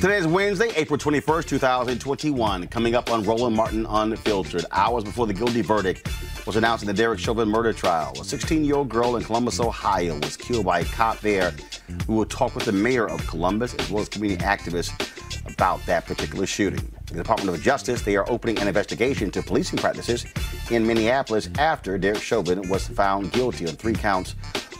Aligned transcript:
Today 0.00 0.16
is 0.16 0.26
Wednesday, 0.26 0.70
April 0.76 0.96
21st, 0.96 1.46
2021. 1.46 2.68
Coming 2.68 2.94
up 2.94 3.10
on 3.10 3.22
Roland 3.22 3.54
Martin 3.54 3.84
Unfiltered. 3.84 4.64
Hours 4.72 5.04
before 5.04 5.26
the 5.26 5.34
guilty 5.34 5.60
verdict 5.60 6.08
was 6.46 6.56
announced 6.56 6.82
in 6.82 6.86
the 6.86 6.94
Derek 6.94 7.18
Chauvin 7.18 7.46
murder 7.46 7.74
trial. 7.74 8.14
A 8.18 8.24
16 8.24 8.64
year 8.64 8.76
old 8.76 8.88
girl 8.88 9.16
in 9.16 9.22
Columbus, 9.22 9.60
Ohio 9.60 10.14
was 10.20 10.38
killed 10.38 10.64
by 10.64 10.80
a 10.80 10.84
cop 10.86 11.20
there. 11.20 11.52
We 12.08 12.14
will 12.14 12.24
talk 12.24 12.54
with 12.54 12.64
the 12.64 12.72
mayor 12.72 13.10
of 13.10 13.26
Columbus 13.26 13.74
as 13.74 13.90
well 13.90 14.00
as 14.00 14.08
community 14.08 14.42
activists 14.42 14.90
about 15.52 15.84
that 15.84 16.06
particular 16.06 16.46
shooting. 16.46 16.90
The 17.04 17.16
Department 17.16 17.54
of 17.54 17.62
Justice, 17.62 18.00
they 18.00 18.16
are 18.16 18.24
opening 18.30 18.58
an 18.58 18.68
investigation 18.68 19.24
into 19.24 19.42
policing 19.42 19.80
practices 19.80 20.24
in 20.70 20.86
Minneapolis 20.86 21.50
after 21.58 21.98
Derek 21.98 22.22
Chauvin 22.22 22.70
was 22.70 22.88
found 22.88 23.32
guilty 23.32 23.68
on 23.68 23.74
three 23.74 23.92
counts 23.92 24.34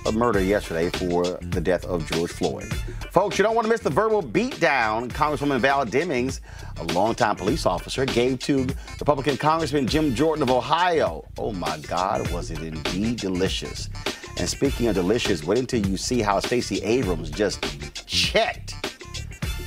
of 0.07 0.15
murder 0.15 0.41
yesterday 0.41 0.91
for 0.91 1.25
the 1.41 1.61
death 1.61 1.85
of 1.85 2.11
George 2.11 2.31
Floyd. 2.31 2.73
Folks, 3.11 3.39
you 3.39 3.43
don't 3.43 3.55
want 3.55 3.65
to 3.67 3.71
miss 3.71 3.81
the 3.81 3.91
verbal 3.91 4.23
beatdown 4.23 5.09
Congresswoman 5.11 5.59
Val 5.59 5.85
Demings, 5.85 6.41
a 6.79 6.85
longtime 6.93 7.37
police 7.37 7.67
officer, 7.67 8.05
gave 8.07 8.39
to 8.41 8.67
Republican 8.99 9.37
Congressman 9.37 9.87
Jim 9.87 10.15
Jordan 10.15 10.43
of 10.43 10.51
Ohio. 10.51 11.25
Oh 11.39 11.53
my 11.53 11.79
God, 11.79 12.31
was 12.31 12.51
it 12.51 12.63
indeed 12.63 13.19
delicious. 13.19 13.91
And 14.39 14.49
speaking 14.49 14.87
of 14.87 14.95
delicious, 14.95 15.45
wait 15.45 15.59
until 15.59 15.85
you 15.85 15.97
see 15.97 16.23
how 16.23 16.41
Stacey 16.41 16.81
Abrams 16.83 17.31
just 17.31 17.63
checked 18.07 18.75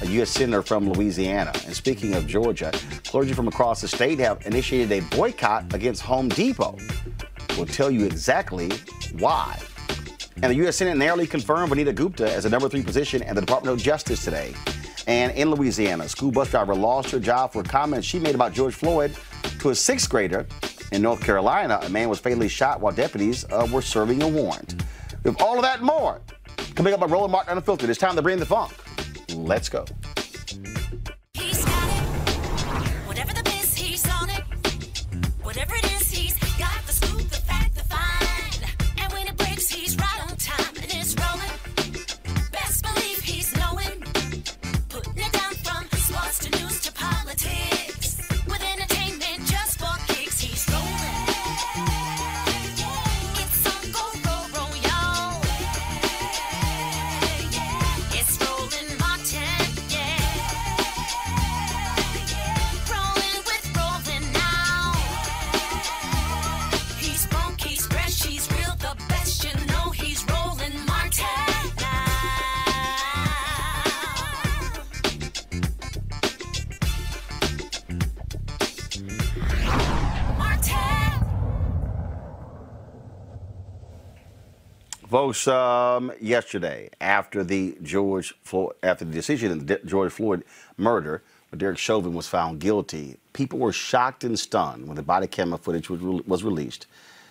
a 0.02 0.06
U.S. 0.08 0.32
senator 0.32 0.62
from 0.62 0.90
Louisiana. 0.90 1.52
And 1.66 1.76
speaking 1.76 2.14
of 2.16 2.28
Georgia, 2.28 2.72
clergy 3.06 3.34
from 3.34 3.48
across 3.48 3.82
the 3.82 3.88
state 3.88 4.20
have 4.20 4.46
initiated 4.46 4.92
a 4.92 5.16
boycott 5.16 5.74
against 5.74 6.02
Home 6.02 6.28
Depot. 6.30 6.78
We'll 7.56 7.68
tell 7.68 7.92
you 7.92 8.06
exactly 8.06 8.72
why. 9.18 9.60
And 10.42 10.52
the 10.52 10.56
U.S. 10.56 10.78
Senate 10.78 10.98
narrowly 10.98 11.28
confirmed 11.28 11.72
Vanita 11.72 11.94
Gupta 11.94 12.32
as 12.32 12.44
the 12.44 12.50
number 12.50 12.68
three 12.70 12.84
position 12.84 13.22
in 13.22 13.36
the 13.36 13.42
Department 13.42 13.74
of 13.78 13.84
Justice 13.84 14.24
today. 14.24 14.54
And 15.08 15.32
in 15.34 15.52
Louisiana, 15.52 16.06
a 16.06 16.10
school 16.10 16.32
bus 16.32 16.50
driver 16.50 16.76
lost 16.76 17.12
her 17.12 17.20
job 17.20 17.52
for 17.54 17.64
comments 17.64 18.08
she 18.08 18.20
made 18.20 18.36
about 18.36 18.54
George 18.54 18.74
Floyd 18.74 19.16
to 19.60 19.70
a 19.70 19.76
sixth 19.76 20.10
grader. 20.10 20.46
In 20.92 21.02
North 21.02 21.22
Carolina, 21.22 21.80
a 21.82 21.90
man 21.90 22.08
was 22.10 22.20
fatally 22.20 22.48
shot 22.48 22.80
while 22.80 22.94
deputies 22.94 23.46
uh, 23.52 23.68
were 23.72 23.82
serving 23.82 24.22
a 24.22 24.28
warrant. 24.28 24.84
With 25.24 25.42
all 25.42 25.56
of 25.56 25.64
that 25.64 25.78
and 25.78 25.86
more, 25.86 26.22
coming 26.76 26.94
up 26.94 27.02
on 27.02 27.10
Roland 27.10 27.32
Martin 27.32 27.58
Unfiltered, 27.58 27.90
it's 27.90 28.00
time 28.00 28.16
to 28.16 28.22
bring 28.22 28.38
the 28.38 28.46
funk. 28.46 28.74
Let's 29.36 29.70
go. 29.70 29.86
Um, 85.24 86.12
yesterday, 86.20 86.90
after 87.00 87.44
the 87.44 87.78
George 87.82 88.36
Floyd, 88.44 88.74
after 88.84 89.06
the 89.06 89.14
decision 89.14 89.52
in 89.52 89.66
the 89.66 89.80
George 89.86 90.12
Floyd 90.12 90.44
murder, 90.78 91.24
where 91.50 91.58
Derek 91.58 91.78
Chauvin 91.78 92.14
was 92.14 92.28
found 92.28 92.60
guilty, 92.60 93.18
people 93.32 93.60
were 93.60 93.72
shocked 93.72 94.24
and 94.24 94.38
stunned 94.38 94.88
when 94.88 94.96
the 94.96 95.04
body 95.04 95.28
camera 95.28 95.58
footage 95.58 95.90
was, 95.90 96.02
re- 96.02 96.24
was 96.28 96.44
released, 96.44 96.88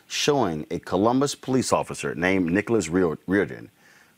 showing 0.06 0.67
a 0.71 0.79
Columbus 0.79 1.35
police 1.35 1.73
officer 1.73 2.15
named 2.15 2.50
Nicholas 2.50 2.89
Reardon 2.89 3.71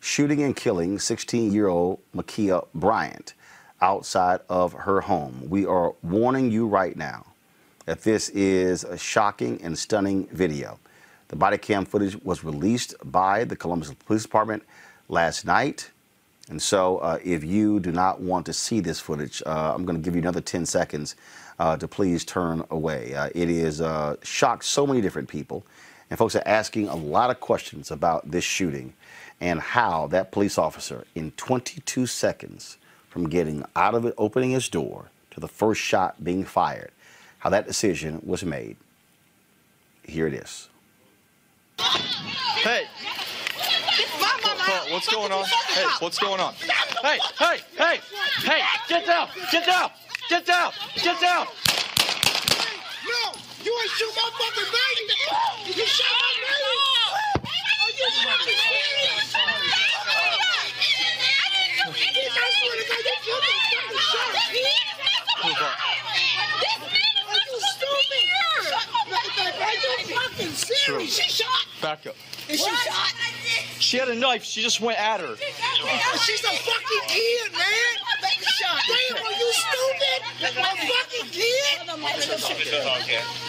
shooting 0.05 0.43
and 0.43 0.55
killing 0.55 0.99
16-year-old 0.99 1.99
Ma'Khia 2.15 2.67
Bryant 2.75 3.32
outside 3.81 4.41
of 4.50 4.75
her 4.75 5.00
home. 5.00 5.49
We 5.49 5.65
are 5.65 5.94
warning 6.03 6.50
you 6.50 6.67
right 6.67 6.94
now 6.94 7.25
that 7.87 8.03
this 8.03 8.29
is 8.29 8.85
a 8.85 8.99
shocking 8.99 9.61
and 9.62 9.79
stunning 9.79 10.26
video. 10.26 10.79
The 11.29 11.37
body 11.37 11.59
cam 11.59 11.85
footage 11.85 12.17
was 12.23 12.44
released 12.44 12.94
by 13.05 13.44
the 13.44 13.56
Columbus 13.56 13.93
Police 14.06 14.23
Department 14.23 14.62
last 15.09 15.44
night. 15.44 15.91
And 16.50 16.61
so, 16.61 16.99
uh, 16.99 17.19
if 17.25 17.43
you 17.43 17.81
do 17.81 17.91
not 17.91 18.21
want 18.21 18.44
to 18.47 18.53
see 18.53 18.81
this 18.81 19.00
footage, 19.00 19.43
uh, 19.47 19.73
I'm 19.75 19.85
going 19.85 19.97
to 19.97 20.05
give 20.05 20.15
you 20.15 20.21
another 20.21 20.43
10 20.43 20.67
seconds 20.67 21.17
uh, 21.59 21.76
to 21.79 21.88
please 21.88 22.25
turn 22.25 22.65
away. 22.71 23.15
Uh, 23.15 23.31
it 23.35 23.49
is 23.49 23.81
uh, 23.81 24.17
shocked 24.23 24.65
so 24.65 24.87
many 24.87 25.00
different 25.00 25.29
people, 25.29 25.65
and 26.11 26.19
folks 26.19 26.37
are 26.37 26.43
asking 26.44 26.88
a 26.88 26.94
lot 26.94 27.31
of 27.31 27.41
questions 27.41 27.91
about 27.91 28.31
this 28.31 28.44
shooting 28.44 28.93
and 29.41 29.61
how 29.61 30.06
that 30.09 30.32
police 30.32 30.59
officer, 30.59 31.06
in 31.15 31.31
22 31.32 32.06
seconds 32.06 32.76
from 33.09 33.29
getting 33.29 33.65
out 33.75 33.94
of 33.94 34.05
it, 34.05 34.15
opening 34.19 34.50
his 34.50 34.69
door 34.69 35.06
to 35.31 35.41
the 35.41 35.49
first 35.49 35.81
shot 35.81 36.23
being 36.23 36.44
fired, 36.44 36.91
how 37.38 37.50
that 37.50 37.67
decision 37.67 38.21
was 38.25 38.44
made. 38.44 38.76
Here 40.03 40.26
it 40.26 40.35
is. 40.35 40.69
Hey. 41.79 42.87
What's 44.91 45.09
going 45.12 45.32
on? 45.32 45.44
Hey, 45.44 45.85
what's 45.99 46.19
going 46.19 46.41
on? 46.41 46.55
Hey, 46.55 47.19
hey, 47.38 47.61
hey, 47.76 48.00
hey, 48.43 48.62
get 48.88 49.06
down, 49.06 49.29
get 49.50 49.67
down, 49.67 49.91
get 50.29 50.47
down, 50.47 50.73
get 51.03 51.21
down. 51.21 51.47
No, 53.05 53.32
you 53.62 53.73
ain't 53.82 53.91
shoot 53.91 54.12
my 54.17 54.31
fucking 54.38 54.71
baby. 54.73 55.15
You 55.79 55.87
shot 55.87 56.06
my 56.09 56.55
baby. 56.55 57.50
Are 57.82 57.91
you 57.91 58.06
fucking 58.25 58.55
serious? 58.55 59.35
I 61.85 62.49
swear 62.56 62.76
to 62.76 62.85
God, 62.88 63.03
you 63.05 63.17
killed 63.25 63.43
me 63.43 63.49
fucking 63.75 63.99
shot. 63.99 64.32
Move 65.44 65.61
on. 65.61 65.75
Are 67.29 67.44
you 67.50 67.59
stupid? 67.61 68.26
Look 69.11 69.25
at 69.25 69.32
that, 69.37 69.44
are 69.61 69.73
you 69.73 70.15
fucking 70.15 70.53
serious? 70.53 71.17
She 71.17 71.43
shot. 71.43 71.67
Back 71.81 72.06
up. 72.06 72.17
Is 72.49 72.61
she 72.61 72.71
shot? 72.71 73.15
She 73.79 73.99
had 73.99 74.09
a 74.09 74.15
knife. 74.15 74.45
She 74.45 74.62
just 74.62 74.81
went 74.81 74.99
at 74.99 75.21
her. 75.21 75.37
She's 75.37 76.45
a 76.45 76.49
fucking 76.49 77.09
kid, 77.09 77.53
man. 77.53 78.05
Damn, 78.25 79.25
are 79.25 79.33
you 79.33 79.53
stupid? 79.53 80.21
A 80.43 80.53
fucking 80.53 81.31
kid? 81.31 81.79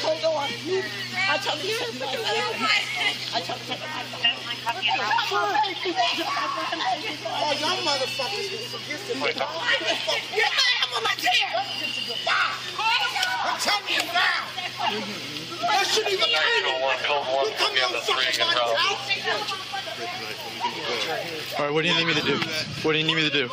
Hold 0.01 0.23
on. 0.35 0.49
You, 0.65 0.83
I 1.29 1.37
told 1.37 1.63
you 1.63 1.77
to 1.77 1.85
put 1.97 2.11
your 2.13 2.23
hand 2.23 2.55
on. 2.55 2.69
I 3.33 3.41
told 3.41 3.59
you 3.59 3.65
to 3.65 3.73
put 3.73 3.79
your 3.79 3.89
hand 3.89 4.45
Oh, 7.37 7.53
y'all 7.59 7.77
motherfuckers 7.85 8.49
gonna 8.49 8.67
forget 8.73 8.99
the 9.07 9.13
You're 10.35 10.45
mad 10.45 10.89
on 10.95 11.03
my 11.03 11.13
chair. 11.17 11.49
I'm 13.45 13.59
telling 13.59 13.93
you 13.93 14.03
now. 14.13 15.44
That 15.61 15.87
shouldn't 15.87 16.13
even 16.13 16.29
matter. 16.31 16.45
You 16.59 16.73
come 17.57 17.75
here 17.75 17.85
and 17.85 17.95
fucking 18.03 18.33
try 18.33 18.53
to 18.53 18.59
out. 18.59 18.75
All 21.57 21.65
right, 21.65 21.73
what 21.73 21.81
do 21.83 21.87
you 21.89 21.95
need 21.95 22.07
me 22.07 22.13
to 22.13 22.21
do? 22.21 22.37
What 22.83 22.93
do 22.93 22.97
you 22.99 23.05
need 23.05 23.15
me 23.15 23.21
to 23.29 23.29
do? 23.29 23.49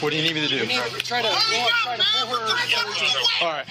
What 0.00 0.10
do 0.10 0.16
you 0.16 0.22
need 0.22 0.34
me 0.34 0.40
to 0.46 0.48
do? 0.48 0.66
Try 0.66 0.88
to, 0.88 0.96
try 1.00 1.22
to 1.22 1.28
pull 1.28 1.36
her. 1.64 1.96
All 3.40 3.52
right. 3.52 3.66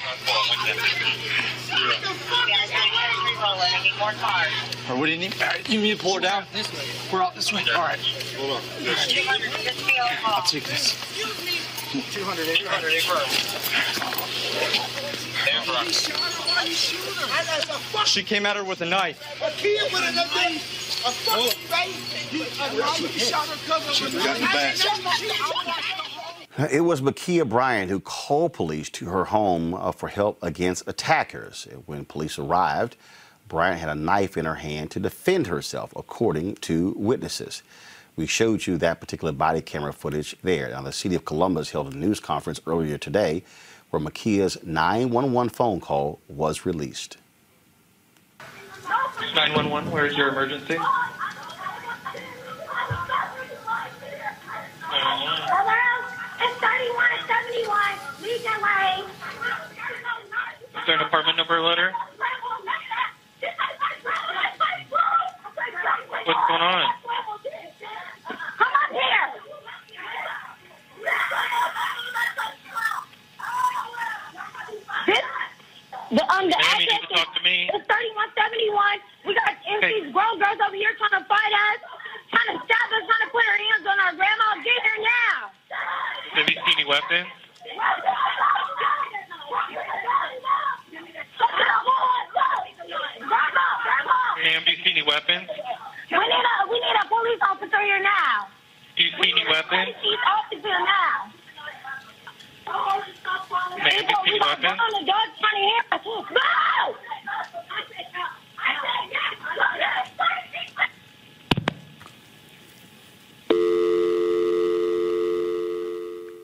All 4.85 4.89
right, 4.89 4.99
what 4.99 5.05
do 5.05 5.11
you 5.11 5.17
need? 5.17 5.33
All 5.41 5.47
right, 5.47 5.69
you 5.69 5.79
need 5.79 5.83
me 5.83 5.95
to 5.95 6.01
pull 6.01 6.15
her 6.15 6.21
down? 6.21 6.45
This 6.53 6.71
way. 6.73 6.85
We're 7.11 7.21
out 7.23 7.35
this 7.35 7.51
way. 7.53 7.63
All 7.75 7.81
right. 7.81 7.99
Hold 8.37 8.51
on. 8.51 8.61
I'll 10.25 10.43
take 10.43 10.63
this. 10.63 10.95
200, 11.93 12.57
200. 12.57 13.03
She 16.73 18.23
came 18.23 18.45
at 18.45 18.55
her 18.55 18.63
with 18.63 18.81
a 18.81 18.85
knife. 18.85 19.21
A 19.41 19.51
kid 19.51 19.91
with 19.91 20.01
a 20.01 20.27
thing. 20.29 20.55
A 20.55 21.11
fucking. 21.11 21.93
You, 22.31 22.43
a 22.43 22.73
knife. 22.77 23.17
Shot 23.19 23.47
her 23.47 23.57
cousin 23.67 24.05
with 24.05 24.25
a 24.25 24.39
knife. 24.39 24.83
It 26.71 26.81
was 26.81 27.01
Ma'Khia 27.01 27.49
Bryant 27.49 27.89
who 27.89 27.99
called 27.99 28.53
police 28.53 28.89
to 28.91 29.05
her 29.05 29.25
home 29.25 29.73
uh, 29.73 29.91
for 29.91 30.07
help 30.07 30.37
against 30.43 30.87
attackers. 30.87 31.67
When 31.85 32.05
police 32.05 32.37
arrived, 32.37 32.95
Bryant 33.47 33.79
had 33.79 33.89
a 33.89 33.95
knife 33.95 34.37
in 34.37 34.45
her 34.45 34.55
hand 34.55 34.91
to 34.91 34.99
defend 34.99 35.47
herself, 35.47 35.93
according 35.95 36.55
to 36.55 36.93
witnesses. 36.97 37.63
We 38.15 38.27
showed 38.27 38.67
you 38.67 38.77
that 38.77 38.99
particular 38.99 39.31
body 39.33 39.61
camera 39.61 39.93
footage 39.93 40.35
there. 40.43 40.69
Now, 40.69 40.83
the 40.83 40.91
city 40.91 41.15
of 41.15 41.25
Columbus 41.25 41.71
held 41.71 41.91
a 41.93 41.97
news 41.97 42.19
conference 42.19 42.61
earlier 42.67 42.99
today 42.99 43.43
where 43.93 44.01
Ma'Khia's 44.01 44.57
911 44.63 45.49
phone 45.49 45.79
call 45.79 46.19
was 46.27 46.65
released. 46.65 47.17
911, 49.35 49.91
where's 49.91 50.17
your 50.17 50.29
emergency? 50.29 50.77
Hello? 50.79 50.89
It's 56.41 56.57
3171. 56.57 58.23
Lead 58.23 58.41
the. 58.41 59.05
Is 60.79 60.85
there 60.87 60.95
an 60.95 61.01
apartment 61.05 61.37
number 61.37 61.61
letter? 61.61 61.93
What's 66.25 66.47
going 66.47 66.61
on? 66.61 66.93
Come 68.25 68.73
up 68.73 68.91
here. 68.91 69.29
This, 75.05 75.19
the, 76.13 76.23
um, 76.29 76.45
the 76.45 76.57
need 76.57 76.85
address 76.85 77.01
to 77.01 77.09
talk 77.09 77.29
to 77.33 77.41
me. 77.41 77.69
is 77.73 77.81
3171. 77.89 79.01
We 79.25 79.33
got 79.33 79.57
these 79.81 80.13
grown 80.13 80.37
girls 80.37 80.59
over 80.61 80.77
here 80.77 80.93
trying 81.01 81.17
to 81.17 81.25
fight 81.25 81.53
us, 81.73 81.79
trying 82.29 82.49
to 82.53 82.57
stab 82.61 82.87
us, 82.93 83.03
trying 83.09 83.23
to 83.25 83.29
put 83.33 83.41
her 83.41 83.57
hands 83.57 83.85
on 83.89 83.97
our 83.97 84.13
grandma. 84.13 84.61
Get 84.61 84.77
here 84.77 85.01
now. 85.01 85.49
Have 86.37 86.49
you 86.49 86.57
seen 86.61 86.77
any 86.77 86.85
weapons? 86.85 87.29
Ma'am, 94.43 94.61
do 94.65 94.71
you 94.71 94.77
see 94.83 94.91
any 94.91 95.01
weapons? 95.01 95.49
We 96.11 96.19
need 96.19 96.45
a 96.45 96.69
we 96.69 96.77
need 96.77 96.97
a 96.99 97.07
police 97.07 97.41
officer 97.41 97.81
here 97.81 98.01
now. 98.03 98.47
Do 98.97 99.03
you 99.03 99.11
see 99.17 99.31
any 99.31 99.45
weapons? 99.49 99.97
Police 99.97 100.25
officer 100.29 100.77
now. 100.77 101.25
Ma'am, 101.25 101.31
do 101.31 101.31
you 101.31 101.31
see 101.31 101.31
any 101.31 101.31
weapons? 101.31 101.31
On 101.33 101.71
the 102.13 102.29
dog 102.29 102.43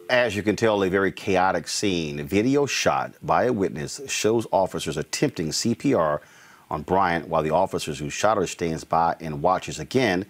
As 0.10 0.36
you 0.36 0.44
can 0.44 0.56
tell, 0.56 0.84
a 0.84 0.90
very 0.90 1.12
chaotic 1.12 1.68
scene. 1.68 2.20
A 2.20 2.24
video 2.24 2.66
shot 2.66 3.14
by 3.22 3.46
a 3.46 3.54
witness 3.54 4.02
shows 4.08 4.48
officers 4.52 4.98
attempting 4.98 5.50
CPR 5.50 6.20
on 6.70 6.82
Bryant 6.82 7.28
while 7.28 7.44
the 7.44 7.52
officers 7.52 8.00
who 8.00 8.10
shot 8.10 8.38
her 8.38 8.48
stands 8.48 8.84
by 8.84 9.16
and 9.20 9.42
watches. 9.42 9.80
Again, 9.80 10.26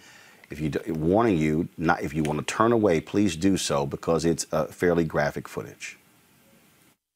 if 0.49 0.59
you 0.59 0.71
warning 0.93 1.37
you, 1.37 1.69
not 1.77 2.01
if 2.01 2.13
you 2.13 2.23
want 2.23 2.39
to 2.39 2.45
turn 2.45 2.71
away, 2.71 2.99
please 3.01 3.35
do 3.35 3.57
so 3.57 3.85
because 3.85 4.25
it's 4.25 4.45
uh, 4.51 4.65
fairly 4.65 5.03
graphic 5.03 5.47
footage. 5.47 5.97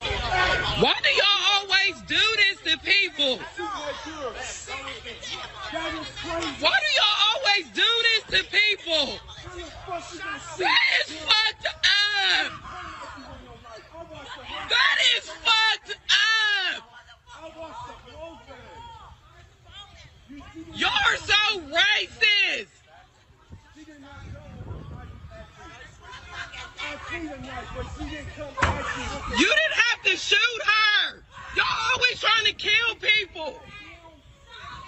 Why 0.01 0.93
do 1.03 1.09
y'all 1.09 1.61
always 1.61 2.01
do 2.07 2.21
this 2.37 2.61
to 2.71 2.77
people? 2.79 3.39
Why 6.59 6.79
do 6.79 6.87
y'all 6.97 7.19
always 7.35 7.69
do 7.73 7.83
this 8.03 8.23
to 8.39 8.43
people? 8.51 9.19
That 10.59 10.79
is 10.99 11.13
fucked 11.17 11.67
up. 11.67 12.51
That 14.69 14.97
is 15.17 15.29
fucked 15.29 15.97
up. 16.09 16.83
Are 20.85 21.17
so 21.17 21.61
racist. 21.61 22.72
You 29.37 29.47
didn't 29.47 29.73
have 29.73 30.03
to 30.05 30.15
shoot 30.17 30.61
her. 30.65 31.23
Y'all 31.55 31.65
always 31.93 32.19
trying 32.19 32.45
to 32.45 32.53
kill 32.53 32.95
people. 32.95 33.59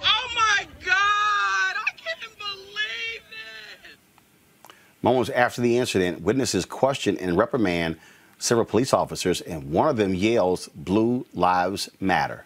Oh 0.04 0.28
my 0.36 0.68
God. 0.84 0.96
I 0.96 1.92
can't 1.98 2.20
believe 2.38 3.22
Moments 5.02 5.30
after 5.30 5.62
the 5.62 5.78
incident, 5.78 6.22
witnesses 6.22 6.66
question 6.66 7.18
and 7.18 7.38
reprimand 7.38 7.98
several 8.40 8.66
police 8.66 8.94
officers, 8.94 9.42
and 9.42 9.72
one 9.72 9.88
of 9.88 9.98
them 9.98 10.14
yells, 10.16 10.68
Blue 10.76 11.26
Lives 11.34 11.90
Matter. 12.00 12.46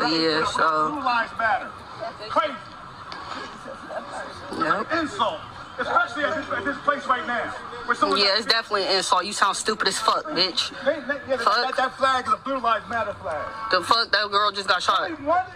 Yeah, 0.00 0.44
so. 0.44 0.90
Blue 0.90 1.02
lives 1.02 1.32
matter. 1.38 1.70
Crazy. 2.28 2.54
Yep. 4.58 4.92
Insult. 4.92 5.40
Especially 5.78 6.24
at 6.24 6.36
this, 6.36 6.46
at 6.56 6.64
this 6.64 6.76
place 6.78 7.04
right 7.06 7.26
now. 7.26 7.52
Yeah, 8.16 8.36
it's 8.38 8.46
definitely 8.46 8.86
an 8.86 8.96
insult. 8.96 9.24
You 9.24 9.32
sound 9.32 9.56
stupid 9.56 9.88
as 9.88 9.98
fuck, 9.98 10.24
bitch. 10.26 10.70
They- 10.84 11.00
they- 11.00 11.20
yeah, 11.28 11.36
that, 11.36 11.74
that 11.76 11.96
flag 11.98 12.26
is 12.26 12.32
a 12.32 12.36
Blue 12.38 12.58
Lives 12.58 12.88
Matter 12.88 13.12
flag. 13.14 13.44
The 13.70 13.82
fuck, 13.82 14.10
that 14.10 14.30
girl 14.30 14.50
just 14.52 14.68
got 14.68 14.82
shot. 14.82 15.08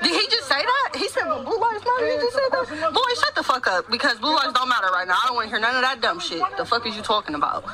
Did 0.03 0.11
he 0.21 0.27
just 0.29 0.47
say 0.49 0.61
that? 0.61 0.97
He 0.97 1.09
said, 1.09 1.25
well, 1.27 1.43
blue 1.45 1.59
lives 1.59 1.85
matter. 1.85 2.07
He 2.11 2.17
just 2.19 2.35
said 2.35 2.51
that. 2.51 2.93
Boy, 2.93 3.15
shut 3.21 3.35
the 3.35 3.43
fuck 3.43 3.67
up 3.69 3.91
because 3.91 4.19
blue 4.19 4.35
lives 4.35 4.53
don't 4.53 4.69
matter 4.69 4.89
right 4.93 5.07
now. 5.09 5.15
I 5.23 5.27
don't 5.27 5.37
want 5.37 5.47
to 5.47 5.51
hear 5.51 5.61
none 5.61 5.77
of 5.77 5.83
that 5.83 6.01
dumb 6.01 6.21
shit. 6.21 6.43
The 6.59 6.65
fuck 6.65 6.87
is 6.87 6.97
you 6.97 7.03
talking 7.03 7.35
about? 7.35 7.65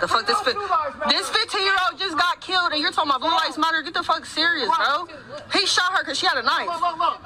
The 0.00 0.08
fuck 0.08 0.26
this 0.26 0.38
fi- 0.40 1.10
this 1.10 1.28
15 1.30 1.62
year 1.62 1.76
old 1.88 1.98
just 1.98 2.16
got 2.18 2.40
killed 2.40 2.72
and 2.72 2.80
you're 2.80 2.90
talking 2.90 3.10
about 3.10 3.20
blue 3.20 3.30
lives 3.30 3.56
matter? 3.58 3.80
Get 3.82 3.94
the 3.94 4.02
fuck 4.02 4.26
serious, 4.26 4.68
bro. 4.76 5.06
He 5.52 5.66
shot 5.66 5.92
her 5.92 6.02
because 6.02 6.18
she 6.18 6.26
had 6.26 6.36
a 6.38 6.42
knife. 6.42 6.68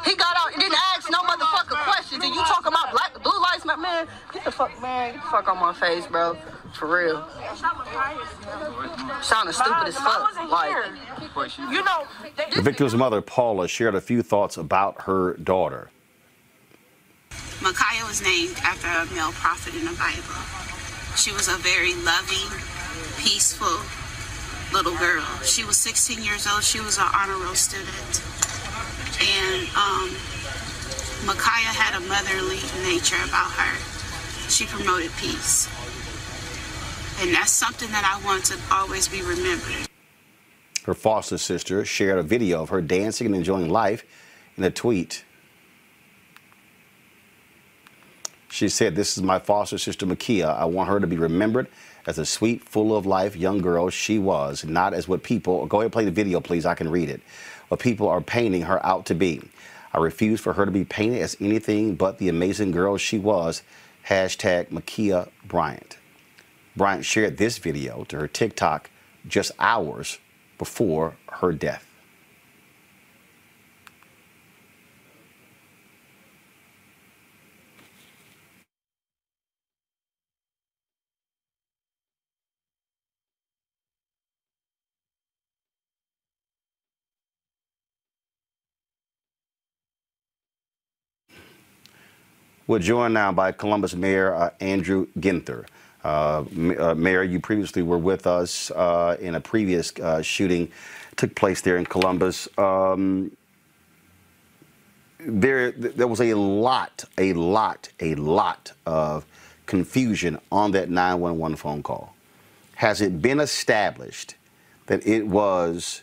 He 0.04 0.14
got 0.14 0.36
out 0.36 0.52
and 0.52 0.60
didn't 0.60 0.78
ask 0.94 1.10
no 1.10 1.18
motherfucking 1.20 1.82
questions. 1.84 2.22
And 2.24 2.34
you 2.34 2.40
talking 2.42 2.68
about 2.68 2.92
black 2.92 3.22
blue 3.22 3.38
lives 3.40 3.64
matter? 3.64 3.80
Man, 3.80 4.06
get 4.32 4.44
the 4.44 4.50
fuck, 4.52 4.80
man, 4.82 5.14
get 5.14 5.24
the 5.24 5.30
fuck 5.30 5.48
on 5.48 5.58
my 5.58 5.72
face, 5.72 6.06
bro. 6.06 6.36
For 6.74 6.86
real. 6.86 7.26
Sounding 9.22 9.54
stupid 9.54 9.88
as 9.88 9.96
fuck. 9.96 10.50
Like, 10.50 10.74
you 11.70 11.82
know, 11.82 12.06
The 12.54 12.62
victim's 12.62 12.94
mother, 12.94 13.22
Paula, 13.22 13.66
shared 13.68 13.94
a 13.94 14.00
few 14.00 14.22
thoughts 14.22 14.56
about 14.56 15.02
her 15.02 15.34
daughter. 15.34 15.90
Micaiah 17.62 18.04
was 18.06 18.22
named 18.22 18.56
after 18.62 18.86
a 18.86 19.06
male 19.14 19.32
prophet 19.32 19.74
in 19.74 19.84
the 19.84 19.92
Bible. 19.92 20.67
She 21.18 21.32
was 21.32 21.48
a 21.48 21.56
very 21.56 21.94
loving, 22.06 22.46
peaceful 23.18 23.82
little 24.72 24.96
girl. 24.98 25.26
She 25.42 25.64
was 25.64 25.76
16 25.76 26.22
years 26.22 26.46
old. 26.46 26.62
She 26.62 26.78
was 26.78 26.96
an 26.96 27.08
honor 27.12 27.36
roll 27.42 27.56
student. 27.56 28.22
And 29.18 29.66
um, 29.74 30.14
Micaiah 31.26 31.74
had 31.74 31.98
a 31.98 32.06
motherly 32.06 32.62
nature 32.86 33.18
about 33.26 33.50
her. 33.50 33.74
She 34.48 34.66
promoted 34.66 35.10
peace. 35.16 35.66
And 37.20 37.34
that's 37.34 37.50
something 37.50 37.90
that 37.90 38.06
I 38.06 38.24
want 38.24 38.44
to 38.44 38.58
always 38.70 39.08
be 39.08 39.20
remembered. 39.20 39.88
Her 40.84 40.94
foster 40.94 41.36
sister 41.36 41.84
shared 41.84 42.20
a 42.20 42.22
video 42.22 42.62
of 42.62 42.68
her 42.68 42.80
dancing 42.80 43.26
and 43.26 43.34
enjoying 43.34 43.70
life 43.70 44.04
in 44.56 44.62
a 44.62 44.70
tweet. 44.70 45.24
She 48.58 48.68
said, 48.68 48.96
This 48.96 49.16
is 49.16 49.22
my 49.22 49.38
foster 49.38 49.78
sister, 49.78 50.04
Ma'Khia. 50.04 50.52
I 50.52 50.64
want 50.64 50.88
her 50.88 50.98
to 50.98 51.06
be 51.06 51.16
remembered 51.16 51.68
as 52.08 52.18
a 52.18 52.26
sweet, 52.26 52.68
full 52.68 52.96
of 52.96 53.06
life 53.06 53.36
young 53.36 53.58
girl 53.58 53.88
she 53.88 54.18
was, 54.18 54.64
not 54.64 54.94
as 54.94 55.06
what 55.06 55.22
people, 55.22 55.64
go 55.66 55.76
ahead 55.76 55.84
and 55.84 55.92
play 55.92 56.04
the 56.04 56.10
video, 56.10 56.40
please. 56.40 56.66
I 56.66 56.74
can 56.74 56.90
read 56.90 57.08
it. 57.08 57.20
What 57.68 57.78
people 57.78 58.08
are 58.08 58.20
painting 58.20 58.62
her 58.62 58.84
out 58.84 59.06
to 59.06 59.14
be. 59.14 59.42
I 59.94 59.98
refuse 59.98 60.40
for 60.40 60.54
her 60.54 60.64
to 60.64 60.72
be 60.72 60.84
painted 60.84 61.22
as 61.22 61.36
anything 61.40 61.94
but 61.94 62.18
the 62.18 62.28
amazing 62.28 62.72
girl 62.72 62.96
she 62.96 63.16
was. 63.16 63.62
Hashtag 64.08 64.70
Ma'Khia 64.70 65.28
Bryant. 65.46 65.96
Bryant 66.74 67.04
shared 67.04 67.36
this 67.36 67.58
video 67.58 68.02
to 68.08 68.18
her 68.18 68.26
TikTok 68.26 68.90
just 69.28 69.52
hours 69.60 70.18
before 70.58 71.16
her 71.34 71.52
death. 71.52 71.87
We're 92.68 92.80
joined 92.80 93.14
now 93.14 93.32
by 93.32 93.52
Columbus 93.52 93.94
Mayor 93.94 94.34
uh, 94.34 94.50
Andrew 94.60 95.06
Ginther. 95.18 95.64
Uh, 96.04 96.44
uh, 96.78 96.94
Mayor, 96.94 97.22
you 97.22 97.40
previously 97.40 97.80
were 97.80 97.96
with 97.96 98.26
us 98.26 98.70
uh, 98.72 99.16
in 99.18 99.34
a 99.34 99.40
previous 99.40 99.90
uh, 99.98 100.20
shooting 100.20 100.70
took 101.16 101.34
place 101.34 101.62
there 101.62 101.78
in 101.78 101.86
Columbus. 101.86 102.46
Um, 102.58 103.34
there, 105.18 105.72
there 105.72 106.06
was 106.06 106.20
a 106.20 106.34
lot, 106.34 107.04
a 107.16 107.32
lot, 107.32 107.88
a 108.00 108.14
lot 108.16 108.72
of 108.84 109.24
confusion 109.64 110.38
on 110.52 110.72
that 110.72 110.90
911 110.90 111.56
phone 111.56 111.82
call. 111.82 112.14
Has 112.74 113.00
it 113.00 113.22
been 113.22 113.40
established 113.40 114.34
that 114.88 115.06
it 115.06 115.26
was 115.26 116.02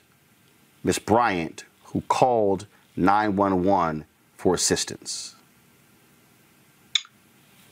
Miss 0.83 0.97
Bryant 0.97 1.63
who 1.83 2.01
called 2.07 2.65
911 2.95 4.05
for 4.35 4.55
assistance? 4.55 5.34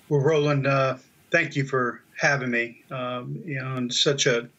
Well, 0.10 0.22
Roland, 0.22 0.68
uh, 0.68 0.98
thank 1.32 1.56
you 1.56 1.66
for 1.66 2.02
having 2.20 2.52
me. 2.52 2.84
Um, 2.92 3.42
you 3.46 3.56
know, 3.56 3.68
on 3.68 3.90
such 3.90 4.26
a 4.26 4.50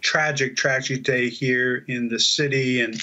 tragic, 0.00 0.56
tragic 0.56 1.02
day 1.02 1.28
here 1.28 1.84
in 1.88 2.08
the 2.08 2.18
city, 2.18 2.80
and 2.80 3.00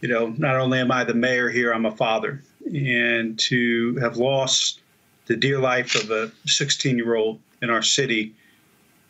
you 0.00 0.08
know, 0.08 0.34
not 0.36 0.56
only 0.56 0.78
am 0.78 0.92
I 0.92 1.04
the 1.04 1.14
mayor 1.14 1.48
here, 1.48 1.72
I'm 1.72 1.86
a 1.86 1.96
father, 1.96 2.42
and 2.66 3.38
to 3.40 3.96
have 3.96 4.18
lost 4.18 4.80
the 5.26 5.36
dear 5.36 5.58
life 5.58 5.94
of 5.94 6.10
a 6.10 6.30
16-year-old 6.46 7.40
in 7.62 7.70
our 7.70 7.82
city 7.82 8.34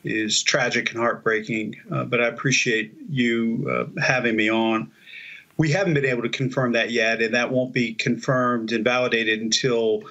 is 0.04 0.42
tragic 0.42 0.90
and 0.90 1.00
heartbreaking. 1.00 1.75
Uh, 1.90 2.04
but 2.04 2.21
I 2.21 2.26
appreciate 2.26 2.94
you 3.11 3.66
uh, 3.68 4.00
having 4.00 4.37
me 4.37 4.49
on. 4.50 4.90
We 5.56 5.73
haven't 5.73 5.94
been 5.94 6.04
able 6.04 6.23
to 6.23 6.28
confirm 6.28 6.73
that 6.73 6.90
yet, 6.90 7.23
and 7.23 7.35
that 7.35 7.50
won't 7.50 7.73
be 7.73 7.94
confirmed 7.94 8.71
and 8.73 8.85
validated 8.85 9.40
until 9.40 10.04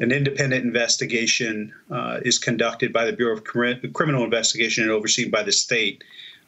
an 0.00 0.12
independent 0.12 0.64
investigation 0.64 1.72
uh, 1.90 2.20
is 2.22 2.38
conducted 2.38 2.92
by 2.92 3.04
the 3.04 3.12
Bureau 3.12 3.36
of 3.36 3.44
Criminal 3.44 4.24
Investigation 4.24 4.82
and 4.84 4.92
overseen 4.92 5.30
by 5.30 5.42
the 5.42 5.52
state 5.52 6.02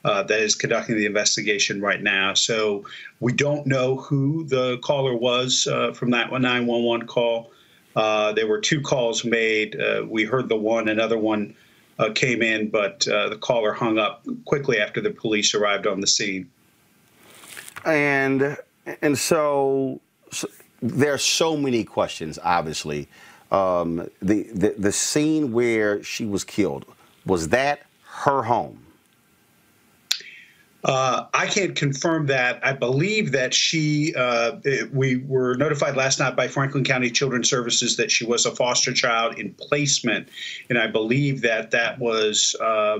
uh, 0.04 0.22
that 0.24 0.40
is 0.40 0.54
conducting 0.54 0.96
the 0.96 1.06
investigation 1.06 1.80
right 1.80 2.02
now. 2.02 2.34
So 2.34 2.84
we 3.20 3.32
don't 3.32 3.66
know 3.66 3.96
who 3.96 4.44
the 4.44 4.78
caller 4.78 5.14
was 5.14 5.66
uh, 5.66 5.92
from 5.92 6.10
that 6.10 6.32
911 6.32 7.06
call. 7.06 7.52
Uh, 7.94 8.32
there 8.32 8.46
were 8.46 8.60
two 8.60 8.80
calls 8.80 9.22
made. 9.22 9.78
Uh, 9.78 10.04
we 10.08 10.24
heard 10.24 10.48
the 10.48 10.56
one, 10.56 10.88
another 10.88 11.18
one 11.18 11.54
uh, 11.98 12.10
came 12.14 12.40
in, 12.40 12.70
but 12.70 13.00
the 13.00 13.38
caller 13.40 13.72
hung 13.74 13.98
up 13.98 14.26
quickly 14.46 14.80
after 14.80 15.00
the 15.00 15.10
police 15.10 15.54
arrived 15.54 15.86
on 15.86 16.00
the 16.00 16.06
scene. 16.06 16.50
And 17.84 18.56
and 19.02 19.18
so, 19.18 20.00
so 20.30 20.48
there 20.80 21.12
are 21.12 21.18
so 21.18 21.56
many 21.56 21.84
questions. 21.84 22.38
Obviously, 22.42 23.08
um, 23.52 24.08
the, 24.20 24.44
the 24.54 24.74
the 24.78 24.92
scene 24.92 25.52
where 25.52 26.02
she 26.02 26.24
was 26.24 26.42
killed 26.42 26.84
was 27.26 27.50
that 27.50 27.82
her 28.24 28.42
home. 28.42 28.78
Uh, 30.84 31.26
I 31.32 31.46
can't 31.46 31.76
confirm 31.76 32.26
that. 32.26 32.58
I 32.66 32.72
believe 32.72 33.30
that 33.32 33.54
she, 33.54 34.14
uh, 34.16 34.56
it- 34.64 34.92
we 34.92 35.16
were 35.16 35.54
notified 35.54 35.96
last 35.96 36.18
night 36.18 36.34
by 36.34 36.48
Franklin 36.48 36.82
County 36.82 37.08
Children's 37.10 37.48
Services 37.48 37.96
that 37.98 38.10
she 38.10 38.24
was 38.24 38.46
a 38.46 38.50
foster 38.56 38.92
child 38.92 39.38
in 39.38 39.54
placement. 39.54 40.28
And 40.68 40.78
I 40.78 40.88
believe 40.88 41.42
that 41.42 41.70
that 41.70 42.00
was 42.00 42.56
uh, 42.60 42.98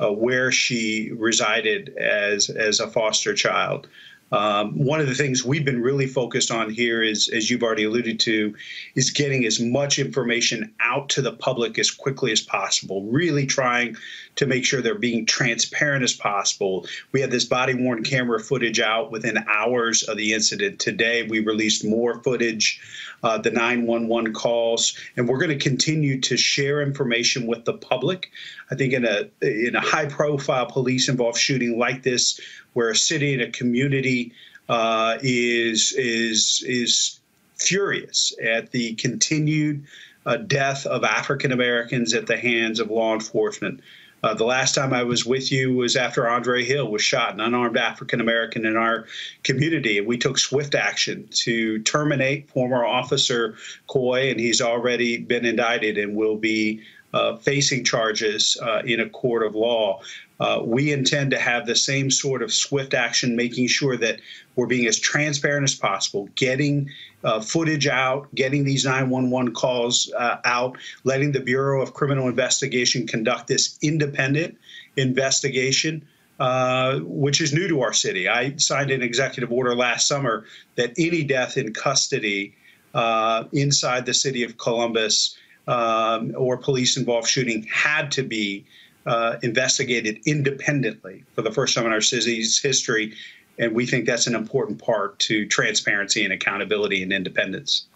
uh, 0.00 0.10
where 0.10 0.50
she 0.50 1.12
resided 1.12 1.96
as, 1.98 2.50
as 2.50 2.80
a 2.80 2.88
foster 2.88 3.32
child. 3.32 3.86
Um, 4.32 4.84
one 4.84 5.00
of 5.00 5.08
the 5.08 5.14
things 5.14 5.44
we've 5.44 5.64
been 5.64 5.82
really 5.82 6.06
focused 6.06 6.50
on 6.50 6.70
here 6.70 7.02
is, 7.02 7.28
as 7.28 7.50
you've 7.50 7.62
already 7.62 7.84
alluded 7.84 8.20
to, 8.20 8.54
is 8.94 9.10
getting 9.10 9.44
as 9.44 9.60
much 9.60 9.98
information 9.98 10.72
out 10.80 11.08
to 11.10 11.22
the 11.22 11.32
public 11.32 11.78
as 11.78 11.90
quickly 11.90 12.30
as 12.30 12.40
possible. 12.40 13.04
Really 13.04 13.46
trying 13.46 13.96
to 14.40 14.46
make 14.46 14.64
sure 14.64 14.80
they're 14.80 14.94
being 14.94 15.26
transparent 15.26 16.02
as 16.02 16.14
possible. 16.14 16.86
We 17.12 17.20
had 17.20 17.30
this 17.30 17.44
body 17.44 17.74
worn 17.74 18.02
camera 18.02 18.40
footage 18.40 18.80
out 18.80 19.10
within 19.10 19.36
hours 19.46 20.02
of 20.02 20.16
the 20.16 20.32
incident. 20.32 20.78
Today, 20.78 21.24
we 21.24 21.40
released 21.40 21.84
more 21.84 22.22
footage, 22.22 22.80
uh, 23.22 23.36
the 23.36 23.50
911 23.50 24.32
calls, 24.32 24.96
and 25.18 25.28
we're 25.28 25.36
going 25.36 25.50
to 25.50 25.62
continue 25.62 26.22
to 26.22 26.38
share 26.38 26.80
information 26.80 27.46
with 27.46 27.66
the 27.66 27.74
public. 27.74 28.30
I 28.70 28.76
think 28.76 28.94
in 28.94 29.04
a 29.04 29.28
in 29.42 29.76
a 29.76 29.80
high 29.82 30.06
profile 30.06 30.64
police 30.64 31.10
involved 31.10 31.36
shooting 31.36 31.78
like 31.78 32.02
this, 32.02 32.40
where 32.72 32.88
a 32.88 32.96
city 32.96 33.34
and 33.34 33.42
a 33.42 33.50
community 33.50 34.32
uh, 34.70 35.18
is 35.20 35.92
is 35.92 36.64
is 36.66 37.20
furious 37.56 38.32
at 38.42 38.70
the 38.70 38.94
continued 38.94 39.84
uh, 40.24 40.38
death 40.38 40.86
of 40.86 41.04
African 41.04 41.52
Americans 41.52 42.14
at 42.14 42.26
the 42.26 42.38
hands 42.38 42.80
of 42.80 42.90
law 42.90 43.12
enforcement. 43.12 43.82
Uh, 44.22 44.34
the 44.34 44.44
last 44.44 44.74
time 44.74 44.92
I 44.92 45.02
was 45.02 45.24
with 45.24 45.50
you 45.50 45.74
was 45.74 45.96
after 45.96 46.28
Andre 46.28 46.64
Hill 46.64 46.90
was 46.90 47.02
shot, 47.02 47.32
an 47.32 47.40
unarmed 47.40 47.76
African 47.76 48.20
American 48.20 48.66
in 48.66 48.76
our 48.76 49.06
community. 49.44 49.98
And 49.98 50.06
we 50.06 50.18
took 50.18 50.38
swift 50.38 50.74
action 50.74 51.26
to 51.30 51.78
terminate 51.82 52.50
former 52.50 52.84
officer 52.84 53.56
Coy, 53.86 54.30
and 54.30 54.38
he's 54.38 54.60
already 54.60 55.18
been 55.18 55.44
indicted 55.44 55.96
and 55.96 56.14
will 56.14 56.36
be 56.36 56.82
uh, 57.12 57.36
facing 57.36 57.84
charges 57.84 58.56
uh, 58.62 58.82
in 58.84 59.00
a 59.00 59.08
court 59.08 59.42
of 59.44 59.54
law. 59.54 60.00
Uh, 60.38 60.60
we 60.64 60.92
intend 60.92 61.30
to 61.30 61.38
have 61.38 61.66
the 61.66 61.76
same 61.76 62.10
sort 62.10 62.42
of 62.42 62.52
swift 62.52 62.94
action, 62.94 63.36
making 63.36 63.66
sure 63.66 63.96
that 63.96 64.20
we're 64.56 64.66
being 64.66 64.86
as 64.86 64.98
transparent 64.98 65.64
as 65.64 65.74
possible, 65.74 66.28
getting 66.34 66.88
uh, 67.24 67.40
footage 67.40 67.86
out, 67.86 68.34
getting 68.34 68.64
these 68.64 68.84
911 68.84 69.52
calls 69.52 70.10
uh, 70.16 70.38
out, 70.44 70.78
letting 71.04 71.32
the 71.32 71.40
Bureau 71.40 71.82
of 71.82 71.92
Criminal 71.92 72.28
Investigation 72.28 73.06
conduct 73.06 73.48
this 73.48 73.78
independent 73.82 74.56
investigation. 74.96 76.06
Uh, 76.38 77.00
which 77.00 77.42
is 77.42 77.52
new 77.52 77.68
to 77.68 77.82
our 77.82 77.92
city. 77.92 78.26
I 78.26 78.56
signed 78.56 78.90
an 78.90 79.02
executive 79.02 79.52
order 79.52 79.74
last 79.74 80.08
summer 80.08 80.46
that 80.76 80.94
any 80.96 81.22
death 81.22 81.58
in 81.58 81.74
custody 81.74 82.54
uh, 82.94 83.44
inside 83.52 84.06
the 84.06 84.14
city 84.14 84.42
of 84.42 84.56
Columbus 84.56 85.36
um, 85.66 86.34
or 86.36 86.56
police 86.56 86.96
involved 86.96 87.28
shooting 87.28 87.62
had 87.64 88.10
to 88.12 88.22
be 88.22 88.64
uh, 89.06 89.36
investigated 89.42 90.20
independently 90.26 91.24
for 91.34 91.42
the 91.42 91.50
first 91.50 91.74
time 91.74 91.86
in 91.86 91.92
our 91.92 92.00
city's 92.00 92.60
history. 92.60 93.14
And 93.58 93.74
we 93.74 93.86
think 93.86 94.06
that's 94.06 94.26
an 94.26 94.34
important 94.34 94.82
part 94.82 95.18
to 95.20 95.46
transparency 95.46 96.24
and 96.24 96.32
accountability 96.32 97.02
and 97.02 97.12
independence. 97.12 97.86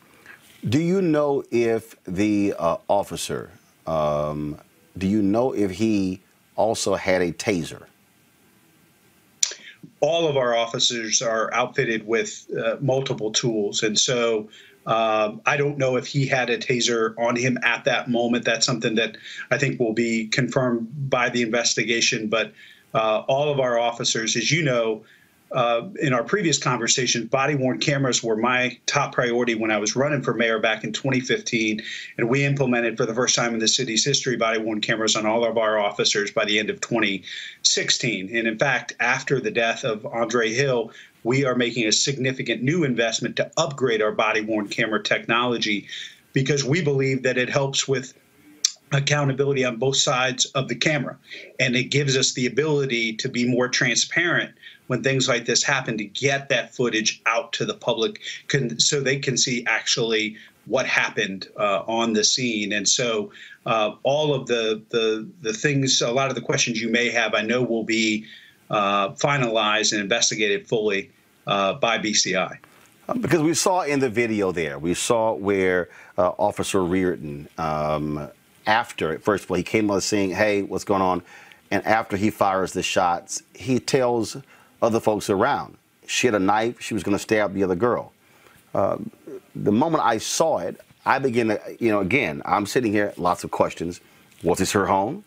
Do 0.68 0.80
you 0.80 1.02
know 1.02 1.44
if 1.50 1.94
the 2.04 2.54
uh, 2.59 2.78
officer, 2.88 3.50
um, 3.87 4.59
do 4.97 5.06
you 5.06 5.21
know 5.21 5.52
if 5.52 5.73
he 5.73 6.21
also 6.56 6.94
had 6.94 7.21
a 7.21 7.33
taser? 7.33 7.85
All 10.00 10.26
of 10.26 10.37
our 10.37 10.54
officers 10.54 11.21
are 11.23 11.52
outfitted 11.52 12.06
with 12.06 12.47
uh, 12.59 12.76
multiple 12.80 13.30
tools. 13.30 13.83
And 13.83 13.99
so 13.99 14.49
um, 14.86 15.40
I 15.46 15.56
don't 15.56 15.78
know 15.78 15.96
if 15.96 16.06
he 16.06 16.26
had 16.26 16.50
a 16.50 16.58
taser 16.58 17.14
on 17.18 17.36
him 17.36 17.58
at 17.62 17.84
that 17.84 18.08
moment. 18.08 18.44
That's 18.44 18.66
something 18.66 18.94
that 18.96 19.16
I 19.50 19.58
think 19.58 19.80
will 19.80 19.94
be 19.94 20.26
confirmed 20.26 21.10
by 21.10 21.30
the 21.30 21.42
investigation. 21.42 22.28
But 22.28 22.52
uh, 22.92 23.20
all 23.26 23.50
of 23.50 23.60
our 23.60 23.78
officers, 23.78 24.36
as 24.36 24.50
you 24.50 24.62
know, 24.62 25.04
uh, 25.52 25.88
in 26.00 26.12
our 26.12 26.24
previous 26.24 26.58
conversations, 26.58 27.28
body 27.28 27.54
worn 27.54 27.78
cameras 27.78 28.22
were 28.22 28.36
my 28.36 28.76
top 28.86 29.14
priority 29.14 29.54
when 29.54 29.70
I 29.70 29.78
was 29.78 29.94
running 29.94 30.20
for 30.20 30.34
mayor 30.34 30.58
back 30.58 30.82
in 30.82 30.92
2015. 30.92 31.80
And 32.18 32.28
we 32.28 32.44
implemented 32.44 32.96
for 32.96 33.06
the 33.06 33.14
first 33.14 33.36
time 33.36 33.54
in 33.54 33.60
the 33.60 33.68
city's 33.68 34.04
history 34.04 34.36
body 34.36 34.58
worn 34.58 34.80
cameras 34.80 35.14
on 35.14 35.26
all 35.26 35.44
of 35.44 35.56
our 35.56 35.78
officers 35.78 36.32
by 36.32 36.44
the 36.44 36.58
end 36.58 36.70
of 36.70 36.80
2016. 36.80 38.36
And 38.36 38.48
in 38.48 38.58
fact, 38.58 38.94
after 38.98 39.40
the 39.40 39.52
death 39.52 39.84
of 39.84 40.04
Andre 40.06 40.52
Hill, 40.52 40.90
we 41.24 41.44
are 41.44 41.54
making 41.54 41.86
a 41.86 41.92
significant 41.92 42.62
new 42.62 42.84
investment 42.84 43.36
to 43.36 43.50
upgrade 43.56 44.00
our 44.00 44.12
body 44.12 44.40
worn 44.40 44.68
camera 44.68 45.02
technology 45.02 45.88
because 46.32 46.64
we 46.64 46.82
believe 46.82 47.22
that 47.22 47.38
it 47.38 47.48
helps 47.48 47.88
with 47.88 48.14
accountability 48.92 49.64
on 49.64 49.76
both 49.76 49.96
sides 49.96 50.44
of 50.46 50.68
the 50.68 50.74
camera. 50.74 51.16
And 51.58 51.74
it 51.74 51.84
gives 51.84 52.16
us 52.16 52.32
the 52.34 52.46
ability 52.46 53.14
to 53.16 53.28
be 53.28 53.48
more 53.48 53.68
transparent 53.68 54.52
when 54.86 55.02
things 55.02 55.28
like 55.28 55.46
this 55.46 55.62
happen 55.62 55.96
to 55.98 56.04
get 56.04 56.48
that 56.50 56.74
footage 56.74 57.22
out 57.26 57.52
to 57.54 57.64
the 57.64 57.74
public 57.74 58.20
so 58.78 59.00
they 59.00 59.18
can 59.18 59.36
see 59.36 59.64
actually 59.66 60.36
what 60.66 60.86
happened 60.86 61.48
uh, 61.58 61.82
on 61.86 62.12
the 62.12 62.24
scene. 62.24 62.72
And 62.72 62.88
so 62.88 63.32
uh, 63.66 63.92
all 64.02 64.34
of 64.34 64.46
the, 64.46 64.82
the, 64.90 65.28
the 65.40 65.52
things, 65.52 66.00
a 66.00 66.10
lot 66.10 66.28
of 66.28 66.34
the 66.34 66.40
questions 66.40 66.80
you 66.80 66.88
may 66.88 67.10
have, 67.10 67.34
I 67.34 67.42
know 67.42 67.62
will 67.62 67.84
be 67.84 68.26
finalized 68.71 69.92
and 69.92 70.00
investigated 70.00 70.66
fully 70.66 71.11
uh, 71.47 71.75
by 71.75 71.99
BCI. 71.99 72.59
Because 73.21 73.42
we 73.42 73.52
saw 73.52 73.83
in 73.83 74.00
the 74.00 74.09
video 74.09 74.50
there, 74.50 74.78
we 74.78 74.94
saw 74.94 75.35
where 75.35 75.90
uh, 76.16 76.30
Officer 76.38 76.83
Reardon, 76.83 77.49
um, 77.59 78.30
after, 78.66 79.18
first 79.18 79.44
of 79.44 79.50
all, 79.50 79.59
he 79.59 79.62
came 79.62 79.90
on 79.90 80.00
saying, 80.00 80.30
hey, 80.30 80.62
what's 80.62 80.85
going 80.85 81.02
on? 81.02 81.23
And 81.71 81.85
after 81.87 82.16
he 82.16 82.30
fires 82.30 82.73
the 82.73 82.83
shots, 82.83 83.42
he 83.54 83.78
tells 83.78 84.38
other 84.80 85.00
folks 85.00 85.28
around. 85.28 85.76
She 86.06 86.26
had 86.26 86.35
a 86.35 86.38
knife. 86.38 86.81
She 86.81 86.94
was 86.94 87.03
going 87.03 87.16
to 87.16 87.22
stab 87.22 87.53
the 87.53 87.62
other 87.62 87.74
girl. 87.74 88.12
Uh, 88.74 88.98
the 89.55 89.72
moment 89.72 90.03
I 90.05 90.18
saw 90.18 90.59
it, 90.59 90.81
I 91.07 91.18
began 91.18 91.48
to, 91.48 91.61
you 91.79 91.90
know, 91.90 92.00
again, 92.00 92.42
I'm 92.44 92.64
sitting 92.64 92.92
here, 92.92 93.12
lots 93.16 93.44
of 93.44 93.50
questions. 93.50 94.00
Was 94.42 94.59
this 94.59 94.72
her 94.72 94.87
home? 94.87 95.24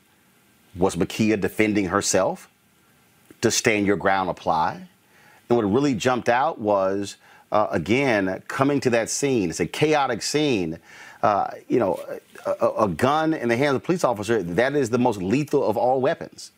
Was 0.76 0.96
Ma'Khia 0.96 1.40
defending 1.40 1.86
herself? 1.86 2.50
Does 3.42 3.56
stand 3.56 3.86
your 3.86 3.98
ground 3.98 4.30
apply? 4.30 4.88
And 5.50 5.58
what 5.58 5.64
really 5.64 5.96
jumped 5.96 6.30
out 6.30 6.60
was, 6.60 7.18
uh, 7.52 7.68
again, 7.72 8.44
coming 8.48 8.80
to 8.82 8.90
that 8.92 9.10
scene. 9.10 9.50
It's 9.50 9.60
a 9.60 9.68
chaotic 9.68 10.22
scene. 10.22 10.80
Uh, 11.24 11.50
you 11.68 11.80
know, 11.80 12.00
a, 12.46 12.68
a, 12.80 12.88
gun 12.88 13.34
in 13.34 13.50
the 13.50 13.58
hands 13.58 13.76
of 13.76 13.82
a 13.82 13.86
police 13.86 14.04
officer, 14.04 14.44
that 14.44 14.76
is 14.76 14.92
the 14.92 15.00
most 15.00 15.20
lethal 15.20 15.68
of 15.68 15.76
all 15.76 16.00
weapons. 16.00 16.52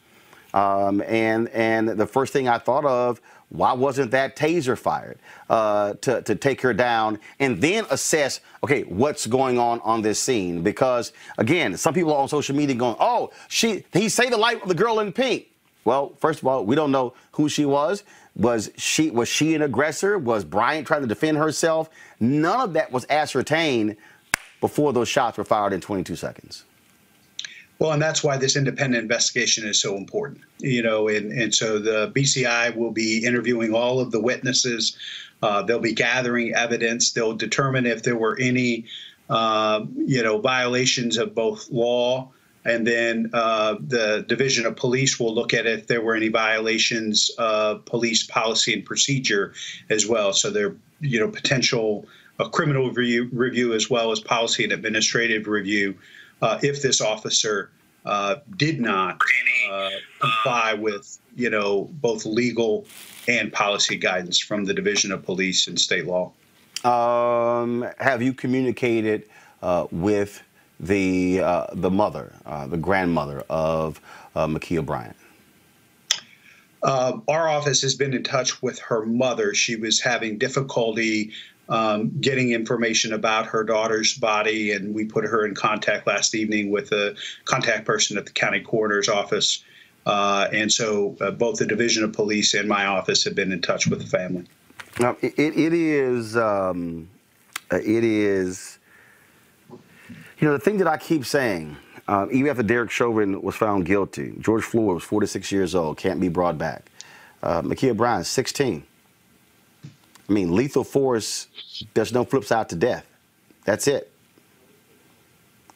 Um, 0.53 1.01
and 1.03 1.47
and 1.49 1.87
the 1.89 2.05
first 2.05 2.33
thing 2.33 2.47
I 2.47 2.57
thought 2.57 2.83
of, 2.83 3.21
why 3.49 3.73
wasn't 3.73 4.11
that 4.11 4.35
taser 4.35 4.77
fired 4.77 5.19
uh, 5.49 5.93
to, 6.01 6.21
to 6.23 6.35
take 6.35 6.61
her 6.61 6.73
down 6.73 7.19
and 7.39 7.61
then 7.61 7.85
assess, 7.89 8.41
okay, 8.63 8.83
what's 8.83 9.27
going 9.27 9.57
on 9.57 9.79
on 9.81 10.01
this 10.01 10.19
scene? 10.19 10.61
Because 10.61 11.13
again, 11.37 11.77
some 11.77 11.93
people 11.93 12.13
on 12.13 12.27
social 12.27 12.55
media 12.55 12.75
going, 12.75 12.95
oh, 12.99 13.31
she 13.47 13.85
he 13.93 14.09
say 14.09 14.29
the 14.29 14.37
light 14.37 14.67
the 14.67 14.75
girl 14.75 14.99
in 14.99 15.11
pink. 15.11 15.47
Well, 15.85 16.13
first 16.19 16.41
of 16.41 16.47
all, 16.47 16.65
we 16.65 16.75
don't 16.75 16.91
know 16.91 17.13
who 17.33 17.49
she 17.49 17.65
was. 17.65 18.03
Was 18.35 18.71
she 18.77 19.09
was 19.09 19.27
she 19.27 19.55
an 19.55 19.61
aggressor? 19.61 20.17
Was 20.17 20.43
Bryant 20.43 20.87
trying 20.87 21.01
to 21.01 21.07
defend 21.07 21.37
herself? 21.37 21.89
None 22.19 22.61
of 22.61 22.73
that 22.73 22.91
was 22.91 23.05
ascertained 23.09 23.97
before 24.61 24.93
those 24.93 25.07
shots 25.07 25.37
were 25.37 25.43
fired 25.43 25.73
in 25.73 25.81
22 25.81 26.15
seconds. 26.15 26.63
Well, 27.79 27.93
and 27.93 28.01
that's 28.01 28.23
why 28.23 28.35
this 28.35 28.57
independent 28.57 29.01
investigation 29.01 29.65
is 29.65 29.81
so 29.81 29.95
important. 29.95 30.41
You 30.59 30.83
know, 30.83 31.07
and, 31.07 31.31
and 31.31 31.55
so 31.55 31.79
the 31.79 32.11
BCI 32.11 32.75
will 32.75 32.91
be 32.91 33.25
interviewing 33.25 33.73
all 33.73 34.01
of 34.01 34.11
the 34.11 34.21
witnesses. 34.21 34.97
Uh, 35.41 35.61
they'll 35.63 35.79
be 35.79 35.93
gathering 35.93 36.53
evidence. 36.53 37.11
They'll 37.11 37.35
determine 37.35 37.85
if 37.85 38.03
there 38.03 38.17
were 38.17 38.37
any, 38.37 38.85
uh, 39.29 39.85
you 39.95 40.21
know, 40.21 40.39
violations 40.39 41.17
of 41.17 41.33
both 41.33 41.71
law, 41.71 42.29
and 42.65 42.85
then 42.85 43.29
uh, 43.33 43.75
the 43.79 44.25
Division 44.27 44.65
of 44.65 44.75
Police 44.75 45.19
will 45.19 45.33
look 45.33 45.53
at 45.53 45.65
if 45.65 45.87
there 45.87 46.01
were 46.01 46.15
any 46.15 46.27
violations 46.27 47.31
of 47.37 47.85
police 47.85 48.23
policy 48.23 48.73
and 48.73 48.85
procedure 48.85 49.53
as 49.89 50.07
well. 50.07 50.33
So 50.33 50.49
there, 50.49 50.75
you 50.99 51.19
know, 51.19 51.29
potential 51.29 52.05
a 52.39 52.49
criminal 52.49 52.91
review, 52.91 53.29
review 53.31 53.73
as 53.73 53.89
well 53.89 54.11
as 54.11 54.19
policy 54.19 54.63
and 54.63 54.73
administrative 54.73 55.47
review 55.47 55.95
uh, 56.41 56.57
if 56.63 56.81
this 56.81 57.01
officer 57.01 57.69
uh, 58.05 58.35
did 58.55 58.79
not 58.79 59.19
uh, 59.69 59.89
comply 60.19 60.73
with, 60.73 61.19
you 61.35 61.49
know, 61.49 61.89
both 61.93 62.25
legal 62.25 62.85
and 63.27 63.51
policy 63.51 63.97
guidance 63.97 64.39
from 64.39 64.65
the 64.65 64.73
Division 64.73 65.11
of 65.11 65.23
Police 65.23 65.67
and 65.67 65.79
state 65.79 66.05
law. 66.05 66.31
Um, 66.83 67.85
have 67.99 68.21
you 68.21 68.33
communicated 68.33 69.25
uh, 69.61 69.87
with 69.91 70.41
the 70.79 71.41
uh, 71.41 71.67
the 71.73 71.91
mother, 71.91 72.33
uh, 72.45 72.67
the 72.67 72.77
grandmother 72.77 73.43
of 73.49 73.99
uh, 74.35 74.47
Ma'Khia 74.47 74.85
Bryant? 74.85 75.15
our 76.81 77.49
office 77.49 77.81
has 77.81 77.93
been 77.93 78.13
in 78.13 78.23
touch 78.23 78.61
with 78.61 78.79
her 78.79 79.05
mother. 79.05 79.53
She 79.53 79.75
was 79.75 79.99
having 79.99 80.37
difficulty 80.37 81.33
um, 81.69 82.11
getting 82.19 82.51
information 82.51 83.13
about 83.13 83.45
her 83.45 83.63
daughter's 83.63 84.15
body, 84.15 84.71
and 84.71 84.93
we 84.93 85.05
put 85.05 85.23
her 85.23 85.45
in 85.45 85.53
contact 85.53 86.07
last 86.07 86.33
evening 86.35 86.71
with 86.71 86.91
a 86.91 87.15
contact 87.45 87.85
person 87.85 88.17
at 88.17 88.25
the 88.25 88.31
county 88.31 88.59
coroner's 88.59 89.07
office. 89.07 89.63
Uh, 90.05 90.47
and 90.51 90.71
so 90.71 91.15
uh, 91.21 91.29
both 91.29 91.59
the 91.59 91.67
Division 91.67 92.03
of 92.03 92.11
Police 92.11 92.55
and 92.55 92.67
my 92.67 92.85
office 92.85 93.23
have 93.23 93.35
been 93.35 93.51
in 93.51 93.61
touch 93.61 93.85
with 93.85 93.99
the 93.99 94.07
family. 94.07 94.45
Now, 94.99 95.15
it, 95.21 95.37
it 95.37 95.73
is, 95.73 96.35
um, 96.35 97.07
uh, 97.71 97.77
it 97.77 98.03
is, 98.03 98.78
you 100.39 100.47
know, 100.47 100.53
the 100.53 100.59
thing 100.59 100.77
that 100.77 100.87
I 100.87 100.97
keep 100.97 101.25
saying, 101.25 101.75
uh, 102.07 102.27
even 102.31 102.49
after 102.49 102.63
Derek 102.63 102.91
Chauvin 102.91 103.41
was 103.41 103.55
found 103.55 103.85
guilty, 103.85 104.33
George 104.39 104.63
Floyd 104.63 104.95
was 104.95 105.03
46 105.03 105.51
years 105.51 105.75
old, 105.75 105.97
can't 105.97 106.19
be 106.19 106.29
brought 106.29 106.57
back. 106.57 106.89
Uh, 107.43 107.61
Ma'Khia 107.61 107.95
Bryant, 107.95 108.25
16. 108.25 108.83
I 109.83 110.31
mean, 110.31 110.55
lethal 110.55 110.83
force, 110.83 111.47
there's 111.93 112.13
no 112.13 112.23
flip 112.23 112.45
side 112.45 112.69
to 112.69 112.75
death. 112.75 113.05
That's 113.65 113.87
it. 113.87 114.11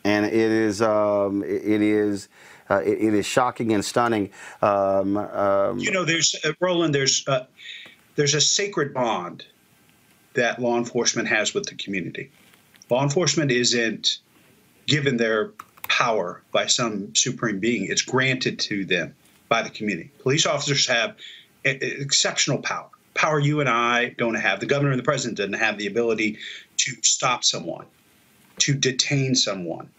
And 0.03 0.25
it 0.25 0.33
is, 0.33 0.81
um, 0.81 1.43
it 1.43 1.81
is, 1.81 2.29
uh, 2.69 2.81
it, 2.83 3.01
it 3.01 3.13
is 3.13 3.25
shocking 3.25 3.73
and 3.73 3.83
stunning. 3.83 4.31
Um, 4.61 5.17
um, 5.17 5.79
you 5.79 5.91
know, 5.91 6.05
there's 6.05 6.35
uh, 6.43 6.53
Roland. 6.59 6.93
There's 6.93 7.25
uh, 7.27 7.45
there's 8.15 8.33
a 8.33 8.41
sacred 8.41 8.93
bond 8.93 9.45
that 10.33 10.59
law 10.59 10.77
enforcement 10.77 11.27
has 11.29 11.53
with 11.53 11.65
the 11.67 11.75
community. 11.75 12.31
Law 12.89 13.03
enforcement 13.03 13.51
isn't 13.51 14.19
given 14.87 15.17
their 15.17 15.51
power 15.83 16.41
by 16.51 16.65
some 16.65 17.13
supreme 17.15 17.59
being. 17.59 17.85
It's 17.85 18.01
granted 18.01 18.59
to 18.61 18.85
them 18.85 19.15
by 19.49 19.61
the 19.61 19.69
community. 19.69 20.09
Police 20.19 20.45
officers 20.45 20.87
have 20.87 21.15
exceptional 21.63 22.57
power, 22.57 22.89
power 23.13 23.39
you 23.39 23.59
and 23.59 23.69
I 23.69 24.09
don't 24.17 24.35
have. 24.35 24.59
The 24.59 24.65
governor 24.65 24.91
and 24.91 24.99
the 24.99 25.03
president 25.03 25.37
doesn't 25.37 25.53
have 25.53 25.77
the 25.77 25.87
ability 25.87 26.39
to 26.77 26.91
stop 27.01 27.43
someone, 27.43 27.85
to 28.59 28.73
detain 28.73 29.35
someone, 29.35 29.89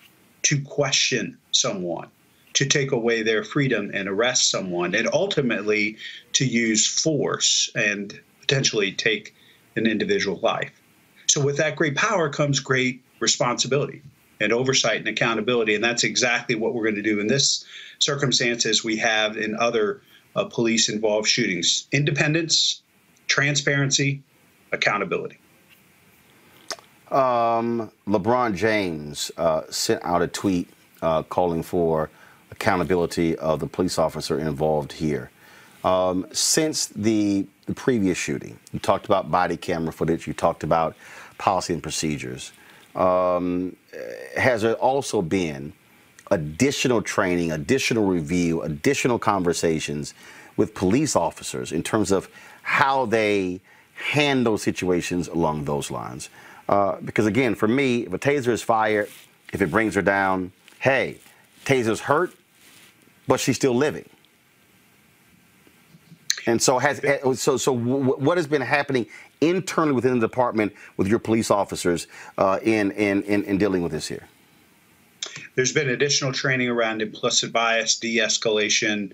to 0.43 0.61
question 0.63 1.39
someone, 1.53 2.09
to 2.55 2.67
take 2.67 2.93
away 2.93 3.23
their 3.23 3.45
freedom 3.45 3.91
and 3.95 4.09
arrest 4.09 4.51
someone, 4.51 4.95
and 4.95 5.09
ultimately 5.13 5.97
to 6.35 6.45
use 6.45 6.87
force 6.87 7.71
and 7.75 8.21
potentially 8.41 8.93
take 8.93 9.35
an 9.77 9.87
individual 9.87 10.39
life. 10.43 10.73
So, 11.27 11.41
with 11.41 11.57
that 11.57 11.77
great 11.77 11.97
power 11.97 12.29
comes 12.29 12.61
great 12.61 13.03
responsibility 13.21 14.03
and 14.41 14.53
oversight 14.53 14.99
and 14.99 15.09
accountability. 15.09 15.75
And 15.75 15.83
that's 15.83 16.05
exactly 16.05 16.55
what 16.55 16.75
we're 16.75 16.83
going 16.83 16.95
to 16.97 17.03
do 17.03 17.21
in 17.21 17.27
this 17.27 17.65
circumstance 17.99 18.67
as 18.67 18.85
we 18.85 18.97
have 18.99 19.37
in 19.37 19.57
other 19.57 20.03
uh, 20.37 20.45
police 20.45 20.89
involved 20.89 21.29
shootings 21.29 21.87
independence, 21.93 22.83
transparency, 23.27 24.23
accountability. 24.73 25.39
Um, 27.11 27.93
LeBron 28.09 28.57
James 28.57 29.31
uh, 29.37 29.63
sent 29.71 30.05
out 30.05 30.23
a 30.23 30.27
tweet 30.27 30.69
uh, 31.01 31.23
calling 31.23 31.63
for 31.63 32.11
accountability 32.51 33.37
of 33.37 33.61
the 33.61 33.67
police 33.67 33.99
officer 33.99 34.39
involved 34.39 34.93
here. 34.93 35.31
Um, 35.85 36.27
since 36.33 36.87
the, 36.87 37.47
the, 37.67 37.75
previous 37.75 38.17
shooting, 38.17 38.59
you 38.73 38.79
talked 38.79 39.05
about 39.05 39.31
body 39.31 39.57
camera 39.59 39.93
footage, 39.93 40.27
you 40.27 40.33
talked 40.33 40.65
about 40.65 40.97
policy 41.37 41.75
and 41.75 41.83
procedures. 41.83 42.53
Um, 42.95 43.77
has 44.37 44.63
there 44.63 44.75
also 44.75 45.23
been 45.23 45.73
additional 46.31 47.03
training, 47.03 47.53
additional 47.53 48.05
review, 48.07 48.63
additional 48.63 49.19
conversations 49.19 50.15
with 50.57 50.75
police 50.75 51.17
officers 51.17 51.73
in 51.73 51.83
terms 51.83 52.13
of 52.13 52.29
how 52.63 53.07
they 53.07 53.61
handle 53.95 54.59
situations 54.59 55.29
along 55.29 55.65
those 55.65 55.91
lines? 55.91 56.29
Uh, 56.69 56.97
because 57.05 57.27
again, 57.27 57.55
for 57.55 57.69
me, 57.69 58.07
if 58.07 58.13
a 58.13 58.19
taser 58.19 58.49
is 58.49 58.63
fired, 58.63 59.09
if 59.53 59.61
it 59.61 59.71
brings 59.71 59.95
her 59.95 60.03
down, 60.03 60.53
hey, 60.81 61.19
taser's 61.65 62.01
hurt, 62.01 62.33
but 63.27 63.41
she's 63.41 63.57
still 63.57 63.75
living. 63.75 64.09
And 66.47 66.61
so, 66.61 66.79
has 66.79 67.01
so 67.41 67.57
so 67.57 67.73
what 67.73 68.37
has 68.37 68.47
been 68.47 68.61
happening 68.61 69.07
internally 69.41 69.95
within 69.95 70.19
the 70.19 70.27
department 70.27 70.73
with 70.97 71.09
your 71.09 71.19
police 71.19 71.51
officers 71.51 72.07
uh, 72.39 72.59
in, 72.63 72.91
in 72.93 73.23
in 73.25 73.45
in 73.45 73.59
dealing 73.59 73.83
with 73.83 73.93
this 73.93 74.09
here? 74.09 74.29
There's 75.55 75.73
been 75.73 75.89
additional 75.89 76.33
training 76.33 76.69
around 76.69 77.03
implicit 77.03 77.53
bias, 77.53 77.97
de-escalation, 77.99 79.13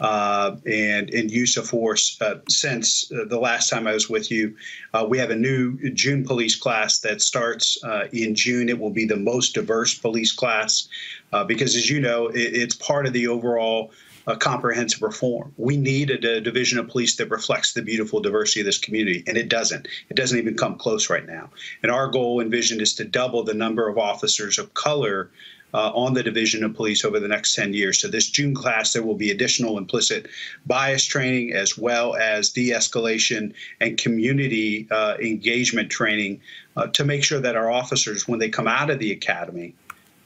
uh, 0.00 0.56
and, 0.66 1.10
and 1.10 1.30
use 1.30 1.56
of 1.56 1.68
force 1.68 2.20
uh, 2.20 2.36
since 2.48 3.10
uh, 3.12 3.24
the 3.26 3.38
last 3.38 3.68
time 3.68 3.86
I 3.86 3.92
was 3.92 4.08
with 4.08 4.30
you. 4.30 4.56
Uh, 4.94 5.04
we 5.08 5.18
have 5.18 5.30
a 5.30 5.36
new 5.36 5.76
June 5.90 6.24
police 6.24 6.54
class 6.54 7.00
that 7.00 7.20
starts 7.20 7.82
uh, 7.82 8.04
in 8.12 8.34
June. 8.34 8.68
It 8.68 8.78
will 8.78 8.90
be 8.90 9.06
the 9.06 9.16
most 9.16 9.54
diverse 9.54 9.94
police 9.94 10.32
class 10.32 10.88
uh, 11.32 11.44
because, 11.44 11.74
as 11.74 11.90
you 11.90 12.00
know, 12.00 12.28
it, 12.28 12.38
it's 12.38 12.76
part 12.76 13.06
of 13.06 13.12
the 13.12 13.26
overall 13.26 13.90
comprehensive 14.36 15.02
reform. 15.02 15.52
We 15.56 15.76
need 15.76 16.10
a, 16.10 16.36
a, 16.36 16.40
division 16.40 16.78
of 16.78 16.88
police 16.88 17.16
that 17.16 17.30
reflects 17.30 17.72
the 17.72 17.82
beautiful 17.82 18.20
diversity 18.20 18.60
of 18.60 18.66
this 18.66 18.78
community, 18.78 19.24
and 19.26 19.36
it 19.36 19.48
doesn't. 19.48 19.88
It 20.10 20.14
doesn't 20.14 20.38
even 20.38 20.56
come 20.56 20.76
close 20.76 21.08
right 21.08 21.26
now. 21.26 21.50
And 21.82 21.90
our 21.90 22.08
goal 22.08 22.40
and 22.40 22.50
vision 22.50 22.80
is 22.80 22.94
to 22.94 23.04
double 23.04 23.42
the 23.42 23.54
number 23.54 23.88
of 23.88 23.96
officers 23.96 24.58
of 24.58 24.74
color 24.74 25.30
uh, 25.74 25.90
on 25.94 26.14
the 26.14 26.22
Division 26.22 26.64
of 26.64 26.74
Police 26.74 27.04
over 27.04 27.20
the 27.20 27.28
next 27.28 27.54
10 27.54 27.74
years. 27.74 28.00
So, 28.00 28.08
this 28.08 28.28
June 28.28 28.54
class, 28.54 28.92
there 28.92 29.02
will 29.02 29.14
be 29.14 29.30
additional 29.30 29.78
implicit 29.78 30.28
bias 30.66 31.04
training 31.04 31.52
as 31.52 31.76
well 31.76 32.16
as 32.16 32.50
de 32.50 32.70
escalation 32.70 33.52
and 33.80 33.98
community 33.98 34.86
uh, 34.90 35.16
engagement 35.20 35.90
training 35.90 36.40
uh, 36.76 36.86
to 36.88 37.04
make 37.04 37.24
sure 37.24 37.40
that 37.40 37.56
our 37.56 37.70
officers, 37.70 38.26
when 38.26 38.38
they 38.38 38.48
come 38.48 38.68
out 38.68 38.90
of 38.90 38.98
the 38.98 39.12
academy, 39.12 39.74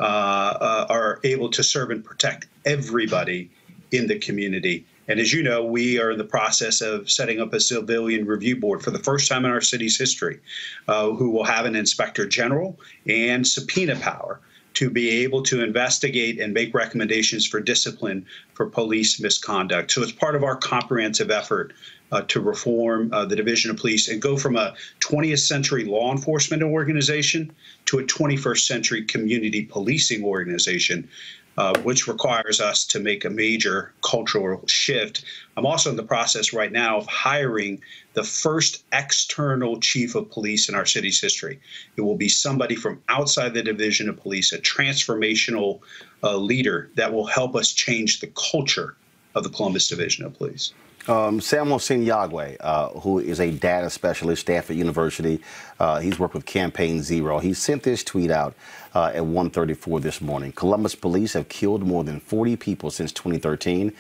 uh, 0.01 0.03
uh, 0.03 0.87
are 0.89 1.21
able 1.25 1.51
to 1.51 1.63
serve 1.63 1.91
and 1.91 2.05
protect 2.05 2.47
everybody 2.65 3.51
in 3.93 4.07
the 4.07 4.19
community. 4.19 4.85
And 5.09 5.21
as 5.21 5.33
you 5.33 5.43
know, 5.43 5.65
we 5.65 6.01
are 6.01 6.13
in 6.13 6.19
the 6.19 6.25
process 6.25 6.81
of 6.81 7.11
setting 7.11 7.41
up 7.41 7.53
a 7.53 7.61
civilian 7.61 8.27
review 8.27 8.57
board 8.57 8.83
for 8.83 8.91
the 8.91 8.99
first 8.99 9.29
time 9.29 9.45
in 9.45 9.51
our 9.51 9.61
city's 9.61 9.99
history, 9.99 10.41
uh, 10.89 11.11
who 11.11 11.31
will 11.31 11.45
have 11.45 11.67
an 11.67 11.77
inspector 11.77 12.27
general 12.27 12.79
and 13.07 13.47
subpoena 13.47 13.97
power 13.97 14.41
to 14.75 14.89
be 14.89 15.11
able 15.23 15.43
to 15.43 15.63
investigate 15.63 16.41
and 16.41 16.55
make 16.55 16.75
recommendations 16.75 17.47
for 17.47 17.61
discipline 17.61 18.25
for 18.55 18.67
police 18.67 19.21
misconduct. 19.21 19.91
So 19.91 20.03
it's 20.03 20.13
part 20.13 20.35
of 20.35 20.45
our 20.45 20.57
comprehensive 20.57 21.31
effort 21.31 21.75
uh, 22.11 22.23
to 22.23 22.41
reform 22.41 23.11
uh, 23.13 23.25
the 23.25 23.37
Division 23.37 23.71
of 23.71 23.77
Police 23.77 24.09
and 24.09 24.21
go 24.21 24.37
from 24.37 24.57
a 24.57 24.75
20th 25.01 25.41
century 25.41 25.85
law 25.85 26.13
enforcement 26.13 26.63
organization 26.63 27.53
to 27.87 27.99
a 27.99 28.05
21st 28.05 28.67
century 28.67 29.05
community 29.05 29.65
policing 29.65 30.25
organization 30.25 31.09
uh, 31.59 31.79
which 31.81 32.09
requires 32.09 32.61
us 32.61 32.85
to 32.87 32.99
make 32.99 33.25
a 33.25 33.31
major 33.31 33.93
cultural 34.03 34.67
shift. 34.67 35.25
I'm 35.57 35.67
also 35.67 35.91
in 35.91 35.97
the 35.97 36.03
process 36.03 36.53
right 36.53 36.73
now 36.73 36.99
of 36.99 37.07
hiring 37.07 37.83
the 38.15 38.25
first 38.25 38.85
external 38.93 39.79
chief 39.81 40.15
of 40.15 40.31
police 40.31 40.69
in 40.69 40.75
our 40.75 40.87
city's 40.87 41.21
history. 41.21 41.61
It 41.97 42.03
will 42.03 42.17
be 42.17 42.29
somebody 42.29 42.75
from 42.75 43.03
outside 43.09 43.55
the 43.55 43.63
division 43.63 44.09
of 44.09 44.17
police, 44.17 44.53
a 44.53 44.59
transformational 44.59 45.81
uh, 46.23 46.37
leader 46.37 46.91
that 46.95 47.13
will 47.13 47.27
help 47.27 47.55
us 47.55 47.73
change 47.73 48.21
the 48.21 48.33
culture 48.51 48.97
of 49.35 49.45
the 49.45 49.51
Columbus 49.51 49.89
Division 49.89 50.25
of 50.25 50.35
Police. 50.35 50.73
Um, 51.09 51.41
Samuel 51.41 51.79
Sinyangwe, 51.79 52.59
uh, 52.61 52.89
who 53.01 53.19
is 53.19 53.41
a 53.41 53.51
data 53.51 53.91
specialist, 53.91 54.43
Stanford 54.43 54.77
University, 54.77 55.41
uh, 55.81 55.99
he's 55.99 56.17
worked 56.17 56.35
with 56.35 56.47
Campaign 56.47 57.03
Zero. 57.03 57.41
He 57.41 57.55
sent 57.55 57.83
this 57.83 58.05
tweet 58.05 58.31
out 58.31 58.55
uh, 58.95 59.11
at 59.13 59.23
1:34 59.25 60.01
this 60.01 60.21
morning. 60.21 60.53
Columbus 60.53 60.95
police 60.95 61.33
have 61.33 61.49
killed 61.49 61.85
more 61.85 62.05
than 62.05 62.21
40 62.21 62.55
people 62.55 62.91
since 62.91 63.11
2013. 63.11 63.93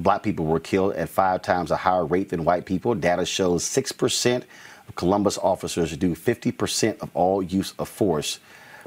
Black 0.00 0.24
people 0.24 0.46
were 0.46 0.58
killed 0.58 0.94
at 0.94 1.08
five 1.08 1.42
times 1.42 1.70
a 1.70 1.76
higher 1.76 2.04
rate 2.04 2.30
than 2.30 2.44
white 2.44 2.64
people. 2.64 2.94
Data 2.94 3.24
shows 3.24 3.64
6% 3.64 4.42
of 4.88 4.94
Columbus 4.96 5.38
officers 5.38 5.96
do 5.96 6.14
50% 6.14 7.00
of 7.00 7.10
all 7.14 7.40
use 7.40 7.72
of 7.78 7.88
force. 7.88 8.40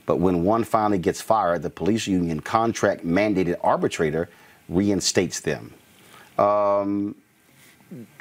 But 0.06 0.18
when 0.18 0.44
one 0.44 0.64
finally 0.66 0.98
gets 0.98 1.22
fired, 1.22 1.62
the 1.62 1.70
police 1.70 2.08
union 2.08 2.42
contract 2.42 3.06
mandated 3.06 3.58
arbitrator 3.62 4.30
reinstates 4.68 5.42
them. 5.42 5.74
Um, 6.38 7.16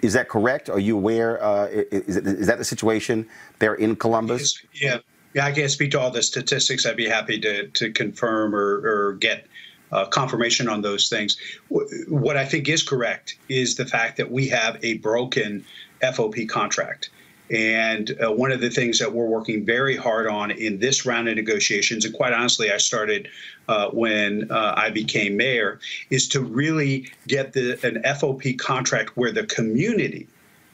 is 0.03 0.13
that 0.15 0.29
correct? 0.29 0.69
Are 0.69 0.79
you 0.79 0.97
aware? 0.97 1.43
Uh, 1.43 1.67
is, 1.67 2.17
is, 2.17 2.47
that 2.47 2.59
the 2.59 2.65
situation 2.65 3.29
there 3.59 3.75
in 3.75 3.97
Columbus? 3.97 4.63
Yeah, 4.75 4.99
yeah. 5.35 5.47
I 5.47 5.53
can't 5.53 5.71
speak 5.71 5.93
to 5.93 6.01
all 6.01 6.11
the 6.11 6.23
statistics. 6.23 6.87
I'd 6.87 6.97
be 6.97 7.09
happy 7.09 7.39
to 7.41 7.69
to 7.69 7.93
confirm 7.93 8.55
or, 8.55 8.81
or 8.85 9.13
get 9.15 9.47
uh, 9.93 10.07
confirmation 10.07 10.69
on 10.69 10.83
those 10.83 11.09
things. 11.09 11.37
What 11.69 12.37
I 12.37 12.45
think 12.45 12.69
is 12.69 12.83
correct 12.83 13.37
is 13.49 13.77
the 13.77 13.87
fact 13.87 14.17
that 14.19 14.31
we 14.31 14.49
have 14.49 14.79
a 14.83 14.99
broken 14.99 15.65
FOP 16.03 16.49
contract. 16.49 17.11
And 17.51 18.17
uh, 18.25 18.31
one 18.31 18.53
of 18.53 18.61
the 18.61 18.71
things 18.71 19.01
that 19.01 19.13
we're 19.13 19.27
working 19.27 19.67
very 19.67 19.97
hard 19.97 20.29
on 20.29 20.53
in 20.53 20.79
this 20.79 21.05
round 21.05 21.29
of 21.29 21.35
negotiations, 21.35 22.05
and 22.05 22.15
quite 22.15 22.33
honestly, 22.33 22.71
I 22.71 22.77
started 22.77 23.29
uh, 23.71 23.89
when 23.91 24.51
uh, 24.51 24.75
I 24.77 24.91
became 24.91 25.37
mayor, 25.37 25.79
is 26.11 26.27
to 26.29 26.41
really 26.41 27.09
get 27.29 27.53
the, 27.53 27.79
an 27.87 28.03
FOP 28.03 28.59
contract 28.59 29.17
where 29.17 29.31
the 29.31 29.45
community 29.45 30.27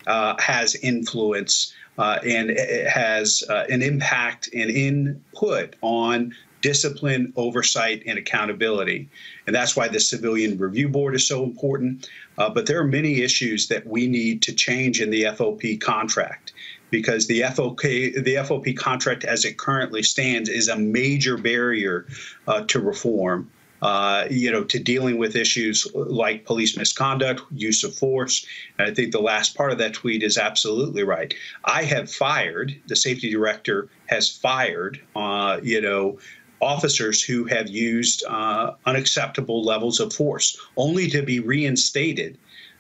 uh, 0.07 0.35
has 0.41 0.75
influence 0.77 1.75
uh, 1.99 2.19
and 2.25 2.59
has 2.89 3.45
uh, 3.51 3.65
an 3.69 3.83
impact 3.83 4.49
and 4.55 4.71
input 4.71 5.77
on 5.83 6.35
discipline, 6.63 7.33
oversight, 7.37 8.03
and 8.07 8.19
accountability. 8.19 9.09
And 9.47 9.55
that's 9.55 9.77
why 9.77 9.89
the 9.89 10.01
Civilian 10.01 10.57
Review 10.57 10.89
Board 10.89 11.15
is 11.15 11.29
so 11.29 11.45
important. 11.45 12.09
Uh, 12.39 12.49
but 12.49 12.67
there 12.67 12.81
are 12.81 12.85
many 12.85 13.21
issues 13.21 13.69
that 13.69 13.87
we 13.87 14.07
need 14.07 14.43
to 14.43 14.55
change 14.55 15.03
in 15.03 15.11
the 15.11 15.25
FOP 15.25 15.81
contract 15.81 16.53
because 16.91 17.27
the 17.27 17.41
FOP 17.43 17.83
the 18.25 18.37
FOP 18.37 18.77
contract 18.77 19.25
as 19.25 19.45
it 19.45 19.59
currently 19.59 20.03
stands 20.03 20.49
is 20.49 20.69
a 20.69 20.77
major 20.77 21.37
barrier 21.37 22.07
uh, 22.47 22.63
to 22.63 22.81
reform. 22.81 23.51
Uh, 23.83 24.27
you 24.31 24.51
know, 24.51 24.65
to 24.65 24.79
dealing 24.79 25.19
with 25.19 25.37
issues 25.37 25.87
like 25.95 26.47
police 26.47 26.79
misconduct, 26.79 27.43
use 27.53 27.85
of 27.85 27.95
force. 27.95 28.47
And 28.79 28.91
I 28.91 28.95
think 28.95 29.13
the 29.13 29.21
last 29.21 29.55
part 29.55 29.71
of 29.71 29.77
that 29.79 29.93
tweet 29.93 30.23
is 30.23 30.39
absolutely 30.39 31.03
right. 31.03 31.35
I 31.67 31.83
have 31.85 32.11
fired, 32.11 32.75
the 32.87 32.97
safety 32.97 33.31
director 33.31 33.91
has 34.07 34.31
fired, 34.31 34.99
uh, 35.15 35.61
you 35.63 35.83
know, 35.83 36.19
officers 36.63 37.23
who 37.23 37.45
have 37.45 37.69
used 37.69 38.25
uh, 38.25 38.73
unacceptable 38.87 39.63
levels 39.63 40.01
of 40.01 40.11
force, 40.11 40.59
only 40.79 41.09
to 41.11 41.23
be 41.23 41.41
reinstated 41.41 42.39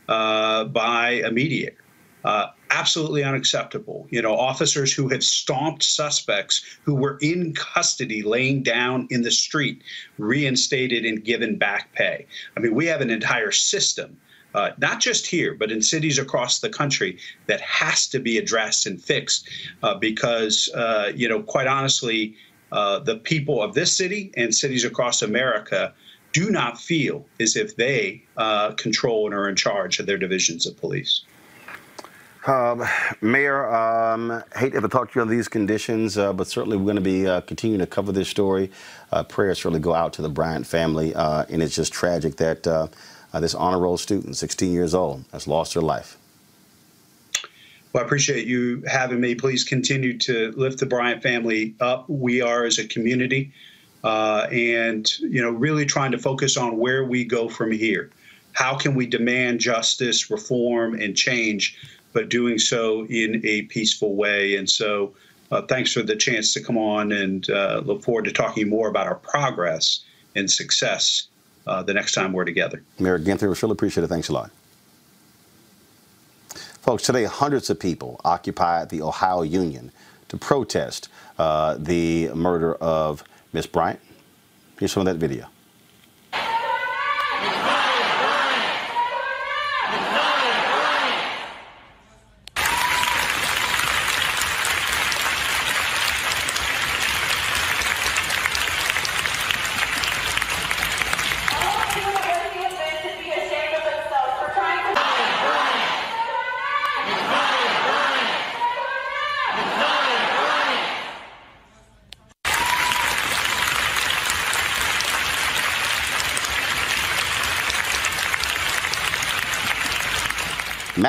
uh, 0.08 0.64
by 0.64 1.20
a 1.24 1.30
mediator. 1.30 1.76
Absolutely 2.70 3.22
unacceptable. 3.22 4.06
You 4.10 4.22
know, 4.22 4.34
officers 4.36 4.92
who 4.92 5.08
have 5.08 5.22
stomped 5.22 5.82
suspects 5.82 6.78
who 6.82 6.94
were 6.94 7.18
in 7.20 7.54
custody 7.54 8.22
laying 8.22 8.62
down 8.62 9.06
in 9.10 9.22
the 9.22 9.30
street, 9.30 9.82
reinstated 10.18 11.04
and 11.04 11.24
given 11.24 11.56
back 11.56 11.92
pay. 11.92 12.26
I 12.56 12.60
mean, 12.60 12.74
we 12.74 12.86
have 12.86 13.00
an 13.00 13.10
entire 13.10 13.52
system. 13.52 14.16
Uh, 14.54 14.70
not 14.78 15.00
just 15.00 15.26
here, 15.26 15.54
but 15.54 15.70
in 15.70 15.82
cities 15.82 16.18
across 16.18 16.60
the 16.60 16.70
country, 16.70 17.18
that 17.46 17.60
has 17.60 18.08
to 18.08 18.18
be 18.18 18.38
addressed 18.38 18.86
and 18.86 19.02
fixed 19.02 19.48
uh, 19.82 19.94
because, 19.94 20.70
uh, 20.74 21.12
you 21.14 21.28
know, 21.28 21.42
quite 21.42 21.66
honestly, 21.66 22.34
uh, 22.72 22.98
the 22.98 23.16
people 23.16 23.62
of 23.62 23.74
this 23.74 23.94
city 23.94 24.32
and 24.36 24.54
cities 24.54 24.84
across 24.84 25.22
America 25.22 25.92
do 26.32 26.50
not 26.50 26.78
feel 26.78 27.24
as 27.38 27.56
if 27.56 27.76
they 27.76 28.22
uh, 28.36 28.72
control 28.72 29.26
and 29.26 29.34
are 29.34 29.48
in 29.48 29.56
charge 29.56 29.98
of 29.98 30.06
their 30.06 30.18
divisions 30.18 30.66
of 30.66 30.76
police. 30.76 31.22
Um, 32.46 32.84
Mayor, 33.20 33.68
um, 33.74 34.42
hate 34.54 34.70
to 34.70 34.76
ever 34.76 34.86
talk 34.86 35.10
to 35.10 35.18
you 35.18 35.22
on 35.22 35.28
these 35.28 35.48
conditions, 35.48 36.16
uh, 36.16 36.32
but 36.32 36.46
certainly 36.46 36.76
we're 36.76 36.84
going 36.84 36.94
to 36.94 37.02
be 37.02 37.26
uh, 37.26 37.40
continuing 37.40 37.80
to 37.80 37.88
cover 37.88 38.12
this 38.12 38.28
story. 38.28 38.70
Uh, 39.10 39.24
prayers 39.24 39.58
certainly 39.58 39.80
go 39.80 39.94
out 39.94 40.12
to 40.12 40.22
the 40.22 40.28
Bryant 40.28 40.64
family, 40.64 41.12
uh, 41.12 41.44
and 41.48 41.60
it's 41.60 41.74
just 41.74 41.92
tragic 41.92 42.36
that 42.36 42.64
uh, 42.64 42.86
uh, 43.32 43.40
this 43.40 43.56
honor 43.56 43.80
roll 43.80 43.96
student, 43.96 44.36
16 44.36 44.72
years 44.72 44.94
old, 44.94 45.24
has 45.32 45.48
lost 45.48 45.74
her 45.74 45.80
life. 45.80 46.18
Well, 47.92 48.04
I 48.04 48.06
appreciate 48.06 48.46
you 48.46 48.80
having 48.86 49.20
me. 49.20 49.34
Please 49.34 49.64
continue 49.64 50.16
to 50.18 50.52
lift 50.52 50.78
the 50.78 50.86
Bryant 50.86 51.24
family 51.24 51.74
up. 51.80 52.08
We 52.08 52.42
are 52.42 52.64
as 52.64 52.78
a 52.78 52.86
community, 52.86 53.52
and 54.04 55.18
you 55.18 55.42
know, 55.42 55.50
really 55.50 55.84
trying 55.84 56.12
to 56.12 56.18
focus 56.18 56.56
on 56.56 56.76
where 56.76 57.04
we 57.04 57.24
go 57.24 57.48
from 57.48 57.72
here. 57.72 58.12
How 58.52 58.76
can 58.76 58.94
we 58.94 59.04
demand 59.04 59.60
justice, 59.60 60.30
reform, 60.30 60.94
and 60.94 61.16
change? 61.16 61.76
But 62.16 62.30
doing 62.30 62.58
so 62.58 63.04
in 63.10 63.42
a 63.44 63.60
peaceful 63.64 64.14
way. 64.14 64.56
And 64.56 64.68
so, 64.70 65.12
uh, 65.50 65.60
thanks 65.60 65.92
for 65.92 66.02
the 66.02 66.16
chance 66.16 66.54
to 66.54 66.62
come 66.62 66.78
on 66.78 67.12
and 67.12 67.48
uh, 67.50 67.82
look 67.84 68.02
forward 68.02 68.24
to 68.24 68.32
talking 68.32 68.70
more 68.70 68.88
about 68.88 69.06
our 69.06 69.16
progress 69.16 70.00
and 70.34 70.50
success 70.50 71.28
uh, 71.66 71.82
the 71.82 71.92
next 71.92 72.12
time 72.14 72.32
we're 72.32 72.46
together. 72.46 72.82
Mayor 72.98 73.18
Ginther, 73.18 73.42
we 73.42 73.48
really 73.48 73.72
appreciate 73.72 74.02
it. 74.02 74.06
Thanks 74.06 74.30
a 74.30 74.32
lot. 74.32 74.50
Folks, 76.80 77.02
today 77.02 77.24
hundreds 77.24 77.68
of 77.68 77.78
people 77.78 78.18
occupied 78.24 78.88
the 78.88 79.02
Ohio 79.02 79.42
Union 79.42 79.92
to 80.28 80.38
protest 80.38 81.10
uh, 81.38 81.76
the 81.78 82.30
murder 82.30 82.76
of 82.76 83.24
Miss 83.52 83.66
Bryant. 83.66 84.00
Here's 84.78 84.90
some 84.90 85.06
of 85.06 85.06
that 85.06 85.18
video. 85.18 85.48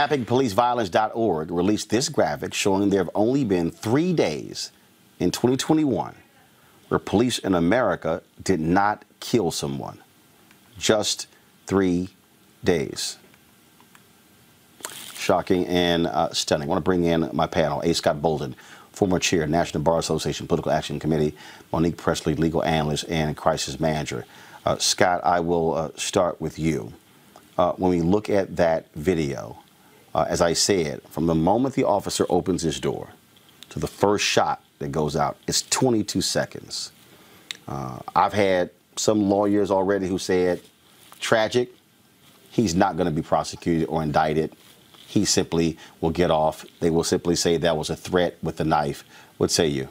MappingPoliceViolence.org 0.07 1.51
released 1.51 1.89
this 1.89 2.07
graphic 2.07 2.53
showing 2.53 2.89
there 2.89 3.01
have 3.01 3.09
only 3.13 3.43
been 3.43 3.69
three 3.69 4.13
days 4.13 4.71
in 5.19 5.31
2021 5.31 6.15
where 6.87 6.99
police 6.99 7.39
in 7.39 7.53
America 7.53 8.23
did 8.41 8.61
not 8.61 9.03
kill 9.19 9.51
someone. 9.51 9.99
Just 10.77 11.27
three 11.65 12.09
days. 12.63 13.17
Shocking 15.13 15.67
and 15.67 16.07
uh, 16.07 16.31
stunning. 16.31 16.69
I 16.69 16.69
want 16.69 16.77
to 16.77 16.83
bring 16.83 17.03
in 17.03 17.29
my 17.33 17.47
panel 17.47 17.81
A. 17.81 17.93
Scott 17.93 18.21
Bolden, 18.21 18.55
former 18.93 19.19
chair, 19.19 19.45
National 19.45 19.83
Bar 19.83 19.99
Association 19.99 20.47
Political 20.47 20.71
Action 20.71 20.99
Committee, 21.01 21.35
Monique 21.73 21.97
Presley, 21.97 22.33
legal 22.35 22.63
analyst 22.63 23.03
and 23.09 23.35
crisis 23.35 23.77
manager. 23.77 24.25
Uh, 24.65 24.77
Scott, 24.77 25.19
I 25.25 25.41
will 25.41 25.75
uh, 25.75 25.89
start 25.97 26.39
with 26.39 26.57
you. 26.57 26.93
Uh, 27.57 27.73
when 27.73 27.91
we 27.91 28.01
look 28.01 28.29
at 28.29 28.55
that 28.55 28.85
video, 28.93 29.57
uh, 30.13 30.25
as 30.27 30.41
I 30.41 30.53
said, 30.53 31.01
from 31.09 31.25
the 31.25 31.35
moment 31.35 31.75
the 31.75 31.83
officer 31.83 32.25
opens 32.29 32.61
his 32.61 32.79
door 32.79 33.09
to 33.69 33.79
the 33.79 33.87
first 33.87 34.25
shot 34.25 34.63
that 34.79 34.91
goes 34.91 35.15
out, 35.15 35.37
it's 35.47 35.63
22 35.63 36.21
seconds. 36.21 36.91
Uh, 37.67 37.99
I've 38.15 38.33
had 38.33 38.69
some 38.95 39.29
lawyers 39.29 39.71
already 39.71 40.07
who 40.07 40.17
said, 40.17 40.61
tragic, 41.19 41.69
he's 42.51 42.75
not 42.75 42.95
going 42.95 43.05
to 43.05 43.11
be 43.11 43.21
prosecuted 43.21 43.87
or 43.89 44.01
indicted. 44.01 44.55
He 45.07 45.25
simply 45.25 45.77
will 46.01 46.09
get 46.09 46.31
off. 46.31 46.65
They 46.79 46.89
will 46.89 47.03
simply 47.03 47.35
say 47.35 47.57
that 47.57 47.77
was 47.77 47.89
a 47.89 47.95
threat 47.95 48.37
with 48.41 48.59
a 48.59 48.63
knife. 48.63 49.03
What 49.37 49.51
say 49.51 49.67
you? 49.67 49.87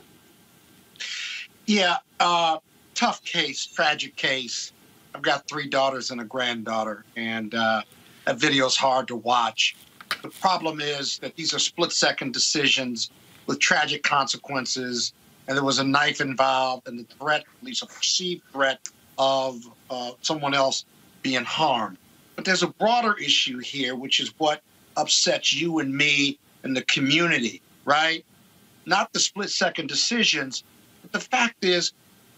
Yeah, 1.66 1.96
uh, 2.20 2.58
tough 2.94 3.24
case, 3.24 3.66
tragic 3.66 4.16
case. 4.16 4.72
I've 5.14 5.22
got 5.22 5.48
three 5.48 5.68
daughters 5.68 6.10
and 6.10 6.20
a 6.20 6.24
granddaughter, 6.24 7.04
and 7.16 7.54
uh, 7.54 7.82
that 8.24 8.36
video's 8.38 8.76
hard 8.76 9.08
to 9.08 9.16
watch. 9.16 9.76
The 10.22 10.28
problem 10.28 10.80
is 10.80 11.18
that 11.18 11.36
these 11.36 11.54
are 11.54 11.58
split 11.58 11.92
second 11.92 12.32
decisions 12.32 13.10
with 13.46 13.60
tragic 13.60 14.02
consequences, 14.02 15.12
and 15.46 15.56
there 15.56 15.64
was 15.64 15.78
a 15.78 15.84
knife 15.84 16.20
involved, 16.20 16.88
and 16.88 16.98
the 16.98 17.04
threat, 17.14 17.40
at 17.42 17.64
least 17.64 17.82
a 17.82 17.86
perceived 17.86 18.42
threat, 18.52 18.88
of 19.18 19.62
uh, 19.90 20.12
someone 20.20 20.54
else 20.54 20.84
being 21.22 21.44
harmed. 21.44 21.96
But 22.34 22.44
there's 22.44 22.62
a 22.62 22.68
broader 22.68 23.16
issue 23.18 23.58
here, 23.58 23.94
which 23.94 24.20
is 24.20 24.32
what 24.38 24.62
upsets 24.96 25.54
you 25.54 25.78
and 25.78 25.94
me 25.94 26.38
and 26.62 26.76
the 26.76 26.82
community, 26.82 27.62
right? 27.84 28.24
Not 28.84 29.12
the 29.12 29.20
split 29.20 29.50
second 29.50 29.88
decisions, 29.88 30.64
but 31.02 31.12
the 31.12 31.20
fact 31.20 31.64
is, 31.64 31.92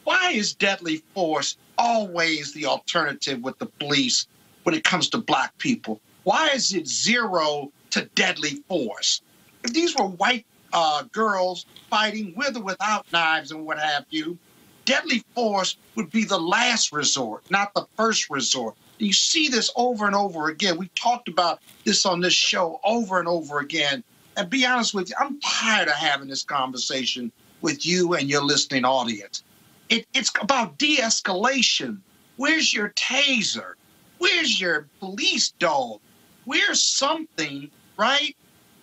why 0.04 0.32
is 0.32 0.54
deadly 0.54 1.02
force 1.14 1.56
always 1.76 2.52
the 2.52 2.66
alternative 2.66 3.42
with 3.42 3.58
the 3.58 3.66
police 3.66 4.26
when 4.62 4.74
it 4.74 4.84
comes 4.84 5.08
to 5.10 5.18
black 5.18 5.56
people? 5.58 6.00
Why 6.24 6.50
is 6.50 6.72
it 6.74 6.86
zero 6.86 7.72
to 7.90 8.04
deadly 8.14 8.62
force? 8.68 9.22
If 9.64 9.72
these 9.72 9.96
were 9.96 10.06
white 10.06 10.46
uh, 10.72 11.04
girls 11.12 11.66
fighting 11.88 12.34
with 12.36 12.56
or 12.56 12.62
without 12.62 13.10
knives 13.12 13.50
and 13.50 13.64
what 13.64 13.78
have 13.78 14.04
you, 14.10 14.38
deadly 14.84 15.22
force 15.34 15.76
would 15.94 16.10
be 16.10 16.24
the 16.24 16.38
last 16.38 16.92
resort, 16.92 17.50
not 17.50 17.74
the 17.74 17.86
first 17.96 18.30
resort. 18.30 18.74
You 18.98 19.12
see 19.12 19.48
this 19.48 19.70
over 19.76 20.06
and 20.06 20.14
over 20.14 20.48
again. 20.48 20.76
We've 20.76 20.94
talked 20.94 21.28
about 21.28 21.60
this 21.84 22.04
on 22.04 22.20
this 22.20 22.34
show 22.34 22.80
over 22.84 23.18
and 23.18 23.28
over 23.28 23.60
again. 23.60 24.02
And 24.36 24.50
be 24.50 24.64
honest 24.64 24.94
with 24.94 25.10
you, 25.10 25.16
I'm 25.18 25.40
tired 25.40 25.88
of 25.88 25.94
having 25.94 26.28
this 26.28 26.42
conversation 26.42 27.32
with 27.60 27.84
you 27.86 28.14
and 28.14 28.28
your 28.28 28.42
listening 28.42 28.84
audience. 28.84 29.42
It, 29.88 30.06
it's 30.14 30.32
about 30.40 30.78
de 30.78 30.96
escalation. 30.96 31.98
Where's 32.36 32.72
your 32.72 32.90
taser? 32.90 33.74
Where's 34.18 34.60
your 34.60 34.86
police 35.00 35.50
dog? 35.58 36.00
Where's 36.48 36.82
something, 36.82 37.70
right? 37.98 38.34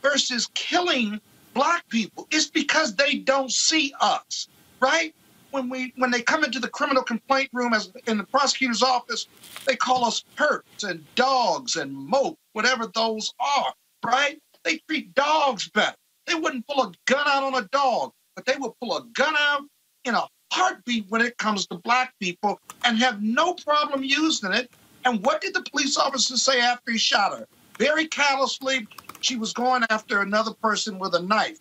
Versus 0.03 0.47
killing 0.53 1.19
black 1.55 1.89
people. 1.89 2.27
It's 2.29 2.51
because 2.51 2.95
they 2.95 3.15
don't 3.15 3.51
see 3.51 3.91
us, 3.99 4.47
right? 4.79 5.15
When 5.49 5.67
we 5.69 5.91
when 5.97 6.11
they 6.11 6.21
come 6.21 6.43
into 6.43 6.59
the 6.59 6.67
criminal 6.67 7.01
complaint 7.01 7.49
room 7.53 7.73
as 7.73 7.91
in 8.05 8.19
the 8.19 8.23
prosecutor's 8.25 8.83
office, 8.83 9.25
they 9.65 9.75
call 9.75 10.05
us 10.05 10.23
perps 10.37 10.83
and 10.87 11.03
dogs 11.15 11.75
and 11.75 11.91
mope, 11.91 12.37
whatever 12.53 12.85
those 12.93 13.33
are, 13.39 13.73
right? 14.05 14.39
They 14.63 14.77
treat 14.87 15.15
dogs 15.15 15.67
better. 15.69 15.95
They 16.27 16.35
wouldn't 16.35 16.67
pull 16.67 16.83
a 16.83 16.91
gun 17.07 17.25
out 17.27 17.41
on 17.41 17.55
a 17.55 17.67
dog, 17.69 18.11
but 18.35 18.45
they 18.45 18.57
will 18.57 18.77
pull 18.79 18.95
a 18.95 19.03
gun 19.13 19.33
out 19.39 19.63
in 20.03 20.13
a 20.13 20.27
heartbeat 20.53 21.07
when 21.09 21.21
it 21.21 21.35
comes 21.39 21.65
to 21.65 21.79
black 21.79 22.13
people 22.21 22.59
and 22.83 22.99
have 22.99 23.23
no 23.23 23.55
problem 23.55 24.03
using 24.03 24.53
it. 24.53 24.69
And 25.05 25.23
what 25.23 25.39
did 25.39 25.53
the 25.53 25.61
police 25.61 25.97
officer 25.97 26.35
say 26.35 26.59
after 26.59 26.91
he 26.91 26.97
shot 26.97 27.37
her? 27.37 27.47
Very 27.77 28.07
callously, 28.07 28.87
she 29.21 29.37
was 29.37 29.53
going 29.53 29.83
after 29.89 30.21
another 30.21 30.51
person 30.51 30.97
with 30.97 31.13
a 31.13 31.21
knife. 31.21 31.59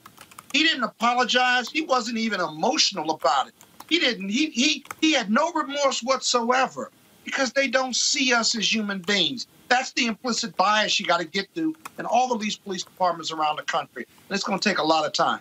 He 0.53 0.63
didn't 0.63 0.85
apologize. 0.85 1.69
He 1.69 1.83
wasn't 1.83 2.19
even 2.19 2.41
emotional 2.41 3.11
about 3.11 3.49
it. 3.49 3.55
He 3.89 3.99
didn't. 3.99 4.31
He 4.31 4.51
he 4.51 4.85
he 5.01 5.13
had 5.13 5.31
no 5.31 5.53
remorse 5.53 6.03
whatsoever 6.03 6.91
because 7.25 7.53
they 7.53 7.69
don't 7.69 7.95
see 7.95 8.33
us 8.33 8.55
as 8.55 8.73
human 8.73 9.01
beings. 9.01 9.47
That's 9.69 9.93
the 9.93 10.07
implicit 10.07 10.57
bias 10.57 10.99
you 11.01 11.07
got 11.07 11.21
to 11.21 11.27
get 11.27 11.53
to 11.55 11.75
in 11.99 12.07
all 12.07 12.33
of 12.33 12.41
these 12.41 12.57
police 12.57 12.83
departments 12.83 13.31
around 13.31 13.57
the 13.57 13.63
country. 13.63 14.07
And 14.29 14.35
it's 14.35 14.45
going 14.45 14.59
to 14.59 14.69
take 14.69 14.79
a 14.79 14.85
lot 14.85 15.05
of 15.05 15.13
time. 15.13 15.41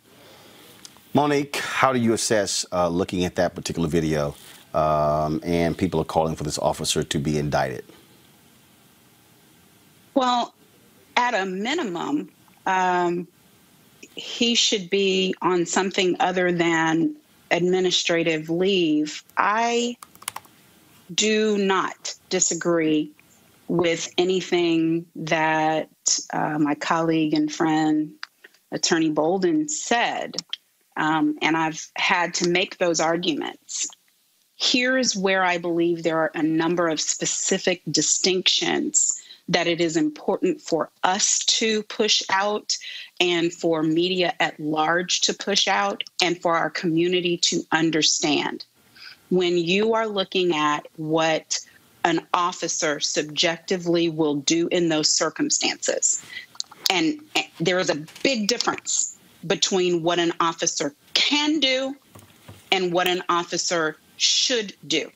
Monique, 1.13 1.57
how 1.57 1.93
do 1.93 1.99
you 1.99 2.13
assess 2.13 2.65
uh, 2.71 2.87
looking 2.87 3.23
at 3.23 3.35
that 3.35 3.53
particular 3.53 3.87
video 3.87 4.33
um, 4.73 5.39
and 5.43 5.77
people 5.77 6.01
are 6.01 6.05
calling 6.05 6.35
for 6.35 6.43
this 6.43 6.57
officer 6.57 7.03
to 7.03 7.19
be 7.19 7.37
indicted? 7.37 7.85
Well, 10.13 10.53
at 11.15 11.33
a 11.33 11.45
minimum, 11.45 12.29
um, 12.65 13.27
he 14.15 14.55
should 14.55 14.89
be 14.89 15.33
on 15.41 15.65
something 15.65 16.15
other 16.19 16.51
than 16.51 17.15
administrative 17.51 18.49
leave. 18.49 19.23
I 19.37 19.97
do 21.13 21.57
not 21.57 22.15
disagree 22.29 23.11
with 23.67 24.11
anything 24.17 25.05
that 25.15 25.89
uh, 26.31 26.59
my 26.59 26.75
colleague 26.75 27.33
and 27.33 27.51
friend, 27.51 28.13
Attorney 28.71 29.09
Bolden, 29.09 29.69
said. 29.69 30.35
Um, 30.95 31.37
and 31.41 31.57
I've 31.57 31.87
had 31.95 32.35
to 32.35 32.49
make 32.49 32.77
those 32.77 32.99
arguments. 32.99 33.87
Here's 34.55 35.15
where 35.15 35.43
I 35.43 35.57
believe 35.57 36.03
there 36.03 36.19
are 36.19 36.31
a 36.35 36.43
number 36.43 36.87
of 36.87 37.01
specific 37.01 37.81
distinctions 37.89 39.22
that 39.49 39.67
it 39.67 39.81
is 39.81 39.97
important 39.97 40.61
for 40.61 40.89
us 41.03 41.39
to 41.39 41.83
push 41.83 42.23
out 42.29 42.77
and 43.19 43.53
for 43.53 43.83
media 43.83 44.33
at 44.39 44.59
large 44.59 45.21
to 45.21 45.33
push 45.33 45.67
out 45.67 46.03
and 46.21 46.41
for 46.41 46.55
our 46.55 46.69
community 46.69 47.37
to 47.37 47.61
understand. 47.71 48.65
When 49.29 49.57
you 49.57 49.93
are 49.93 50.07
looking 50.07 50.55
at 50.55 50.87
what 50.95 51.59
an 52.05 52.25
officer 52.33 52.99
subjectively 52.99 54.09
will 54.09 54.35
do 54.35 54.67
in 54.69 54.89
those 54.89 55.09
circumstances, 55.09 56.23
and 56.89 57.19
there 57.59 57.79
is 57.79 57.89
a 57.89 58.05
big 58.21 58.47
difference 58.47 59.17
between 59.47 60.03
what 60.03 60.19
an 60.19 60.31
officer 60.39 60.93
can 61.13 61.59
do 61.59 61.95
and 62.71 62.93
what 62.93 63.07
an 63.07 63.23
officer 63.29 63.97
should 64.17 64.75
do. 64.87 65.11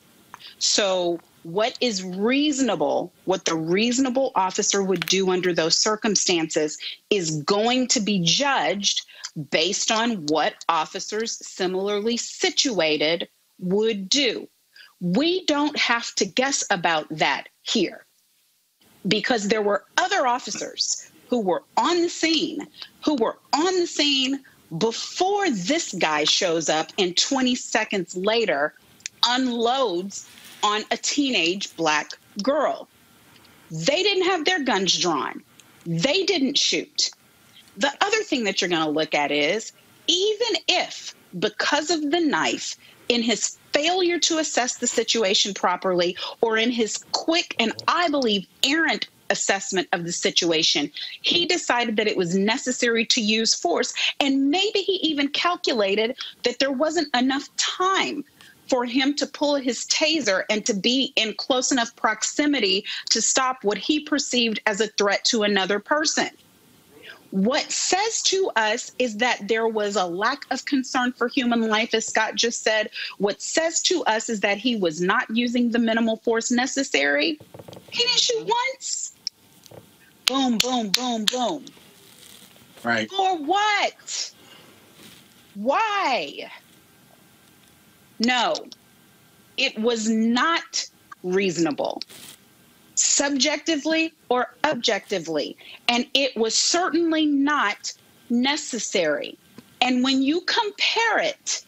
So, 0.60 1.20
what 1.48 1.78
is 1.80 2.04
reasonable, 2.04 3.14
what 3.24 3.46
the 3.46 3.56
reasonable 3.56 4.34
officer 4.36 4.84
would 4.84 5.06
do 5.06 5.32
under 5.32 5.54
those 5.54 5.78
circumstances, 5.78 6.78
is 7.10 7.42
going 7.44 7.88
to 7.88 8.02
be 8.02 8.20
judged 8.20 9.06
based 9.50 9.90
on 9.90 10.26
what 10.26 10.56
officers 10.68 11.38
similarly 11.48 12.18
situated 12.18 13.30
would 13.60 14.10
do. 14.10 14.46
We 15.00 15.46
don't 15.46 15.80
have 15.80 16.14
to 16.16 16.26
guess 16.26 16.66
about 16.70 17.08
that 17.12 17.48
here 17.62 18.06
because 19.08 19.48
there 19.48 19.62
were 19.62 19.86
other 19.96 20.28
officers 20.28 21.10
who 21.30 21.40
were 21.40 21.64
on 21.78 22.02
the 22.02 22.10
scene, 22.10 22.68
who 23.06 23.16
were 23.16 23.38
on 23.54 23.80
the 23.80 23.88
scene 23.88 24.44
before 24.78 25.50
this 25.50 25.94
guy 25.94 26.26
shows 26.26 26.68
up 26.68 26.92
and 27.00 27.16
20 27.16 27.56
seconds 27.56 28.18
later 28.18 28.74
unloads 29.26 30.28
on 30.64 30.84
a 30.92 30.98
teenage 30.98 31.76
black 31.76 32.12
girl. 32.42 32.88
They 33.70 34.04
didn't 34.04 34.26
have 34.26 34.46
their 34.46 34.64
guns 34.64 34.98
drawn, 34.98 35.44
they 35.86 36.24
didn't 36.24 36.58
shoot. 36.58 37.12
The 37.78 37.94
other 38.02 38.24
thing 38.24 38.44
that 38.46 38.60
you're 38.60 38.70
going 38.70 38.84
to 38.84 38.90
look 38.90 39.14
at 39.14 39.32
is 39.32 39.72
even 40.08 40.62
if, 40.68 41.14
because 41.38 41.92
of 41.92 42.12
the 42.12 42.20
knife, 42.20 42.76
in 43.10 43.22
his 43.22 43.58
failure 43.74 44.20
to 44.20 44.40
assess 44.40 44.78
the 44.78 44.88
situation 44.88 45.54
properly, 45.54 46.18
or 46.42 46.58
in 46.58 46.72
his 46.72 46.98
quick 47.12 47.56
and 47.60 47.72
I 47.88 48.10
believe 48.10 48.48
errant 48.64 49.08
assessment 49.30 49.88
of 49.92 50.04
the 50.04 50.12
situation, 50.12 50.92
he 51.22 51.46
decided 51.46 51.98
that 51.98 52.08
it 52.08 52.18
was 52.18 52.36
necessary 52.36 53.06
to 53.06 53.22
use 53.22 53.54
force. 53.54 53.94
And 54.20 54.50
maybe 54.50 54.80
he 54.80 54.94
even 54.94 55.28
calculated 55.30 56.18
that 56.44 56.60
there 56.60 56.72
wasn't 56.72 57.14
enough 57.16 57.50
time 57.58 58.24
for 58.70 58.86
him 58.86 59.16
to 59.16 59.26
pull 59.26 59.56
his 59.56 59.86
taser 59.86 60.44
and 60.50 60.66
to 60.66 60.74
be 60.74 61.14
in 61.16 61.34
close 61.36 61.72
enough 61.72 61.96
proximity 61.96 62.86
to 63.10 63.22
stop 63.22 63.64
what 63.64 63.78
he 63.78 64.00
perceived 64.00 64.60
as 64.66 64.82
a 64.82 64.88
threat 64.88 65.24
to 65.26 65.44
another 65.44 65.80
person. 65.80 66.30
What 67.32 67.70
says 67.72 68.22
to 68.24 68.50
us 68.56 68.94
is 69.00 69.18
that 69.18 69.48
there 69.48 69.68
was 69.68 69.98
a 69.98 70.06
lack 70.06 70.46
of 70.50 70.64
concern 70.66 71.12
for 71.12 71.28
human 71.28 71.68
life, 71.68 71.94
as 71.94 72.08
Scott 72.08 72.36
just 72.36 72.64
said. 72.64 72.90
What 73.18 73.42
says 73.42 73.82
to 73.84 74.04
us 74.06 74.30
is 74.30 74.40
that 74.42 74.58
he 74.58 74.78
was 74.78 75.02
not 75.02 75.30
using 75.30 75.70
the 75.72 75.80
minimal 75.80 76.18
force 76.18 76.52
necessary. 76.52 77.38
He 77.92 78.04
didn't 78.04 78.20
shoot 78.20 78.48
once. 78.48 79.14
Boom, 80.26 80.58
boom, 80.58 80.90
boom, 80.90 81.26
boom. 81.26 81.66
Right. 82.84 83.10
For 83.10 83.38
what? 83.38 84.34
Why? 85.56 86.50
No, 88.20 88.56
it 89.58 89.78
was 89.78 90.10
not 90.10 90.88
reasonable, 91.24 92.02
subjectively 92.96 94.14
or 94.30 94.56
objectively. 94.64 95.58
And 95.88 96.08
it 96.14 96.36
was 96.36 96.56
certainly 96.56 97.26
not 97.26 97.94
necessary. 98.30 99.38
And 99.82 100.04
when 100.04 100.22
you 100.22 100.42
compare 100.42 101.20
it 101.20 101.64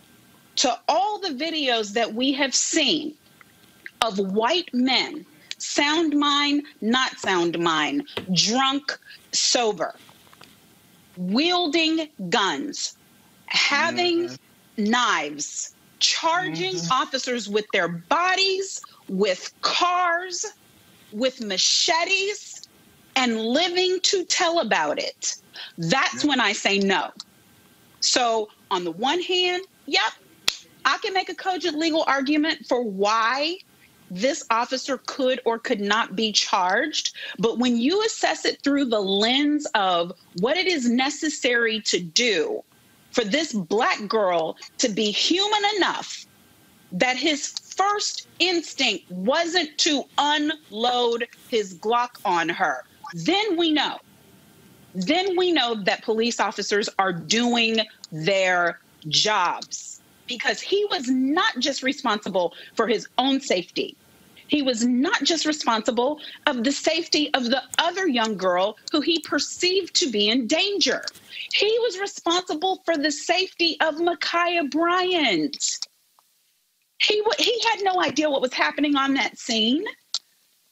to 0.58 0.78
all 0.88 1.20
the 1.20 1.30
videos 1.30 1.94
that 1.94 2.14
we 2.14 2.34
have 2.34 2.54
seen 2.54 3.14
of 4.02 4.18
white 4.18 4.74
men, 4.74 5.26
sound 5.58 6.16
mind, 6.16 6.64
not 6.82 7.18
sound 7.20 7.60
mind, 7.60 8.08
drunk, 8.34 8.98
sober, 9.32 9.96
wielding 11.18 12.08
guns, 12.30 12.98
having 13.48 14.30
mm-hmm. 14.30 14.84
knives, 14.84 15.76
charging 16.00 16.76
mm-hmm. 16.76 16.92
officers 16.92 17.50
with 17.50 17.66
their 17.74 17.88
bodies, 17.88 18.82
with 19.08 19.54
cars, 19.62 20.46
with 21.12 21.42
machetes, 21.42 22.68
and 23.16 23.40
living 23.40 24.00
to 24.02 24.24
tell 24.26 24.60
about 24.60 25.00
it. 25.00 25.36
That's 25.78 26.24
when 26.24 26.40
I 26.40 26.54
say 26.54 26.80
no. 26.80 27.12
So, 28.00 28.50
on 28.72 28.84
the 28.84 28.92
one 28.92 29.22
hand, 29.22 29.64
yep, 29.88 30.14
I 30.86 30.98
can 31.00 31.14
make 31.14 31.30
a 31.30 31.36
cogent 31.36 31.78
legal 31.78 32.04
argument 32.08 32.66
for 32.66 32.82
why 32.84 33.58
this 34.12 34.44
officer 34.50 35.00
could 35.06 35.40
or 35.46 35.60
could 35.60 35.82
not 35.82 36.16
be 36.16 36.32
charged. 36.32 37.14
But 37.38 37.60
when 37.60 37.78
you 37.78 38.04
assess 38.06 38.46
it 38.46 38.62
through 38.62 38.86
the 38.86 39.02
lens 39.02 39.68
of 39.76 40.14
what 40.40 40.58
it 40.58 40.68
is 40.68 40.90
necessary 40.90 41.82
to 41.82 42.00
do 42.00 42.64
for 43.12 43.24
this 43.24 43.54
black 43.54 44.08
girl 44.08 44.58
to 44.78 44.89
be 44.89 45.12
human 45.12 45.62
enough 45.78 46.26
that 46.91 47.17
his 47.17 47.48
first 47.48 48.28
instinct 48.39 49.10
wasn't 49.12 49.78
to 49.78 50.04
unload 50.17 51.28
his 51.50 51.76
Glock 51.76 52.19
on 52.26 52.50
her, 52.50 52.84
then 53.13 53.58
we 53.58 53.72
know. 53.72 53.98
Then 54.95 55.38
we 55.38 55.52
know 55.52 55.76
that 55.84 56.04
police 56.04 56.39
officers 56.39 56.89
are 56.98 57.13
doing 57.13 57.80
their 58.12 58.80
jobs 59.08 60.02
because 60.28 60.60
he 60.62 60.86
was 60.89 61.08
not 61.10 61.60
just 61.60 61.84
responsible 61.84 62.54
for 62.76 62.88
his 62.88 63.08
own 63.17 63.39
safety. 63.39 63.95
He 64.50 64.62
was 64.64 64.86
not 64.86 65.24
just 65.24 65.46
responsible 65.46 66.20
of 66.48 66.64
the 66.64 66.72
safety 66.72 67.32
of 67.34 67.46
the 67.46 67.62
other 67.78 68.08
young 68.08 68.36
girl 68.36 68.78
who 68.92 69.00
he 69.00 69.20
perceived 69.20 69.96
to 69.96 70.10
be 70.10 70.30
in 70.30 70.48
danger. 70.48 71.04
He 71.54 71.78
was 71.80 72.00
responsible 72.00 72.82
for 72.84 72.98
the 72.98 73.12
safety 73.12 73.78
of 73.80 73.96
Ma'Khia 73.96 74.70
Bryant. 74.70 75.80
He, 77.02 77.24
he 77.38 77.62
had 77.70 77.84
no 77.84 78.02
idea 78.02 78.30
what 78.30 78.42
was 78.42 78.54
happening 78.54 78.96
on 78.96 79.14
that 79.14 79.38
scene. 79.38 79.86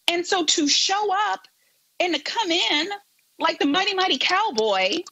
And 0.07 0.25
so 0.25 0.43
to 0.43 0.67
show 0.67 1.13
up 1.31 1.47
and 1.99 2.15
to 2.15 2.21
come 2.21 2.51
in 2.51 2.89
like 3.39 3.59
the 3.59 3.65
mighty, 3.65 3.93
mighty 3.93 4.17
cowboy, 4.17 5.03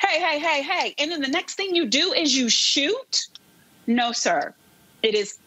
hey, 0.00 0.20
hey, 0.20 0.38
hey, 0.38 0.62
hey, 0.62 0.94
and 0.98 1.12
then 1.12 1.20
the 1.20 1.28
next 1.28 1.54
thing 1.54 1.74
you 1.74 1.86
do 1.86 2.14
is 2.14 2.34
you 2.36 2.48
shoot? 2.48 3.26
No, 3.86 4.12
sir. 4.12 4.54
It 5.02 5.14
is 5.14 5.38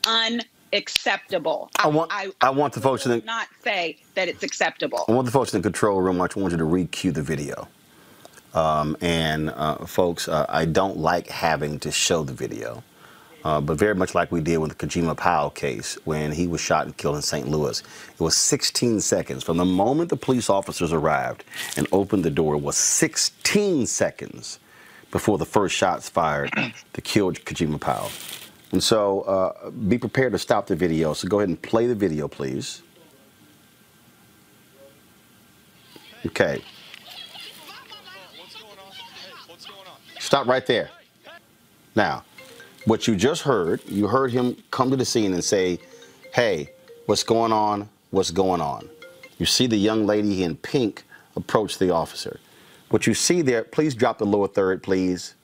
unacceptable. 0.74 1.70
I 1.78 1.88
want, 1.88 2.12
I, 2.42 2.50
want 2.50 2.74
the 2.74 2.82
folks 2.82 3.04
the, 3.04 3.22
not 3.22 3.48
say 3.64 3.98
that 4.16 4.28
it's 4.28 4.44
acceptable. 4.44 5.06
I 5.08 5.12
want 5.12 5.26
the 5.26 5.32
folks 5.32 5.54
in 5.54 5.62
the 5.62 5.66
control 5.66 6.02
room. 6.02 6.16
I 6.18 6.28
want 6.36 6.52
you 6.52 6.58
to 6.58 6.64
re-cue 6.64 7.12
the 7.12 7.22
video. 7.22 7.68
Um, 8.54 8.98
and 9.02 9.50
uh, 9.50 9.86
folks, 9.86 10.28
uh, 10.28 10.46
I 10.50 10.66
don't 10.66 10.98
like 10.98 11.28
having 11.28 11.80
to 11.80 11.92
show 11.92 12.24
the 12.24 12.34
video, 12.34 12.84
uh, 13.44 13.60
but 13.62 13.78
very 13.78 13.96
much 13.96 14.14
like 14.14 14.32
we 14.32 14.42
did 14.42 14.58
with 14.58 14.78
the 14.78 14.88
Kajieme 14.88 15.16
Powell 15.18 15.50
case 15.50 15.98
when 16.06 16.32
he 16.32 16.48
was 16.48 16.62
shot 16.62 16.86
and 16.86 16.96
killed 16.96 17.16
in 17.16 17.22
St. 17.22 17.48
Louis. 17.48 17.80
It 17.80 18.20
was 18.20 18.38
16 18.38 19.00
seconds 19.02 19.44
from 19.44 19.58
the 19.58 19.66
moment 19.66 20.10
the 20.10 20.18
police 20.18 20.50
officers 20.50 20.94
arrived 20.94 21.44
and 21.78 21.88
opened 21.92 22.24
the 22.24 22.30
door. 22.30 22.56
It 22.56 22.62
was 22.62 22.78
16 22.78 23.88
seconds 23.88 24.60
before 25.10 25.38
the 25.38 25.46
first 25.46 25.76
shots 25.76 26.10
fired 26.10 26.52
to 26.94 27.02
kill 27.02 27.32
Kajieme 27.32 27.80
Powell. 27.80 28.12
And 28.74 28.84
so 28.84 29.22
uh, 29.22 29.70
be 29.70 30.00
prepared 30.00 30.32
to 30.34 30.40
stop 30.40 30.66
the 30.66 30.76
video. 30.76 31.14
So 31.14 31.28
go 31.28 31.40
ahead 31.40 31.48
and 31.48 31.62
play 31.62 31.86
the 31.86 31.94
video, 31.94 32.28
please. 32.28 32.82
Okay. 36.26 36.64
Stop 40.20 40.48
right 40.48 40.66
there. 40.66 40.90
Now, 41.96 42.26
what 42.86 43.08
you 43.08 43.16
just 43.16 43.44
heard, 43.44 43.80
you 43.86 44.08
heard 44.08 44.32
him 44.32 44.58
come 44.72 44.90
to 44.90 44.98
the 44.98 45.06
scene 45.06 45.34
and 45.34 45.44
say, 45.44 45.78
Hey, 46.34 46.72
what's 47.06 47.24
going 47.24 47.52
on? 47.52 47.88
What's 48.10 48.32
going 48.32 48.60
on? 48.60 48.90
You 49.38 49.46
see 49.46 49.68
the 49.68 49.78
young 49.78 50.08
lady 50.08 50.44
in 50.44 50.58
pink 50.58 51.04
approach 51.36 51.78
the 51.78 51.92
officer. 51.92 52.40
What 52.90 53.06
you 53.06 53.14
see 53.14 53.44
there, 53.44 53.64
please 53.64 53.94
drop 53.94 54.18
the 54.18 54.26
lower 54.26 54.48
third, 54.48 54.82
please. 54.82 55.36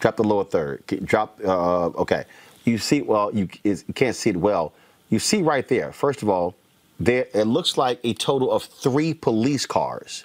Drop 0.00 0.16
the 0.16 0.24
lower 0.24 0.44
third. 0.44 0.84
Drop. 1.04 1.38
Uh, 1.44 1.86
okay. 1.88 2.24
You 2.64 2.78
see. 2.78 3.02
Well, 3.02 3.34
you, 3.34 3.48
is, 3.62 3.84
you 3.88 3.94
can't 3.94 4.16
see 4.16 4.30
it 4.30 4.36
well. 4.36 4.72
You 5.10 5.18
see 5.18 5.42
right 5.42 5.66
there. 5.68 5.92
First 5.92 6.22
of 6.22 6.28
all, 6.28 6.54
there 7.00 7.26
it 7.34 7.46
looks 7.46 7.76
like 7.76 8.00
a 8.04 8.14
total 8.14 8.50
of 8.50 8.62
three 8.64 9.14
police 9.14 9.66
cars 9.66 10.24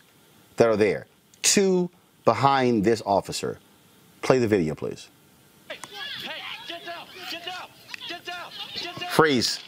that 0.58 0.68
are 0.68 0.78
there. 0.78 1.08
Two 1.42 1.90
behind 2.26 2.84
this 2.84 3.02
officer. 3.06 3.60
Play 4.22 4.40
the 4.40 4.48
video, 4.48 4.76
please. 4.76 5.10
Freeze. 9.12 9.60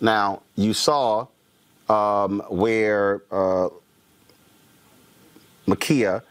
Now 0.00 0.42
you 0.56 0.74
saw 0.74 1.26
um, 1.88 2.42
where 2.48 3.22
uh, 3.30 3.68
Ma'Khia 5.68 6.22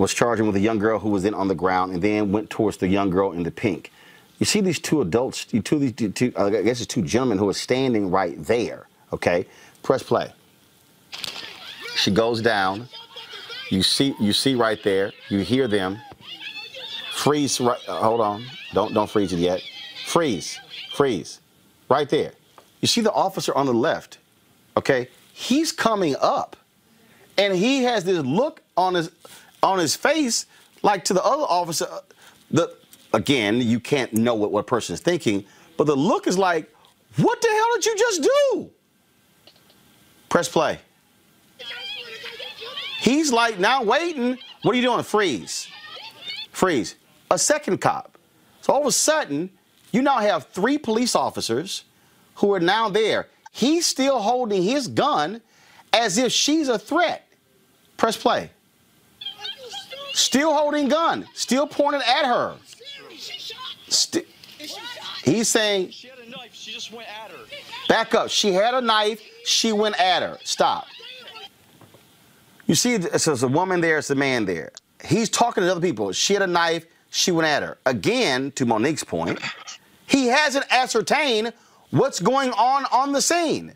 was 0.00 0.14
charging 0.14 0.46
with 0.46 0.56
a 0.56 0.60
young 0.60 0.78
girl 0.78 0.98
who 0.98 1.10
was 1.10 1.24
then 1.24 1.34
on 1.34 1.46
the 1.48 1.54
ground 1.54 1.92
and 1.92 2.00
then 2.00 2.32
went 2.32 2.48
towards 2.48 2.78
the 2.78 2.88
young 2.88 3.10
girl 3.10 3.32
in 3.32 3.42
the 3.42 3.50
pink. 3.50 3.92
You 4.38 4.46
see 4.46 4.62
these 4.62 4.78
two 4.78 5.02
adults, 5.02 5.46
you 5.50 5.60
two, 5.60 5.78
these 5.78 5.92
two, 5.92 6.10
two, 6.10 6.32
I 6.36 6.48
guess 6.48 6.80
it's 6.80 6.86
two 6.86 7.02
gentlemen 7.02 7.36
who 7.36 7.48
are 7.50 7.54
standing 7.54 8.10
right 8.10 8.42
there. 8.42 8.86
Okay, 9.12 9.46
press 9.82 10.02
play. 10.02 10.32
She 11.96 12.10
goes 12.10 12.40
down. 12.40 12.88
You 13.68 13.82
see, 13.82 14.14
you 14.18 14.32
see 14.32 14.54
right 14.54 14.82
there. 14.82 15.12
You 15.28 15.40
hear 15.40 15.68
them. 15.68 15.98
Freeze. 17.12 17.60
Right. 17.60 17.78
uh, 17.86 18.02
hold 18.02 18.22
on. 18.22 18.46
Don't 18.72 18.94
don't 18.94 19.10
freeze 19.10 19.34
it 19.34 19.38
yet. 19.38 19.60
Freeze. 20.06 20.58
Freeze. 20.94 21.40
Right 21.90 22.08
there. 22.08 22.32
You 22.80 22.88
see 22.88 23.02
the 23.02 23.12
officer 23.12 23.54
on 23.54 23.66
the 23.66 23.74
left. 23.74 24.16
Okay, 24.78 25.08
he's 25.34 25.72
coming 25.72 26.16
up, 26.22 26.56
and 27.36 27.54
he 27.54 27.82
has 27.82 28.04
this 28.04 28.24
look 28.24 28.62
on 28.78 28.94
his 28.94 29.10
on 29.62 29.78
his 29.78 29.94
face 29.96 30.46
like 30.82 31.04
to 31.04 31.14
the 31.14 31.22
other 31.24 31.42
officer. 31.44 31.86
uh, 31.90 32.00
The 32.50 32.74
again, 33.12 33.60
you 33.60 33.80
can't 33.80 34.12
know 34.12 34.34
what 34.34 34.50
what 34.52 34.66
person 34.66 34.94
is 34.94 35.00
thinking, 35.00 35.44
but 35.76 35.86
the 35.86 35.96
look 35.96 36.26
is 36.26 36.38
like, 36.38 36.72
what 37.16 37.40
the 37.40 37.48
hell 37.48 37.66
did 37.74 37.86
you 37.86 37.96
just 37.98 38.22
do? 38.22 38.70
Press 40.28 40.48
play. 40.48 40.78
He's 43.00 43.32
like 43.32 43.58
now 43.58 43.82
waiting. 43.82 44.38
What 44.62 44.72
are 44.72 44.76
you 44.76 44.82
doing? 44.82 45.02
Freeze. 45.02 45.68
Freeze. 46.52 46.96
A 47.30 47.38
second 47.38 47.80
cop. 47.80 48.18
So 48.60 48.72
all 48.74 48.82
of 48.82 48.86
a 48.86 48.92
sudden, 48.92 49.50
you 49.90 50.02
now 50.02 50.18
have 50.18 50.48
three 50.48 50.76
police 50.78 51.14
officers 51.16 51.84
who 52.36 52.52
are 52.52 52.60
now 52.60 52.88
there. 52.90 53.28
He's 53.52 53.86
still 53.86 54.20
holding 54.20 54.62
his 54.62 54.86
gun 54.86 55.40
as 55.92 56.18
if 56.18 56.30
she's 56.30 56.68
a 56.68 56.78
threat. 56.78 57.26
Press 57.96 58.16
play. 58.16 58.50
Still 60.20 60.52
holding 60.52 60.88
gun, 60.88 61.26
still 61.32 61.66
pointed 61.66 62.02
at 62.02 62.26
her. 62.26 62.54
Sti- 63.88 64.26
he's 65.24 65.48
saying, 65.48 65.90
She 65.90 66.08
had 66.08 66.18
a 66.18 66.28
knife. 66.28 66.50
She 66.52 66.72
just 66.72 66.92
went 66.92 67.08
at 67.08 67.30
her. 67.30 67.38
back 67.88 68.14
up. 68.14 68.28
She 68.28 68.52
had 68.52 68.74
a 68.74 68.82
knife. 68.82 69.22
She 69.46 69.72
went 69.72 69.98
at 69.98 70.22
her. 70.22 70.38
Stop. 70.44 70.86
You 72.66 72.74
see, 72.74 72.94
it's 72.94 73.24
there's 73.24 73.42
a 73.42 73.48
woman 73.48 73.80
there, 73.80 73.96
it's 73.96 74.10
a 74.10 74.14
man 74.14 74.44
there. 74.44 74.72
He's 75.02 75.30
talking 75.30 75.64
to 75.64 75.70
other 75.70 75.80
people. 75.80 76.12
She 76.12 76.34
had 76.34 76.42
a 76.42 76.46
knife. 76.46 76.84
She 77.08 77.32
went 77.32 77.48
at 77.48 77.62
her. 77.62 77.78
Again, 77.86 78.52
to 78.52 78.66
Monique's 78.66 79.02
point, 79.02 79.40
he 80.06 80.26
hasn't 80.26 80.66
ascertained 80.70 81.54
what's 81.90 82.20
going 82.20 82.50
on 82.50 82.84
on 82.92 83.12
the 83.12 83.22
scene. 83.22 83.74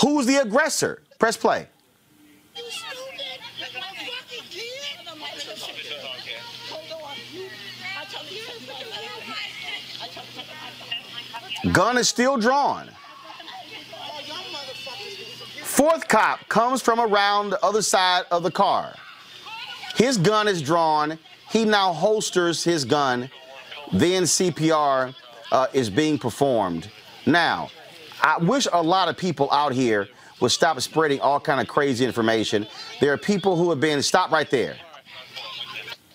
Who's 0.00 0.24
the 0.24 0.36
aggressor? 0.36 1.02
Press 1.18 1.36
play. 1.36 1.66
Gun 11.72 11.96
is 11.96 12.08
still 12.08 12.36
drawn. 12.36 12.90
Fourth 15.62 16.06
cop 16.08 16.46
comes 16.48 16.82
from 16.82 17.00
around 17.00 17.50
the 17.50 17.64
other 17.64 17.82
side 17.82 18.24
of 18.30 18.42
the 18.42 18.50
car. 18.50 18.94
His 19.96 20.18
gun 20.18 20.46
is 20.46 20.60
drawn. 20.60 21.18
He 21.50 21.64
now 21.64 21.92
holsters 21.92 22.62
his 22.62 22.84
gun. 22.84 23.30
Then 23.92 24.24
CPR 24.24 25.14
uh, 25.52 25.66
is 25.72 25.88
being 25.88 26.18
performed. 26.18 26.90
Now, 27.26 27.70
I 28.22 28.38
wish 28.38 28.68
a 28.72 28.82
lot 28.82 29.08
of 29.08 29.16
people 29.16 29.50
out 29.52 29.72
here 29.72 30.08
would 30.40 30.50
stop 30.50 30.80
spreading 30.80 31.20
all 31.20 31.40
kind 31.40 31.60
of 31.60 31.68
crazy 31.68 32.04
information. 32.04 32.66
There 33.00 33.12
are 33.12 33.18
people 33.18 33.56
who 33.56 33.70
have 33.70 33.80
been 33.80 34.02
stop 34.02 34.30
right 34.30 34.50
there. 34.50 34.76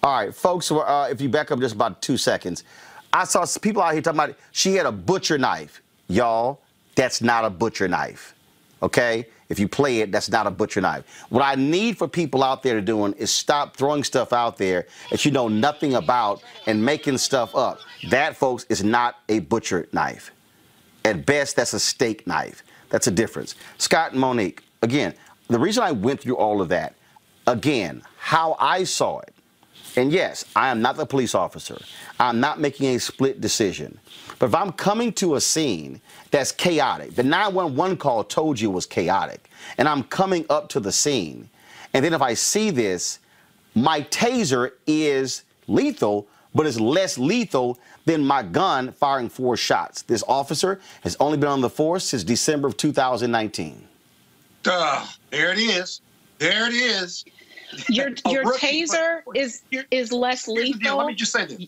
All 0.02 0.18
right, 0.18 0.34
folks, 0.34 0.72
uh, 0.72 1.10
if 1.12 1.20
you 1.20 1.28
back 1.28 1.52
up 1.52 1.60
just 1.60 1.76
about 1.76 2.02
two 2.02 2.16
seconds, 2.18 2.64
I 3.12 3.24
saw 3.26 3.46
people 3.62 3.82
out 3.82 3.94
here 3.94 4.02
talking 4.02 4.20
about 4.20 4.36
she 4.52 4.76
had 4.76 4.86
a 4.86 4.92
butcher 4.92 5.38
knife. 5.38 5.82
Y'all, 6.08 6.62
that's 6.96 7.22
not 7.22 7.46
a 7.46 7.50
butcher 7.50 7.88
knife. 7.88 8.36
Okay? 8.82 9.28
If 9.50 9.60
you 9.60 9.68
play 9.68 10.02
it, 10.02 10.12
that's 10.12 10.30
not 10.30 10.46
a 10.46 10.52
butcher 10.52 10.80
knife. 10.80 11.26
What 11.30 11.42
I 11.42 11.56
need 11.56 11.98
for 11.98 12.08
people 12.08 12.44
out 12.44 12.62
there 12.62 12.76
to 12.76 12.82
doing 12.82 13.14
is 13.14 13.32
stop 13.32 13.76
throwing 13.76 14.04
stuff 14.04 14.32
out 14.32 14.58
there 14.58 14.86
that 15.10 15.26
you 15.26 15.32
know 15.32 15.48
nothing 15.48 15.96
about 15.96 16.44
and 16.68 16.84
making 16.86 17.18
stuff 17.18 17.56
up. 17.56 17.80
That, 18.10 18.38
folks, 18.38 18.66
is 18.70 18.84
not 18.84 19.18
a 19.28 19.40
butcher 19.40 19.88
knife. 19.92 20.32
At 21.04 21.26
best, 21.26 21.56
that's 21.56 21.74
a 21.74 21.80
steak 21.80 22.28
knife. 22.28 22.64
That's 22.90 23.08
a 23.08 23.12
difference. 23.12 23.56
Scott 23.80 24.12
and 24.12 24.22
Monique, 24.22 24.64
again, 24.84 25.16
the 25.48 25.60
reason 25.60 25.84
I 25.84 25.92
went 25.92 26.22
through 26.22 26.38
all 26.38 26.62
of 26.62 26.70
that, 26.70 26.94
again, 27.48 28.04
how 28.18 28.56
I 28.60 28.84
saw 28.84 29.20
it, 29.20 29.34
and 30.00 30.12
yes, 30.12 30.46
I 30.56 30.70
am 30.70 30.82
not 30.82 30.98
the 30.98 31.06
police 31.06 31.36
officer. 31.36 31.78
I'm 32.20 32.40
not 32.40 32.60
making 32.60 32.96
a 32.96 33.00
split 33.00 33.42
decision. 33.42 34.00
But 34.40 34.48
if 34.48 34.56
I'm 34.56 34.72
coming 34.72 35.12
to 35.14 35.36
a 35.36 35.42
scene 35.42 36.00
that's 36.32 36.52
chaotic, 36.52 37.16
the 37.16 37.24
911 37.24 37.98
call 37.98 38.24
told 38.24 38.60
you 38.60 38.72
was 38.72 38.86
chaotic, 38.86 39.50
and 39.78 39.88
I'm 39.88 40.04
coming 40.04 40.46
up 40.50 40.70
to 40.70 40.80
the 40.80 40.92
scene, 40.92 41.50
and 41.94 42.06
then 42.06 42.14
if 42.14 42.22
I 42.22 42.34
see 42.34 42.70
this, 42.70 43.20
my 43.76 44.02
taser 44.04 44.72
is 44.88 45.44
lethal, 45.68 46.28
but 46.56 46.66
it's 46.66 46.80
less 46.80 47.18
lethal 47.18 47.78
than 48.06 48.26
my 48.26 48.42
gun 48.42 48.92
firing 48.94 49.30
four 49.30 49.58
shots. 49.58 50.04
This 50.04 50.24
officer 50.28 50.80
has 51.02 51.18
only 51.20 51.38
been 51.38 51.50
on 51.50 51.62
the 51.62 51.70
force 51.70 52.06
since 52.06 52.24
December 52.24 52.68
of 52.68 52.78
2019. 52.78 53.88
Duh. 54.64 55.06
There 55.30 55.52
it 55.52 55.60
is. 55.60 56.02
There 56.40 56.68
it 56.68 56.74
is. 56.74 57.26
Your 57.90 58.10
A 58.26 58.32
your 58.32 58.46
rookie, 58.46 58.84
taser 58.84 59.22
is 59.36 59.62
is 59.92 60.12
less 60.12 60.46
Here's 60.46 60.72
the 60.72 60.78
deal. 60.80 60.94
lethal. 60.94 60.98
Let 60.98 61.08
me 61.08 61.16
just 61.16 61.32
say 61.32 61.46
this. 61.46 61.68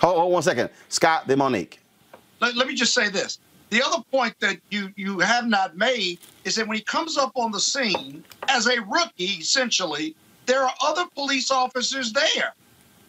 Hold, 0.00 0.18
hold 0.18 0.32
one 0.32 0.42
second. 0.42 0.70
Scott, 0.88 1.26
then 1.26 1.38
Monique. 1.38 1.80
Let, 2.40 2.56
let 2.56 2.66
me 2.66 2.74
just 2.74 2.94
say 2.94 3.08
this. 3.08 3.38
The 3.70 3.82
other 3.82 4.02
point 4.10 4.34
that 4.40 4.58
you 4.70 4.92
you 4.96 5.18
have 5.20 5.46
not 5.46 5.76
made 5.76 6.18
is 6.44 6.56
that 6.56 6.68
when 6.68 6.76
he 6.76 6.82
comes 6.82 7.16
up 7.16 7.32
on 7.34 7.50
the 7.52 7.60
scene 7.60 8.22
as 8.48 8.66
a 8.66 8.80
rookie, 8.82 9.24
essentially, 9.24 10.14
there 10.46 10.62
are 10.62 10.74
other 10.82 11.06
police 11.14 11.50
officers 11.50 12.12
there, 12.12 12.52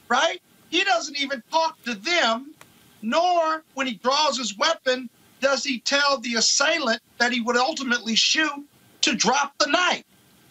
right? 0.08 0.42
He 0.70 0.84
doesn't 0.84 1.18
even 1.20 1.44
talk 1.52 1.82
to 1.84 1.96
them, 1.96 2.54
nor 3.02 3.64
when 3.74 3.88
he 3.88 3.96
draws 3.96 4.38
his 4.38 4.58
weapon 4.58 5.10
does 5.42 5.64
he 5.64 5.80
tell 5.80 6.20
the 6.20 6.36
assailant 6.36 7.02
that 7.18 7.34
he 7.34 7.42
would 7.42 7.58
ultimately 7.58 8.16
shoot 8.16 8.66
to 9.02 9.14
drop 9.16 9.54
the 9.60 9.68
knife. 9.68 10.04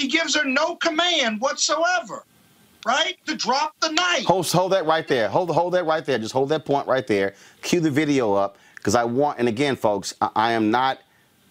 He 0.03 0.09
gives 0.09 0.34
her 0.34 0.44
no 0.44 0.74
command 0.74 1.40
whatsoever, 1.40 2.24
right? 2.84 3.16
To 3.26 3.36
drop 3.36 3.78
the 3.78 3.92
knife. 3.92 4.24
Hold, 4.24 4.50
hold 4.50 4.72
that 4.72 4.84
right 4.84 5.07
there. 5.07 5.28
Hold, 5.28 5.48
hold 5.50 5.74
that 5.74 5.86
right 5.86 6.05
there. 6.05 6.18
Just 6.18 6.32
hold 6.32 6.48
that 6.48 6.64
point 6.64 6.88
right 6.88 7.07
there. 7.07 7.34
Cue 7.62 7.78
the 7.78 7.88
video 7.88 8.34
up 8.34 8.59
because 8.74 8.96
I 8.96 9.05
want, 9.05 9.38
and 9.38 9.46
again, 9.46 9.76
folks, 9.76 10.12
I, 10.20 10.30
I 10.34 10.53
am 10.55 10.72
not, 10.72 10.98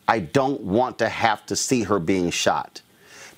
I 0.10 0.20
don't 0.20 0.60
want 0.64 1.00
to 1.00 1.08
have 1.08 1.46
to 1.46 1.56
see 1.56 1.84
her 1.84 1.98
being 1.98 2.30
shot. 2.30 2.82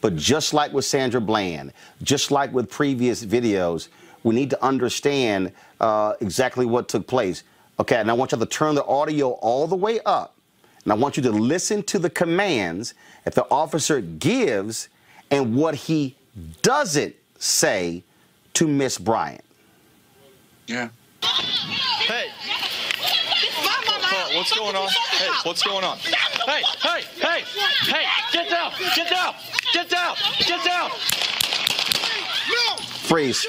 But 0.02 0.16
just 0.16 0.52
like 0.52 0.74
with 0.74 0.84
Sandra 0.84 1.22
Bland, 1.22 1.74
just 2.02 2.32
like 2.32 2.52
with 2.52 2.68
previous 2.72 3.24
videos, 3.24 3.90
we 4.24 4.34
need 4.34 4.50
to 4.50 4.64
understand 4.66 5.52
uh, 5.80 6.14
exactly 6.22 6.66
what 6.66 6.90
took 6.90 7.06
place. 7.06 7.44
Okay, 7.80 7.98
and 7.98 8.10
I 8.10 8.14
want 8.14 8.32
you 8.32 8.40
to 8.40 8.46
turn 8.48 8.74
the 8.74 8.86
audio 8.86 9.30
all 9.34 9.68
the 9.68 9.76
way 9.76 10.00
up, 10.08 10.36
and 10.84 10.92
I 10.92 10.96
want 10.96 11.18
you 11.18 11.24
to 11.24 11.32
listen 11.32 11.84
to 11.84 12.00
the 12.00 12.10
commands 12.10 12.96
that 13.26 13.36
the 13.36 13.46
officer 13.52 14.02
gives 14.02 14.90
and 15.34 15.56
what 15.56 15.74
he 15.74 16.16
doesn't 16.62 17.16
say 17.40 18.04
to 18.54 18.68
Miss 18.68 19.00
Bryant. 19.00 19.44
Yeah. 20.68 20.90
Hey. 21.22 22.30
What's 24.36 24.54
going 24.58 24.76
on? 24.76 24.90
Hey, 24.90 25.30
what's 25.44 25.64
going 25.64 25.84
on? 25.84 25.98
Hey, 25.98 26.62
hey, 26.82 27.02
hey, 27.20 27.44
hey, 27.82 28.06
get 28.32 28.50
down, 28.50 28.72
get 28.96 29.10
down, 29.10 29.36
get 29.74 29.90
down, 29.90 30.16
get 30.40 30.64
down. 30.64 30.90
Freeze. 33.04 33.46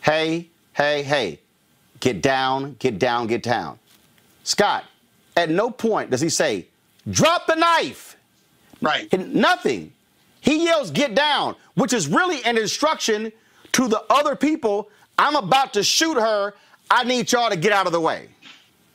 Hey, 0.00 0.48
hey, 0.72 1.02
hey. 1.02 1.40
Get 2.00 2.20
down, 2.20 2.76
get 2.78 2.98
down, 2.98 3.26
get 3.26 3.42
down. 3.42 3.78
Scott, 4.42 4.84
at 5.36 5.50
no 5.50 5.70
point 5.70 6.10
does 6.10 6.20
he 6.20 6.28
say, 6.28 6.66
drop 7.10 7.46
the 7.46 7.54
knife. 7.54 8.13
Right. 8.80 9.12
Nothing. 9.12 9.92
He 10.40 10.64
yells, 10.64 10.90
get 10.90 11.14
down, 11.14 11.56
which 11.74 11.92
is 11.92 12.06
really 12.08 12.44
an 12.44 12.58
instruction 12.58 13.32
to 13.72 13.88
the 13.88 14.04
other 14.10 14.36
people. 14.36 14.90
I'm 15.18 15.36
about 15.36 15.72
to 15.74 15.82
shoot 15.82 16.18
her. 16.18 16.54
I 16.90 17.04
need 17.04 17.32
y'all 17.32 17.50
to 17.50 17.56
get 17.56 17.72
out 17.72 17.86
of 17.86 17.92
the 17.92 18.00
way. 18.00 18.28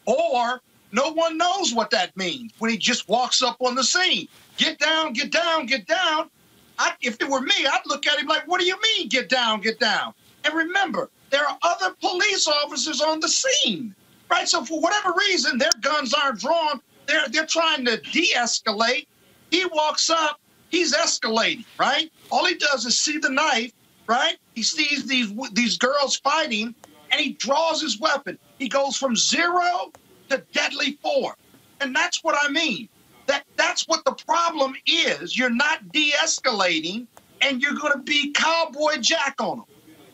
Or 0.05 0.61
no 0.91 1.11
one 1.11 1.37
knows 1.37 1.73
what 1.73 1.89
that 1.91 2.15
means 2.15 2.51
when 2.59 2.71
he 2.71 2.77
just 2.77 3.07
walks 3.09 3.41
up 3.41 3.57
on 3.61 3.75
the 3.75 3.83
scene. 3.83 4.27
Get 4.57 4.79
down, 4.79 5.13
get 5.13 5.31
down, 5.31 5.65
get 5.65 5.87
down. 5.87 6.29
I, 6.77 6.93
if 7.01 7.21
it 7.21 7.29
were 7.29 7.41
me, 7.41 7.53
I'd 7.65 7.81
look 7.85 8.07
at 8.07 8.19
him 8.19 8.27
like, 8.27 8.47
what 8.47 8.59
do 8.59 8.65
you 8.65 8.77
mean, 8.81 9.09
get 9.09 9.27
down, 9.29 9.61
get 9.61 9.79
down? 9.79 10.13
And 10.45 10.53
remember, 10.53 11.09
there 11.29 11.45
are 11.45 11.57
other 11.61 11.93
police 11.99 12.47
officers 12.47 13.01
on 13.01 13.19
the 13.19 13.27
scene, 13.27 13.93
right? 14.31 14.47
So 14.47 14.63
for 14.63 14.79
whatever 14.79 15.13
reason, 15.17 15.57
their 15.57 15.71
guns 15.81 16.13
aren't 16.13 16.39
drawn. 16.39 16.81
They're 17.05 17.27
they're 17.29 17.45
trying 17.45 17.85
to 17.85 17.97
de-escalate. 17.97 19.07
He 19.51 19.65
walks 19.65 20.09
up, 20.09 20.39
he's 20.69 20.95
escalating, 20.95 21.65
right? 21.77 22.11
All 22.31 22.45
he 22.45 22.55
does 22.55 22.85
is 22.85 22.99
see 22.99 23.17
the 23.17 23.29
knife, 23.29 23.71
right? 24.07 24.37
He 24.55 24.63
sees 24.63 25.05
these 25.05 25.33
these 25.53 25.77
girls 25.77 26.17
fighting, 26.17 26.75
and 27.11 27.21
he 27.21 27.33
draws 27.33 27.81
his 27.81 27.99
weapon. 27.99 28.37
He 28.57 28.67
goes 28.67 28.97
from 28.97 29.15
zero 29.15 29.91
to 30.29 30.43
deadly 30.53 30.97
four, 31.01 31.35
and 31.81 31.95
that's 31.95 32.23
what 32.23 32.35
I 32.41 32.49
mean. 32.49 32.89
That 33.27 33.45
that's 33.55 33.87
what 33.87 34.03
the 34.05 34.13
problem 34.13 34.75
is. 34.85 35.37
You're 35.37 35.49
not 35.53 35.91
de-escalating, 35.91 37.07
and 37.41 37.61
you're 37.61 37.75
going 37.75 37.93
to 37.93 37.99
be 37.99 38.31
cowboy 38.31 38.97
jack 38.97 39.35
on 39.39 39.57
them, 39.57 39.65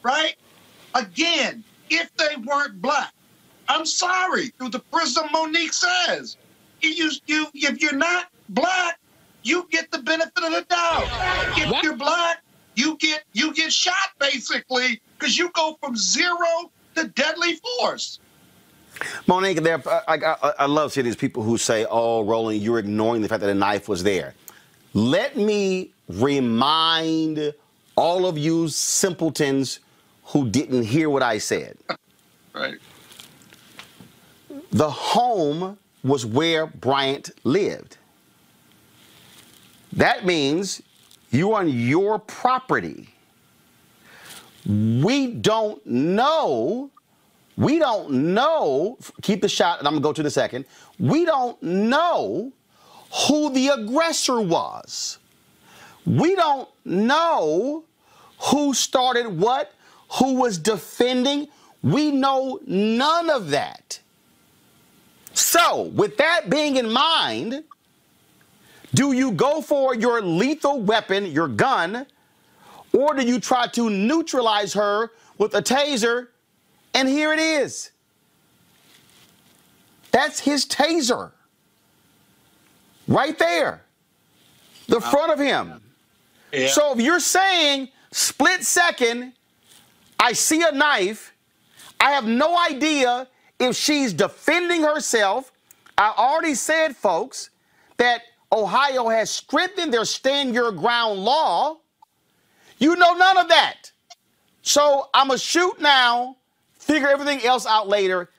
right? 0.04 0.36
Again, 0.94 1.64
if 1.90 2.14
they 2.16 2.36
weren't 2.44 2.82
black, 2.82 3.14
I'm 3.68 3.86
sorry. 3.86 4.50
Through 4.58 4.70
the 4.70 4.80
prism 4.80 5.28
Monique 5.32 5.74
says, 5.74 6.38
you 6.82 7.12
you 7.26 7.48
if 7.54 7.82
you're 7.82 7.96
not 7.96 8.28
black, 8.50 9.00
you 9.46 9.68
get 9.72 9.92
the 9.92 10.00
benefit 10.00 10.44
of 10.44 10.52
the 10.52 10.66
doubt. 10.68 11.08
If 11.56 11.84
you're 11.84 11.96
black, 11.96 12.42
you 12.76 12.98
get 12.98 13.24
you 13.34 13.54
get 13.54 13.72
shot 13.72 14.12
basically 14.20 15.00
because 15.18 15.38
you 15.38 15.50
go 15.52 15.78
from 15.80 15.96
zero 15.96 16.72
to 16.96 17.08
deadly 17.10 17.60
force. 17.80 18.20
Monique, 19.28 19.62
there, 19.62 19.82
uh, 19.88 20.02
I, 20.08 20.16
I, 20.16 20.54
I 20.60 20.66
love 20.66 20.94
seeing 20.94 21.06
these 21.06 21.16
people 21.16 21.44
who 21.44 21.58
say, 21.58 21.86
"Oh, 21.90 22.24
Roland, 22.24 22.62
you're 22.62 22.80
ignoring 22.80 23.22
the 23.22 23.28
fact 23.28 23.42
that 23.42 23.50
a 23.50 23.56
knife 23.56 23.88
was 23.88 24.04
there." 24.04 24.34
Let 24.94 25.36
me 25.36 25.92
remind 26.08 27.54
all 27.96 28.26
of 28.26 28.38
you 28.38 28.70
simpletons 28.70 29.80
who 30.26 30.50
didn't 30.50 30.84
hear 30.84 31.10
what 31.10 31.24
I 31.24 31.38
said. 31.38 31.78
Right. 32.54 32.80
The 34.72 34.90
home 34.90 35.78
was 36.06 36.26
where 36.26 36.68
Bryant 36.68 37.32
lived. 37.44 37.98
That 39.96 40.26
means 40.26 40.82
you 41.32 41.54
on 41.56 41.70
your 41.70 42.20
property. 42.20 43.10
We 44.66 45.28
don't 45.28 45.86
know. 45.86 46.90
We 47.58 47.80
don't 47.80 48.12
know. 48.12 48.98
Keep 49.22 49.42
the 49.42 49.50
shot, 49.50 49.80
and 49.80 49.88
I'm 49.88 49.94
gonna 49.94 50.04
go 50.04 50.14
to 50.14 50.24
the 50.24 50.32
second. 50.32 50.66
We 51.00 51.26
don't 51.26 51.62
know 51.64 52.52
who 53.28 53.50
the 53.52 53.70
aggressor 53.70 54.42
was. 54.42 55.20
We 56.06 56.36
don't 56.36 56.68
know 56.84 57.84
who 58.40 58.74
started 58.74 59.40
what, 59.40 59.74
who 60.20 60.36
was 60.36 60.58
defending. 60.58 61.48
We 61.82 62.12
know 62.12 62.60
none 62.66 63.30
of 63.30 63.52
that. 63.52 64.00
So, 65.34 65.84
with 65.84 66.18
that 66.18 66.50
being 66.50 66.78
in 66.78 66.92
mind, 66.92 67.64
do 68.94 69.14
you 69.14 69.32
go 69.32 69.62
for 69.62 69.96
your 69.96 70.22
lethal 70.22 70.82
weapon, 70.82 71.26
your 71.26 71.48
gun, 71.48 72.06
or 72.94 73.14
do 73.14 73.26
you 73.26 73.40
try 73.40 73.68
to 73.68 73.90
neutralize 73.90 74.74
her 74.74 75.12
with 75.38 75.54
a 75.56 75.62
taser? 75.62 76.28
And 76.94 77.10
here 77.10 77.34
it 77.34 77.40
is. 77.40 77.92
That's 80.12 80.40
his 80.40 80.66
taser. 80.66 81.32
Right 83.08 83.38
there. 83.38 83.82
The 84.88 85.02
front 85.02 85.32
of 85.32 85.40
him. 85.40 85.82
Yeah. 86.54 86.68
So 86.70 86.94
if 86.94 87.02
you're 87.02 87.20
saying 87.20 87.90
split 88.12 88.64
second, 88.64 89.34
I 90.20 90.32
see 90.34 90.62
a 90.62 90.72
knife, 90.72 91.34
I 92.00 92.12
have 92.12 92.26
no 92.26 92.58
idea 92.58 93.28
if 93.60 93.76
she's 93.76 94.14
defending 94.14 94.84
herself. 94.84 95.52
I 95.98 96.14
already 96.18 96.56
said, 96.56 96.96
folks, 96.96 97.50
that 97.98 98.22
Ohio 98.56 99.10
has 99.10 99.30
strengthened 99.30 99.94
their 99.94 100.06
stand 100.06 100.54
your 100.54 100.72
ground 100.72 101.20
law. 101.20 101.78
You 102.80 102.96
know 102.96 103.14
none 103.14 103.38
of 103.38 103.50
that. 103.50 103.92
So 104.62 105.10
I'm 105.14 105.28
going 105.28 105.38
to 105.38 105.44
shoot 105.44 105.80
now, 105.80 106.38
figure 106.74 107.08
everything 107.08 107.46
else 107.46 107.68
out 107.68 107.88
later. 107.88 108.30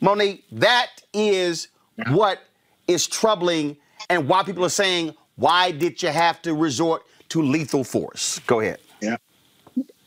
Monique, 0.00 0.44
that 0.52 0.90
is 1.12 1.68
what 2.08 2.40
is 2.86 3.06
troubling 3.06 3.76
and 4.10 4.28
why 4.28 4.42
people 4.42 4.64
are 4.64 4.68
saying, 4.68 5.14
why 5.36 5.70
did 5.70 6.02
you 6.02 6.10
have 6.10 6.42
to 6.42 6.54
resort 6.54 7.02
to 7.30 7.40
lethal 7.42 7.82
force? 7.82 8.40
Go 8.40 8.60
ahead. 8.60 8.78
Yeah. 9.00 9.16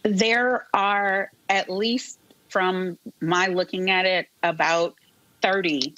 There 0.03 0.67
are 0.73 1.31
at 1.49 1.69
least 1.69 2.19
from 2.49 2.97
my 3.21 3.47
looking 3.47 3.89
at 3.89 4.05
it 4.05 4.27
about 4.43 4.95
30 5.41 5.93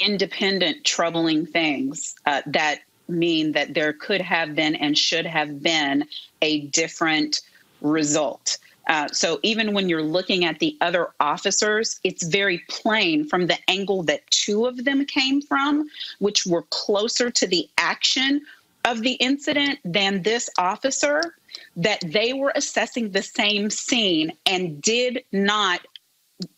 independent 0.00 0.84
troubling 0.84 1.46
things 1.46 2.14
uh, 2.26 2.42
that 2.46 2.80
mean 3.12 3.52
that 3.52 3.74
there 3.74 3.92
could 3.92 4.20
have 4.20 4.54
been 4.54 4.74
and 4.74 4.96
should 4.96 5.26
have 5.26 5.62
been 5.62 6.06
a 6.40 6.60
different 6.66 7.42
result. 7.80 8.58
Uh, 8.88 9.08
so 9.08 9.38
even 9.42 9.74
when 9.74 9.88
you're 9.88 10.02
looking 10.02 10.44
at 10.44 10.58
the 10.58 10.76
other 10.80 11.08
officers, 11.20 12.00
it's 12.02 12.26
very 12.26 12.62
plain 12.68 13.28
from 13.28 13.46
the 13.46 13.58
angle 13.68 14.02
that 14.02 14.28
two 14.30 14.66
of 14.66 14.84
them 14.84 15.04
came 15.04 15.40
from, 15.40 15.88
which 16.18 16.46
were 16.46 16.62
closer 16.70 17.30
to 17.30 17.46
the 17.46 17.68
action 17.78 18.40
of 18.84 19.02
the 19.02 19.12
incident 19.12 19.78
than 19.84 20.22
this 20.22 20.50
officer, 20.58 21.36
that 21.76 22.00
they 22.04 22.32
were 22.32 22.52
assessing 22.56 23.10
the 23.10 23.22
same 23.22 23.70
scene 23.70 24.32
and 24.46 24.82
did 24.82 25.22
not 25.30 25.80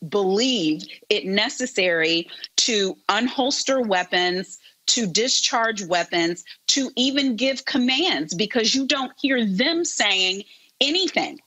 believe 0.09 0.82
it 1.11 1.26
necessary 1.26 2.26
to 2.57 2.96
unholster 3.11 3.86
weapons 3.86 4.59
to 4.87 5.07
discharge 5.07 5.82
weapons 5.82 6.45
to 6.68 6.91
even 6.97 7.37
give 7.37 7.64
commands 7.64 8.35
because 8.35 8.74
you 8.74 8.87
don't 8.87 9.12
hear 9.20 9.45
them 9.45 9.85
saying 9.85 10.45
anything. 10.80 11.41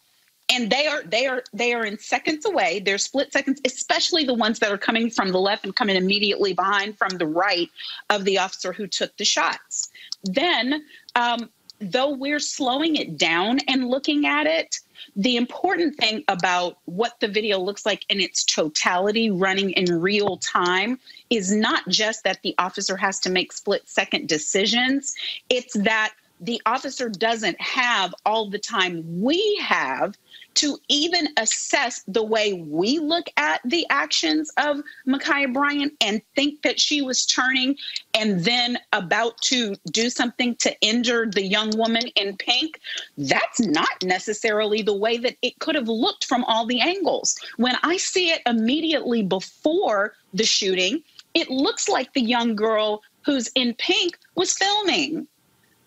And 0.50 0.70
they 0.70 0.88
are 0.88 1.04
they 1.04 1.28
are 1.28 1.44
they 1.52 1.74
are 1.74 1.86
in 1.86 2.00
seconds 2.00 2.46
away. 2.46 2.80
They're 2.80 2.98
split 2.98 3.34
seconds 3.34 3.60
especially 3.66 4.24
the 4.24 4.34
ones 4.34 4.60
that 4.60 4.72
are 4.72 4.78
coming 4.78 5.10
from 5.10 5.32
the 5.32 5.40
left 5.40 5.66
and 5.66 5.76
coming 5.76 5.98
immediately 5.98 6.54
behind 6.54 6.98
from 6.98 7.18
the 7.18 7.28
right 7.28 7.70
of 8.10 8.24
the 8.24 8.38
officer 8.38 8.72
who 8.72 8.88
took 8.88 9.16
the 9.18 9.26
shots. 9.26 9.90
Then 10.24 10.86
um, 11.16 11.50
though 11.80 12.12
we're 12.14 12.40
slowing 12.40 12.96
it 12.96 13.18
down 13.18 13.60
and 13.68 13.88
looking 13.88 14.26
at 14.26 14.48
it 14.48 14.80
the 15.16 15.38
important 15.38 15.96
thing 15.98 16.24
about 16.28 16.78
what 16.86 17.20
the 17.20 17.28
video 17.28 17.60
looks 17.60 17.86
like 17.86 18.06
in 18.10 18.20
its 18.20 18.44
totality 18.44 19.30
running 19.30 19.72
in 19.72 20.02
real 20.02 20.38
time 20.38 21.00
is 21.30 21.52
not 21.52 21.88
just 21.88 22.24
that 22.24 22.42
the 22.42 22.56
officer 22.58 22.98
has 22.98 23.20
to 23.20 23.30
make 23.30 23.52
split 23.54 23.88
second 23.88 24.28
decisions 24.28 25.16
it's 25.50 25.74
that 25.78 26.14
the 26.42 26.62
officer 26.66 27.10
doesn't 27.10 27.60
have 27.60 28.14
all 28.26 28.50
the 28.50 28.60
time 28.60 29.22
we 29.22 29.56
have 29.62 30.16
to 30.58 30.78
even 30.90 31.30
assess 31.38 32.04
the 32.08 32.24
way 32.24 32.54
we 32.54 32.98
look 32.98 33.28
at 33.38 33.62
the 33.64 33.86
actions 33.92 34.52
of 34.58 34.82
Ma'Khia 35.08 35.54
Bryant 35.54 35.94
and 36.02 36.22
think 36.36 36.64
that 36.64 36.80
she 36.80 37.02
was 37.04 37.28
turning 37.28 37.78
and 38.16 38.44
then 38.44 38.80
about 38.92 39.40
to 39.44 39.76
do 39.92 40.10
something 40.10 40.56
to 40.56 40.76
injure 40.82 41.30
the 41.30 41.44
young 41.44 41.78
woman 41.78 42.08
in 42.16 42.36
pink. 42.38 42.80
That's 43.18 43.60
not 43.60 44.04
necessarily 44.04 44.82
the 44.82 44.98
way 44.98 45.18
that 45.18 45.38
it 45.44 45.60
could 45.60 45.76
have 45.76 45.88
looked 45.88 46.26
from 46.26 46.44
all 46.46 46.66
the 46.66 46.82
angles. 46.82 47.38
When 47.58 47.76
I 47.84 47.98
see 47.98 48.32
it 48.32 48.42
immediately 48.48 49.22
before 49.22 50.14
the 50.34 50.44
shooting, 50.44 51.04
it 51.36 51.52
looks 51.52 51.88
like 51.88 52.14
the 52.14 52.22
young 52.22 52.56
girl 52.56 53.04
who's 53.22 53.52
in 53.54 53.76
pink 53.76 54.18
was 54.34 54.54
filming. 54.54 55.28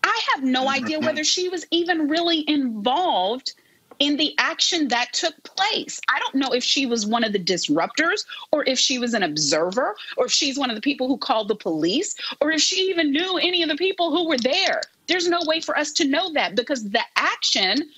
I 0.03 0.21
have 0.33 0.43
no 0.43 0.69
idea 0.69 0.97
mm-hmm. 0.97 1.07
whether 1.07 1.23
she 1.25 1.49
was 1.49 1.65
even 1.71 2.07
really 2.07 2.49
involved 2.49 3.53
in 4.01 4.17
the 4.17 4.33
action 4.39 4.87
that 4.87 5.13
took 5.13 5.35
place. 5.43 6.01
I 6.09 6.17
don't 6.17 6.33
know 6.33 6.53
if 6.53 6.63
she 6.63 6.87
was 6.87 7.05
one 7.05 7.23
of 7.23 7.33
the 7.33 7.39
disruptors 7.39 8.25
or 8.51 8.67
if 8.67 8.79
she 8.79 8.97
was 8.97 9.13
an 9.13 9.21
observer 9.21 9.95
or 10.17 10.25
if 10.25 10.31
she's 10.31 10.57
one 10.57 10.71
of 10.71 10.75
the 10.75 10.81
people 10.81 11.07
who 11.07 11.19
called 11.19 11.47
the 11.47 11.55
police 11.55 12.15
or 12.41 12.49
if 12.49 12.61
she 12.61 12.89
even 12.89 13.11
knew 13.11 13.37
any 13.37 13.61
of 13.61 13.69
the 13.69 13.75
people 13.75 14.09
who 14.09 14.27
were 14.27 14.39
there. 14.39 14.81
There's 15.05 15.29
no 15.29 15.39
way 15.45 15.61
for 15.61 15.77
us 15.77 15.91
to 15.93 16.05
know 16.05 16.33
that 16.33 16.55
because 16.55 16.89
the 16.89 17.03
action 17.15 17.91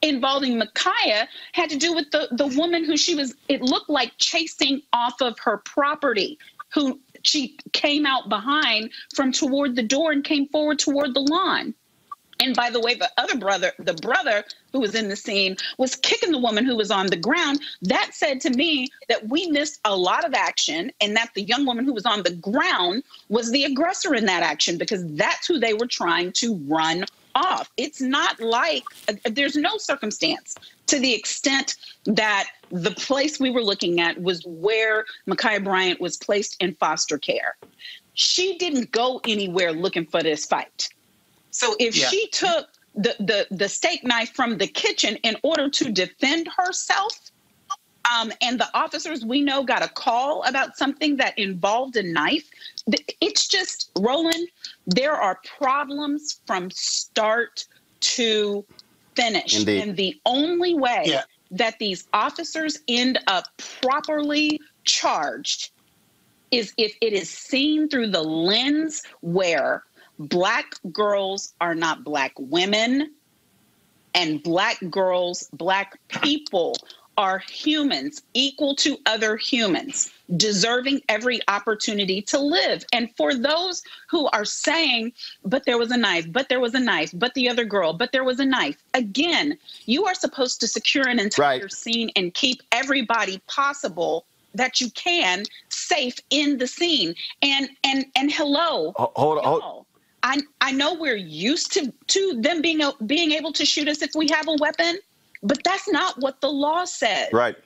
involving 0.00 0.58
Ma'Khia 0.58 1.28
had 1.52 1.68
to 1.68 1.76
do 1.76 1.94
with 1.94 2.10
the, 2.12 2.28
the 2.32 2.46
woman 2.46 2.82
who 2.82 2.96
she 2.96 3.14
was, 3.14 3.34
it 3.48 3.60
looked 3.60 3.90
like 3.90 4.12
chasing 4.16 4.80
off 4.94 5.20
of 5.20 5.38
her 5.40 5.58
property, 5.58 6.38
who 6.72 6.98
she 7.24 7.58
came 7.74 8.06
out 8.06 8.30
behind 8.30 8.90
from 9.14 9.32
toward 9.32 9.76
the 9.76 9.82
door 9.82 10.12
and 10.12 10.24
came 10.24 10.48
forward 10.48 10.78
toward 10.78 11.12
the 11.12 11.20
lawn. 11.20 11.74
And 12.42 12.56
by 12.56 12.70
the 12.70 12.80
way, 12.80 12.94
the 12.94 13.10
other 13.18 13.36
brother, 13.36 13.72
the 13.78 13.94
brother 13.94 14.42
who 14.72 14.80
was 14.80 14.96
in 14.96 15.08
the 15.08 15.14
scene, 15.14 15.56
was 15.78 15.94
kicking 15.94 16.32
the 16.32 16.38
woman 16.38 16.66
who 16.66 16.76
was 16.76 16.90
on 16.90 17.06
the 17.06 17.16
ground. 17.16 17.60
That 17.82 18.10
said 18.14 18.40
to 18.40 18.50
me 18.50 18.88
that 19.08 19.28
we 19.28 19.46
missed 19.46 19.78
a 19.84 19.96
lot 19.96 20.24
of 20.24 20.34
action 20.34 20.90
and 21.00 21.16
that 21.16 21.30
the 21.36 21.42
young 21.42 21.64
woman 21.64 21.84
who 21.84 21.92
was 21.92 22.04
on 22.04 22.24
the 22.24 22.34
ground 22.34 23.04
was 23.28 23.52
the 23.52 23.62
aggressor 23.62 24.16
in 24.16 24.26
that 24.26 24.42
action 24.42 24.76
because 24.76 25.06
that's 25.14 25.46
who 25.46 25.60
they 25.60 25.72
were 25.72 25.86
trying 25.86 26.32
to 26.32 26.56
run 26.66 27.04
off. 27.36 27.70
It's 27.76 28.00
not 28.00 28.40
like 28.40 28.82
uh, 29.08 29.14
there's 29.30 29.56
no 29.56 29.78
circumstance 29.78 30.56
to 30.88 30.98
the 30.98 31.14
extent 31.14 31.76
that 32.06 32.48
the 32.70 32.90
place 32.90 33.38
we 33.38 33.50
were 33.50 33.62
looking 33.62 34.00
at 34.00 34.20
was 34.20 34.42
where 34.46 35.04
Ma'Khia 35.28 35.62
Bryant 35.62 36.00
was 36.00 36.16
placed 36.16 36.56
in 36.60 36.74
foster 36.74 37.18
care. 37.18 37.56
She 38.14 38.58
didn't 38.58 38.90
go 38.90 39.20
anywhere 39.26 39.72
looking 39.72 40.06
for 40.06 40.24
this 40.24 40.44
fight. 40.44 40.88
So 41.52 41.76
if 41.78 41.94
Yeah. 41.94 42.08
she 42.08 42.28
took 42.28 42.68
the, 42.94 43.14
the 43.20 43.46
the 43.50 43.68
steak 43.68 44.04
knife 44.04 44.34
from 44.34 44.58
the 44.58 44.66
kitchen 44.66 45.16
in 45.22 45.36
order 45.42 45.70
to 45.70 45.92
defend 45.92 46.48
herself, 46.56 47.12
um, 48.12 48.32
and 48.42 48.60
the 48.60 48.68
officers 48.74 49.24
we 49.24 49.40
know 49.42 49.62
got 49.62 49.82
a 49.82 49.88
call 49.88 50.42
about 50.42 50.76
something 50.76 51.16
that 51.16 51.38
involved 51.38 51.96
a 51.96 52.02
knife, 52.02 52.48
it's 53.20 53.46
just 53.46 53.90
Roland. 53.98 54.48
There 54.86 55.14
are 55.14 55.38
problems 55.58 56.40
from 56.46 56.70
start 56.70 57.64
to 58.00 58.66
finish, 59.16 59.58
Indeed. 59.60 59.82
and 59.82 59.96
the 59.96 60.20
only 60.26 60.74
way 60.74 61.04
Yeah. 61.06 61.22
that 61.52 61.78
these 61.78 62.06
officers 62.12 62.78
end 62.88 63.18
up 63.26 63.44
properly 63.80 64.58
charged 64.84 65.70
is 66.50 66.74
if 66.76 66.94
it 67.00 67.12
is 67.12 67.30
seen 67.30 67.88
through 67.88 68.08
the 68.08 68.22
lens 68.22 69.02
where 69.20 69.84
black 70.28 70.74
girls 70.92 71.54
are 71.60 71.74
not 71.74 72.04
black 72.04 72.32
women 72.38 73.12
and 74.14 74.42
black 74.42 74.78
girls, 74.90 75.48
black 75.52 75.98
people 76.08 76.76
are 77.18 77.38
humans 77.38 78.22
equal 78.32 78.74
to 78.74 78.96
other 79.04 79.36
humans, 79.36 80.10
deserving 80.36 81.00
every 81.08 81.40
opportunity 81.48 82.22
to 82.22 82.38
live. 82.38 82.84
And 82.92 83.14
for 83.16 83.34
those 83.34 83.82
who 84.08 84.28
are 84.32 84.46
saying, 84.46 85.12
but 85.44 85.64
there 85.66 85.76
was 85.76 85.90
a 85.90 85.96
knife, 85.96 86.30
but 86.30 86.48
there 86.48 86.60
was 86.60 86.74
a 86.74 86.80
knife, 86.80 87.10
but 87.14 87.34
the 87.34 87.48
other 87.48 87.64
girl, 87.64 87.92
but 87.92 88.12
there 88.12 88.24
was 88.24 88.40
a 88.40 88.46
knife, 88.46 88.82
again, 88.94 89.58
you 89.84 90.06
are 90.06 90.14
supposed 90.14 90.60
to 90.60 90.68
secure 90.68 91.06
an 91.06 91.18
entire 91.18 91.68
scene 91.68 92.10
and 92.16 92.32
keep 92.32 92.62
everybody 92.72 93.42
possible 93.46 94.24
that 94.54 94.80
you 94.80 94.90
can 94.90 95.44
safe 95.68 96.18
in 96.30 96.58
the 96.58 96.66
scene. 96.66 97.14
And 97.42 97.70
and 97.84 98.06
and 98.16 98.32
hello, 98.32 98.92
Hold 98.96 99.62
on. 99.62 99.84
Hold, 100.24 100.36
y'all, 100.36 100.42
I 100.60 100.68
I 100.68 100.72
know 100.72 100.94
we're 100.94 101.16
used 101.16 101.72
to 101.74 101.92
to 102.08 102.34
them 102.40 102.62
being 102.62 102.82
a, 102.82 102.92
being 103.06 103.32
able 103.32 103.52
to 103.54 103.64
shoot 103.64 103.88
us 103.88 104.02
if 104.02 104.10
we 104.14 104.28
have 104.28 104.48
a 104.48 104.56
weapon, 104.60 104.98
but 105.42 105.62
that's 105.64 105.88
not 105.88 106.18
what 106.20 106.40
the 106.40 106.48
law 106.50 106.84
says. 106.84 107.28
right. 107.32 107.56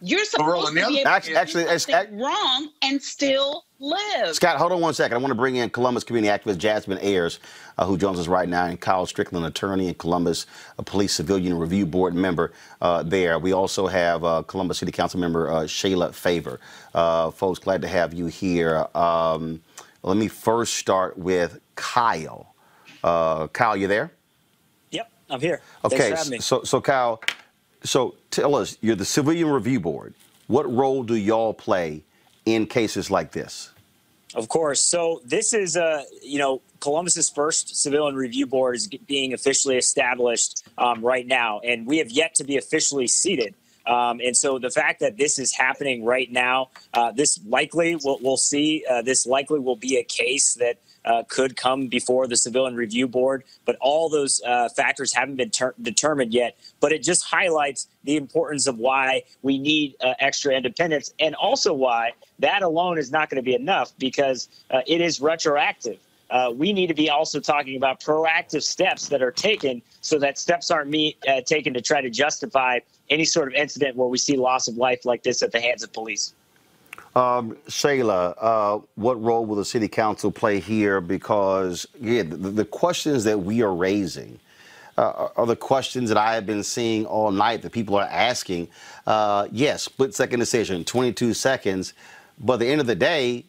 You're 0.00 0.24
supposed 0.26 0.68
to 0.68 0.74
be 0.74 0.80
able 0.80 1.08
Actually- 1.08 1.32
to 1.34 1.40
actually, 1.40 1.62
do 1.64 1.68
it's- 1.70 1.86
something 1.86 2.18
wrong 2.18 2.68
and 2.82 3.02
still 3.02 3.64
live. 3.80 4.34
Scott, 4.34 4.58
hold 4.58 4.72
on 4.72 4.80
one 4.80 4.92
second. 4.92 5.16
I 5.16 5.20
want 5.20 5.30
to 5.30 5.34
bring 5.36 5.56
in 5.56 5.70
Columbus 5.70 6.04
community 6.04 6.30
activist 6.30 6.58
Jasmine 6.58 6.98
Ayers, 7.00 7.38
uh, 7.78 7.86
who 7.86 7.96
joins 7.96 8.18
us 8.18 8.26
right 8.28 8.46
now, 8.46 8.66
and 8.66 8.78
Kyle 8.78 9.06
Strickland, 9.06 9.46
attorney 9.46 9.88
in 9.88 9.94
Columbus, 9.94 10.44
a 10.78 10.82
police 10.82 11.14
civilian 11.14 11.56
review 11.56 11.86
board 11.86 12.14
member 12.14 12.52
uh, 12.82 13.02
there. 13.02 13.38
We 13.38 13.52
also 13.54 13.86
have 13.86 14.24
uh, 14.24 14.42
Columbus 14.42 14.78
City 14.78 14.92
Council 14.92 15.18
member 15.20 15.50
uh, 15.50 15.60
Shayla 15.62 16.12
Favor. 16.12 16.60
Uh, 16.94 17.30
folks, 17.30 17.58
glad 17.58 17.80
to 17.82 17.88
have 17.88 18.12
you 18.12 18.26
here. 18.26 18.86
Um, 18.94 19.62
let 20.04 20.16
me 20.16 20.28
first 20.28 20.74
start 20.74 21.18
with 21.18 21.60
Kyle. 21.74 22.54
Uh, 23.02 23.48
Kyle, 23.48 23.76
you 23.76 23.88
there? 23.88 24.12
Yep, 24.90 25.10
I'm 25.30 25.40
here. 25.40 25.60
Okay, 25.84 26.14
for 26.14 26.30
me. 26.30 26.38
so 26.38 26.62
so 26.62 26.80
Kyle, 26.80 27.22
so 27.82 28.14
tell 28.30 28.54
us, 28.54 28.76
you're 28.80 28.96
the 28.96 29.04
Civilian 29.04 29.48
Review 29.48 29.80
Board. 29.80 30.14
What 30.46 30.70
role 30.70 31.02
do 31.02 31.14
y'all 31.14 31.54
play 31.54 32.02
in 32.44 32.66
cases 32.66 33.10
like 33.10 33.32
this? 33.32 33.70
Of 34.34 34.48
course. 34.48 34.82
So 34.82 35.22
this 35.24 35.54
is, 35.54 35.76
uh, 35.76 36.04
you 36.22 36.38
know, 36.38 36.60
Columbus's 36.80 37.30
first 37.30 37.76
civilian 37.80 38.16
review 38.16 38.46
board 38.46 38.76
is 38.76 38.88
being 38.88 39.32
officially 39.32 39.76
established 39.76 40.66
um, 40.76 41.02
right 41.02 41.26
now, 41.26 41.60
and 41.60 41.86
we 41.86 41.98
have 41.98 42.10
yet 42.10 42.34
to 42.36 42.44
be 42.44 42.56
officially 42.56 43.06
seated. 43.06 43.54
Um, 43.86 44.20
and 44.24 44.36
so 44.36 44.58
the 44.58 44.70
fact 44.70 45.00
that 45.00 45.16
this 45.16 45.38
is 45.38 45.52
happening 45.52 46.04
right 46.04 46.30
now, 46.30 46.70
uh, 46.94 47.12
this 47.12 47.38
likely 47.46 47.96
we'll, 48.02 48.18
we'll 48.22 48.36
see. 48.36 48.84
Uh, 48.88 49.02
this 49.02 49.26
likely 49.26 49.58
will 49.58 49.76
be 49.76 49.96
a 49.98 50.04
case 50.04 50.54
that 50.54 50.78
uh, 51.04 51.22
could 51.28 51.56
come 51.56 51.86
before 51.88 52.26
the 52.26 52.36
civilian 52.36 52.74
review 52.74 53.06
board, 53.06 53.44
but 53.64 53.76
all 53.80 54.08
those 54.08 54.40
uh, 54.42 54.68
factors 54.70 55.12
haven't 55.12 55.36
been 55.36 55.50
ter- 55.50 55.74
determined 55.82 56.32
yet. 56.32 56.56
But 56.80 56.92
it 56.92 57.02
just 57.02 57.24
highlights 57.24 57.88
the 58.04 58.16
importance 58.16 58.66
of 58.66 58.78
why 58.78 59.24
we 59.42 59.58
need 59.58 59.96
uh, 60.00 60.14
extra 60.18 60.54
independence, 60.54 61.12
and 61.20 61.34
also 61.34 61.74
why 61.74 62.12
that 62.38 62.62
alone 62.62 62.98
is 62.98 63.10
not 63.10 63.28
going 63.28 63.36
to 63.36 63.44
be 63.44 63.54
enough 63.54 63.92
because 63.98 64.48
uh, 64.70 64.80
it 64.86 65.00
is 65.00 65.20
retroactive. 65.20 65.98
Uh, 66.30 66.52
we 66.54 66.72
need 66.72 66.86
to 66.86 66.94
be 66.94 67.10
also 67.10 67.38
talking 67.38 67.76
about 67.76 68.00
proactive 68.00 68.62
steps 68.62 69.08
that 69.08 69.22
are 69.22 69.30
taken 69.30 69.82
so 70.00 70.18
that 70.18 70.38
steps 70.38 70.70
aren't 70.70 70.94
uh, 71.28 71.40
taken 71.42 71.74
to 71.74 71.80
try 71.80 72.00
to 72.00 72.10
justify 72.10 72.78
any 73.10 73.24
sort 73.24 73.48
of 73.48 73.54
incident 73.54 73.96
where 73.96 74.08
we 74.08 74.18
see 74.18 74.36
loss 74.36 74.66
of 74.68 74.76
life 74.76 75.04
like 75.04 75.22
this 75.22 75.42
at 75.42 75.52
the 75.52 75.60
hands 75.60 75.82
of 75.82 75.92
police. 75.92 76.34
Um, 77.14 77.56
Shayla, 77.68 78.34
uh, 78.40 78.78
what 78.96 79.22
role 79.22 79.46
will 79.46 79.56
the 79.56 79.64
city 79.64 79.86
council 79.86 80.32
play 80.32 80.58
here? 80.58 81.00
Because 81.00 81.86
yeah, 82.00 82.22
the, 82.22 82.36
the 82.36 82.64
questions 82.64 83.22
that 83.24 83.38
we 83.38 83.62
are 83.62 83.72
raising 83.72 84.40
uh, 84.98 85.28
are 85.36 85.46
the 85.46 85.56
questions 85.56 86.08
that 86.08 86.18
I 86.18 86.34
have 86.34 86.46
been 86.46 86.62
seeing 86.62 87.06
all 87.06 87.30
night 87.30 87.62
that 87.62 87.70
people 87.70 87.96
are 87.96 88.08
asking. 88.10 88.68
Uh, 89.06 89.48
yes, 89.52 89.82
split 89.84 90.14
second 90.14 90.40
decision, 90.40 90.84
22 90.84 91.34
seconds, 91.34 91.94
but 92.38 92.54
at 92.54 92.58
the 92.60 92.68
end 92.68 92.80
of 92.80 92.86
the 92.86 92.94
day, 92.94 93.44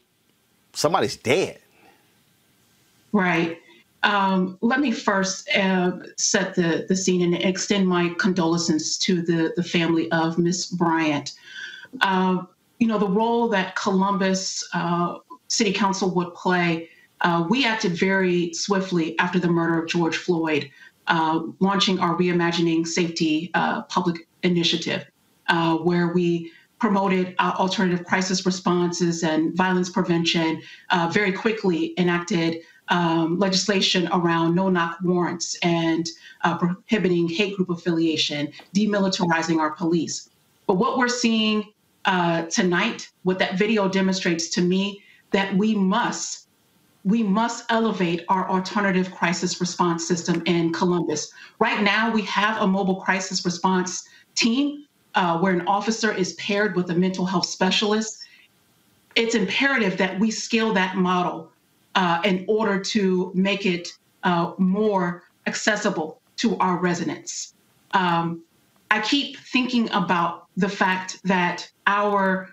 somebody's 0.73 1.15
dead. 1.15 1.59
Right. 3.15 3.61
Um, 4.03 4.57
let 4.59 4.81
me 4.81 4.91
first 4.91 5.49
uh, 5.55 5.99
set 6.17 6.53
the, 6.53 6.85
the 6.89 6.97
scene 6.97 7.21
and 7.21 7.41
extend 7.41 7.87
my 7.87 8.13
condolences 8.19 8.97
to 8.97 9.21
the, 9.21 9.53
the 9.55 9.63
family 9.63 10.11
of 10.11 10.37
Miss 10.37 10.65
Bryant. 10.65 11.31
Uh, 12.01 12.43
you 12.77 12.87
know, 12.87 12.97
the 12.97 13.07
role 13.07 13.47
that 13.47 13.73
Columbus 13.77 14.67
uh, 14.73 15.19
City 15.47 15.71
Council 15.71 16.13
would 16.13 16.33
play, 16.33 16.89
uh, 17.21 17.47
we 17.49 17.65
acted 17.65 17.93
very 17.93 18.53
swiftly 18.53 19.17
after 19.17 19.39
the 19.39 19.47
murder 19.47 19.81
of 19.81 19.87
George 19.87 20.17
Floyd, 20.17 20.69
uh, 21.07 21.39
launching 21.61 21.97
our 21.99 22.17
Reimagining 22.17 22.85
Safety 22.85 23.49
uh, 23.53 23.83
public 23.83 24.27
initiative, 24.43 25.05
where 25.83 26.09
we 26.09 26.51
promoted 26.79 27.33
uh, 27.39 27.53
alternative 27.57 28.05
crisis 28.05 28.45
responses 28.45 29.23
and 29.23 29.55
violence 29.55 29.89
prevention, 29.89 30.61
uh, 30.89 31.09
very 31.11 31.31
quickly 31.31 31.93
enacted 31.97 32.57
um, 32.89 33.39
legislation 33.39 34.07
around 34.11 34.55
no 34.55 34.69
knock 34.69 34.97
warrants 35.03 35.55
and 35.63 36.07
uh, 36.43 36.57
prohibiting 36.57 37.27
hate 37.27 37.55
group 37.55 37.69
affiliation, 37.69 38.51
demilitarizing 38.73 39.57
our 39.59 39.71
police. 39.71 40.29
But 40.67 40.75
what 40.75 40.97
we're 40.97 41.07
seeing 41.07 41.73
uh, 42.05 42.43
tonight, 42.43 43.09
what 43.23 43.39
that 43.39 43.57
video 43.57 43.87
demonstrates 43.87 44.49
to 44.49 44.61
me, 44.61 45.01
that 45.31 45.55
we 45.55 45.75
must, 45.75 46.47
we 47.03 47.23
must 47.23 47.65
elevate 47.69 48.23
our 48.29 48.49
alternative 48.49 49.11
crisis 49.11 49.59
response 49.59 50.07
system 50.07 50.43
in 50.45 50.71
Columbus. 50.71 51.31
Right 51.59 51.81
now, 51.81 52.11
we 52.11 52.21
have 52.23 52.61
a 52.61 52.67
mobile 52.67 53.01
crisis 53.01 53.43
response 53.43 54.07
team 54.35 54.85
uh, 55.15 55.39
where 55.39 55.53
an 55.53 55.65
officer 55.67 56.13
is 56.13 56.33
paired 56.33 56.75
with 56.75 56.89
a 56.91 56.95
mental 56.95 57.25
health 57.25 57.45
specialist. 57.45 58.19
It's 59.15 59.33
imperative 59.33 59.97
that 59.97 60.19
we 60.19 60.29
scale 60.29 60.73
that 60.73 60.97
model 60.97 61.51
uh, 61.95 62.21
in 62.23 62.45
order 62.47 62.79
to 62.79 63.31
make 63.33 63.65
it 63.65 63.89
uh, 64.23 64.53
more 64.57 65.23
accessible 65.47 66.21
to 66.37 66.57
our 66.57 66.77
residents. 66.77 67.53
Um, 67.91 68.43
I 68.91 69.01
keep 69.01 69.37
thinking 69.37 69.89
about 69.91 70.47
the 70.57 70.69
fact 70.69 71.19
that 71.23 71.69
our 71.87 72.49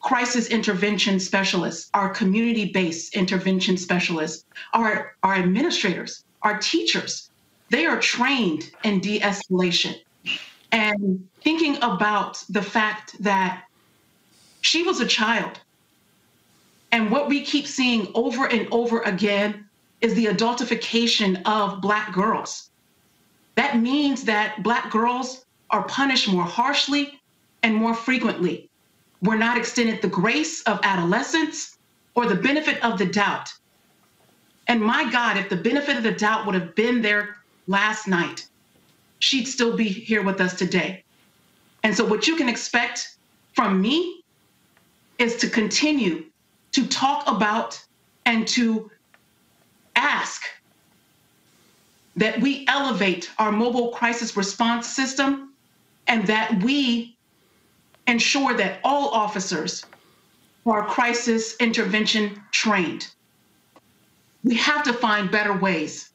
crisis 0.00 0.48
intervention 0.48 1.18
specialists, 1.18 1.90
our 1.94 2.10
community 2.10 2.66
based 2.72 3.14
intervention 3.14 3.76
specialists, 3.76 4.44
our, 4.72 5.16
our 5.22 5.34
administrators, 5.34 6.24
our 6.42 6.58
teachers, 6.58 7.30
they 7.70 7.86
are 7.86 7.98
trained 8.00 8.70
in 8.84 9.00
de 9.00 9.18
escalation. 9.20 9.96
And 10.72 11.26
thinking 11.42 11.76
about 11.82 12.44
the 12.48 12.62
fact 12.62 13.20
that 13.22 13.64
she 14.60 14.82
was 14.82 15.00
a 15.00 15.06
child 15.06 15.60
and 16.96 17.10
what 17.10 17.28
we 17.28 17.42
keep 17.42 17.66
seeing 17.66 18.08
over 18.14 18.46
and 18.46 18.66
over 18.72 19.02
again 19.02 19.68
is 20.00 20.14
the 20.14 20.28
adultification 20.28 21.42
of 21.44 21.82
Black 21.82 22.10
girls. 22.10 22.70
That 23.54 23.78
means 23.78 24.24
that 24.24 24.62
Black 24.62 24.90
girls 24.90 25.44
are 25.68 25.82
punished 25.82 26.26
more 26.26 26.44
harshly 26.44 27.20
and 27.62 27.74
more 27.74 27.92
frequently. 27.92 28.70
We're 29.20 29.36
not 29.36 29.58
extended 29.58 30.00
the 30.00 30.08
grace 30.08 30.62
of 30.62 30.80
adolescence 30.84 31.76
or 32.14 32.24
the 32.24 32.34
benefit 32.34 32.82
of 32.82 32.98
the 32.98 33.04
doubt. 33.04 33.52
And 34.66 34.80
my 34.80 35.10
God, 35.12 35.36
if 35.36 35.50
the 35.50 35.56
benefit 35.56 35.98
of 35.98 36.02
the 36.02 36.12
doubt 36.12 36.46
would 36.46 36.54
have 36.54 36.74
been 36.74 37.02
there 37.02 37.36
last 37.66 38.08
night, 38.08 38.48
she'd 39.18 39.44
still 39.44 39.76
be 39.76 39.86
here 39.86 40.22
with 40.22 40.40
us 40.40 40.54
today. 40.54 41.04
And 41.82 41.94
so, 41.94 42.06
what 42.06 42.26
you 42.26 42.36
can 42.36 42.48
expect 42.48 43.18
from 43.52 43.82
me 43.82 44.24
is 45.18 45.36
to 45.36 45.50
continue 45.50 46.24
to 46.72 46.86
talk 46.86 47.28
about 47.28 47.82
and 48.24 48.46
to 48.48 48.90
ask 49.94 50.42
that 52.16 52.40
we 52.40 52.64
elevate 52.68 53.30
our 53.38 53.52
mobile 53.52 53.88
crisis 53.88 54.36
response 54.36 54.86
system 54.86 55.52
and 56.06 56.26
that 56.26 56.62
we 56.62 57.16
ensure 58.06 58.54
that 58.54 58.80
all 58.84 59.08
officers 59.08 59.84
are 60.64 60.84
crisis 60.84 61.56
intervention 61.60 62.40
trained. 62.50 63.08
We 64.44 64.54
have 64.56 64.82
to 64.84 64.92
find 64.92 65.30
better 65.30 65.56
ways. 65.56 66.10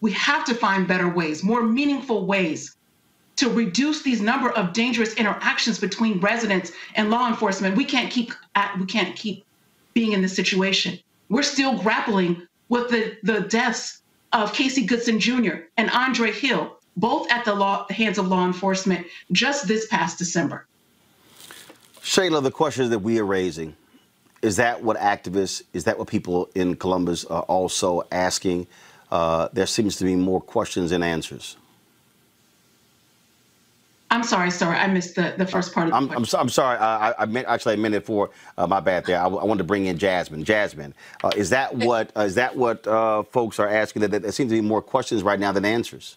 We 0.00 0.12
have 0.12 0.44
to 0.46 0.54
find 0.54 0.86
better 0.86 1.08
ways, 1.08 1.42
more 1.42 1.62
meaningful 1.62 2.26
ways 2.26 2.76
to 3.36 3.48
reduce 3.48 4.02
these 4.02 4.20
number 4.20 4.50
of 4.50 4.72
dangerous 4.72 5.14
interactions 5.14 5.78
between 5.78 6.20
residents 6.20 6.72
and 6.94 7.10
law 7.10 7.28
enforcement. 7.28 7.76
We 7.76 7.84
can't 7.84 8.10
keep 8.10 8.32
we 8.78 8.86
can't 8.86 9.16
keep 9.16 9.44
being 9.94 10.12
in 10.12 10.22
this 10.22 10.36
situation. 10.36 10.98
We're 11.28 11.42
still 11.42 11.78
grappling 11.78 12.46
with 12.68 12.90
the, 12.90 13.16
the 13.22 13.40
deaths 13.40 14.02
of 14.32 14.52
Casey 14.52 14.84
Goodson 14.84 15.18
Jr. 15.20 15.54
and 15.76 15.90
Andre 15.90 16.32
Hill, 16.32 16.76
both 16.96 17.30
at 17.30 17.44
the 17.44 17.54
law, 17.54 17.86
hands 17.90 18.18
of 18.18 18.28
law 18.28 18.44
enforcement 18.46 19.06
just 19.32 19.66
this 19.68 19.86
past 19.86 20.18
December. 20.18 20.66
Shayla, 22.00 22.42
the 22.42 22.50
questions 22.50 22.90
that 22.90 22.98
we 22.98 23.18
are 23.18 23.24
raising, 23.24 23.76
is 24.42 24.56
that 24.56 24.82
what 24.82 24.98
activists, 24.98 25.62
is 25.72 25.84
that 25.84 25.98
what 25.98 26.08
people 26.08 26.50
in 26.54 26.76
Columbus 26.76 27.24
are 27.24 27.42
also 27.42 28.02
asking? 28.12 28.66
Uh, 29.10 29.48
there 29.52 29.66
seems 29.66 29.96
to 29.96 30.04
be 30.04 30.14
more 30.14 30.40
questions 30.40 30.90
than 30.90 31.02
answers. 31.02 31.56
I'm 34.14 34.22
sorry, 34.22 34.52
sir. 34.52 34.66
I 34.68 34.86
missed 34.86 35.16
the, 35.16 35.34
the 35.36 35.46
first 35.46 35.74
part 35.74 35.88
of 35.88 35.90
the 35.90 35.96
I'm, 35.96 36.06
question. 36.06 36.22
I'm, 36.22 36.24
so, 36.26 36.38
I'm 36.38 36.48
sorry. 36.48 36.78
I, 36.78 37.10
I- 37.10 37.14
I 37.22 37.26
meant 37.26 37.48
actually 37.48 37.72
I 37.72 37.76
meant 37.76 37.96
it 37.96 38.06
for 38.06 38.30
uh, 38.56 38.66
my 38.66 38.78
bad 38.78 39.06
there. 39.06 39.20
I 39.20 39.26
wanted 39.26 39.58
to 39.58 39.64
bring 39.64 39.86
in 39.86 39.98
Jasmine. 39.98 40.44
Jasmine, 40.44 40.94
uh, 41.24 41.32
is 41.36 41.50
that 41.50 41.74
what 41.74 42.12
uh, 42.16 42.20
is 42.20 42.36
that 42.36 42.54
what 42.56 42.86
uh, 42.86 43.24
folks 43.24 43.58
are 43.58 43.68
asking? 43.68 44.02
That, 44.02 44.12
that 44.12 44.22
there 44.22 44.32
seems 44.32 44.52
to 44.52 44.56
be 44.56 44.66
more 44.66 44.80
questions 44.80 45.22
right 45.24 45.40
now 45.40 45.50
than 45.50 45.64
answers. 45.64 46.16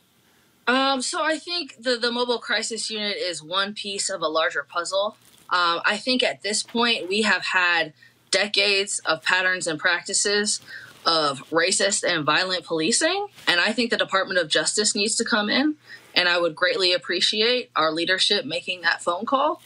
Um, 0.67 1.01
so 1.01 1.23
I 1.23 1.39
think 1.39 1.81
the, 1.81 1.95
the 1.95 2.11
mobile 2.11 2.39
crisis 2.39 2.89
unit 2.91 3.15
is 3.17 3.41
one 3.41 3.73
piece 3.73 4.09
of 4.09 4.21
a 4.21 4.27
larger 4.27 4.63
puzzle. 4.63 5.15
Um, 5.49 5.81
I 5.85 5.97
think 5.97 6.23
at 6.23 6.41
this 6.43 6.61
point 6.61 7.07
we 7.07 7.21
have 7.21 7.45
had 7.45 7.93
decades 8.31 8.99
of 9.05 9.23
patterns 9.23 9.65
and 9.65 9.79
practices 9.79 10.59
of 11.07 11.39
racist 11.49 12.03
and 12.07 12.25
violent 12.25 12.65
policing, 12.65 13.27
and 13.47 13.59
I 13.59 13.71
think 13.71 13.89
the 13.89 13.97
Department 13.97 14.39
of 14.39 14.49
Justice 14.49 14.93
needs 14.93 15.15
to 15.15 15.25
come 15.25 15.49
in. 15.49 15.75
And 16.13 16.27
I 16.27 16.39
would 16.39 16.55
greatly 16.55 16.93
appreciate 16.93 17.69
our 17.75 17.91
leadership 17.91 18.43
making 18.43 18.81
that 18.81 19.03
phone 19.03 19.25
call. 19.25 19.61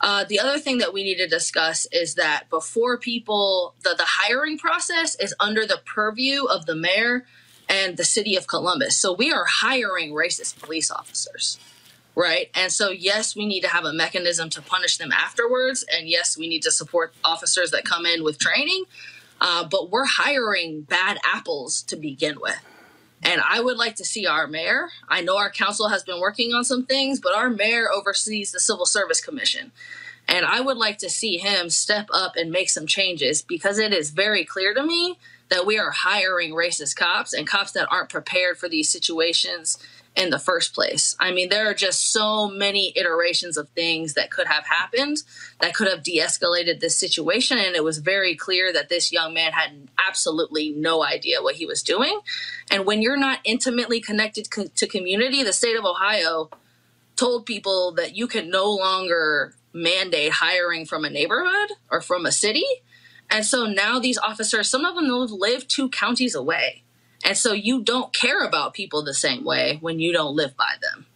Uh, 0.00 0.24
the 0.24 0.40
other 0.40 0.58
thing 0.58 0.78
that 0.78 0.94
we 0.94 1.02
need 1.02 1.16
to 1.16 1.26
discuss 1.26 1.86
is 1.92 2.14
that 2.14 2.48
before 2.48 2.96
people, 2.96 3.74
the, 3.82 3.94
the 3.96 4.06
hiring 4.06 4.56
process 4.56 5.14
is 5.16 5.34
under 5.38 5.66
the 5.66 5.80
purview 5.84 6.44
of 6.44 6.64
the 6.64 6.74
mayor 6.74 7.26
and 7.68 7.98
the 7.98 8.04
city 8.04 8.34
of 8.34 8.46
Columbus. 8.46 8.96
So 8.96 9.12
we 9.12 9.30
are 9.30 9.44
hiring 9.44 10.12
racist 10.12 10.58
police 10.58 10.90
officers, 10.90 11.60
right? 12.16 12.48
And 12.54 12.72
so, 12.72 12.88
yes, 12.90 13.36
we 13.36 13.44
need 13.44 13.60
to 13.60 13.68
have 13.68 13.84
a 13.84 13.92
mechanism 13.92 14.48
to 14.50 14.62
punish 14.62 14.96
them 14.96 15.12
afterwards. 15.12 15.84
And 15.92 16.08
yes, 16.08 16.36
we 16.36 16.48
need 16.48 16.62
to 16.62 16.70
support 16.70 17.12
officers 17.22 17.70
that 17.72 17.84
come 17.84 18.06
in 18.06 18.24
with 18.24 18.38
training. 18.38 18.84
Uh, 19.40 19.66
but 19.68 19.90
we're 19.90 20.04
hiring 20.04 20.82
bad 20.82 21.18
apples 21.24 21.82
to 21.82 21.96
begin 21.96 22.38
with. 22.40 22.60
And 23.22 23.40
I 23.46 23.60
would 23.60 23.76
like 23.76 23.96
to 23.96 24.04
see 24.04 24.26
our 24.26 24.46
mayor. 24.46 24.88
I 25.08 25.20
know 25.20 25.36
our 25.36 25.50
council 25.50 25.88
has 25.88 26.02
been 26.02 26.20
working 26.20 26.52
on 26.52 26.64
some 26.64 26.86
things, 26.86 27.20
but 27.20 27.34
our 27.34 27.50
mayor 27.50 27.86
oversees 27.92 28.52
the 28.52 28.60
Civil 28.60 28.86
Service 28.86 29.20
Commission. 29.20 29.72
And 30.26 30.46
I 30.46 30.60
would 30.60 30.76
like 30.76 30.98
to 30.98 31.10
see 31.10 31.38
him 31.38 31.70
step 31.70 32.08
up 32.12 32.36
and 32.36 32.50
make 32.50 32.70
some 32.70 32.86
changes 32.86 33.42
because 33.42 33.78
it 33.78 33.92
is 33.92 34.10
very 34.10 34.44
clear 34.44 34.72
to 34.74 34.82
me 34.82 35.18
that 35.48 35.66
we 35.66 35.78
are 35.78 35.90
hiring 35.90 36.52
racist 36.52 36.96
cops 36.96 37.32
and 37.32 37.46
cops 37.46 37.72
that 37.72 37.88
aren't 37.90 38.08
prepared 38.08 38.56
for 38.56 38.68
these 38.68 38.88
situations 38.88 39.78
in 40.16 40.30
the 40.30 40.38
first 40.38 40.74
place. 40.74 41.14
I 41.20 41.32
mean, 41.32 41.48
there 41.48 41.70
are 41.70 41.74
just 41.74 42.12
so 42.12 42.48
many 42.48 42.92
iterations 42.96 43.56
of 43.56 43.68
things 43.70 44.14
that 44.14 44.30
could 44.30 44.48
have 44.48 44.66
happened 44.66 45.22
that 45.60 45.74
could 45.74 45.88
have 45.88 46.02
de 46.02 46.18
escalated 46.18 46.80
this 46.80 46.98
situation. 46.98 47.58
And 47.58 47.76
it 47.76 47.84
was 47.84 47.98
very 47.98 48.34
clear 48.34 48.72
that 48.72 48.88
this 48.88 49.12
young 49.12 49.34
man 49.34 49.52
had 49.52 49.88
absolutely 50.04 50.70
no 50.70 51.04
idea 51.04 51.42
what 51.42 51.54
he 51.54 51.66
was 51.66 51.82
doing. 51.82 52.20
And 52.70 52.86
when 52.86 53.02
you're 53.02 53.16
not 53.16 53.38
intimately 53.44 54.00
connected 54.00 54.50
co- 54.50 54.66
to 54.66 54.86
community, 54.86 55.42
the 55.42 55.52
state 55.52 55.76
of 55.76 55.84
Ohio 55.84 56.50
told 57.16 57.46
people 57.46 57.92
that 57.92 58.16
you 58.16 58.26
can 58.26 58.50
no 58.50 58.70
longer 58.70 59.54
mandate 59.72 60.32
hiring 60.32 60.86
from 60.86 61.04
a 61.04 61.10
neighborhood 61.10 61.70
or 61.90 62.00
from 62.00 62.26
a 62.26 62.32
city. 62.32 62.66
And 63.30 63.46
so 63.46 63.66
now 63.66 64.00
these 64.00 64.18
officers, 64.18 64.68
some 64.68 64.84
of 64.84 64.96
them 64.96 65.06
live 65.08 65.68
two 65.68 65.88
counties 65.88 66.34
away. 66.34 66.82
And 67.24 67.36
so 67.36 67.52
you 67.52 67.82
don't 67.82 68.12
care 68.12 68.44
about 68.44 68.74
people 68.74 69.04
the 69.04 69.14
same 69.14 69.44
way 69.44 69.78
when 69.80 70.00
you 70.00 70.12
don't 70.12 70.34
live 70.34 70.56
by 70.56 70.74
them. 70.80 71.06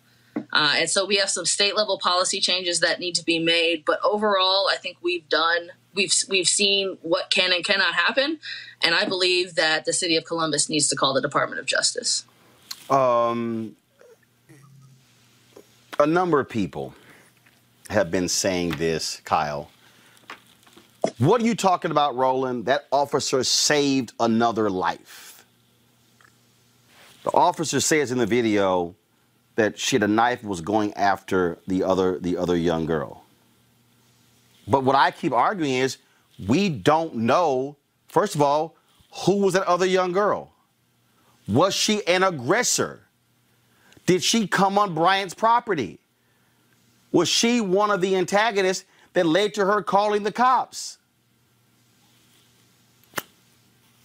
Uh, 0.53 0.75
and 0.77 0.91
so 0.91 1.05
we 1.05 1.17
have 1.17 1.31
some 1.31 1.47
state 1.47 1.77
level 1.77 1.99
policy 1.99 2.41
changes 2.41 2.81
that 2.81 3.01
need 3.01 3.15
to 3.17 3.25
be 3.25 3.39
made. 3.39 3.85
But 3.85 3.99
overall, 4.05 4.69
I 4.71 4.77
think 4.77 4.99
we've 5.03 5.29
done, 5.29 5.71
we've, 5.95 6.13
we've 6.29 6.49
seen 6.49 6.99
what 7.03 7.31
can 7.31 7.53
and 7.53 7.65
cannot 7.65 7.95
happen. 7.95 8.39
And 8.83 8.95
I 8.95 9.05
believe 9.05 9.55
that 9.55 9.85
the 9.85 9.93
city 9.93 10.17
of 10.17 10.25
Columbus 10.25 10.69
needs 10.69 10.89
to 10.89 10.97
call 10.97 11.15
the 11.15 11.23
Department 11.23 11.61
of 11.61 11.67
Justice. 11.67 12.25
Um, 12.91 13.77
a 15.99 16.07
number 16.07 16.39
of 16.39 16.49
people 16.49 16.95
have 17.89 18.11
been 18.11 18.29
saying 18.29 18.73
this, 18.73 19.21
Kyle. 19.25 19.71
What 21.19 21.41
are 21.41 21.45
you 21.45 21.55
talking 21.55 21.91
about, 21.91 22.17
Roland? 22.17 22.67
That 22.67 22.87
officer 22.91 23.45
saved 23.45 24.13
another 24.21 24.71
life. 24.71 25.24
The 27.25 27.33
officer 27.33 27.81
says 27.81 28.13
in 28.13 28.19
the 28.19 28.27
video 28.27 28.95
that 29.57 29.79
she 29.79 29.97
had 29.97 30.03
a 30.03 30.09
knife 30.09 30.45
was 30.45 30.61
going 30.61 30.93
after 30.95 31.59
the 31.67 31.83
other 31.83 32.19
the 32.19 32.37
other 32.37 32.57
young 32.57 32.87
girl. 32.87 33.25
But 34.69 34.85
what 34.85 34.95
I 34.95 35.11
keep 35.11 35.33
arguing 35.33 35.73
is 35.73 35.99
we 36.49 36.69
don't 36.69 37.17
know, 37.17 37.77
first 38.09 38.35
of 38.35 38.43
all, 38.43 38.77
who 39.25 39.39
was 39.39 39.55
that 39.55 39.67
other 39.67 39.87
young 39.87 40.13
girl? 40.13 40.53
Was 41.49 41.75
she 41.75 42.07
an 42.07 42.23
aggressor? 42.23 43.01
Did 44.07 44.23
she 44.23 44.47
come 44.47 44.79
on 44.79 44.95
Bryant's 44.95 45.35
property? 45.35 45.99
Was 47.13 47.29
she 47.29 47.61
one 47.61 47.91
of 47.91 48.01
the 48.01 48.17
antagonists 48.17 48.85
that 49.13 49.25
led 49.25 49.55
to 49.55 49.65
her 49.65 49.83
calling 49.83 50.25
the 50.25 50.33
cops? 50.33 50.99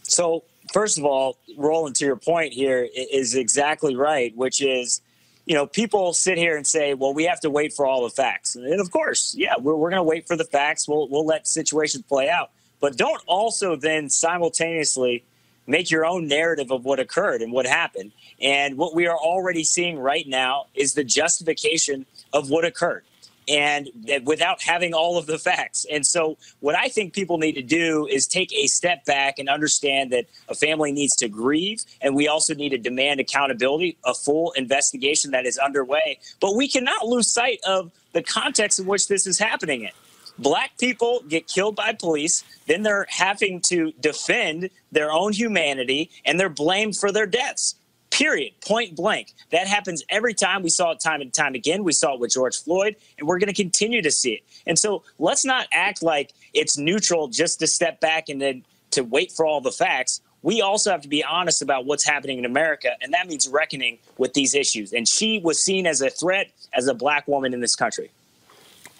So, 0.03 0.43
first 0.71 0.97
of 0.97 1.05
all, 1.05 1.37
Roland, 1.57 1.95
to 1.97 2.05
your 2.05 2.15
point 2.15 2.53
here 2.53 2.87
is 2.95 3.35
exactly 3.35 3.95
right, 3.95 4.35
which 4.35 4.61
is, 4.61 5.01
you 5.45 5.55
know, 5.55 5.65
people 5.65 6.13
sit 6.13 6.37
here 6.37 6.55
and 6.57 6.65
say, 6.65 6.93
well, 6.93 7.13
we 7.13 7.23
have 7.25 7.39
to 7.41 7.49
wait 7.49 7.73
for 7.73 7.85
all 7.85 8.03
the 8.03 8.09
facts. 8.09 8.55
And 8.55 8.79
of 8.79 8.91
course, 8.91 9.35
yeah, 9.37 9.55
we're, 9.59 9.75
we're 9.75 9.89
going 9.89 9.99
to 9.99 10.03
wait 10.03 10.27
for 10.27 10.35
the 10.35 10.43
facts. 10.45 10.87
We'll, 10.87 11.07
we'll 11.09 11.25
let 11.25 11.47
situations 11.47 12.03
play 12.03 12.29
out. 12.29 12.51
But 12.79 12.97
don't 12.97 13.21
also 13.25 13.75
then 13.75 14.09
simultaneously 14.09 15.25
make 15.67 15.91
your 15.91 16.05
own 16.05 16.27
narrative 16.27 16.71
of 16.71 16.85
what 16.85 16.99
occurred 16.99 17.41
and 17.41 17.51
what 17.51 17.65
happened. 17.65 18.11
And 18.41 18.77
what 18.77 18.95
we 18.95 19.07
are 19.07 19.17
already 19.17 19.63
seeing 19.63 19.99
right 19.99 20.27
now 20.27 20.67
is 20.73 20.93
the 20.93 21.03
justification 21.03 22.05
of 22.33 22.49
what 22.49 22.65
occurred 22.65 23.03
and 23.49 23.89
without 24.25 24.61
having 24.61 24.93
all 24.93 25.17
of 25.17 25.25
the 25.25 25.39
facts. 25.39 25.85
And 25.91 26.05
so, 26.05 26.37
what 26.59 26.75
I 26.75 26.87
think 26.87 27.13
people 27.13 27.37
need 27.37 27.53
to 27.53 27.61
do 27.61 28.07
is 28.07 28.27
take 28.27 28.53
a 28.53 28.67
step 28.67 29.05
back 29.05 29.39
and 29.39 29.49
understand 29.49 30.11
that 30.11 30.25
a 30.47 30.55
family 30.55 30.91
needs 30.91 31.15
to 31.17 31.27
grieve, 31.27 31.83
and 32.01 32.15
we 32.15 32.27
also 32.27 32.53
need 32.53 32.69
to 32.69 32.77
demand 32.77 33.19
accountability, 33.19 33.97
a 34.05 34.13
full 34.13 34.51
investigation 34.51 35.31
that 35.31 35.45
is 35.45 35.57
underway. 35.57 36.19
But 36.39 36.55
we 36.55 36.67
cannot 36.67 37.05
lose 37.05 37.29
sight 37.29 37.59
of 37.67 37.91
the 38.13 38.21
context 38.21 38.79
in 38.79 38.85
which 38.85 39.07
this 39.07 39.25
is 39.25 39.39
happening 39.39 39.83
in. 39.83 39.91
Black 40.37 40.77
people 40.77 41.21
get 41.27 41.47
killed 41.47 41.75
by 41.75 41.93
police, 41.93 42.43
then 42.65 42.83
they're 42.83 43.07
having 43.09 43.59
to 43.61 43.91
defend 43.99 44.69
their 44.91 45.11
own 45.11 45.33
humanity, 45.33 46.09
and 46.23 46.39
they're 46.39 46.49
blamed 46.49 46.95
for 46.95 47.11
their 47.11 47.25
deaths 47.25 47.75
period, 48.19 48.53
point 48.59 48.95
blank. 48.95 49.33
That 49.51 49.67
happens 49.67 50.03
every 50.09 50.33
time. 50.33 50.61
We 50.61 50.69
saw 50.69 50.91
it 50.91 50.99
time 50.99 51.21
and 51.21 51.33
time 51.33 51.55
again. 51.55 51.83
We 51.85 51.93
saw 51.93 52.15
it 52.15 52.19
with 52.19 52.33
George 52.33 52.61
Floyd, 52.61 52.97
and 53.17 53.27
we're 53.27 53.39
going 53.39 53.47
to 53.47 53.53
continue 53.53 54.01
to 54.01 54.11
see 54.11 54.33
it. 54.33 54.43
And 54.67 54.77
so 54.77 55.03
let's 55.17 55.45
not 55.45 55.67
act 55.71 56.03
like 56.03 56.33
it's 56.53 56.77
neutral 56.77 57.29
just 57.29 57.59
to 57.59 57.67
step 57.67 58.01
back 58.01 58.27
and 58.27 58.41
then 58.41 58.65
to 58.91 59.03
wait 59.03 59.31
for 59.31 59.45
all 59.45 59.61
the 59.61 59.71
facts. 59.71 60.21
We 60.41 60.61
also 60.61 60.91
have 60.91 61.01
to 61.01 61.07
be 61.07 61.23
honest 61.23 61.61
about 61.61 61.85
what's 61.85 62.05
happening 62.05 62.39
in 62.39 62.45
America, 62.45 62.91
and 63.01 63.13
that 63.13 63.27
means 63.27 63.47
reckoning 63.47 63.99
with 64.17 64.33
these 64.33 64.53
issues. 64.53 64.93
And 64.93 65.07
she 65.07 65.39
was 65.39 65.63
seen 65.63 65.87
as 65.87 66.01
a 66.01 66.09
threat 66.09 66.51
as 66.73 66.87
a 66.87 66.93
black 66.93 67.27
woman 67.27 67.53
in 67.53 67.61
this 67.61 67.75
country. 67.75 68.11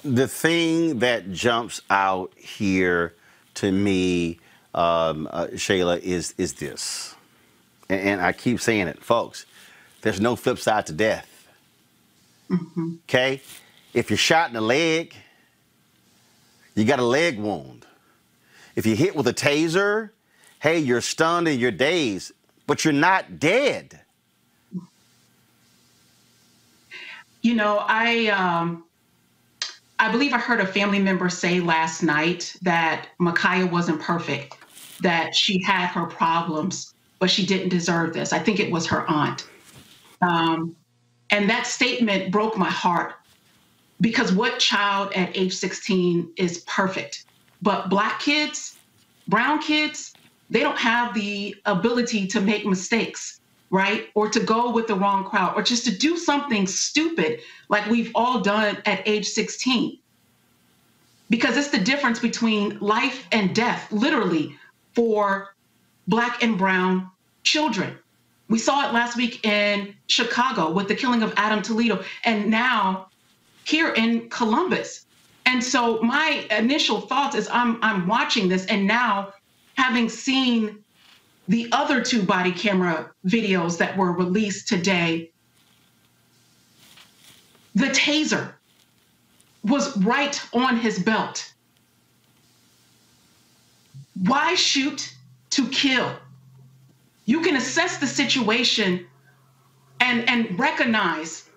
The 0.04 0.28
thing 0.30 1.00
that 1.00 1.32
jumps 1.34 1.82
out 1.90 2.32
here 2.38 3.16
to 3.56 3.70
me, 3.70 4.40
um, 4.74 5.28
uh, 5.32 5.48
Shayla, 5.54 6.00
is 6.00 6.34
is 6.38 6.54
this, 6.54 7.16
and, 7.90 8.02
and 8.02 8.22
I 8.22 8.32
keep 8.32 8.60
saying 8.60 8.88
it, 8.88 9.04
folks. 9.04 9.46
There's 10.02 10.22
no 10.22 10.36
flip 10.36 10.60
side 10.60 10.86
to 10.88 10.94
death. 10.94 11.48
Mm-hmm. 12.50 12.96
Okay? 13.08 13.42
If 13.94 14.10
you're 14.10 14.18
shot 14.18 14.50
in 14.50 14.54
the 14.54 14.62
leg, 14.62 15.14
you 16.76 16.86
got 16.86 17.00
a 17.00 17.06
leg 17.06 17.40
wound. 17.40 17.86
If 18.76 18.86
you 18.86 18.96
hit 18.96 19.16
with 19.16 19.28
a 19.28 19.34
taser, 19.34 20.12
hey, 20.62 20.80
you're 20.80 21.02
stunned 21.02 21.48
and 21.48 21.60
you're 21.60 21.72
dazed, 21.72 22.32
but 22.68 22.86
you're 22.86 22.94
not 22.94 23.40
dead. 23.40 24.02
You 27.42 27.56
know, 27.56 27.84
I 27.88 28.28
um, 28.28 28.84
I 29.98 30.12
believe 30.12 30.34
I 30.34 30.38
heard 30.38 30.60
a 30.60 30.66
family 30.66 31.00
member 31.00 31.30
say 31.30 31.60
last 31.60 32.04
night 32.04 32.56
that 32.62 33.08
Ma'Khia 33.20 33.70
wasn't 33.70 34.02
perfect, 34.02 34.58
that 35.02 35.34
she 35.34 35.62
had 35.62 35.88
her 35.88 36.06
problems, 36.06 36.94
but 37.20 37.30
she 37.30 37.46
didn't 37.46 37.70
deserve 37.70 38.14
this. 38.14 38.34
I 38.34 38.40
think 38.40 38.60
it 38.60 38.72
was 38.72 38.88
her 38.88 39.10
aunt. 39.10 39.48
Um, 40.22 40.76
and 41.30 41.50
that 41.50 41.68
statement 41.68 42.32
broke 42.32 42.58
my 42.58 42.70
heart 42.70 43.14
because 44.02 44.32
what 44.32 44.60
child 44.60 45.12
at 45.14 45.36
age 45.38 45.54
16 45.54 46.32
is 46.38 46.60
perfect? 46.60 47.26
But 47.62 47.90
Black 47.90 48.20
kids, 48.20 48.78
brown 49.28 49.60
kids, 49.62 50.14
they 50.50 50.62
don't 50.62 50.78
have 50.78 51.14
the 51.14 51.56
ability 51.66 52.26
to 52.28 52.42
make 52.42 52.66
mistakes, 52.66 53.40
right? 53.70 54.10
Or 54.16 54.30
to 54.30 54.40
go 54.40 54.72
with 54.72 54.88
the 54.88 54.96
wrong 54.96 55.26
crowd 55.26 55.56
or 55.56 55.62
just 55.62 55.86
to 55.86 55.96
do 55.96 56.18
something 56.18 56.66
stupid 56.66 57.42
like 57.68 57.86
we've 57.88 58.12
all 58.16 58.42
done 58.42 58.78
at 58.86 59.08
age 59.08 59.28
16. 59.28 60.00
Because 61.30 61.58
it's 61.58 61.70
the 61.70 61.80
difference 61.80 62.18
between 62.18 62.80
life 62.80 63.28
and 63.32 63.54
death, 63.54 63.92
literally, 63.92 64.56
for 64.96 65.54
Black 66.10 66.44
and 66.44 66.58
brown 66.58 67.10
children. 67.44 67.98
We 68.50 68.58
saw 68.58 68.88
it 68.90 68.94
last 68.94 69.16
week 69.16 69.46
in 69.46 69.96
Chicago 70.08 70.72
with 70.72 70.88
the 70.88 70.96
killing 70.96 71.22
of 71.22 71.34
Adam 71.38 71.62
Toledo, 71.62 72.04
and 72.24 72.50
now 72.50 73.10
here 73.64 73.94
in 73.94 74.28
Columbus. 74.30 75.06
And 75.46 75.64
so 75.64 76.02
my 76.02 76.46
initial 76.50 77.02
thoughts 77.02 77.36
is 77.36 77.48
I'm 77.52 77.78
I'm 77.84 78.08
watching 78.08 78.50
this 78.50 78.66
and 78.66 78.88
now 78.88 79.34
having 79.76 80.10
seen 80.10 80.84
the 81.48 81.70
other 81.72 82.04
two 82.04 82.24
body 82.24 82.52
camera 82.52 83.12
videos 83.26 83.78
that 83.78 83.98
were 83.98 84.12
released 84.12 84.68
today, 84.68 85.32
the 87.76 87.88
taser 87.88 88.54
was 89.64 89.96
right 89.98 90.42
on 90.54 90.78
his 90.78 91.00
belt. 91.00 91.54
Why 94.26 94.56
shoot 94.56 95.16
to 95.52 95.68
kill? 95.70 96.16
You 97.26 97.42
can 97.42 97.56
assess 97.56 97.98
the 97.98 98.08
situation 98.08 99.06
and, 100.00 100.28
and 100.30 100.58
recognize 100.60 101.50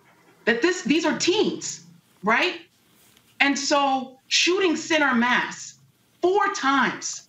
that 0.44 0.60
this 0.62 0.82
these 0.82 1.04
are 1.04 1.16
teens, 1.18 1.84
right? 2.22 2.60
And 3.40 3.58
so 3.58 4.18
shooting 4.28 4.76
center 4.76 5.14
mass 5.14 5.78
four 6.20 6.52
times, 6.54 7.26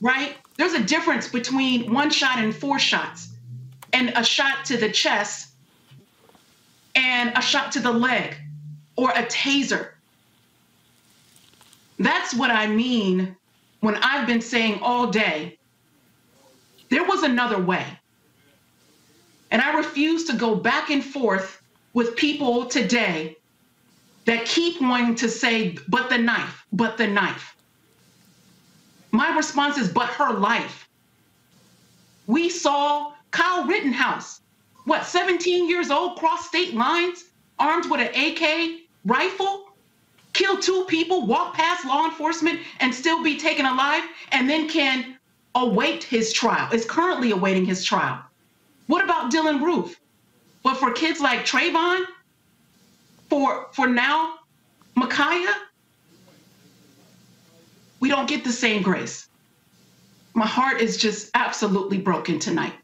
right? 0.00 0.36
There's 0.56 0.74
a 0.74 0.82
difference 0.82 1.28
between 1.28 1.92
one 1.92 2.10
shot 2.10 2.38
and 2.38 2.54
four 2.54 2.78
shots, 2.78 3.28
and 3.92 4.10
a 4.16 4.24
shot 4.24 4.64
to 4.66 4.76
the 4.76 4.90
chest, 4.90 5.50
and 6.94 7.32
a 7.36 7.42
shot 7.42 7.72
to 7.72 7.80
the 7.80 7.92
leg, 7.92 8.36
or 8.96 9.10
a 9.10 9.24
taser. 9.24 9.90
That's 11.98 12.34
what 12.34 12.50
I 12.50 12.66
mean 12.66 13.36
when 13.80 13.96
I've 13.96 14.26
been 14.26 14.40
saying 14.40 14.80
all 14.82 15.08
day, 15.08 15.58
there 16.90 17.04
was 17.04 17.22
another 17.22 17.58
way. 17.58 17.84
And 19.50 19.62
I 19.62 19.76
refuse 19.76 20.24
to 20.24 20.36
go 20.36 20.54
back 20.54 20.90
and 20.90 21.04
forth 21.04 21.62
with 21.94 22.16
people 22.16 22.66
today 22.66 23.36
that 24.26 24.44
keep 24.44 24.80
wanting 24.80 25.14
to 25.16 25.28
say, 25.28 25.78
but 25.88 26.10
the 26.10 26.18
knife, 26.18 26.66
but 26.72 26.98
the 26.98 27.06
knife. 27.06 27.56
My 29.10 29.34
response 29.34 29.78
is, 29.78 29.88
but 29.88 30.08
her 30.10 30.34
life. 30.34 30.88
We 32.26 32.50
saw 32.50 33.12
Kyle 33.30 33.64
Rittenhouse, 33.64 34.42
what, 34.84 35.06
17 35.06 35.68
years 35.68 35.90
old, 35.90 36.18
cross 36.18 36.46
state 36.46 36.74
lines, 36.74 37.24
armed 37.58 37.90
with 37.90 38.00
an 38.00 38.14
AK 38.14 38.80
rifle, 39.06 39.64
kill 40.38 40.56
two 40.56 40.84
people, 40.84 41.26
walk 41.26 41.54
past 41.54 41.84
law 41.84 42.04
enforcement, 42.04 42.60
and 42.78 42.94
still 42.94 43.22
be 43.24 43.36
taken 43.36 43.66
alive, 43.66 44.04
and 44.30 44.48
then 44.48 44.68
can 44.68 45.18
await 45.56 46.04
his 46.04 46.32
trial, 46.32 46.72
is 46.72 46.84
currently 46.84 47.32
awaiting 47.32 47.64
his 47.64 47.84
trial. 47.84 48.22
What 48.86 49.04
about 49.04 49.32
Dylann 49.32 49.60
Roof? 49.60 49.98
But 50.62 50.76
for 50.76 50.92
kids 50.92 51.20
like 51.20 51.40
Trayvon, 51.40 52.04
for 53.28 53.66
for 53.72 53.88
now, 53.88 54.34
Ma'Khia, 54.96 55.52
we 58.00 58.08
don't 58.08 58.28
get 58.28 58.44
the 58.44 58.52
same 58.52 58.82
grace. 58.82 59.28
My 60.34 60.46
heart 60.46 60.80
is 60.80 60.96
just 60.96 61.30
absolutely 61.34 61.98
broken 61.98 62.38
tonight. 62.38 62.74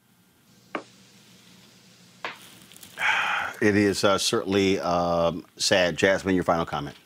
It 3.61 3.77
is 3.77 4.03
uh, 4.03 4.19
certainly 4.19 4.81
um, 4.81 5.47
sad. 5.57 5.97
Jasmine, 5.97 6.35
your 6.35 6.45
final 6.45 6.67
comment. 6.67 6.97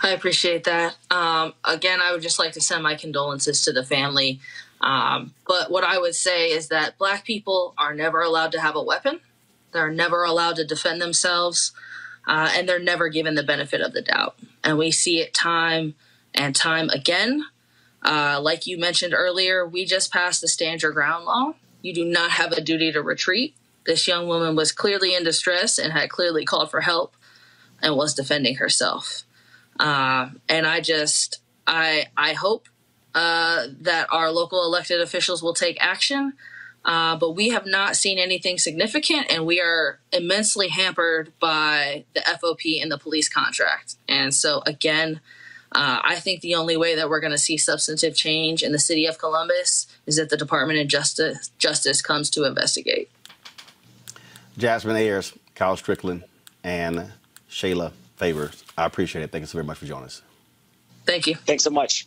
I 0.00 0.10
appreciate 0.10 0.64
that. 0.64 0.96
Um, 1.10 1.54
again, 1.64 2.00
I 2.00 2.12
would 2.12 2.22
just 2.22 2.38
like 2.38 2.52
to 2.52 2.60
send 2.60 2.82
my 2.82 2.94
condolences 2.94 3.64
to 3.64 3.72
the 3.72 3.84
family. 3.84 4.40
Um, 4.80 5.34
but 5.46 5.70
what 5.70 5.84
I 5.84 5.98
would 5.98 6.14
say 6.14 6.50
is 6.50 6.68
that 6.68 6.98
Black 6.98 7.24
people 7.24 7.74
are 7.76 7.94
never 7.94 8.20
allowed 8.20 8.52
to 8.52 8.60
have 8.60 8.76
a 8.76 8.82
weapon. 8.82 9.20
They're 9.72 9.90
never 9.90 10.24
allowed 10.24 10.56
to 10.56 10.64
defend 10.64 11.00
themselves, 11.00 11.72
uh, 12.26 12.52
and 12.54 12.68
they're 12.68 12.78
never 12.78 13.08
given 13.08 13.34
the 13.34 13.42
benefit 13.42 13.80
of 13.80 13.92
the 13.92 14.02
doubt. 14.02 14.36
And 14.62 14.78
we 14.78 14.90
see 14.90 15.20
it 15.20 15.34
time 15.34 15.94
and 16.34 16.54
time 16.54 16.90
again. 16.90 17.44
Uh, 18.02 18.40
like 18.40 18.66
you 18.66 18.78
mentioned 18.78 19.12
earlier, 19.14 19.66
we 19.66 19.84
just 19.84 20.12
passed 20.12 20.40
the 20.40 20.48
stand 20.48 20.82
your 20.82 20.92
ground 20.92 21.24
law. 21.24 21.54
You 21.82 21.92
do 21.92 22.04
not 22.04 22.30
have 22.30 22.52
a 22.52 22.60
duty 22.60 22.92
to 22.92 23.02
retreat. 23.02 23.54
This 23.84 24.06
young 24.06 24.28
woman 24.28 24.54
was 24.54 24.72
clearly 24.72 25.14
in 25.14 25.24
distress 25.24 25.78
and 25.78 25.92
had 25.92 26.10
clearly 26.10 26.44
called 26.44 26.70
for 26.70 26.82
help 26.82 27.14
and 27.82 27.96
was 27.96 28.14
defending 28.14 28.56
herself. 28.56 29.24
Uh, 29.78 30.30
and 30.48 30.66
I 30.66 30.80
just, 30.80 31.40
I, 31.66 32.06
I 32.16 32.32
hope 32.32 32.68
uh, 33.14 33.66
that 33.80 34.08
our 34.12 34.30
local 34.30 34.64
elected 34.64 35.00
officials 35.00 35.42
will 35.42 35.54
take 35.54 35.78
action. 35.80 36.34
Uh, 36.84 37.16
but 37.16 37.32
we 37.32 37.48
have 37.50 37.66
not 37.66 37.96
seen 37.96 38.18
anything 38.18 38.56
significant, 38.56 39.26
and 39.30 39.44
we 39.44 39.60
are 39.60 39.98
immensely 40.12 40.68
hampered 40.68 41.32
by 41.38 42.04
the 42.14 42.20
FOP 42.20 42.80
and 42.80 42.90
the 42.90 42.96
police 42.96 43.28
contract. 43.28 43.96
And 44.08 44.32
so, 44.32 44.62
again, 44.64 45.20
uh, 45.72 46.00
I 46.02 46.14
think 46.16 46.40
the 46.40 46.54
only 46.54 46.76
way 46.76 46.94
that 46.94 47.10
we're 47.10 47.20
going 47.20 47.32
to 47.32 47.38
see 47.38 47.58
substantive 47.58 48.16
change 48.16 48.62
in 48.62 48.72
the 48.72 48.78
city 48.78 49.06
of 49.06 49.18
Columbus 49.18 49.86
is 50.06 50.16
that 50.16 50.30
the 50.30 50.36
Department 50.36 50.80
of 50.80 50.86
Justice 50.86 51.50
Justice 51.58 52.00
comes 52.00 52.30
to 52.30 52.44
investigate. 52.44 53.10
Jasmine 54.56 54.96
Ayers, 54.96 55.34
Kyle 55.54 55.76
Strickland, 55.76 56.24
and 56.64 57.12
Shayla 57.50 57.92
Favors. 58.18 58.64
I 58.78 58.86
appreciate 58.86 59.22
it. 59.22 59.32
Thank 59.32 59.42
you 59.42 59.46
so 59.46 59.54
very 59.54 59.66
much 59.66 59.78
for 59.78 59.86
joining 59.86 60.06
us. 60.06 60.22
Thank 61.06 61.26
you. 61.26 61.36
Thanks 61.36 61.64
so 61.64 61.70
much. 61.70 62.06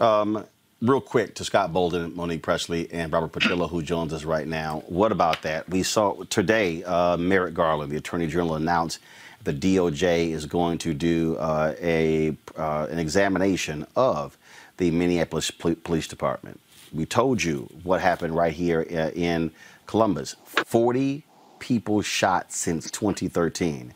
Um, 0.00 0.46
real 0.82 1.00
quick 1.00 1.34
to 1.36 1.44
Scott 1.44 1.72
Bolden, 1.72 2.14
Monique 2.16 2.42
Presley, 2.42 2.90
and 2.92 3.12
Robert 3.12 3.32
Patillo, 3.32 3.68
who 3.70 3.82
joins 3.82 4.12
us 4.12 4.24
right 4.24 4.46
now. 4.46 4.84
What 4.88 5.12
about 5.12 5.42
that? 5.42 5.68
We 5.68 5.82
saw 5.82 6.24
today 6.24 6.84
uh, 6.84 7.16
Merrick 7.16 7.54
Garland, 7.54 7.92
the 7.92 7.96
Attorney 7.96 8.26
General, 8.28 8.56
announced 8.56 9.00
the 9.44 9.52
DOJ 9.54 10.30
is 10.30 10.46
going 10.46 10.78
to 10.78 10.94
do 10.94 11.36
uh, 11.38 11.74
a 11.80 12.36
uh, 12.56 12.88
an 12.90 12.98
examination 12.98 13.86
of 13.96 14.38
the 14.78 14.90
Minneapolis 14.90 15.50
Pol- 15.50 15.76
Police 15.76 16.08
Department. 16.08 16.60
We 16.92 17.06
told 17.06 17.42
you 17.42 17.68
what 17.84 18.00
happened 18.00 18.36
right 18.36 18.52
here 18.52 18.86
uh, 18.90 19.10
in 19.14 19.52
Columbus. 19.86 20.36
40 20.46 21.24
people 21.60 22.02
shot 22.02 22.52
since 22.52 22.90
2013. 22.90 23.94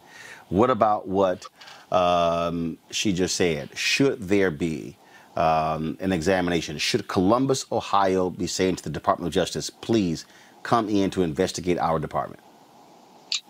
What 0.49 0.71
about 0.71 1.09
what 1.09 1.47
um, 1.91 2.79
she 2.91 3.13
just 3.13 3.37
said? 3.37 3.77
Should 3.77 4.29
there 4.29 4.51
be 4.51 4.97
um, 5.35 5.97
an 6.01 6.13
examination? 6.13 6.79
Should 6.79 7.09
Columbus, 7.09 7.67
Ohio 7.73 8.31
be 8.31 8.47
saying 8.47 8.77
to 8.77 8.85
the 8.85 8.91
Department 8.91 9.29
of 9.29 9.35
Justice, 9.35 9.71
please 9.71 10.25
come 10.63 10.89
in 10.89 11.11
to 11.11 11.23
investigate 11.23 11.79
our 11.79 11.99
department? 11.99 12.43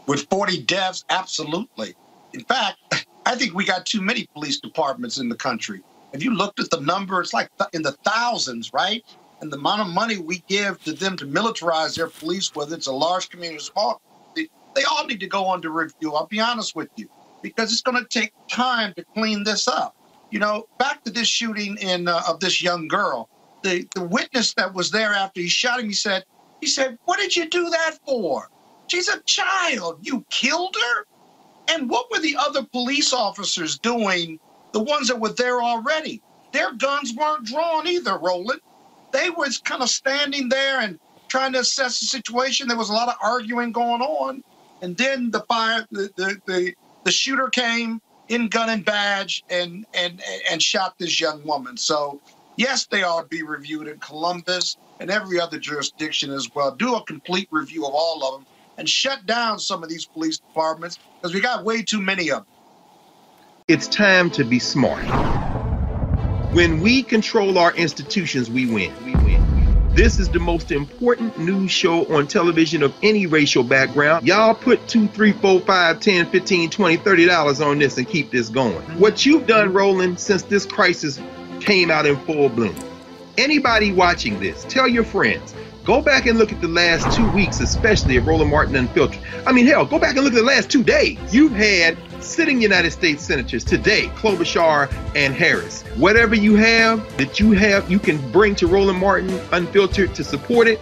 With 0.06 0.26
40 0.30 0.62
deaths, 0.62 1.04
absolutely. 1.10 1.94
In 2.32 2.44
fact, 2.44 2.78
I 3.26 3.34
think 3.34 3.54
we 3.54 3.64
got 3.64 3.86
too 3.86 4.00
many 4.00 4.26
police 4.32 4.60
departments 4.60 5.18
in 5.18 5.28
the 5.28 5.36
country. 5.36 5.82
If 6.12 6.22
you 6.22 6.34
looked 6.34 6.60
at 6.60 6.70
the 6.70 6.80
number, 6.80 7.20
it's 7.20 7.34
like 7.34 7.50
in 7.72 7.82
the 7.82 7.92
thousands, 8.04 8.72
right? 8.72 9.04
And 9.40 9.52
the 9.52 9.58
amount 9.58 9.82
of 9.82 9.88
money 9.88 10.16
we 10.16 10.42
give 10.48 10.82
to 10.84 10.92
them 10.92 11.16
to 11.18 11.26
militarize 11.26 11.96
their 11.96 12.08
police, 12.08 12.54
whether 12.54 12.74
it's 12.74 12.86
a 12.86 12.92
large 12.92 13.28
community 13.28 13.58
or 13.58 13.60
small, 13.60 14.00
they, 14.76 14.84
all 14.84 15.06
need 15.06 15.20
to 15.20 15.26
go 15.26 15.50
under 15.50 15.70
review. 15.70 16.12
I'll 16.12 16.26
be 16.26 16.40
honest 16.40 16.76
with 16.76 16.88
you, 16.96 17.08
because 17.42 17.72
it's 17.72 17.82
going 17.82 18.02
to 18.02 18.08
take 18.08 18.32
time 18.48 18.92
to 18.94 19.04
clean 19.14 19.44
this 19.44 19.66
up. 19.68 19.96
You 20.30 20.38
know, 20.40 20.66
back 20.78 21.02
to 21.04 21.10
this 21.10 21.28
shooting 21.28 21.76
in 21.78 22.08
uh, 22.08 22.20
of 22.28 22.40
this 22.40 22.62
young 22.62 22.88
girl, 22.88 23.28
the, 23.62 23.86
the 23.94 24.04
witness 24.04 24.54
that 24.54 24.74
was 24.74 24.90
there 24.90 25.12
after 25.12 25.40
he 25.40 25.48
shot 25.48 25.80
him, 25.80 25.86
he 25.86 25.94
said, 25.94 26.24
He 26.60 26.66
said, 26.66 26.98
What 27.04 27.18
did 27.18 27.36
you 27.36 27.48
do 27.48 27.70
that 27.70 27.98
for? 28.04 28.48
She's 28.88 29.08
a 29.08 29.20
child. 29.22 29.98
You 30.02 30.24
killed 30.30 30.76
her? 30.76 31.06
And 31.68 31.90
what 31.90 32.10
were 32.10 32.20
the 32.20 32.36
other 32.36 32.62
police 32.64 33.12
officers 33.12 33.78
doing, 33.78 34.38
the 34.72 34.80
ones 34.80 35.08
that 35.08 35.18
were 35.18 35.32
there 35.32 35.62
already? 35.62 36.22
Their 36.52 36.72
guns 36.74 37.14
weren't 37.14 37.44
drawn 37.44 37.86
either, 37.86 38.18
Roland. 38.18 38.60
They 39.12 39.30
was 39.30 39.58
kind 39.58 39.82
of 39.82 39.90
standing 39.90 40.48
there 40.48 40.80
and 40.80 40.98
trying 41.28 41.52
to 41.52 41.60
assess 41.60 42.00
the 42.00 42.06
situation. 42.06 42.68
There 42.68 42.76
was 42.76 42.90
a 42.90 42.92
lot 42.92 43.08
of 43.08 43.16
arguing 43.22 43.72
going 43.72 44.00
on. 44.00 44.42
And 44.82 44.96
then 44.96 45.30
the 45.30 45.40
fire, 45.40 45.86
the, 45.90 46.10
the, 46.16 46.40
the, 46.46 46.74
the 47.04 47.10
shooter 47.10 47.48
came 47.48 48.00
in 48.28 48.48
gun 48.48 48.68
and 48.68 48.84
badge 48.84 49.44
and, 49.48 49.86
and, 49.94 50.20
and 50.50 50.62
shot 50.62 50.98
this 50.98 51.20
young 51.20 51.44
woman. 51.46 51.76
So, 51.76 52.20
yes, 52.56 52.86
they 52.86 53.02
ought 53.02 53.22
to 53.22 53.28
be 53.28 53.42
reviewed 53.42 53.88
in 53.88 53.98
Columbus 53.98 54.76
and 55.00 55.10
every 55.10 55.40
other 55.40 55.58
jurisdiction 55.58 56.30
as 56.30 56.48
well. 56.54 56.74
Do 56.74 56.94
a 56.96 57.02
complete 57.04 57.48
review 57.50 57.86
of 57.86 57.94
all 57.94 58.24
of 58.24 58.40
them 58.40 58.46
and 58.78 58.88
shut 58.88 59.24
down 59.26 59.58
some 59.58 59.82
of 59.82 59.88
these 59.88 60.04
police 60.04 60.38
departments 60.38 60.98
because 61.20 61.34
we 61.34 61.40
got 61.40 61.64
way 61.64 61.82
too 61.82 62.00
many 62.00 62.30
of 62.30 62.38
them. 62.38 62.46
It's 63.68 63.88
time 63.88 64.30
to 64.30 64.44
be 64.44 64.58
smart. 64.58 65.04
When 66.54 66.80
we 66.80 67.02
control 67.02 67.58
our 67.58 67.74
institutions, 67.74 68.50
we 68.50 68.66
win. 68.66 68.92
This 69.96 70.18
is 70.18 70.28
the 70.28 70.38
most 70.38 70.72
important 70.72 71.38
news 71.38 71.70
show 71.70 72.04
on 72.14 72.26
television 72.26 72.82
of 72.82 72.92
any 73.02 73.24
racial 73.24 73.64
background. 73.64 74.26
Y'all 74.26 74.54
put 74.54 74.86
two, 74.86 75.08
three, 75.08 75.32
four, 75.32 75.58
five, 75.60 76.00
10, 76.00 76.26
15, 76.26 76.68
20, 76.68 76.96
30 76.98 77.24
dollars 77.24 77.62
on 77.62 77.78
this 77.78 77.96
and 77.96 78.06
keep 78.06 78.30
this 78.30 78.50
going. 78.50 78.82
What 78.98 79.24
you've 79.24 79.46
done, 79.46 79.72
Roland, 79.72 80.20
since 80.20 80.42
this 80.42 80.66
crisis 80.66 81.18
came 81.60 81.90
out 81.90 82.04
in 82.04 82.14
full 82.26 82.50
bloom. 82.50 82.76
Anybody 83.38 83.90
watching 83.90 84.38
this, 84.38 84.66
tell 84.68 84.86
your 84.86 85.02
friends. 85.02 85.54
Go 85.86 86.02
back 86.02 86.26
and 86.26 86.36
look 86.36 86.52
at 86.52 86.60
the 86.60 86.68
last 86.68 87.16
two 87.16 87.30
weeks, 87.30 87.60
especially 87.60 88.18
of 88.18 88.26
Roland 88.26 88.50
Martin 88.50 88.76
Unfiltered. 88.76 89.18
I 89.46 89.52
mean, 89.52 89.64
hell, 89.64 89.86
go 89.86 89.98
back 89.98 90.16
and 90.16 90.24
look 90.26 90.34
at 90.34 90.38
the 90.38 90.44
last 90.44 90.70
two 90.70 90.84
days. 90.84 91.16
You've 91.32 91.52
had 91.52 91.96
sitting 92.26 92.60
United 92.60 92.90
States 92.90 93.24
senators 93.24 93.64
today, 93.64 94.10
Klobuchar 94.16 94.92
and 95.14 95.34
Harris. 95.34 95.82
Whatever 95.96 96.34
you 96.34 96.56
have 96.56 97.16
that 97.18 97.38
you 97.40 97.52
have, 97.52 97.90
you 97.90 97.98
can 97.98 98.18
bring 98.32 98.54
to 98.56 98.66
Roland 98.66 98.98
Martin 98.98 99.40
Unfiltered 99.52 100.14
to 100.14 100.24
support 100.24 100.68
it. 100.68 100.80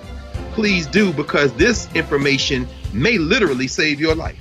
Please 0.53 0.86
do 0.86 1.12
because 1.12 1.53
this 1.55 1.92
information 1.95 2.66
may 2.92 3.18
literally 3.18 3.68
save 3.68 4.01
your 4.01 4.14
life. 4.14 4.40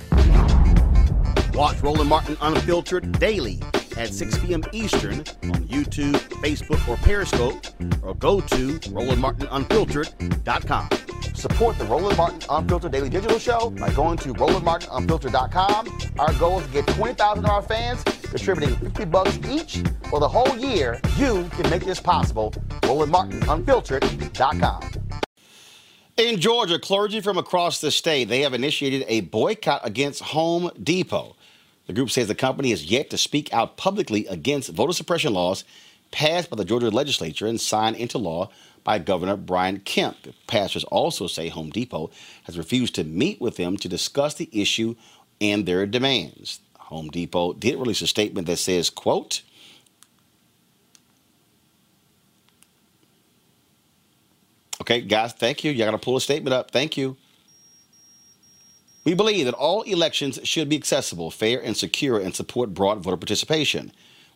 Watch 1.54 1.80
Roland 1.82 2.08
Martin 2.08 2.36
Unfiltered 2.40 3.18
daily 3.18 3.60
at 3.96 4.12
6 4.12 4.38
p.m. 4.38 4.64
Eastern 4.72 5.20
on 5.20 5.68
YouTube, 5.68 6.14
Facebook, 6.42 6.88
or 6.88 6.96
Periscope, 6.98 7.64
or 8.02 8.14
go 8.14 8.40
to 8.40 8.78
RolandMartinUnfiltered.com. 8.80 11.03
Support 11.34 11.78
the 11.78 11.84
Roland 11.84 12.16
Martin 12.16 12.40
Unfiltered 12.50 12.90
Daily 12.92 13.08
Digital 13.08 13.38
Show 13.38 13.70
by 13.70 13.92
going 13.92 14.18
to 14.18 14.34
RolandMartinUnfiltered.com. 14.34 16.12
Our 16.18 16.32
goal 16.34 16.60
is 16.60 16.66
to 16.66 16.72
get 16.72 16.86
20,000 16.88 17.44
of 17.44 17.50
our 17.50 17.62
fans 17.62 18.02
contributing 18.04 18.76
50 18.76 19.04
bucks 19.06 19.38
each 19.48 19.82
for 20.10 20.20
the 20.20 20.28
whole 20.28 20.56
year. 20.58 21.00
You 21.16 21.48
can 21.52 21.70
make 21.70 21.84
this 21.84 22.00
possible. 22.00 22.50
RolandMartinUnfiltered.com. 22.82 24.90
In 26.16 26.40
Georgia, 26.40 26.78
clergy 26.78 27.20
from 27.20 27.38
across 27.38 27.80
the 27.80 27.90
state, 27.90 28.28
they 28.28 28.42
have 28.42 28.54
initiated 28.54 29.04
a 29.08 29.22
boycott 29.22 29.80
against 29.84 30.22
Home 30.22 30.70
Depot. 30.80 31.34
The 31.86 31.92
group 31.92 32.10
says 32.10 32.28
the 32.28 32.34
company 32.34 32.70
has 32.70 32.84
yet 32.84 33.10
to 33.10 33.18
speak 33.18 33.52
out 33.52 33.76
publicly 33.76 34.26
against 34.28 34.70
voter 34.70 34.92
suppression 34.92 35.34
laws 35.34 35.64
passed 36.12 36.50
by 36.50 36.56
the 36.56 36.64
Georgia 36.64 36.88
legislature 36.90 37.48
and 37.48 37.60
signed 37.60 37.96
into 37.96 38.18
law 38.18 38.48
by 38.84 38.98
Governor 38.98 39.36
Brian 39.36 39.80
Kemp. 39.80 40.16
Pastors 40.46 40.84
also 40.84 41.26
say 41.26 41.48
Home 41.48 41.70
Depot 41.70 42.10
has 42.44 42.58
refused 42.58 42.94
to 42.94 43.04
meet 43.04 43.40
with 43.40 43.56
them 43.56 43.76
to 43.78 43.88
discuss 43.88 44.34
the 44.34 44.48
issue 44.52 44.94
and 45.40 45.66
their 45.66 45.86
demands. 45.86 46.60
Home 46.78 47.08
Depot 47.08 47.54
did 47.54 47.78
release 47.78 48.02
a 48.02 48.06
statement 48.06 48.46
that 48.46 48.58
says, 48.58 48.90
quote, 48.90 49.42
Okay, 54.80 55.00
guys, 55.00 55.32
thank 55.32 55.64
you. 55.64 55.70
You 55.72 55.78
got 55.82 55.92
to 55.92 55.98
pull 55.98 56.16
a 56.16 56.20
statement 56.20 56.52
up. 56.52 56.70
Thank 56.70 56.98
you. 56.98 57.16
We 59.04 59.14
believe 59.14 59.46
that 59.46 59.54
all 59.54 59.82
elections 59.82 60.38
should 60.44 60.68
be 60.68 60.76
accessible, 60.76 61.30
fair, 61.30 61.58
and 61.62 61.76
secure 61.76 62.18
and 62.18 62.34
support 62.34 62.74
broad 62.74 63.02
voter 63.02 63.16
participation. 63.16 63.92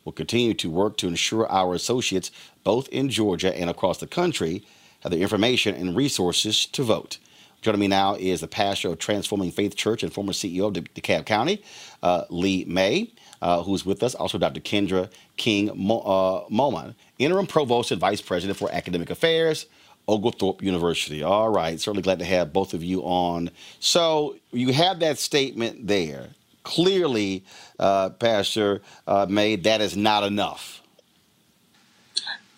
We'll 0.09 0.15
continue 0.15 0.55
to 0.55 0.71
work 0.71 0.97
to 0.99 1.07
ensure 1.07 1.47
our 1.53 1.75
associates, 1.75 2.31
both 2.65 2.89
in 2.89 3.11
Georgia 3.11 3.55
and 3.55 3.69
across 3.69 3.99
the 3.99 4.07
country, 4.07 4.65
have 5.01 5.13
the 5.13 5.21
information 5.21 5.75
and 5.75 5.95
resources 5.95 6.65
to 6.65 6.83
vote. 6.83 7.19
Joining 7.61 7.81
me 7.81 7.89
now 7.89 8.15
is 8.15 8.41
the 8.41 8.49
pastor 8.49 8.89
of 8.89 8.99
Transforming 8.99 9.51
Faith 9.51 9.77
Church 9.77 10.03
and 10.03 10.11
former 10.11 10.33
CEO 10.33 10.69
of 10.69 10.73
De- 10.73 10.81
DeKalb 10.81 11.27
County, 11.27 11.63
uh, 12.03 12.25
Lee 12.31 12.65
May, 12.65 13.13
uh, 13.43 13.63
who's 13.63 13.85
with 13.85 14.03
us. 14.03 14.15
Also, 14.15 14.39
Dr. 14.39 14.61
Kendra 14.61 15.11
King 15.37 15.73
Mo- 15.75 16.01
uh, 16.01 16.49
Momon, 16.49 16.95
interim 17.19 17.47
provost 17.47 17.91
and 17.91 18.01
vice 18.01 18.23
president 18.23 18.59
for 18.59 18.73
academic 18.73 19.11
affairs, 19.11 19.67
Oglethorpe 20.09 20.63
University. 20.63 21.23
All 21.23 21.51
right, 21.51 21.79
certainly 21.79 22.03
glad 22.03 22.19
to 22.21 22.25
have 22.25 22.51
both 22.51 22.73
of 22.73 22.83
you 22.83 23.03
on. 23.03 23.51
So 23.79 24.37
you 24.53 24.73
have 24.73 25.01
that 25.01 25.19
statement 25.19 25.87
there. 25.87 26.31
Clearly, 26.69 27.47
uh, 27.79 28.11
Pastor 28.11 28.83
uh, 29.07 29.25
May, 29.27 29.57
that 29.57 29.81
is 29.81 29.97
not 29.97 30.23
enough. 30.23 30.83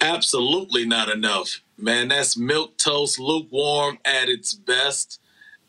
Absolutely 0.00 0.84
not 0.84 1.08
enough, 1.08 1.60
man. 1.78 2.08
That's 2.08 2.36
milk 2.36 2.76
toast, 2.76 3.20
lukewarm 3.20 3.98
at 4.04 4.28
its 4.28 4.52
best, 4.52 5.20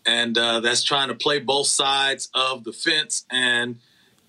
and 0.07 0.35
uh, 0.39 0.59
that's 0.59 0.83
trying 0.83 1.09
to 1.09 1.13
play 1.13 1.37
both 1.37 1.67
sides 1.67 2.29
of 2.33 2.63
the 2.63 2.73
fence. 2.73 3.27
And 3.29 3.77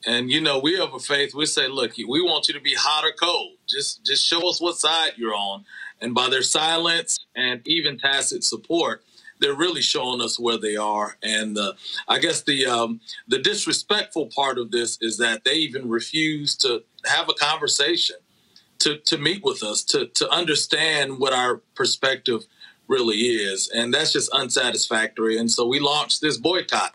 and 0.04 0.30
you 0.30 0.42
know, 0.42 0.58
we 0.58 0.76
have 0.76 0.92
a 0.92 0.98
faith. 0.98 1.34
We 1.34 1.46
say, 1.46 1.66
look, 1.66 1.96
we 1.96 2.20
want 2.20 2.48
you 2.48 2.54
to 2.54 2.60
be 2.60 2.74
hot 2.74 3.06
or 3.06 3.12
cold. 3.12 3.56
Just 3.66 4.04
just 4.04 4.26
show 4.26 4.46
us 4.46 4.60
what 4.60 4.76
side 4.76 5.12
you're 5.16 5.34
on. 5.34 5.64
And 6.02 6.14
by 6.14 6.28
their 6.28 6.42
silence 6.42 7.18
and 7.34 7.66
even 7.66 7.96
tacit 7.96 8.44
support, 8.44 9.02
they're 9.42 9.54
really 9.54 9.82
showing 9.82 10.22
us 10.22 10.38
where 10.38 10.56
they 10.56 10.76
are. 10.76 11.18
And 11.22 11.58
uh, 11.58 11.72
I 12.08 12.18
guess 12.18 12.42
the 12.42 12.66
um, 12.66 13.00
the 13.28 13.38
disrespectful 13.38 14.26
part 14.34 14.58
of 14.58 14.70
this 14.70 14.98
is 15.02 15.18
that 15.18 15.44
they 15.44 15.56
even 15.56 15.88
refuse 15.88 16.56
to 16.58 16.82
have 17.04 17.28
a 17.28 17.34
conversation, 17.34 18.16
to 18.78 18.98
to 18.98 19.18
meet 19.18 19.44
with 19.44 19.62
us, 19.62 19.82
to 19.84 20.06
to 20.06 20.30
understand 20.30 21.18
what 21.18 21.32
our 21.34 21.56
perspective 21.74 22.46
really 22.88 23.16
is, 23.16 23.68
and 23.74 23.92
that's 23.92 24.12
just 24.12 24.30
unsatisfactory. 24.32 25.38
And 25.38 25.50
so 25.50 25.66
we 25.66 25.80
launched 25.80 26.20
this 26.20 26.38
boycott 26.38 26.94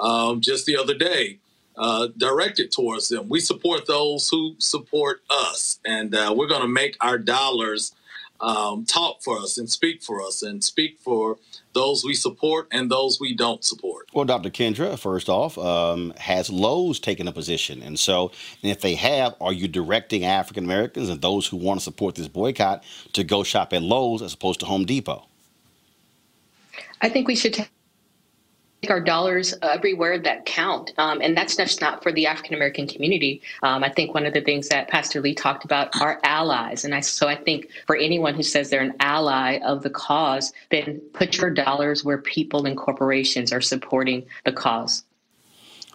um, 0.00 0.40
just 0.40 0.64
the 0.66 0.76
other 0.76 0.94
day. 0.94 1.38
Uh, 1.76 2.08
directed 2.18 2.70
towards 2.70 3.08
them. 3.08 3.26
We 3.30 3.40
support 3.40 3.86
those 3.86 4.28
who 4.28 4.54
support 4.58 5.22
us, 5.30 5.78
and 5.86 6.14
uh, 6.14 6.34
we're 6.36 6.48
going 6.48 6.60
to 6.60 6.68
make 6.68 6.94
our 7.00 7.16
dollars 7.16 7.94
um, 8.40 8.84
talk 8.84 9.22
for 9.22 9.38
us 9.38 9.58
and 9.58 9.70
speak 9.70 10.02
for 10.02 10.22
us 10.22 10.42
and 10.42 10.62
speak 10.62 10.98
for 10.98 11.38
those 11.72 12.04
we 12.04 12.14
support 12.14 12.68
and 12.70 12.90
those 12.90 13.20
we 13.20 13.34
don't 13.34 13.64
support. 13.64 14.08
Well, 14.12 14.24
Dr. 14.24 14.50
Kendra, 14.50 14.98
first 14.98 15.28
off, 15.28 15.56
um, 15.58 16.12
has 16.18 16.50
Lowe's 16.50 16.98
taken 16.98 17.28
a 17.28 17.32
position? 17.32 17.82
And 17.82 17.98
so, 17.98 18.32
and 18.62 18.70
if 18.70 18.80
they 18.80 18.94
have, 18.96 19.34
are 19.40 19.52
you 19.52 19.68
directing 19.68 20.24
African 20.24 20.64
Americans 20.64 21.08
and 21.08 21.20
those 21.20 21.46
who 21.46 21.56
want 21.56 21.80
to 21.80 21.84
support 21.84 22.14
this 22.14 22.28
boycott 22.28 22.84
to 23.12 23.24
go 23.24 23.42
shop 23.42 23.72
at 23.72 23.82
Lowe's 23.82 24.22
as 24.22 24.34
opposed 24.34 24.60
to 24.60 24.66
Home 24.66 24.84
Depot? 24.84 25.26
I 27.00 27.08
think 27.08 27.28
we 27.28 27.36
should 27.36 27.54
take 27.54 27.70
our 28.88 29.00
dollars 29.00 29.54
everywhere 29.60 30.18
that 30.18 30.46
count. 30.46 30.92
Um, 30.96 31.20
and 31.20 31.36
that's 31.36 31.56
just 31.56 31.80
not 31.80 32.02
for 32.02 32.12
the 32.12 32.26
African 32.26 32.54
American 32.54 32.86
community. 32.86 33.42
Um, 33.62 33.84
I 33.84 33.90
think 33.90 34.14
one 34.14 34.24
of 34.24 34.32
the 34.32 34.40
things 34.40 34.68
that 34.68 34.88
Pastor 34.88 35.20
Lee 35.20 35.34
talked 35.34 35.64
about 35.64 36.00
are 36.00 36.18
allies. 36.24 36.84
And 36.84 36.94
I, 36.94 37.00
so 37.00 37.28
I 37.28 37.36
think 37.36 37.68
for 37.86 37.96
anyone 37.96 38.34
who 38.34 38.42
says 38.42 38.70
they're 38.70 38.80
an 38.80 38.94
ally 39.00 39.58
of 39.58 39.82
the 39.82 39.90
cause, 39.90 40.52
then 40.70 41.00
put 41.12 41.36
your 41.36 41.50
dollars 41.50 42.04
where 42.04 42.18
people 42.18 42.64
and 42.64 42.76
corporations 42.76 43.52
are 43.52 43.60
supporting 43.60 44.24
the 44.44 44.52
cause. 44.52 45.04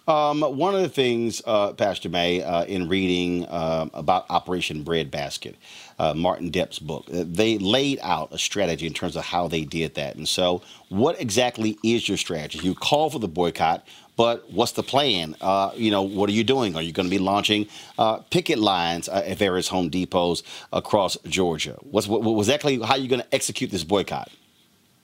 Um, 0.08 0.42
one 0.42 0.72
of 0.76 0.82
the 0.82 0.88
things, 0.88 1.42
uh, 1.46 1.72
Pastor 1.72 2.08
May, 2.08 2.40
uh, 2.40 2.64
in 2.64 2.88
reading 2.88 3.44
uh, 3.46 3.88
about 3.92 4.26
Operation 4.30 4.84
Breadbasket, 4.84 5.56
uh, 5.98 6.14
Martin 6.14 6.50
Deppe's 6.50 6.78
book, 6.78 7.06
uh, 7.12 7.24
they 7.26 7.58
laid 7.58 7.98
out 8.02 8.32
a 8.32 8.38
strategy 8.38 8.86
in 8.86 8.92
terms 8.92 9.16
of 9.16 9.24
how 9.24 9.48
they 9.48 9.64
did 9.64 9.94
that. 9.94 10.16
And 10.16 10.28
so, 10.28 10.62
what 10.88 11.20
exactly 11.20 11.78
is 11.82 12.08
your 12.08 12.18
strategy? 12.18 12.58
You 12.58 12.74
call 12.74 13.10
for 13.10 13.18
the 13.18 13.28
boycott, 13.28 13.86
but 14.16 14.50
what's 14.50 14.72
the 14.72 14.82
plan? 14.82 15.36
Uh, 15.40 15.72
you 15.76 15.90
know, 15.90 16.02
what 16.02 16.28
are 16.30 16.32
you 16.32 16.44
doing? 16.44 16.74
Are 16.74 16.82
you 16.82 16.92
going 16.92 17.06
to 17.06 17.10
be 17.10 17.18
launching 17.18 17.68
uh, 17.98 18.18
picket 18.30 18.58
lines 18.58 19.08
uh, 19.08 19.22
at 19.26 19.36
various 19.36 19.68
Home 19.68 19.90
Depots 19.90 20.42
across 20.72 21.16
Georgia? 21.26 21.76
What's 21.82 22.06
what, 22.06 22.22
what 22.22 22.38
exactly 22.38 22.80
how 22.80 22.94
are 22.94 22.98
you 22.98 23.08
going 23.08 23.22
to 23.22 23.34
execute 23.34 23.70
this 23.70 23.84
boycott? 23.84 24.30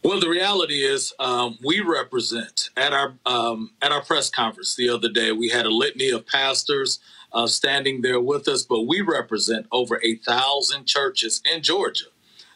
Well, 0.02 0.18
the 0.18 0.28
reality 0.28 0.82
is, 0.82 1.12
um, 1.20 1.58
we 1.64 1.80
represent 1.80 2.70
at 2.76 2.92
our 2.92 3.14
um, 3.24 3.70
at 3.82 3.92
our 3.92 4.02
press 4.02 4.30
conference 4.30 4.74
the 4.74 4.88
other 4.88 5.08
day. 5.08 5.30
We 5.30 5.48
had 5.48 5.64
a 5.64 5.70
litany 5.70 6.10
of 6.10 6.26
pastors 6.26 6.98
uh, 7.32 7.46
standing 7.46 8.02
there 8.02 8.20
with 8.20 8.48
us, 8.48 8.62
but 8.62 8.82
we 8.82 9.00
represent 9.00 9.66
over 9.72 10.00
a 10.02 10.16
thousand 10.16 10.86
churches 10.86 11.42
in 11.52 11.62
Georgia. 11.62 12.06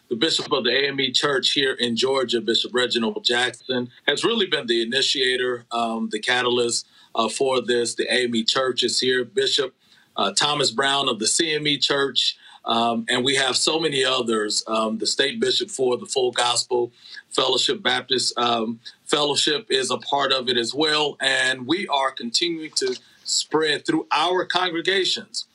the 0.08 0.16
bishop 0.16 0.52
of 0.52 0.62
the 0.64 0.70
AME 0.70 1.12
Church 1.12 1.52
here 1.52 1.74
in 1.74 1.96
Georgia, 1.96 2.40
Bishop 2.40 2.72
Reginald 2.72 3.24
Jackson, 3.24 3.90
has 4.06 4.24
really 4.24 4.46
been 4.46 4.66
the 4.66 4.82
initiator, 4.82 5.66
um, 5.72 6.08
the 6.12 6.20
catalyst 6.20 6.86
uh, 7.16 7.28
for 7.28 7.60
this. 7.60 7.94
The 7.94 8.12
AME 8.12 8.44
Church 8.46 8.84
is 8.84 9.00
here. 9.00 9.24
Bishop 9.24 9.74
uh, 10.16 10.32
Thomas 10.32 10.70
Brown 10.70 11.08
of 11.08 11.18
the 11.18 11.24
CME 11.24 11.82
Church. 11.82 12.36
Um, 12.64 13.06
and 13.08 13.24
we 13.24 13.36
have 13.36 13.56
so 13.56 13.78
many 13.78 14.04
others. 14.04 14.64
Um, 14.66 14.98
the 14.98 15.06
state 15.06 15.40
bishop 15.40 15.70
for 15.70 15.96
the 15.96 16.06
Full 16.06 16.32
Gospel 16.32 16.92
Fellowship 17.30 17.82
Baptist 17.82 18.36
um, 18.38 18.80
Fellowship 19.04 19.66
is 19.70 19.90
a 19.90 19.98
part 19.98 20.32
of 20.32 20.48
it 20.48 20.56
as 20.56 20.74
well. 20.74 21.16
And 21.20 21.66
we 21.66 21.86
are 21.88 22.10
continuing 22.10 22.72
to 22.76 22.96
spread 23.26 23.84
through 23.84 24.06
our 24.10 24.44
congregations. 24.44 25.46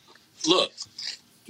Look, 0.48 0.72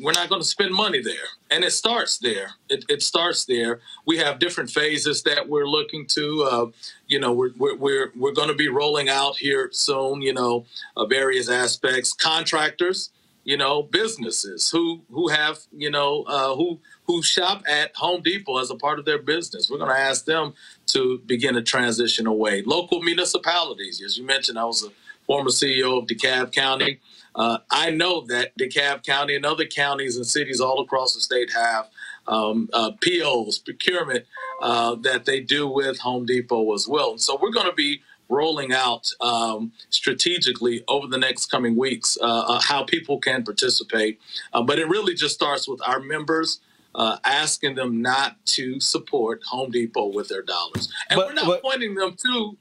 we're 0.02 0.14
not 0.14 0.30
going 0.30 0.42
to 0.42 0.48
spend 0.48 0.74
money 0.74 1.02
there. 1.02 1.28
And 1.50 1.64
it 1.64 1.72
starts 1.72 2.18
there. 2.18 2.52
It, 2.70 2.86
it 2.90 3.04
starts 3.04 3.46
there. 3.46 3.82
We 4.06 4.18
have 4.18 4.40
different 4.40 4.70
phases 4.70 5.22
that 5.24 5.48
we're 5.48 5.68
looking 5.68 6.08
to. 6.08 6.44
Uh, 6.44 6.66
you 7.08 7.20
know, 7.20 7.34
we're, 7.34 7.52
we're, 7.58 7.76
we're, 7.76 8.12
we're 8.16 8.34
going 8.34 8.48
to 8.48 8.56
be 8.56 8.70
rolling 8.70 9.10
out 9.10 9.36
here 9.36 9.70
soon, 9.72 10.22
you 10.22 10.34
know, 10.34 10.66
uh, 10.96 11.06
various 11.06 11.50
aspects. 11.50 12.14
Contractors, 12.14 13.12
you 13.44 13.58
know, 13.58 13.84
businesses 13.84 14.70
who, 14.70 15.02
who 15.12 15.28
have, 15.28 15.60
you 15.72 15.92
know, 15.92 16.24
uh, 16.24 16.56
who, 16.56 16.80
who 17.06 17.22
shop 17.22 17.64
at 17.68 17.96
Home 17.98 18.22
Depot 18.22 18.58
as 18.58 18.72
a 18.72 18.76
part 18.76 18.98
of 18.98 19.06
their 19.06 19.20
business. 19.20 19.70
We're 19.70 19.78
going 19.78 19.92
to 19.92 20.00
ask 20.00 20.26
them 20.26 20.54
to 20.88 21.20
begin 21.26 21.58
a 21.58 21.62
transition 21.62 22.28
away. 22.28 22.64
Local 22.66 23.02
municipalities, 23.02 24.02
as 24.02 24.18
you 24.18 24.26
mentioned, 24.26 24.58
I 24.58 24.64
was 24.64 24.84
a 24.84 24.90
former 25.32 25.50
CEO 25.50 25.98
of 25.98 26.08
DeKalb 26.08 26.52
County. 26.52 27.00
Uh, 27.36 27.60
I 27.70 27.90
know 27.90 28.26
that 28.28 28.52
DeKalb 28.58 29.06
County 29.06 29.34
and 29.34 29.46
other 29.46 29.66
counties 29.66 30.18
and 30.18 30.28
cities 30.28 30.60
all 30.60 30.82
across 30.82 31.14
the 31.14 31.22
state 31.22 31.50
have 31.54 31.88
um, 32.28 32.68
uh, 32.74 32.92
POs, 33.00 33.58
procurement 33.58 34.26
uh, 34.62 34.96
that 35.04 35.24
they 35.24 35.40
do 35.40 35.70
with 35.70 35.98
Home 36.00 36.26
Depot 36.26 36.74
as 36.74 36.86
well. 36.86 37.12
And 37.12 37.22
so 37.22 37.40
we're 37.42 37.52
going 37.52 37.68
to 37.68 37.74
be 37.74 38.02
rolling 38.28 38.74
out 38.74 39.10
um, 39.22 39.72
strategically 39.90 40.84
over 40.90 41.08
the 41.08 41.18
next 41.18 41.46
coming 41.46 41.78
weeks 41.78 42.18
uh, 42.22 42.26
uh, 42.26 42.60
how 42.62 42.84
people 42.84 43.18
can 43.18 43.46
participate. 43.46 44.20
Uh, 44.52 44.62
but 44.62 44.80
it 44.80 44.90
really 44.90 45.14
just 45.14 45.34
starts 45.34 45.66
with 45.66 45.80
our 45.88 46.02
members. 46.02 46.60
asking 47.24 47.76
them 47.76 48.02
not 48.02 48.36
to 48.46 48.82
support 48.82 49.42
Home 49.46 49.72
Depot 49.72 50.08
with 50.08 50.28
their 50.28 50.44
dollars, 50.44 50.92
and 51.10 51.18
but, 51.18 51.28
we're 51.28 51.34
not 51.36 51.46
but, 51.46 51.62
pointing 51.62 51.96
them 51.96 52.18
to 52.26 52.58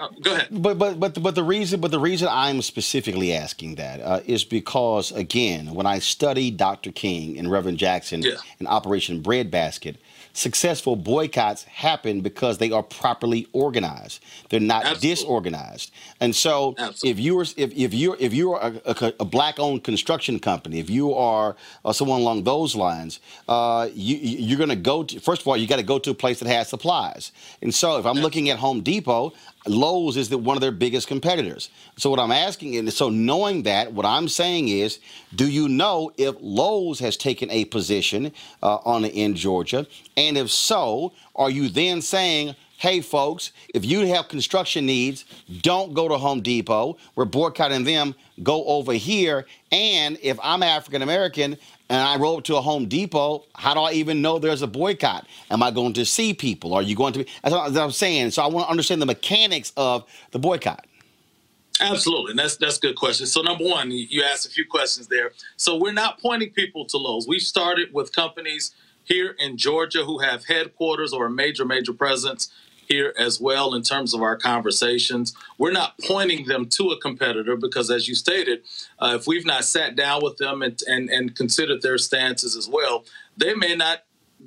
uh, 0.00 0.08
go 0.20 0.34
ahead. 0.34 0.48
But 0.50 0.78
but 0.78 0.98
but 0.98 1.22
but 1.22 1.34
the 1.34 1.42
reason 1.42 1.80
but 1.80 1.90
the 1.90 2.00
reason 2.00 2.28
I'm 2.30 2.62
specifically 2.62 3.32
asking 3.34 3.76
that 3.76 4.00
uh, 4.00 4.20
is 4.26 4.44
because 4.44 5.12
again, 5.12 5.74
when 5.74 5.86
I 5.86 5.98
studied 5.98 6.56
Dr. 6.56 6.90
King 6.92 7.38
and 7.38 7.50
Reverend 7.50 7.78
Jackson 7.78 8.22
yeah. 8.22 8.34
in 8.58 8.66
Operation 8.66 9.20
Breadbasket, 9.20 9.96
successful 10.32 10.96
boycotts 10.96 11.64
happen 11.64 12.20
because 12.20 12.58
they 12.58 12.70
are 12.70 12.82
properly 12.82 13.46
organized. 13.52 14.22
They're 14.48 14.60
not 14.60 14.84
Absolutely. 14.84 15.08
disorganized. 15.08 15.92
And 16.20 16.34
so, 16.34 16.74
Absolutely. 16.78 17.10
if 17.10 17.20
you're 17.20 17.42
if, 17.42 17.76
if 17.76 17.94
you're 17.94 18.16
if 18.18 18.32
you're 18.32 18.56
a, 18.56 18.80
a, 18.84 19.12
a 19.20 19.24
black-owned 19.24 19.84
construction 19.84 20.38
company, 20.38 20.78
if 20.78 20.90
you 20.90 21.14
are 21.14 21.56
uh, 21.84 21.92
someone 21.92 22.20
along 22.20 22.44
those 22.44 22.74
lines, 22.74 23.20
uh, 23.48 23.88
you 23.92 24.16
you're 24.16 24.58
going 24.58 24.70
to 24.70 24.76
go 24.76 25.02
to 25.04 25.20
first 25.20 25.42
of 25.42 25.48
all, 25.48 25.56
you 25.56 25.66
got 25.66 25.76
to 25.76 25.82
go 25.82 25.98
to 25.98 26.10
a 26.10 26.14
place 26.14 26.40
that 26.40 26.48
has 26.48 26.68
supplies. 26.68 27.32
And 27.62 27.74
so, 27.74 27.98
if 27.98 28.06
I'm 28.06 28.18
looking 28.18 28.50
at 28.50 28.58
Home 28.58 28.80
Depot, 28.82 29.32
Lowe's 29.66 30.16
is 30.16 30.28
the, 30.28 30.38
one 30.38 30.56
of 30.56 30.60
their 30.60 30.72
biggest 30.72 31.06
competitors. 31.06 31.70
So 31.96 32.10
what 32.10 32.18
I'm 32.18 32.32
asking, 32.32 32.76
and 32.76 32.92
so 32.92 33.08
knowing 33.10 33.64
that, 33.64 33.92
what 33.92 34.06
I'm 34.06 34.28
saying 34.28 34.68
is, 34.68 35.00
do 35.34 35.48
you 35.48 35.68
know 35.68 36.12
if 36.16 36.34
Lowe's 36.40 36.98
has 37.00 37.16
taken 37.16 37.50
a 37.50 37.66
position 37.66 38.32
uh, 38.62 38.76
on 38.84 39.04
in 39.04 39.34
Georgia, 39.34 39.86
and 40.16 40.38
if 40.38 40.50
so, 40.50 41.12
are 41.36 41.50
you 41.50 41.68
then 41.68 42.00
saying? 42.02 42.56
Hey, 42.78 43.02
folks, 43.02 43.52
if 43.74 43.84
you 43.84 44.06
have 44.06 44.28
construction 44.28 44.86
needs, 44.86 45.26
don't 45.60 45.92
go 45.92 46.08
to 46.08 46.16
Home 46.16 46.40
Depot. 46.40 46.96
We're 47.14 47.26
boycotting 47.26 47.84
them. 47.84 48.14
Go 48.42 48.64
over 48.64 48.94
here. 48.94 49.44
And 49.70 50.18
if 50.22 50.38
I'm 50.42 50.62
African 50.62 51.02
American 51.02 51.58
and 51.90 52.00
I 52.00 52.16
roll 52.16 52.38
up 52.38 52.44
to 52.44 52.56
a 52.56 52.60
Home 52.60 52.86
Depot, 52.86 53.44
how 53.56 53.74
do 53.74 53.80
I 53.80 53.92
even 53.92 54.22
know 54.22 54.38
there's 54.38 54.62
a 54.62 54.68
boycott? 54.68 55.26
Am 55.50 55.60
I 55.60 55.72
going 55.72 55.92
to 55.94 56.06
see 56.06 56.32
people? 56.32 56.72
Are 56.72 56.82
you 56.82 56.94
going 56.94 57.12
to 57.14 57.24
be? 57.24 57.30
That's 57.42 57.52
what 57.52 57.76
I'm 57.76 57.90
saying. 57.90 58.30
So 58.30 58.42
I 58.42 58.46
want 58.46 58.66
to 58.66 58.70
understand 58.70 59.02
the 59.02 59.06
mechanics 59.06 59.72
of 59.76 60.04
the 60.30 60.38
boycott. 60.38 60.86
Absolutely, 61.80 62.30
and 62.30 62.38
that's 62.38 62.56
that's 62.56 62.76
a 62.76 62.80
good 62.80 62.94
question. 62.94 63.26
So 63.26 63.42
number 63.42 63.64
one, 63.64 63.90
you 63.90 64.22
asked 64.22 64.46
a 64.46 64.50
few 64.50 64.66
questions 64.66 65.08
there. 65.08 65.32
So 65.56 65.76
we're 65.76 65.92
not 65.92 66.20
pointing 66.20 66.50
people 66.50 66.84
to 66.86 66.96
Lowe's. 66.96 67.26
We've 67.26 67.42
started 67.42 67.92
with 67.92 68.14
companies 68.14 68.72
here 69.04 69.34
in 69.38 69.56
Georgia 69.56 70.04
who 70.04 70.18
have 70.18 70.44
headquarters 70.44 71.12
or 71.12 71.26
a 71.26 71.30
major 71.30 71.64
major 71.64 71.92
presence 71.92 72.52
here 72.90 73.14
as 73.16 73.40
well 73.40 73.74
in 73.74 73.82
terms 73.82 74.12
of 74.12 74.20
our 74.20 74.36
conversations. 74.36 75.32
We're 75.58 75.72
not 75.72 75.94
pointing 76.06 76.46
them 76.46 76.66
to 76.70 76.88
a 76.88 77.00
competitor 77.00 77.56
because, 77.56 77.90
as 77.90 78.08
you 78.08 78.14
stated, 78.14 78.62
uh, 78.98 79.16
if 79.18 79.26
we've 79.26 79.46
not 79.46 79.64
sat 79.64 79.96
down 79.96 80.22
with 80.22 80.36
them 80.38 80.60
and, 80.62 80.78
and, 80.88 81.08
and 81.08 81.34
considered 81.34 81.82
their 81.82 81.98
stances 81.98 82.56
as 82.56 82.68
well, 82.68 83.04
they 83.36 83.54
may 83.54 83.76
not 83.76 84.00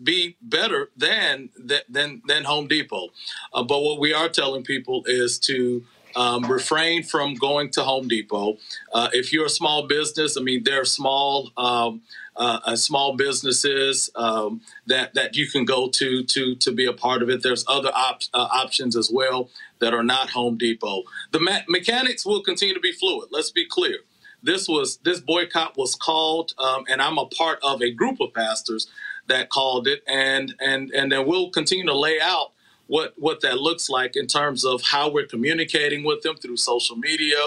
be 0.03 0.35
better 0.41 0.89
than 0.97 1.49
than 1.87 2.21
than 2.27 2.43
Home 2.43 2.67
Depot. 2.67 3.09
Uh, 3.53 3.63
but 3.63 3.81
what 3.81 3.99
we 3.99 4.11
are 4.11 4.27
telling 4.27 4.63
people 4.63 5.03
is 5.05 5.39
to 5.39 5.83
um, 6.15 6.45
refrain 6.51 7.03
from 7.03 7.35
going 7.35 7.69
to 7.71 7.83
Home 7.83 8.07
Depot. 8.07 8.57
Uh, 8.91 9.09
if 9.13 9.31
you're 9.31 9.45
a 9.45 9.49
small 9.49 9.87
business, 9.87 10.35
I 10.37 10.41
mean, 10.41 10.63
there 10.63 10.81
are 10.81 10.85
small 10.85 11.51
um, 11.57 12.01
uh, 12.36 12.59
uh, 12.65 12.75
small 12.75 13.15
businesses 13.15 14.09
um, 14.15 14.61
that 14.88 15.13
that 15.13 15.36
you 15.36 15.47
can 15.47 15.65
go 15.65 15.89
to 15.89 16.23
to 16.23 16.55
to 16.55 16.71
be 16.71 16.86
a 16.86 16.93
part 16.93 17.21
of 17.21 17.29
it. 17.29 17.43
There's 17.43 17.65
other 17.67 17.91
op- 17.93 18.23
uh, 18.34 18.47
options 18.51 18.95
as 18.95 19.11
well 19.11 19.49
that 19.79 19.93
are 19.93 20.03
not 20.03 20.29
Home 20.31 20.57
Depot. 20.57 21.03
The 21.31 21.39
me- 21.39 21.65
mechanics 21.67 22.25
will 22.25 22.41
continue 22.41 22.73
to 22.73 22.79
be 22.79 22.91
fluid. 22.91 23.29
Let's 23.31 23.51
be 23.51 23.65
clear. 23.65 23.99
This 24.41 24.67
was 24.67 24.97
this 24.97 25.19
boycott 25.19 25.77
was 25.77 25.95
called, 25.95 26.53
um, 26.57 26.86
and 26.89 27.01
I'm 27.01 27.17
a 27.17 27.25
part 27.27 27.59
of 27.63 27.81
a 27.81 27.91
group 27.91 28.19
of 28.19 28.34
pastors 28.34 28.88
that 29.27 29.49
called 29.49 29.88
it, 29.88 30.03
and 30.07 30.53
and 30.59 30.91
and 30.91 31.11
then 31.11 31.25
we'll 31.25 31.49
continue 31.51 31.86
to 31.86 31.97
lay 31.97 32.19
out 32.19 32.51
what 32.88 33.13
what 33.17 33.41
that 33.41 33.59
looks 33.59 33.89
like 33.89 34.15
in 34.15 34.27
terms 34.27 34.65
of 34.65 34.81
how 34.81 35.09
we're 35.09 35.25
communicating 35.25 36.03
with 36.03 36.21
them 36.23 36.36
through 36.36 36.57
social 36.57 36.97
media, 36.97 37.38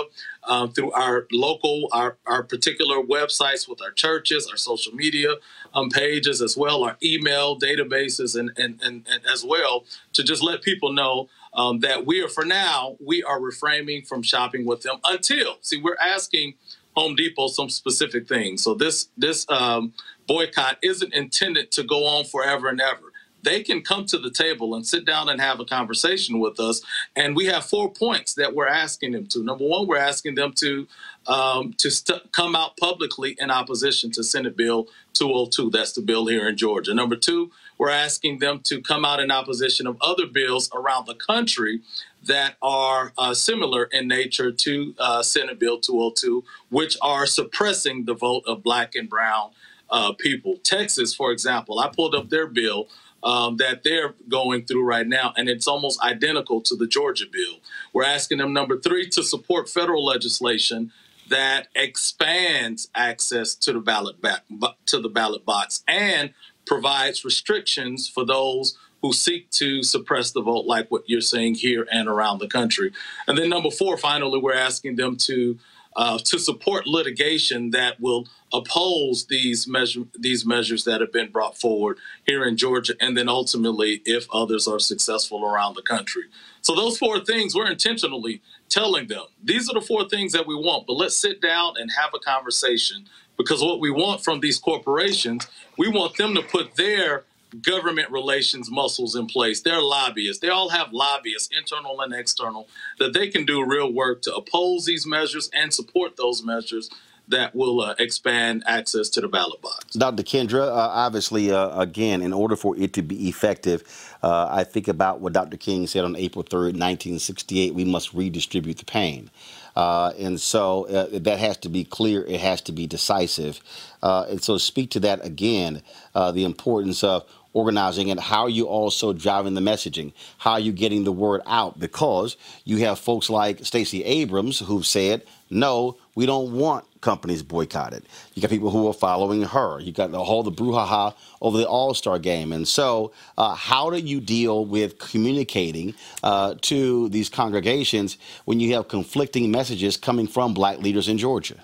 um, 0.46 0.72
through 0.72 0.92
our 0.92 1.26
local, 1.32 1.88
our, 1.92 2.16
our 2.26 2.42
particular 2.42 2.98
websites 3.02 3.68
with 3.68 3.82
our 3.82 3.90
churches, 3.90 4.48
our 4.50 4.56
social 4.56 4.94
media 4.94 5.34
um, 5.74 5.90
pages 5.90 6.40
as 6.40 6.56
well, 6.56 6.84
our 6.84 6.96
email 7.02 7.58
databases, 7.58 8.38
and, 8.38 8.50
and, 8.56 8.80
and, 8.82 9.06
and 9.10 9.26
as 9.26 9.44
well 9.44 9.84
to 10.12 10.22
just 10.22 10.42
let 10.42 10.62
people 10.62 10.92
know 10.92 11.28
um, 11.54 11.80
that 11.80 12.06
we 12.06 12.22
are, 12.22 12.28
for 12.28 12.44
now, 12.44 12.96
we 13.04 13.22
are 13.22 13.40
refraining 13.40 14.02
from 14.02 14.22
shopping 14.22 14.64
with 14.64 14.82
them 14.82 14.96
until, 15.04 15.56
see, 15.60 15.80
we're 15.80 15.96
asking 16.00 16.54
Home 16.96 17.14
Depot 17.14 17.48
some 17.48 17.68
specific 17.68 18.26
things. 18.26 18.62
So 18.62 18.74
this, 18.74 19.08
this 19.16 19.46
um, 19.50 19.92
boycott 20.26 20.78
isn't 20.82 21.12
intended 21.12 21.70
to 21.72 21.82
go 21.82 22.06
on 22.06 22.24
forever 22.24 22.68
and 22.68 22.80
ever 22.80 23.05
they 23.46 23.62
can 23.62 23.80
come 23.80 24.04
to 24.06 24.18
the 24.18 24.30
table 24.30 24.74
and 24.74 24.84
sit 24.84 25.04
down 25.04 25.28
and 25.28 25.40
have 25.40 25.60
a 25.60 25.64
conversation 25.64 26.40
with 26.40 26.58
us. 26.58 26.82
And 27.14 27.36
we 27.36 27.46
have 27.46 27.64
four 27.64 27.88
points 27.88 28.34
that 28.34 28.54
we're 28.56 28.66
asking 28.66 29.12
them 29.12 29.26
to. 29.28 29.44
Number 29.44 29.64
one, 29.64 29.86
we're 29.86 29.98
asking 29.98 30.34
them 30.34 30.52
to 30.56 30.88
um, 31.28 31.72
to 31.78 31.90
st- 31.90 32.32
come 32.32 32.56
out 32.56 32.76
publicly 32.76 33.36
in 33.38 33.50
opposition 33.50 34.10
to 34.12 34.24
Senate 34.24 34.56
Bill 34.56 34.88
202. 35.14 35.70
That's 35.70 35.92
the 35.92 36.02
bill 36.02 36.26
here 36.26 36.48
in 36.48 36.56
Georgia. 36.56 36.92
Number 36.92 37.16
two, 37.16 37.52
we're 37.78 37.90
asking 37.90 38.40
them 38.40 38.60
to 38.64 38.80
come 38.80 39.04
out 39.04 39.20
in 39.20 39.30
opposition 39.30 39.86
of 39.86 39.96
other 40.00 40.26
bills 40.26 40.68
around 40.74 41.06
the 41.06 41.14
country 41.14 41.80
that 42.24 42.56
are 42.62 43.12
uh, 43.16 43.32
similar 43.34 43.84
in 43.84 44.08
nature 44.08 44.50
to 44.50 44.94
uh, 44.98 45.22
Senate 45.22 45.58
Bill 45.58 45.78
202, 45.78 46.42
which 46.70 46.96
are 47.00 47.26
suppressing 47.26 48.04
the 48.06 48.14
vote 48.14 48.42
of 48.46 48.62
black 48.64 48.94
and 48.96 49.08
brown 49.08 49.50
uh, 49.90 50.12
people. 50.12 50.56
Texas, 50.64 51.14
for 51.14 51.30
example, 51.32 51.78
I 51.78 51.88
pulled 51.88 52.14
up 52.14 52.28
their 52.28 52.46
bill 52.46 52.88
um, 53.26 53.56
that 53.56 53.82
they're 53.82 54.14
going 54.28 54.64
through 54.64 54.84
right 54.84 55.06
now, 55.06 55.34
and 55.36 55.48
it's 55.48 55.66
almost 55.66 56.00
identical 56.00 56.60
to 56.60 56.76
the 56.76 56.86
Georgia 56.86 57.24
bill. 57.30 57.56
We're 57.92 58.04
asking 58.04 58.38
them, 58.38 58.52
number 58.52 58.78
three, 58.78 59.08
to 59.10 59.24
support 59.24 59.68
federal 59.68 60.04
legislation 60.04 60.92
that 61.28 61.66
expands 61.74 62.88
access 62.94 63.56
to 63.56 63.72
the 63.72 63.80
ballot 63.80 64.22
back, 64.22 64.42
to 64.86 65.00
the 65.00 65.08
ballot 65.08 65.44
box 65.44 65.82
and 65.88 66.32
provides 66.66 67.24
restrictions 67.24 68.08
for 68.08 68.24
those 68.24 68.78
who 69.02 69.12
seek 69.12 69.50
to 69.50 69.82
suppress 69.82 70.30
the 70.30 70.40
vote, 70.40 70.66
like 70.66 70.88
what 70.92 71.02
you're 71.06 71.20
seeing 71.20 71.56
here 71.56 71.86
and 71.90 72.08
around 72.08 72.38
the 72.38 72.48
country. 72.48 72.92
And 73.26 73.36
then 73.36 73.48
number 73.50 73.72
four, 73.72 73.98
finally, 73.98 74.38
we're 74.38 74.54
asking 74.54 74.96
them 74.96 75.16
to 75.22 75.58
uh, 75.96 76.18
to 76.18 76.38
support 76.38 76.86
litigation 76.86 77.70
that 77.70 78.00
will 78.00 78.26
oppose 78.52 79.26
these 79.26 79.66
measure 79.66 80.02
these 80.18 80.46
measures 80.46 80.84
that 80.84 81.00
have 81.00 81.12
been 81.12 81.30
brought 81.30 81.58
forward 81.58 81.98
here 82.26 82.44
in 82.44 82.56
Georgia, 82.56 82.94
and 83.00 83.16
then 83.16 83.28
ultimately, 83.28 84.02
if 84.04 84.26
others 84.32 84.68
are 84.68 84.78
successful 84.78 85.44
around 85.44 85.74
the 85.74 85.82
country. 85.82 86.24
So 86.60 86.74
those 86.74 86.98
four 86.98 87.20
things 87.20 87.54
we're 87.54 87.70
intentionally 87.70 88.42
telling 88.68 89.08
them 89.08 89.24
these 89.42 89.68
are 89.70 89.74
the 89.74 89.80
four 89.80 90.08
things 90.08 90.32
that 90.32 90.46
we 90.46 90.54
want. 90.54 90.86
But 90.86 90.94
let's 90.94 91.16
sit 91.16 91.40
down 91.40 91.74
and 91.78 91.90
have 91.96 92.10
a 92.14 92.18
conversation 92.18 93.06
because 93.36 93.62
what 93.62 93.80
we 93.80 93.90
want 93.90 94.22
from 94.22 94.40
these 94.40 94.58
corporations, 94.58 95.46
we 95.76 95.88
want 95.88 96.16
them 96.16 96.34
to 96.34 96.42
put 96.42 96.74
their 96.76 97.24
government 97.62 98.10
relations 98.10 98.70
muscles 98.70 99.14
in 99.14 99.26
place. 99.26 99.60
They're 99.60 99.80
lobbyists. 99.80 100.40
They 100.40 100.48
all 100.48 100.68
have 100.70 100.92
lobbyists, 100.92 101.48
internal 101.56 102.00
and 102.00 102.12
external, 102.12 102.68
that 102.98 103.12
they 103.12 103.28
can 103.28 103.44
do 103.44 103.64
real 103.64 103.92
work 103.92 104.22
to 104.22 104.34
oppose 104.34 104.84
these 104.84 105.06
measures 105.06 105.50
and 105.54 105.72
support 105.72 106.16
those 106.16 106.42
measures 106.42 106.90
that 107.28 107.54
will 107.54 107.80
uh, 107.80 107.94
expand 107.98 108.62
access 108.66 109.08
to 109.10 109.20
the 109.20 109.28
ballot 109.28 109.60
box. 109.60 109.94
Dr. 109.94 110.22
Kendra, 110.22 110.68
uh, 110.68 110.72
obviously, 110.72 111.50
uh, 111.50 111.78
again, 111.80 112.22
in 112.22 112.32
order 112.32 112.56
for 112.56 112.76
it 112.76 112.92
to 112.94 113.02
be 113.02 113.28
effective, 113.28 113.82
uh, 114.22 114.48
I 114.50 114.64
think 114.64 114.88
about 114.88 115.20
what 115.20 115.32
Dr. 115.32 115.56
King 115.56 115.86
said 115.86 116.04
on 116.04 116.14
April 116.16 116.44
3rd, 116.44 116.76
1968 116.78 117.74
we 117.74 117.84
must 117.84 118.14
redistribute 118.14 118.78
the 118.78 118.84
pain. 118.84 119.30
Uh, 119.76 120.12
and 120.18 120.40
so 120.40 120.88
uh, 120.88 121.06
that 121.12 121.38
has 121.38 121.58
to 121.58 121.68
be 121.68 121.84
clear, 121.84 122.24
it 122.24 122.40
has 122.40 122.62
to 122.62 122.72
be 122.72 122.86
decisive. 122.86 123.60
and 124.02 124.42
so, 124.42 124.56
speak 124.56 124.90
to 124.90 125.00
that 125.00 125.24
again 125.24 125.82
the 126.14 126.44
importance 126.44 127.04
of 127.04 127.24
organizing 127.60 128.10
and 128.10 128.20
how 128.20 128.46
you 128.46 128.66
also 128.66 129.12
driving 129.12 129.54
the 129.54 129.60
messaging 129.60 130.12
how 130.38 130.52
are 130.52 130.60
you 130.60 130.72
getting 130.72 131.04
the 131.04 131.12
word 131.12 131.40
out 131.46 131.78
because 131.78 132.36
you 132.64 132.76
have 132.78 132.98
folks 132.98 133.28
like 133.30 133.64
stacey 133.64 134.04
abrams 134.04 134.58
who've 134.60 134.86
said 134.86 135.22
no 135.50 135.96
we 136.14 136.26
don't 136.26 136.52
want 136.52 136.84
companies 137.06 137.42
boycotted. 137.42 138.02
You 138.34 138.42
got 138.42 138.50
people 138.50 138.70
who 138.70 138.88
are 138.88 138.92
following 138.92 139.42
her. 139.42 139.78
You 139.78 139.92
got 139.92 140.10
the 140.10 140.24
whole 140.24 140.42
the 140.42 140.50
brouhaha 140.50 141.14
over 141.40 141.56
the 141.56 141.68
All 141.68 141.94
Star 141.94 142.18
game, 142.18 142.52
and 142.52 142.66
so 142.66 143.12
uh, 143.38 143.54
how 143.54 143.90
do 143.90 143.98
you 143.98 144.20
deal 144.20 144.64
with 144.64 144.98
communicating 144.98 145.94
uh, 146.24 146.56
to 146.62 147.08
these 147.10 147.28
congregations 147.28 148.18
when 148.44 148.58
you 148.58 148.74
have 148.74 148.88
conflicting 148.88 149.50
messages 149.52 149.96
coming 149.96 150.26
from 150.26 150.52
Black 150.52 150.78
leaders 150.78 151.06
in 151.06 151.16
Georgia? 151.16 151.56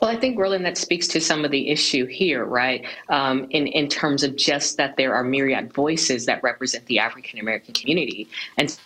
Well, 0.00 0.10
I 0.10 0.16
think, 0.16 0.38
Roland, 0.38 0.64
that 0.64 0.76
speaks 0.76 1.08
to 1.08 1.20
some 1.20 1.44
of 1.44 1.50
the 1.50 1.68
issue 1.68 2.06
here, 2.06 2.44
right? 2.44 2.84
Um, 3.08 3.46
in, 3.50 3.66
in 3.66 3.88
terms 3.88 4.22
of 4.22 4.36
just 4.36 4.76
that 4.76 4.96
there 4.96 5.14
are 5.14 5.24
myriad 5.24 5.72
voices 5.72 6.26
that 6.26 6.42
represent 6.42 6.86
the 6.86 6.98
African 6.98 7.38
American 7.38 7.74
community. 7.74 8.28
And 8.56 8.76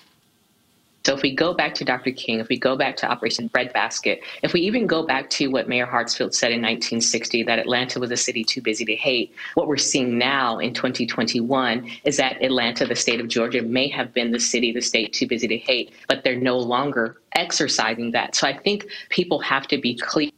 so 1.05 1.14
if 1.14 1.23
we 1.23 1.35
go 1.35 1.52
back 1.52 1.74
to 1.74 1.85
Dr. 1.85 2.12
King, 2.12 2.39
if 2.39 2.48
we 2.48 2.56
go 2.56 2.77
back 2.77 2.97
to 2.98 3.10
Operation 3.10 3.48
Breadbasket, 3.48 4.23
if 4.43 4.52
we 4.52 4.60
even 4.60 4.86
go 4.86 5.05
back 5.05 5.28
to 5.31 5.48
what 5.48 5.69
Mayor 5.69 5.86
Hartsfield 5.86 6.32
said 6.32 6.52
in 6.52 6.62
1960, 6.62 7.43
that 7.43 7.59
Atlanta 7.59 7.98
was 7.98 8.12
a 8.12 8.16
city 8.16 8.44
too 8.44 8.62
busy 8.62 8.85
to 8.85 8.94
hate, 8.94 9.35
what 9.55 9.66
we're 9.66 9.77
seeing 9.77 10.16
now 10.16 10.59
in 10.60 10.73
2021 10.73 11.90
is 12.05 12.16
that 12.19 12.40
Atlanta, 12.40 12.86
the 12.86 12.94
state 12.94 13.20
of 13.20 13.27
Georgia, 13.27 13.62
may 13.62 13.89
have 13.89 14.14
been 14.14 14.31
the 14.31 14.39
city, 14.39 14.70
the 14.70 14.81
state 14.81 15.12
too 15.12 15.27
busy 15.27 15.48
to 15.48 15.56
hate, 15.56 15.93
but 16.06 16.23
they're 16.23 16.36
no 16.36 16.56
longer 16.56 17.20
exercising 17.35 18.12
that. 18.12 18.36
So 18.36 18.47
I 18.47 18.56
think 18.56 18.86
people 19.09 19.40
have 19.40 19.66
to 19.69 19.78
be 19.78 19.97
clear 19.97 20.31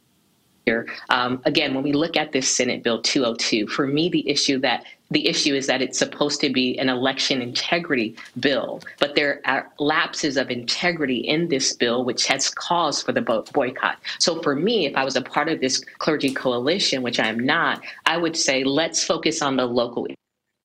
um, 1.09 1.41
again, 1.45 1.73
when 1.73 1.83
we 1.83 1.93
look 1.93 2.17
at 2.17 2.31
this 2.31 2.49
Senate 2.49 2.83
Bill 2.83 3.01
202, 3.01 3.67
for 3.67 3.87
me, 3.87 4.09
the 4.09 4.27
issue 4.27 4.59
that 4.59 4.85
the 5.11 5.27
issue 5.27 5.53
is 5.53 5.67
that 5.67 5.83
it's 5.83 5.99
supposed 5.99 6.41
to 6.41 6.49
be 6.49 6.79
an 6.79 6.89
election 6.89 7.39
integrity 7.39 8.15
bill, 8.39 8.81
but 8.99 9.13
there 9.13 9.39
are 9.45 9.71
lapses 9.77 10.35
of 10.35 10.49
integrity 10.49 11.17
in 11.17 11.47
this 11.47 11.73
bill, 11.73 12.03
which 12.03 12.25
has 12.25 12.49
cause 12.49 13.03
for 13.03 13.11
the 13.11 13.21
boycott. 13.53 13.99
So 14.17 14.41
for 14.41 14.55
me, 14.55 14.87
if 14.87 14.95
I 14.95 15.03
was 15.03 15.15
a 15.15 15.21
part 15.21 15.47
of 15.47 15.61
this 15.61 15.83
clergy 15.99 16.33
coalition, 16.33 17.03
which 17.03 17.19
I 17.19 17.27
am 17.27 17.39
not, 17.39 17.83
I 18.07 18.17
would 18.17 18.35
say 18.35 18.63
let's 18.63 19.03
focus 19.03 19.43
on 19.43 19.57
the 19.57 19.65
local 19.65 20.07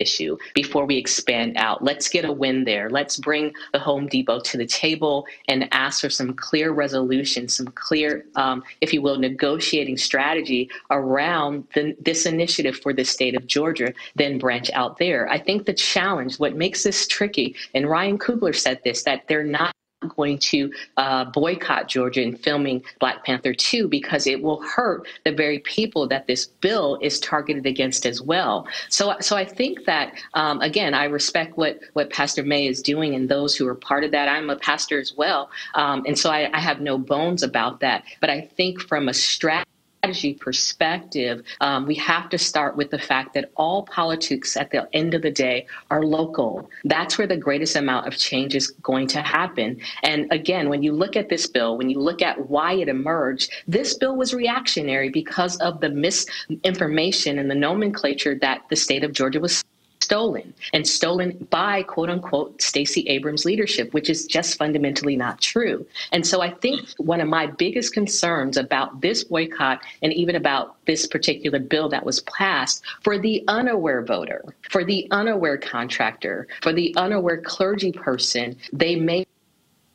issue 0.01 0.37
before 0.55 0.87
we 0.87 0.97
expand 0.97 1.57
out. 1.57 1.85
Let's 1.85 2.09
get 2.09 2.25
a 2.25 2.33
win 2.33 2.65
there. 2.65 2.91
Let's 2.91 3.17
bring 3.19 3.53
the 3.73 3.79
Home 3.79 4.09
Depot 4.09 4.41
to 4.41 4.57
the 4.57 4.67
table 4.67 5.27
and 5.49 5.69
ask 5.73 6.01
for 6.01 6.11
some 6.11 6.35
clear 6.35 6.73
resolution, 6.73 7.49
some 7.49 7.69
clear, 7.69 8.25
um, 8.35 8.63
if 8.81 8.93
you 8.93 9.03
will, 9.03 9.19
negotiating 9.19 9.97
strategy 9.97 10.71
around 10.91 11.65
the, 11.75 11.95
this 12.01 12.27
initiative 12.27 12.79
for 12.81 12.93
the 12.93 13.05
state 13.05 13.35
of 13.37 13.47
Georgia, 13.47 13.93
then 14.17 14.39
branch 14.39 14.71
out 14.73 14.99
there. 14.99 15.29
I 15.29 15.39
think 15.39 15.67
the 15.67 15.75
challenge, 15.75 16.39
what 16.39 16.57
makes 16.57 16.83
this 16.83 17.07
tricky, 17.07 17.55
and 17.75 17.89
Ryan 17.89 18.19
Coogler 18.19 18.57
said 18.57 18.81
this, 18.85 19.03
that 19.05 19.29
they're 19.29 19.45
not 19.45 19.75
going 20.09 20.39
to 20.39 20.73
uh, 20.97 21.25
boycott 21.27 21.89
Georgia 21.89 22.23
in 22.23 22.35
filming 22.37 22.83
Black 22.99 23.25
Panther 23.25 23.53
2 23.53 23.89
because 23.89 24.27
it 24.27 24.43
will 24.43 24.63
hurt 24.63 25.07
the 25.25 25.33
very 25.33 25.59
people 25.61 26.09
that 26.09 26.27
this 26.27 26.47
bill 26.47 26.99
is 27.03 27.21
targeted 27.21 27.67
against 27.67 28.07
as 28.07 28.23
well. 28.23 28.67
So, 28.89 29.15
so 29.21 29.37
I 29.37 29.45
think 29.45 29.85
that 29.85 30.15
um, 30.35 30.61
again, 30.61 30.95
I 30.95 31.05
respect 31.05 31.57
what 31.57 31.81
what 31.93 32.11
Pastor 32.11 32.43
May 32.43 32.67
is 32.67 32.83
doing 32.83 33.15
and 33.15 33.29
those 33.29 33.55
who 33.55 33.67
are 33.69 33.75
part 33.75 34.05
of 34.05 34.11
that. 34.13 34.29
I'm 34.29 34.51
a 34.51 34.57
pastor 34.57 34.99
as 34.99 35.15
well, 35.15 35.51
um, 35.75 36.05
and 36.07 36.19
so 36.19 36.31
I, 36.31 36.51
I 36.57 36.61
have 36.61 36.81
no 36.81 36.97
bones 36.99 37.43
about 37.43 37.81
that. 37.81 38.05
But 38.21 38.31
I 38.31 38.41
think 38.41 38.81
from 38.81 39.09
a 39.09 39.15
strategy 39.15 39.71
strategy 40.01 40.33
perspective, 40.33 41.43
um, 41.61 41.87
we 41.87 41.95
have 41.95 42.31
to 42.31 42.39
start 42.39 42.75
with 42.75 42.91
the 42.91 42.99
fact 42.99 43.35
that 43.35 43.51
all 43.57 43.83
politics 43.83 44.57
at 44.57 44.71
the 44.71 44.89
end 44.95 45.13
of 45.13 45.21
the 45.21 45.31
day 45.31 45.67
are 45.91 46.03
local. 46.03 46.71
That's 46.85 47.19
where 47.19 47.27
the 47.27 47.37
greatest 47.37 47.77
amount 47.77 48.07
of 48.07 48.17
change 48.17 48.55
is 48.55 48.71
going 48.83 49.09
to 49.09 49.21
happen. 49.21 49.79
And 50.03 50.27
again, 50.33 50.71
when 50.71 50.83
you 50.83 50.93
look 50.93 51.17
at 51.17 51.29
this 51.29 51.47
bill, 51.47 51.77
when 51.77 51.91
you 51.91 52.01
look 52.01 52.23
at 52.23 52.49
why 52.49 52.73
it 52.75 52.89
emerged, 52.89 53.53
this 53.69 53.93
bill 53.95 54.17
was 54.17 54.33
reactionary 54.33 55.11
because 55.11 55.59
of 55.59 55.81
the 55.81 55.91
misinformation 55.91 57.39
and 57.39 57.51
the 57.51 57.55
nomenclature 57.55 58.37
that 58.37 58.63
the 58.71 58.77
state 58.77 59.05
of 59.05 59.13
Georgia 59.13 59.41
was 59.41 59.63
stolen 60.11 60.53
and 60.73 60.85
stolen 60.85 61.47
by 61.51 61.85
quote 61.85 62.11
unquote 62.11 62.61
Stacey 62.61 63.03
Abrams 63.03 63.45
leadership, 63.45 63.95
which 63.95 64.11
is 64.11 64.27
just 64.27 64.59
fundamentally 64.59 65.15
not 65.15 65.41
true. 65.41 65.87
And 66.11 66.27
so 66.27 66.41
I 66.41 66.51
think 66.51 66.81
one 66.99 67.21
of 67.21 67.29
my 67.29 67.47
biggest 67.47 67.95
concerns 67.95 68.57
about 68.57 69.01
this 69.01 69.23
boycott 69.23 69.83
and 70.03 70.13
even 70.13 70.35
about 70.35 70.85
this 70.87 71.07
particular 71.07 71.61
bill 71.61 71.89
that 71.91 72.05
was 72.05 72.23
passed 72.23 72.83
for 73.05 73.19
the 73.19 73.45
unaware 73.47 74.03
voter, 74.03 74.45
for 74.69 74.83
the 74.83 75.07
unaware 75.13 75.57
contractor, 75.57 76.49
for 76.61 76.73
the 76.73 76.93
unaware 76.97 77.41
clergy 77.41 77.93
person, 77.93 78.57
they 78.73 78.97
may 78.97 79.25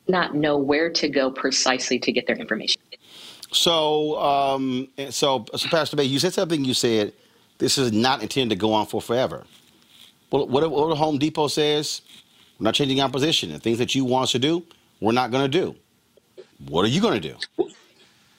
not 0.08 0.34
know 0.34 0.56
where 0.56 0.88
to 0.88 1.10
go 1.10 1.30
precisely 1.30 1.98
to 1.98 2.10
get 2.10 2.26
their 2.26 2.36
information. 2.36 2.80
So, 3.52 4.18
um, 4.18 4.88
so, 5.10 5.44
so 5.54 5.68
Pastor 5.68 5.96
May, 5.96 6.04
you 6.04 6.18
said 6.18 6.32
something. 6.32 6.64
You 6.64 6.72
said 6.72 7.12
this 7.58 7.76
is 7.76 7.92
not 7.92 8.22
intended 8.22 8.54
to 8.54 8.58
go 8.58 8.72
on 8.72 8.86
for 8.86 9.02
forever. 9.02 9.44
What, 10.36 10.50
what, 10.50 10.70
what 10.70 10.96
Home 10.98 11.16
Depot 11.16 11.48
says, 11.48 12.02
we're 12.58 12.64
not 12.64 12.74
changing 12.74 13.00
our 13.00 13.08
position. 13.08 13.52
The 13.52 13.58
things 13.58 13.78
that 13.78 13.94
you 13.94 14.04
want 14.04 14.24
us 14.24 14.32
to 14.32 14.38
do, 14.38 14.64
we're 15.00 15.12
not 15.12 15.30
going 15.30 15.50
to 15.50 15.60
do. 15.60 15.74
What 16.68 16.84
are 16.84 16.88
you 16.88 17.00
going 17.00 17.20
to 17.20 17.28
do? 17.28 17.70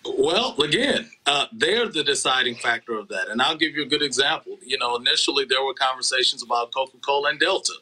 Well, 0.06 0.56
again, 0.62 1.10
uh, 1.26 1.48
they're 1.52 1.88
the 1.88 2.04
deciding 2.04 2.56
factor 2.56 2.98
of 2.98 3.08
that. 3.08 3.30
And 3.30 3.42
I'll 3.42 3.58
give 3.58 3.76
you 3.76 3.82
a 3.82 3.88
good 3.88 4.04
example. 4.04 4.58
You 4.64 4.78
know, 4.78 4.96
initially 4.96 5.46
there 5.46 5.64
were 5.64 5.74
conversations 5.74 6.44
about 6.44 6.72
Coca 6.72 6.98
Cola 6.98 7.30
and 7.32 7.40
Delta. 7.40 7.74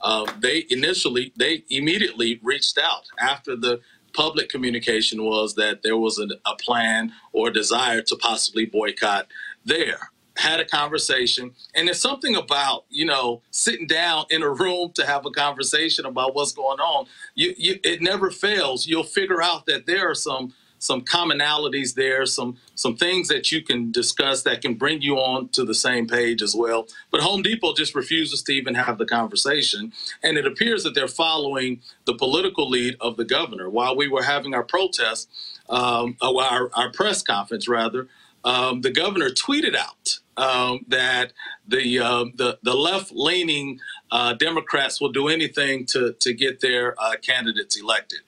Uh, 0.00 0.30
they 0.40 0.66
initially, 0.70 1.32
they 1.36 1.62
immediately 1.70 2.40
reached 2.42 2.76
out 2.76 3.04
after 3.20 3.54
the 3.54 3.80
public 4.14 4.48
communication 4.48 5.22
was 5.22 5.54
that 5.54 5.82
there 5.82 5.96
was 5.96 6.18
a, 6.18 6.26
a 6.44 6.56
plan 6.56 7.12
or 7.32 7.50
desire 7.50 8.02
to 8.02 8.16
possibly 8.16 8.64
boycott 8.64 9.28
there 9.64 10.10
had 10.40 10.58
a 10.58 10.64
conversation 10.64 11.52
and 11.74 11.86
there's 11.86 12.00
something 12.00 12.34
about 12.34 12.84
you 12.88 13.04
know 13.04 13.42
sitting 13.50 13.86
down 13.86 14.24
in 14.30 14.42
a 14.42 14.48
room 14.48 14.90
to 14.94 15.04
have 15.06 15.26
a 15.26 15.30
conversation 15.30 16.06
about 16.06 16.34
what's 16.34 16.52
going 16.52 16.80
on. 16.80 17.06
You, 17.34 17.54
you 17.56 17.78
it 17.84 18.00
never 18.00 18.30
fails. 18.30 18.86
You'll 18.86 19.04
figure 19.04 19.42
out 19.42 19.66
that 19.66 19.86
there 19.86 20.10
are 20.10 20.14
some 20.14 20.54
some 20.78 21.02
commonalities 21.02 21.94
there 21.94 22.24
some 22.24 22.56
some 22.74 22.96
things 22.96 23.28
that 23.28 23.52
you 23.52 23.62
can 23.62 23.92
discuss 23.92 24.42
that 24.44 24.62
can 24.62 24.74
bring 24.74 25.02
you 25.02 25.16
on 25.16 25.48
to 25.50 25.62
the 25.62 25.74
same 25.74 26.06
page 26.06 26.40
as 26.40 26.54
well. 26.54 26.88
But 27.10 27.20
home 27.20 27.42
depot 27.42 27.74
just 27.74 27.94
refuses 27.94 28.42
to 28.44 28.52
even 28.52 28.74
have 28.74 28.96
the 28.96 29.04
conversation 29.04 29.92
and 30.22 30.38
it 30.38 30.46
appears 30.46 30.82
that 30.84 30.94
they're 30.94 31.06
following 31.06 31.82
the 32.06 32.14
political 32.14 32.68
lead 32.68 32.96
of 33.00 33.18
the 33.18 33.26
governor. 33.26 33.68
While 33.68 33.94
we 33.94 34.08
were 34.08 34.22
having 34.22 34.54
our 34.54 34.64
protest 34.64 35.28
um, 35.68 36.16
our, 36.22 36.70
our 36.74 36.90
press 36.90 37.22
conference 37.22 37.68
rather 37.68 38.08
um, 38.44 38.80
the 38.80 38.90
governor 38.90 39.28
tweeted 39.28 39.76
out 39.76 40.18
um, 40.40 40.84
that 40.88 41.32
the, 41.68 41.98
uh, 41.98 42.24
the, 42.34 42.58
the 42.62 42.74
left 42.74 43.12
leaning 43.12 43.78
uh, 44.10 44.32
Democrats 44.34 45.00
will 45.00 45.12
do 45.12 45.28
anything 45.28 45.86
to, 45.86 46.14
to 46.20 46.32
get 46.32 46.60
their 46.60 47.00
uh, 47.00 47.12
candidates 47.22 47.78
elected. 47.78 48.20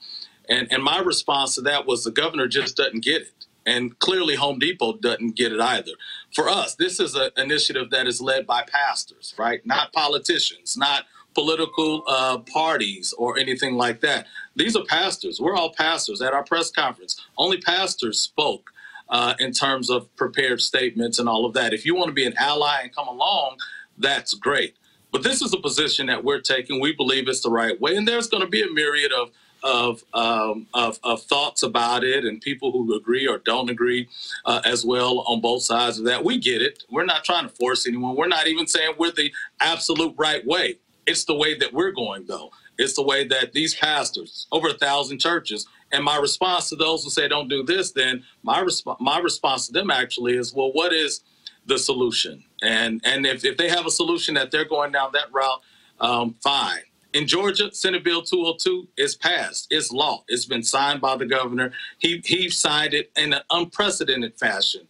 And, 0.48 0.70
and 0.70 0.82
my 0.82 0.98
response 1.01 1.55
to 1.55 1.62
that 1.62 1.86
was 1.86 2.05
the 2.05 2.10
governor 2.10 2.47
just 2.47 2.76
doesn't 2.76 3.02
get 3.02 3.22
it. 3.22 3.47
And 3.64 3.97
clearly, 4.01 4.34
Home 4.34 4.59
Depot 4.59 4.94
doesn't 4.94 5.36
get 5.36 5.52
it 5.52 5.60
either. 5.60 5.93
For 6.34 6.48
us, 6.48 6.74
this 6.74 6.98
is 6.98 7.14
an 7.14 7.30
initiative 7.36 7.90
that 7.90 8.06
is 8.09 8.20
led 8.20 8.47
by 8.47 8.62
pastors, 8.62 9.34
right? 9.39 9.64
Not 9.64 9.93
politicians, 9.93 10.76
not 10.76 11.05
political 11.34 12.02
uh, 12.09 12.39
parties 12.39 13.14
or 13.16 13.39
anything 13.39 13.76
like 13.76 14.01
that. 14.01 14.26
These 14.56 14.76
are 14.76 14.84
pastors. 14.84 15.40
We're 15.40 15.55
all 15.55 15.72
pastors. 15.72 16.20
At 16.20 16.34
our 16.34 16.44
press 16.44 16.70
conference, 16.70 17.24
only 17.39 17.60
pastors 17.60 18.20
spoke 18.20 18.71
uh, 19.12 19.34
in 19.39 19.52
terms 19.52 19.90
of 19.90 20.14
prepared 20.16 20.60
statements 20.60 21.20
and 21.20 21.28
all 21.28 21.44
of 21.44 21.52
that. 21.52 21.72
If 21.74 21.86
you 21.86 21.94
want 21.94 22.09
to 22.09 22.14
be 22.14 22.26
an 22.26 22.34
ally 22.39 22.80
and 22.82 22.94
come 22.94 23.06
along, 23.06 23.59
that's 23.98 24.34
great. 24.34 24.74
But 25.12 25.22
this 25.22 25.43
is 25.43 25.52
a 25.52 25.59
position 25.59 26.06
that 26.06 26.24
we're 26.24 26.40
taking. 26.40 26.80
We 26.80 26.94
believe 26.94 27.28
it's 27.28 27.43
the 27.43 27.51
right 27.51 27.78
way. 27.80 27.94
And 27.94 28.09
there's 28.09 28.26
going 28.26 28.43
to 28.43 28.48
be 28.48 28.62
a 28.62 28.70
myriad 28.72 29.12
of 29.12 29.30
of, 29.64 30.02
um, 30.12 30.66
of 30.74 30.98
of 31.05 31.22
thoughts 31.22 31.62
about 31.62 32.02
it, 32.02 32.24
and 32.24 32.40
people 32.40 32.72
who 32.72 32.97
agree 32.97 33.28
or 33.28 33.39
don't 33.39 33.70
agree 33.70 34.09
uh, 34.44 34.60
as 34.64 34.84
well 34.84 35.20
on 35.20 35.40
both 35.40 35.62
sides 35.62 36.01
of 36.01 36.05
that. 36.06 36.24
We 36.24 36.39
get 36.39 36.60
it. 36.62 36.82
We're 36.90 37.05
not 37.05 37.22
trying 37.22 37.48
to 37.48 37.55
force 37.55 37.86
anyone. 37.86 38.16
We're 38.16 38.26
not 38.26 38.48
even 38.48 38.66
saying 38.66 38.94
we're 38.98 39.12
the 39.12 39.32
absolute 39.60 40.16
right 40.18 40.44
way. 40.44 40.78
It's 41.06 41.24
the 41.26 41.36
way 41.36 41.56
that 41.59 41.72
we're 41.72 41.93
going, 41.93 42.24
though. 42.26 42.51
It's 42.78 42.94
the 42.94 43.05
way 43.05 43.24
that 43.28 43.52
these 43.52 43.74
pastors, 43.74 44.48
over 44.51 44.68
a 44.68 44.74
thousand 44.74 45.20
churches, 45.20 45.66
and 45.93 46.05
my 46.05 46.16
response 46.16 46.69
to 46.70 46.77
those 46.77 47.05
who 47.05 47.10
say 47.10 47.28
don't 47.28 47.48
do 47.48 47.62
this, 47.62 47.93
then 47.93 48.24
my 48.43 48.62
resp- 48.62 49.01
my 49.01 49.19
response 49.19 49.66
to 49.66 49.73
them 49.73 49.90
actually 49.90 50.36
is, 50.36 50.55
well, 50.55 50.73
what 50.73 50.93
is 50.93 51.23
the 51.66 51.78
solution? 51.78 52.43
And 52.62 53.01
and 53.05 53.27
if, 53.27 53.44
if 53.44 53.56
they 53.56 53.69
have 53.69 53.86
a 53.86 53.90
solution 53.90 54.35
that 54.35 54.51
they're 54.51 54.64
going 54.64 54.93
down 54.93 55.10
that 55.12 55.32
route, 55.32 55.60
um, 56.01 56.35
fine. 56.43 56.81
In 57.12 57.27
Georgia, 57.27 57.73
Senate 57.74 58.02
Bill 58.02 58.23
202 58.23 58.89
is 58.97 59.14
passed. 59.14 59.66
It's 59.70 59.93
law. 59.93 60.24
It's 60.28 60.47
been 60.47 60.62
signed 60.62 61.02
by 61.02 61.16
the 61.16 61.27
governor. 61.27 61.73
He 61.98 62.23
he 62.24 62.48
signed 62.48 62.94
it 62.94 63.10
in 63.16 63.35
an 63.35 63.43
unprecedented 63.51 64.39
fashion 64.39 64.89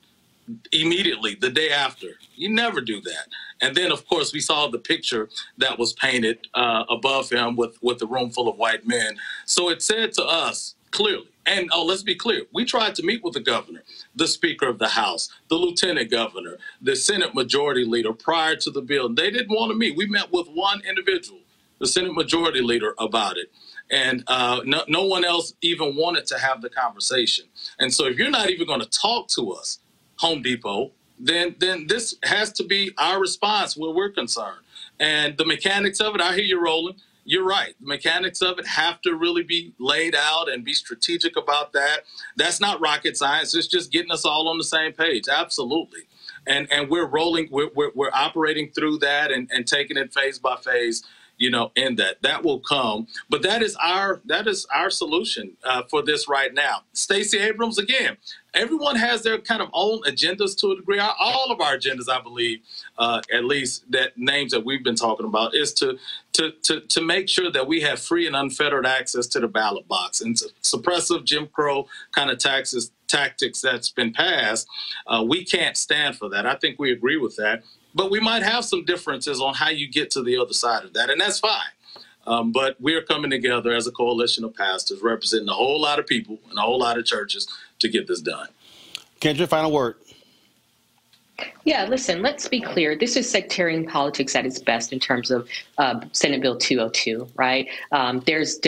immediately 0.72 1.36
the 1.40 1.50
day 1.50 1.70
after. 1.70 2.08
You 2.34 2.52
never 2.54 2.80
do 2.80 3.00
that. 3.00 3.28
And 3.60 3.76
then, 3.76 3.92
of 3.92 4.06
course, 4.06 4.32
we 4.32 4.40
saw 4.40 4.66
the 4.68 4.78
picture 4.78 5.28
that 5.58 5.78
was 5.78 5.92
painted 5.94 6.46
uh, 6.54 6.84
above 6.88 7.30
him 7.30 7.56
with 7.56 7.76
with 7.82 7.98
the 7.98 8.06
room 8.06 8.30
full 8.30 8.48
of 8.48 8.56
white 8.56 8.86
men. 8.86 9.16
So 9.46 9.68
it 9.70 9.82
said 9.82 10.12
to 10.14 10.24
us 10.24 10.74
clearly. 10.92 11.28
And 11.46 11.70
oh, 11.72 11.84
let's 11.84 12.04
be 12.04 12.14
clear. 12.14 12.42
We 12.52 12.64
tried 12.64 12.94
to 12.96 13.02
meet 13.02 13.24
with 13.24 13.34
the 13.34 13.40
governor, 13.40 13.82
the 14.14 14.28
Speaker 14.28 14.68
of 14.68 14.78
the 14.78 14.88
House, 14.88 15.30
the 15.48 15.56
Lieutenant 15.56 16.10
Governor, 16.10 16.58
the 16.80 16.94
Senate 16.96 17.34
Majority 17.34 17.84
Leader 17.84 18.12
prior 18.12 18.56
to 18.56 18.70
the 18.70 18.82
bill. 18.82 19.08
They 19.12 19.30
didn't 19.30 19.54
want 19.54 19.72
to 19.72 19.76
meet. 19.78 19.96
We 19.96 20.06
met 20.06 20.32
with 20.32 20.48
one 20.48 20.82
individual, 20.88 21.40
the 21.80 21.88
Senate 21.88 22.14
Majority 22.14 22.62
Leader, 22.62 22.94
about 22.98 23.38
it. 23.38 23.50
And 23.90 24.24
uh, 24.28 24.60
no, 24.64 24.84
no 24.88 25.04
one 25.04 25.24
else 25.24 25.54
even 25.62 25.96
wanted 25.96 26.26
to 26.26 26.38
have 26.38 26.62
the 26.62 26.70
conversation. 26.70 27.46
And 27.78 27.92
so, 27.92 28.06
if 28.06 28.18
you're 28.18 28.30
not 28.30 28.50
even 28.50 28.66
going 28.66 28.80
to 28.80 28.88
talk 28.88 29.28
to 29.30 29.52
us, 29.52 29.80
Home 30.16 30.42
Depot, 30.42 30.92
then 31.18 31.56
then 31.58 31.86
this 31.88 32.16
has 32.24 32.52
to 32.52 32.64
be 32.64 32.92
our 32.98 33.20
response 33.20 33.76
where 33.76 33.90
we're 33.90 34.10
concerned. 34.10 34.58
And 35.00 35.36
the 35.36 35.44
mechanics 35.44 36.00
of 36.00 36.14
it, 36.14 36.20
I 36.20 36.34
hear 36.34 36.44
you 36.44 36.62
rolling. 36.62 36.96
You're 37.24 37.44
right. 37.44 37.74
The 37.80 37.86
mechanics 37.86 38.42
of 38.42 38.58
it 38.58 38.66
have 38.66 39.00
to 39.02 39.14
really 39.14 39.42
be 39.42 39.74
laid 39.78 40.14
out 40.14 40.50
and 40.50 40.64
be 40.64 40.72
strategic 40.72 41.36
about 41.36 41.72
that. 41.72 42.00
That's 42.36 42.60
not 42.60 42.80
rocket 42.80 43.16
science. 43.16 43.54
It's 43.54 43.68
just 43.68 43.92
getting 43.92 44.10
us 44.10 44.24
all 44.24 44.48
on 44.48 44.58
the 44.58 44.64
same 44.64 44.92
page. 44.92 45.28
Absolutely. 45.28 46.00
And 46.46 46.70
and 46.72 46.90
we're 46.90 47.06
rolling, 47.06 47.48
we're, 47.50 47.70
we're, 47.74 47.92
we're 47.94 48.10
operating 48.12 48.70
through 48.70 48.98
that 48.98 49.30
and, 49.30 49.48
and 49.52 49.66
taking 49.66 49.96
it 49.96 50.12
phase 50.12 50.38
by 50.40 50.56
phase 50.56 51.04
you 51.38 51.50
know, 51.50 51.72
in 51.74 51.96
that. 51.96 52.22
That 52.22 52.44
will 52.44 52.60
come, 52.60 53.08
but 53.28 53.42
that 53.42 53.62
is 53.62 53.76
our 53.76 54.20
that 54.26 54.46
is 54.46 54.66
our 54.72 54.90
solution 54.90 55.56
uh, 55.64 55.82
for 55.90 56.02
this 56.02 56.28
right 56.28 56.54
now. 56.54 56.82
Stacey 56.92 57.38
Abrams 57.38 57.78
again. 57.78 58.16
Everyone 58.54 58.96
has 58.96 59.22
their 59.22 59.38
kind 59.38 59.62
of 59.62 59.68
own 59.72 60.02
agendas 60.02 60.56
to 60.58 60.72
a 60.72 60.76
degree. 60.76 61.00
All 61.00 61.50
of 61.50 61.60
our 61.60 61.76
agendas, 61.76 62.08
I 62.08 62.20
believe, 62.20 62.60
uh, 62.98 63.22
at 63.32 63.44
least 63.44 63.90
that 63.90 64.16
names 64.18 64.52
that 64.52 64.64
we've 64.64 64.84
been 64.84 64.94
talking 64.94 65.26
about, 65.26 65.54
is 65.54 65.72
to 65.74 65.98
to 66.34 66.52
to 66.62 66.80
to 66.80 67.00
make 67.00 67.28
sure 67.28 67.50
that 67.50 67.66
we 67.66 67.80
have 67.82 68.00
free 68.00 68.26
and 68.26 68.34
unfettered 68.34 68.86
access 68.86 69.26
to 69.28 69.40
the 69.40 69.48
ballot 69.48 69.86
box 69.88 70.20
and 70.20 70.36
suppressive 70.62 71.24
Jim 71.24 71.46
Crow 71.46 71.86
kind 72.12 72.30
of 72.30 72.38
taxes 72.38 72.90
tactics 73.06 73.60
that's 73.60 73.90
been 73.90 74.12
passed. 74.12 74.66
Uh, 75.06 75.22
we 75.28 75.44
can't 75.44 75.76
stand 75.76 76.16
for 76.16 76.30
that. 76.30 76.46
I 76.46 76.54
think 76.54 76.78
we 76.78 76.90
agree 76.92 77.18
with 77.18 77.36
that 77.36 77.62
but 77.94 78.10
we 78.10 78.20
might 78.20 78.42
have 78.42 78.64
some 78.64 78.84
differences 78.84 79.40
on 79.40 79.54
how 79.54 79.68
you 79.68 79.88
get 79.88 80.10
to 80.12 80.22
the 80.22 80.36
other 80.38 80.52
side 80.52 80.84
of 80.84 80.92
that, 80.94 81.10
and 81.10 81.20
that's 81.20 81.38
fine. 81.38 81.70
Um, 82.26 82.52
but 82.52 82.80
we're 82.80 83.02
coming 83.02 83.30
together 83.30 83.72
as 83.72 83.86
a 83.86 83.90
coalition 83.90 84.44
of 84.44 84.54
pastors 84.54 85.02
representing 85.02 85.48
a 85.48 85.54
whole 85.54 85.80
lot 85.80 85.98
of 85.98 86.06
people 86.06 86.38
and 86.48 86.58
a 86.58 86.62
whole 86.62 86.78
lot 86.78 86.96
of 86.96 87.04
churches 87.04 87.48
to 87.80 87.88
get 87.88 88.06
this 88.06 88.20
done. 88.20 88.48
Kendra, 89.20 89.48
final 89.48 89.72
word. 89.72 89.96
Yeah, 91.64 91.86
listen, 91.86 92.22
let's 92.22 92.48
be 92.48 92.60
clear. 92.60 92.96
This 92.96 93.16
is 93.16 93.28
sectarian 93.28 93.86
politics 93.86 94.34
at 94.34 94.46
its 94.46 94.58
best 94.58 94.92
in 94.92 94.98
terms 95.00 95.30
of 95.30 95.48
uh, 95.78 96.00
Senate 96.12 96.40
Bill 96.40 96.56
202, 96.56 97.28
right? 97.34 97.68
Um, 97.90 98.22
there's 98.26 98.58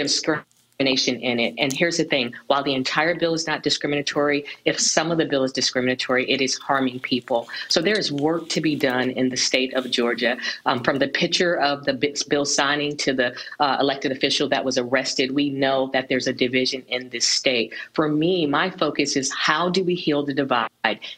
discrimination 0.79 1.21
in 1.21 1.39
it. 1.39 1.55
And 1.59 1.73
here's 1.73 1.99
the 1.99 2.05
thing 2.05 2.33
while 2.49 2.63
the 2.63 2.75
entire 2.75 3.15
bill 3.15 3.35
is 3.35 3.47
not 3.47 3.63
discriminatory, 3.63 4.45
if 4.65 4.79
some 4.79 5.11
of 5.11 5.19
the 5.19 5.25
bill 5.25 5.45
is 5.45 5.53
discriminatory, 5.53 6.29
it 6.31 6.41
is 6.41 6.59
harming 6.59 7.01
people. 7.01 7.49
So 7.69 7.81
there 7.81 7.99
is 7.99 8.11
work 8.11 8.49
to 8.51 8.61
be 8.61 8.75
done 8.75 9.11
in 9.11 9.29
the 9.29 9.37
state 9.37 9.73
of 9.75 9.91
Georgia. 9.91 10.37
Um, 10.67 10.83
from 10.83 10.99
the 10.99 11.09
picture 11.09 11.57
of 11.61 11.85
the 11.85 11.95
bill 12.29 12.45
signing 12.45 12.97
to 12.99 13.13
the 13.13 13.35
uh, 13.61 13.77
elected 13.81 14.13
official 14.13 14.49
that 14.49 14.65
was 14.65 14.79
arrested, 14.79 15.33
we 15.33 15.51
know 15.51 15.91
that 15.93 16.09
there's 16.09 16.27
a 16.27 16.33
division 16.33 16.83
in 16.89 17.09
this 17.11 17.29
state. 17.29 17.73
For 17.93 18.09
me, 18.09 18.47
my 18.47 18.71
focus 18.71 19.17
is 19.17 19.33
how 19.33 19.69
do 19.69 19.85
we 19.85 19.95
heal 19.95 20.25
the 20.25 20.35
divide 20.35 20.69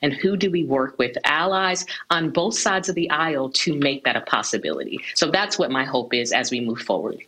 and 0.03 0.13
who 0.13 0.37
do 0.37 0.51
we 0.51 0.65
work 0.65 0.99
with? 0.99 1.17
Allies 1.25 1.87
on 2.11 2.31
both 2.31 2.55
sides 2.55 2.89
of 2.89 2.95
the 2.95 3.11
aisle 3.11 3.49
to 3.51 3.75
make 3.75 4.05
that 4.05 4.17
a 4.17 4.21
possibility. 4.23 5.01
So 5.15 5.31
that's 5.31 5.59
what 5.59 5.71
my 5.71 5.85
hope 5.85 6.13
is 6.13 6.33
as 6.33 6.51
we 6.51 6.61
move 6.61 6.81
forward. 6.81 7.23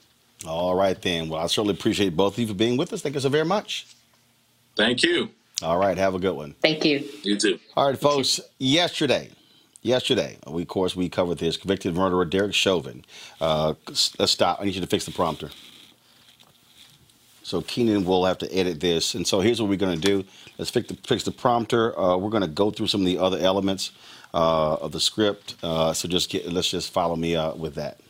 All 0.47 0.75
right, 0.75 1.01
then. 1.01 1.29
Well, 1.29 1.43
I 1.43 1.47
certainly 1.47 1.75
appreciate 1.75 2.17
both 2.17 2.35
of 2.35 2.39
you 2.39 2.47
for 2.47 2.55
being 2.55 2.77
with 2.77 2.93
us. 2.93 3.03
Thank 3.03 3.15
you 3.15 3.21
so 3.21 3.29
very 3.29 3.45
much. 3.45 3.87
Thank 4.77 5.03
you. 5.03 5.31
All 5.63 5.79
right. 5.79 5.99
Have 5.99 6.15
a 6.15 6.21
good 6.21 6.37
one. 6.37 6.55
Thank 6.63 6.85
you. 6.85 7.05
You 7.23 7.37
too. 7.37 7.59
All 7.77 7.89
right, 7.89 7.99
folks. 7.99 8.41
Yesterday, 8.59 9.31
yesterday, 9.83 10.39
we 10.47 10.63
of 10.63 10.69
course 10.69 10.95
we 10.95 11.09
covered 11.09 11.39
this 11.39 11.57
convicted 11.57 11.97
murderer 11.97 12.25
Derek 12.25 12.55
Chauvin. 12.55 13.05
Uh, 13.41 13.75
let's 13.89 14.31
stop. 14.31 14.61
I 14.61 14.65
need 14.65 14.77
you 14.77 14.81
to 14.81 14.87
fix 14.87 15.05
the 15.05 15.11
prompter. 15.11 15.51
So 17.43 17.63
Keenan 17.63 18.05
will 18.05 18.27
have 18.27 18.39
to 18.39 18.55
edit 18.55 18.79
this. 18.79 19.15
And 19.15 19.27
so 19.27 19.41
here's 19.41 19.61
what 19.61 19.71
we're 19.71 19.79
going 19.79 19.99
to 19.99 20.07
do. 20.07 20.25
Let's 20.59 20.71
fix 20.71 20.89
the, 20.89 20.95
fix 21.07 21.25
the 21.25 21.31
prompter. 21.31 21.99
Uh, 21.99 22.17
we're 22.19 22.31
going 22.31 22.43
to 22.43 22.47
go 22.47 22.71
through 22.71 22.89
some 22.89 23.01
of 23.01 23.07
the 23.07 23.19
other 23.19 23.39
elements 23.39 23.91
uh, 24.35 24.75
of 24.75 24.93
the 24.93 25.01
script. 25.01 25.57
Uh, 25.63 25.95
so 25.95 26.09
just 26.09 26.29
get, 26.31 26.47
let's 26.53 26.71
just 26.71 26.93
follow 26.93 27.17
me 27.17 27.35
uh, 27.35 27.55
with 27.55 27.75
that. 27.77 28.01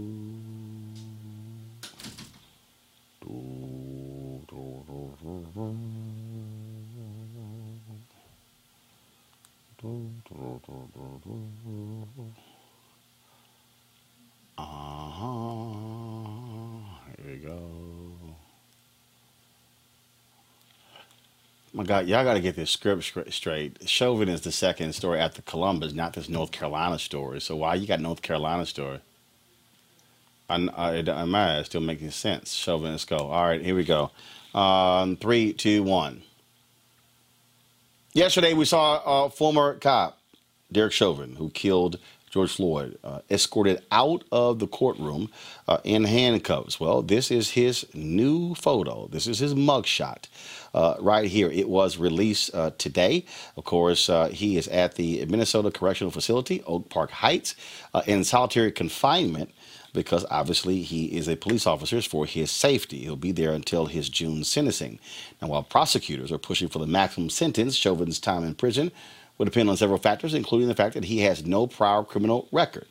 do 12.23 12.44
uh-huh. 14.57 15.73
Here 17.17 17.33
we 17.33 17.37
go. 17.37 17.71
My 21.73 21.83
God, 21.83 22.07
y'all 22.07 22.23
got 22.23 22.35
to 22.35 22.39
get 22.39 22.55
this 22.55 22.71
script 22.71 23.03
straight. 23.31 23.89
Chauvin 23.89 24.29
is 24.29 24.41
the 24.41 24.51
second 24.51 24.93
story 24.93 25.19
after 25.19 25.41
Columbus, 25.41 25.93
not 25.93 26.13
this 26.13 26.29
North 26.29 26.51
Carolina 26.51 26.97
story. 26.97 27.41
So 27.41 27.57
why 27.57 27.75
you 27.75 27.85
got 27.85 27.99
North 27.99 28.21
Carolina 28.21 28.65
story? 28.65 28.99
I, 30.49 30.55
I, 30.77 30.99
I 30.99 31.63
still 31.63 31.81
making 31.81 32.11
sense? 32.11 32.53
Chauvin, 32.53 32.91
let's 32.91 33.03
go. 33.05 33.17
All 33.17 33.43
right, 33.45 33.61
here 33.61 33.75
we 33.75 33.83
go. 33.83 34.11
Um, 34.53 35.17
three, 35.17 35.51
two, 35.51 35.83
one. 35.83 36.23
Yesterday, 38.13 38.53
we 38.53 38.63
saw 38.63 39.25
a 39.25 39.29
former 39.29 39.73
cop, 39.73 40.17
Derek 40.71 40.93
Chauvin, 40.93 41.35
who 41.35 41.49
killed 41.49 41.99
George 42.35 42.57
Floyd, 42.57 42.99
uh, 43.01 43.21
escorted 43.31 43.81
out 43.93 44.25
of 44.29 44.59
the 44.59 44.67
courtroom 44.67 45.31
uh, 45.69 45.77
in 45.85 46.03
handcuffs. 46.03 46.81
Well, 46.81 47.01
this 47.01 47.31
is 47.31 47.51
his 47.51 47.85
new 47.93 48.55
photo. 48.55 49.07
This 49.07 49.25
is 49.25 49.39
his 49.39 49.53
mugshot. 49.53 50.25
Uh, 50.73 50.97
right 50.99 51.29
here. 51.29 51.49
It 51.49 51.69
was 51.69 51.95
released 51.95 52.53
uh, 52.53 52.71
today. 52.77 53.23
Of 53.55 53.63
course, 53.63 54.09
uh, 54.09 54.27
he 54.27 54.57
is 54.57 54.67
at 54.67 54.95
the 54.95 55.25
Minnesota 55.27 55.71
Correctional 55.71 56.11
Facility, 56.11 56.61
Oak 56.67 56.89
Park 56.89 57.11
Heights, 57.11 57.55
uh, 57.93 58.01
in 58.05 58.25
solitary 58.25 58.73
confinement 58.73 59.51
because 59.93 60.25
obviously 60.29 60.81
he 60.81 61.05
is 61.05 61.29
a 61.29 61.37
police 61.37 61.65
officer 61.65 62.01
for 62.01 62.25
his 62.25 62.51
safety. 62.51 62.97
He'll 62.97 63.15
be 63.15 63.31
there 63.31 63.53
until 63.53 63.85
his 63.85 64.09
June 64.09 64.43
sentencing. 64.43 64.99
Now, 65.41 65.47
while 65.47 65.63
prosecutors 65.63 66.33
are 66.33 66.37
pushing 66.37 66.67
for 66.67 66.79
the 66.79 66.87
maximum 66.87 67.29
sentence, 67.29 67.75
Chauvin's 67.77 68.19
time 68.19 68.43
in 68.43 68.55
prison 68.55 68.91
will 69.37 69.45
depend 69.45 69.69
on 69.69 69.77
several 69.77 69.99
factors, 69.99 70.33
including 70.33 70.67
the 70.67 70.75
fact 70.75 70.93
that 70.95 71.05
he 71.05 71.19
has 71.19 71.45
no 71.45 71.67
prior 71.67 72.03
criminal 72.03 72.47
record. 72.51 72.87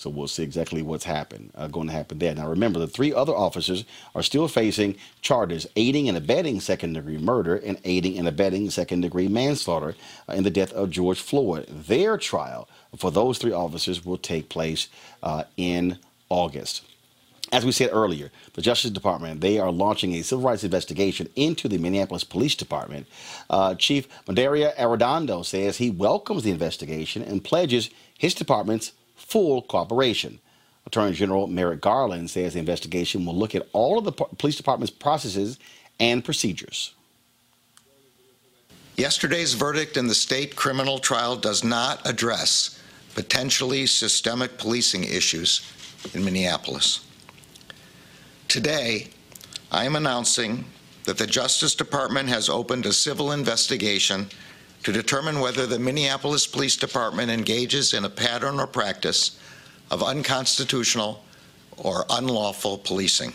So 0.00 0.08
we'll 0.08 0.28
see 0.28 0.42
exactly 0.42 0.80
what's 0.80 1.04
happened, 1.04 1.50
uh, 1.54 1.66
going 1.66 1.88
to 1.88 1.92
happen 1.92 2.18
there. 2.18 2.34
Now 2.34 2.48
remember, 2.48 2.78
the 2.78 2.86
three 2.86 3.12
other 3.12 3.34
officers 3.34 3.84
are 4.14 4.22
still 4.22 4.48
facing 4.48 4.96
charges 5.20 5.66
aiding 5.76 6.08
and 6.08 6.16
abetting 6.16 6.60
second 6.60 6.94
degree 6.94 7.18
murder 7.18 7.56
and 7.56 7.78
aiding 7.84 8.18
and 8.18 8.26
abetting 8.26 8.70
second 8.70 9.02
degree 9.02 9.28
manslaughter 9.28 9.94
uh, 10.26 10.32
in 10.32 10.42
the 10.42 10.50
death 10.50 10.72
of 10.72 10.88
George 10.90 11.20
Floyd. 11.20 11.66
Their 11.68 12.16
trial 12.16 12.66
for 12.96 13.10
those 13.10 13.36
three 13.36 13.52
officers 13.52 14.02
will 14.02 14.16
take 14.16 14.48
place 14.48 14.88
uh, 15.22 15.44
in 15.58 15.98
August. 16.30 16.82
As 17.52 17.64
we 17.64 17.72
said 17.72 17.90
earlier, 17.92 18.30
the 18.54 18.62
Justice 18.62 18.92
Department, 18.92 19.40
they 19.40 19.58
are 19.58 19.72
launching 19.72 20.14
a 20.14 20.22
civil 20.22 20.44
rights 20.44 20.62
investigation 20.62 21.28
into 21.34 21.68
the 21.68 21.78
Minneapolis 21.78 22.22
Police 22.22 22.54
Department. 22.54 23.08
Uh, 23.48 23.74
Chief 23.74 24.08
Medaria 24.26 24.74
Arradondo 24.76 25.44
says 25.44 25.78
he 25.78 25.90
welcomes 25.90 26.44
the 26.44 26.52
investigation 26.52 27.22
and 27.22 27.42
pledges 27.42 27.90
his 28.16 28.34
department's 28.34 28.92
full 29.16 29.62
cooperation. 29.62 30.38
Attorney 30.86 31.12
General 31.12 31.48
Merrick 31.48 31.80
Garland 31.80 32.30
says 32.30 32.54
the 32.54 32.60
investigation 32.60 33.26
will 33.26 33.36
look 33.36 33.54
at 33.54 33.66
all 33.72 33.98
of 33.98 34.04
the 34.04 34.12
po- 34.12 34.30
police 34.38 34.56
department's 34.56 34.92
processes 34.92 35.58
and 35.98 36.24
procedures. 36.24 36.94
Yesterday's 38.96 39.54
verdict 39.54 39.96
in 39.96 40.06
the 40.06 40.14
state 40.14 40.54
criminal 40.54 40.98
trial 40.98 41.36
does 41.36 41.64
not 41.64 42.06
address 42.08 42.80
potentially 43.14 43.86
systemic 43.86 44.56
policing 44.56 45.04
issues 45.04 45.62
in 46.14 46.24
Minneapolis. 46.24 47.00
Today, 48.50 49.06
I 49.70 49.84
am 49.84 49.94
announcing 49.94 50.64
that 51.04 51.18
the 51.18 51.26
Justice 51.28 51.76
Department 51.76 52.28
has 52.30 52.48
opened 52.48 52.84
a 52.84 52.92
civil 52.92 53.30
investigation 53.30 54.26
to 54.82 54.90
determine 54.90 55.38
whether 55.38 55.68
the 55.68 55.78
Minneapolis 55.78 56.48
Police 56.48 56.74
Department 56.74 57.30
engages 57.30 57.94
in 57.94 58.04
a 58.04 58.10
pattern 58.10 58.58
or 58.58 58.66
practice 58.66 59.38
of 59.92 60.02
unconstitutional 60.02 61.22
or 61.76 62.04
unlawful 62.10 62.78
policing. 62.78 63.34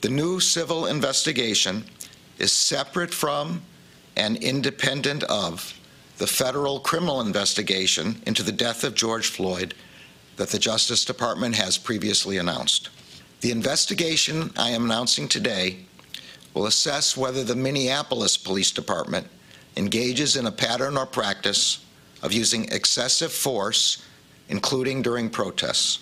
The 0.00 0.10
new 0.10 0.38
civil 0.38 0.86
investigation 0.86 1.82
is 2.38 2.52
separate 2.52 3.12
from 3.12 3.62
and 4.16 4.36
independent 4.36 5.24
of 5.24 5.76
the 6.18 6.28
federal 6.28 6.78
criminal 6.78 7.20
investigation 7.20 8.22
into 8.26 8.44
the 8.44 8.52
death 8.52 8.84
of 8.84 8.94
George 8.94 9.26
Floyd 9.26 9.74
that 10.36 10.50
the 10.50 10.58
Justice 10.60 11.04
Department 11.04 11.56
has 11.56 11.76
previously 11.76 12.38
announced. 12.38 12.90
The 13.40 13.52
investigation 13.52 14.52
I 14.58 14.70
am 14.70 14.84
announcing 14.84 15.26
today 15.26 15.78
will 16.52 16.66
assess 16.66 17.16
whether 17.16 17.42
the 17.42 17.56
Minneapolis 17.56 18.36
Police 18.36 18.70
Department 18.70 19.26
engages 19.78 20.36
in 20.36 20.44
a 20.44 20.52
pattern 20.52 20.98
or 20.98 21.06
practice 21.06 21.82
of 22.22 22.34
using 22.34 22.66
excessive 22.70 23.32
force, 23.32 24.04
including 24.50 25.00
during 25.00 25.30
protests. 25.30 26.00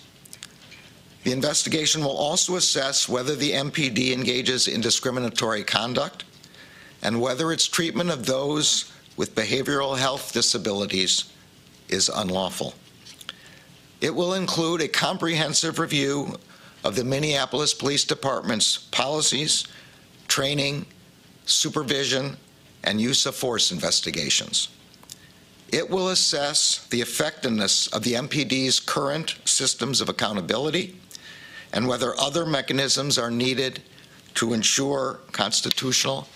The 1.23 1.31
investigation 1.31 2.03
will 2.03 2.17
also 2.17 2.57
assess 2.57 3.07
whether 3.07 3.37
the 3.37 3.53
MPD 3.53 4.11
engages 4.11 4.67
in 4.67 4.81
discriminatory 4.81 5.63
conduct 5.63 6.25
and 7.01 7.21
whether 7.21 7.53
its 7.53 7.67
treatment 7.67 8.09
of 8.09 8.25
those 8.25 8.91
with 9.15 9.35
behavioral 9.35 9.97
health 9.97 10.33
disabilities 10.33 11.31
is 11.87 12.09
unlawful. 12.09 12.73
It 14.01 14.13
will 14.13 14.33
include 14.33 14.81
a 14.81 14.89
comprehensive 14.89 15.79
review 15.79 16.37
of 16.83 16.95
the 16.95 17.03
Minneapolis 17.03 17.73
Police 17.73 18.05
Department's 18.05 18.77
policies, 18.77 19.65
training, 20.27 20.85
supervision, 21.45 22.37
and 22.83 23.01
use 23.01 23.25
of 23.25 23.35
force 23.35 23.71
investigations. 23.71 24.69
It 25.71 25.89
will 25.89 26.09
assess 26.09 26.87
the 26.87 27.01
effectiveness 27.01 27.87
of 27.87 28.03
the 28.03 28.13
MPD's 28.13 28.79
current 28.79 29.37
systems 29.45 30.01
of 30.01 30.09
accountability 30.09 30.99
and 31.73 31.87
whether 31.87 32.19
other 32.19 32.45
mechanisms 32.45 33.17
are 33.19 33.29
needed 33.29 33.81
to 34.35 34.53
ensure 34.53 35.19
constitutional 35.31 36.27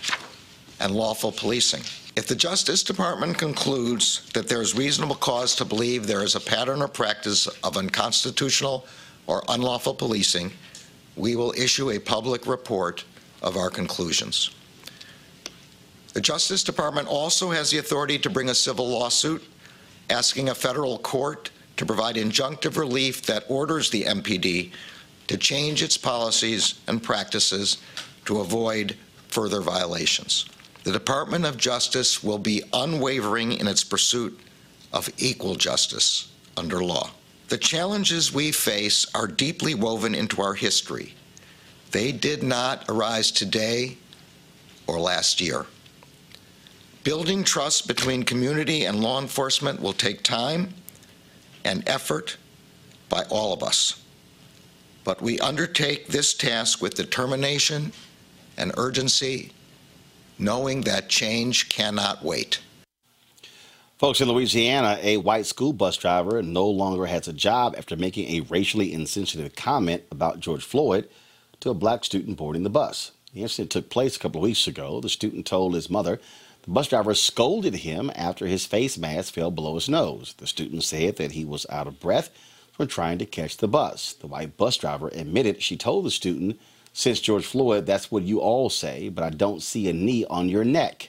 and 0.78 0.94
lawful 0.94 1.32
policing. 1.32 1.82
If 2.16 2.28
the 2.28 2.36
Justice 2.36 2.84
Department 2.84 3.38
concludes 3.38 4.30
that 4.34 4.46
there 4.46 4.62
is 4.62 4.76
reasonable 4.76 5.16
cause 5.16 5.56
to 5.56 5.64
believe 5.64 6.06
there 6.06 6.22
is 6.22 6.36
a 6.36 6.40
pattern 6.40 6.80
or 6.80 6.86
practice 6.86 7.48
of 7.64 7.76
unconstitutional 7.76 8.86
or 9.26 9.42
unlawful 9.48 9.94
policing, 9.94 10.52
we 11.16 11.36
will 11.36 11.52
issue 11.56 11.90
a 11.90 11.98
public 11.98 12.46
report 12.46 13.04
of 13.42 13.56
our 13.56 13.70
conclusions. 13.70 14.50
The 16.12 16.20
Justice 16.20 16.62
Department 16.62 17.08
also 17.08 17.50
has 17.50 17.70
the 17.70 17.78
authority 17.78 18.18
to 18.20 18.30
bring 18.30 18.48
a 18.48 18.54
civil 18.54 18.88
lawsuit 18.88 19.42
asking 20.10 20.48
a 20.48 20.54
federal 20.54 20.98
court 20.98 21.50
to 21.76 21.86
provide 21.86 22.16
injunctive 22.16 22.76
relief 22.76 23.22
that 23.26 23.44
orders 23.48 23.90
the 23.90 24.04
MPD 24.04 24.70
to 25.26 25.36
change 25.36 25.82
its 25.82 25.96
policies 25.96 26.80
and 26.86 27.02
practices 27.02 27.78
to 28.26 28.40
avoid 28.40 28.96
further 29.28 29.60
violations. 29.60 30.46
The 30.84 30.92
Department 30.92 31.46
of 31.46 31.56
Justice 31.56 32.22
will 32.22 32.38
be 32.38 32.62
unwavering 32.72 33.52
in 33.52 33.66
its 33.66 33.82
pursuit 33.82 34.38
of 34.92 35.10
equal 35.18 35.56
justice 35.56 36.30
under 36.56 36.84
law. 36.84 37.10
The 37.48 37.58
challenges 37.58 38.32
we 38.32 38.52
face 38.52 39.06
are 39.14 39.26
deeply 39.26 39.74
woven 39.74 40.14
into 40.14 40.40
our 40.40 40.54
history. 40.54 41.14
They 41.90 42.10
did 42.10 42.42
not 42.42 42.84
arise 42.88 43.30
today 43.30 43.98
or 44.86 44.98
last 44.98 45.40
year. 45.40 45.66
Building 47.04 47.44
trust 47.44 47.86
between 47.86 48.22
community 48.22 48.86
and 48.86 49.02
law 49.02 49.20
enforcement 49.20 49.80
will 49.80 49.92
take 49.92 50.22
time 50.22 50.72
and 51.64 51.86
effort 51.86 52.38
by 53.10 53.24
all 53.30 53.52
of 53.52 53.62
us. 53.62 54.02
But 55.04 55.20
we 55.20 55.38
undertake 55.38 56.08
this 56.08 56.32
task 56.32 56.80
with 56.80 56.94
determination 56.94 57.92
and 58.56 58.72
urgency, 58.78 59.52
knowing 60.38 60.80
that 60.82 61.10
change 61.10 61.68
cannot 61.68 62.24
wait. 62.24 62.60
Folks 64.04 64.20
in 64.20 64.28
Louisiana, 64.28 64.98
a 65.00 65.16
white 65.16 65.46
school 65.46 65.72
bus 65.72 65.96
driver 65.96 66.42
no 66.42 66.68
longer 66.68 67.06
has 67.06 67.26
a 67.26 67.32
job 67.32 67.74
after 67.78 67.96
making 67.96 68.28
a 68.28 68.42
racially 68.42 68.92
insensitive 68.92 69.56
comment 69.56 70.02
about 70.10 70.40
George 70.40 70.62
Floyd 70.62 71.08
to 71.60 71.70
a 71.70 71.74
black 71.74 72.04
student 72.04 72.36
boarding 72.36 72.64
the 72.64 72.68
bus. 72.68 73.12
The 73.32 73.40
incident 73.40 73.70
took 73.70 73.88
place 73.88 74.14
a 74.14 74.18
couple 74.18 74.42
of 74.42 74.42
weeks 74.42 74.66
ago. 74.66 75.00
The 75.00 75.08
student 75.08 75.46
told 75.46 75.74
his 75.74 75.88
mother 75.88 76.20
the 76.64 76.70
bus 76.70 76.88
driver 76.88 77.14
scolded 77.14 77.76
him 77.76 78.12
after 78.14 78.46
his 78.46 78.66
face 78.66 78.98
mask 78.98 79.32
fell 79.32 79.50
below 79.50 79.76
his 79.76 79.88
nose. 79.88 80.34
The 80.36 80.46
student 80.46 80.84
said 80.84 81.16
that 81.16 81.32
he 81.32 81.46
was 81.46 81.64
out 81.70 81.86
of 81.86 81.98
breath 81.98 82.28
from 82.74 82.88
trying 82.88 83.16
to 83.20 83.24
catch 83.24 83.56
the 83.56 83.68
bus. 83.68 84.12
The 84.12 84.26
white 84.26 84.58
bus 84.58 84.76
driver 84.76 85.08
admitted 85.14 85.62
she 85.62 85.78
told 85.78 86.04
the 86.04 86.10
student, 86.10 86.60
Since 86.92 87.20
George 87.20 87.46
Floyd, 87.46 87.86
that's 87.86 88.10
what 88.10 88.24
you 88.24 88.40
all 88.40 88.68
say, 88.68 89.08
but 89.08 89.24
I 89.24 89.30
don't 89.30 89.62
see 89.62 89.88
a 89.88 89.94
knee 89.94 90.26
on 90.28 90.50
your 90.50 90.62
neck. 90.62 91.08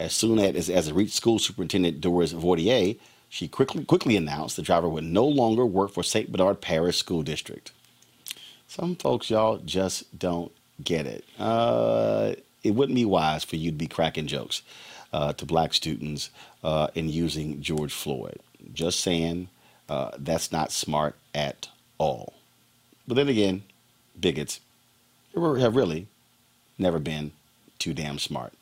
As 0.00 0.14
soon 0.14 0.38
as, 0.38 0.70
as 0.70 0.88
it 0.88 0.94
reached 0.94 1.12
school 1.12 1.38
superintendent 1.38 2.00
Doris 2.00 2.32
Voitier, 2.32 2.98
she 3.28 3.46
quickly, 3.46 3.84
quickly 3.84 4.16
announced 4.16 4.56
the 4.56 4.62
driver 4.62 4.88
would 4.88 5.04
no 5.04 5.26
longer 5.26 5.66
work 5.66 5.90
for 5.90 6.02
St. 6.02 6.32
Bernard 6.32 6.62
Parish 6.62 6.96
School 6.96 7.22
District. 7.22 7.70
Some 8.66 8.96
folks, 8.96 9.28
y'all, 9.28 9.58
just 9.58 10.18
don't 10.18 10.52
get 10.82 11.06
it. 11.06 11.22
Uh, 11.38 12.32
it 12.62 12.70
wouldn't 12.70 12.96
be 12.96 13.04
wise 13.04 13.44
for 13.44 13.56
you 13.56 13.70
to 13.70 13.76
be 13.76 13.86
cracking 13.86 14.26
jokes 14.26 14.62
uh, 15.12 15.34
to 15.34 15.44
black 15.44 15.74
students 15.74 16.30
uh, 16.64 16.88
and 16.96 17.10
using 17.10 17.60
George 17.60 17.92
Floyd. 17.92 18.40
Just 18.72 19.00
saying, 19.00 19.48
uh, 19.90 20.12
that's 20.18 20.50
not 20.50 20.72
smart 20.72 21.14
at 21.34 21.68
all. 21.98 22.32
But 23.06 23.14
then 23.14 23.28
again, 23.28 23.64
bigots 24.18 24.60
have 25.34 25.76
really 25.76 26.06
never 26.78 26.98
been 26.98 27.32
too 27.78 27.92
damn 27.92 28.18
smart. 28.18 28.54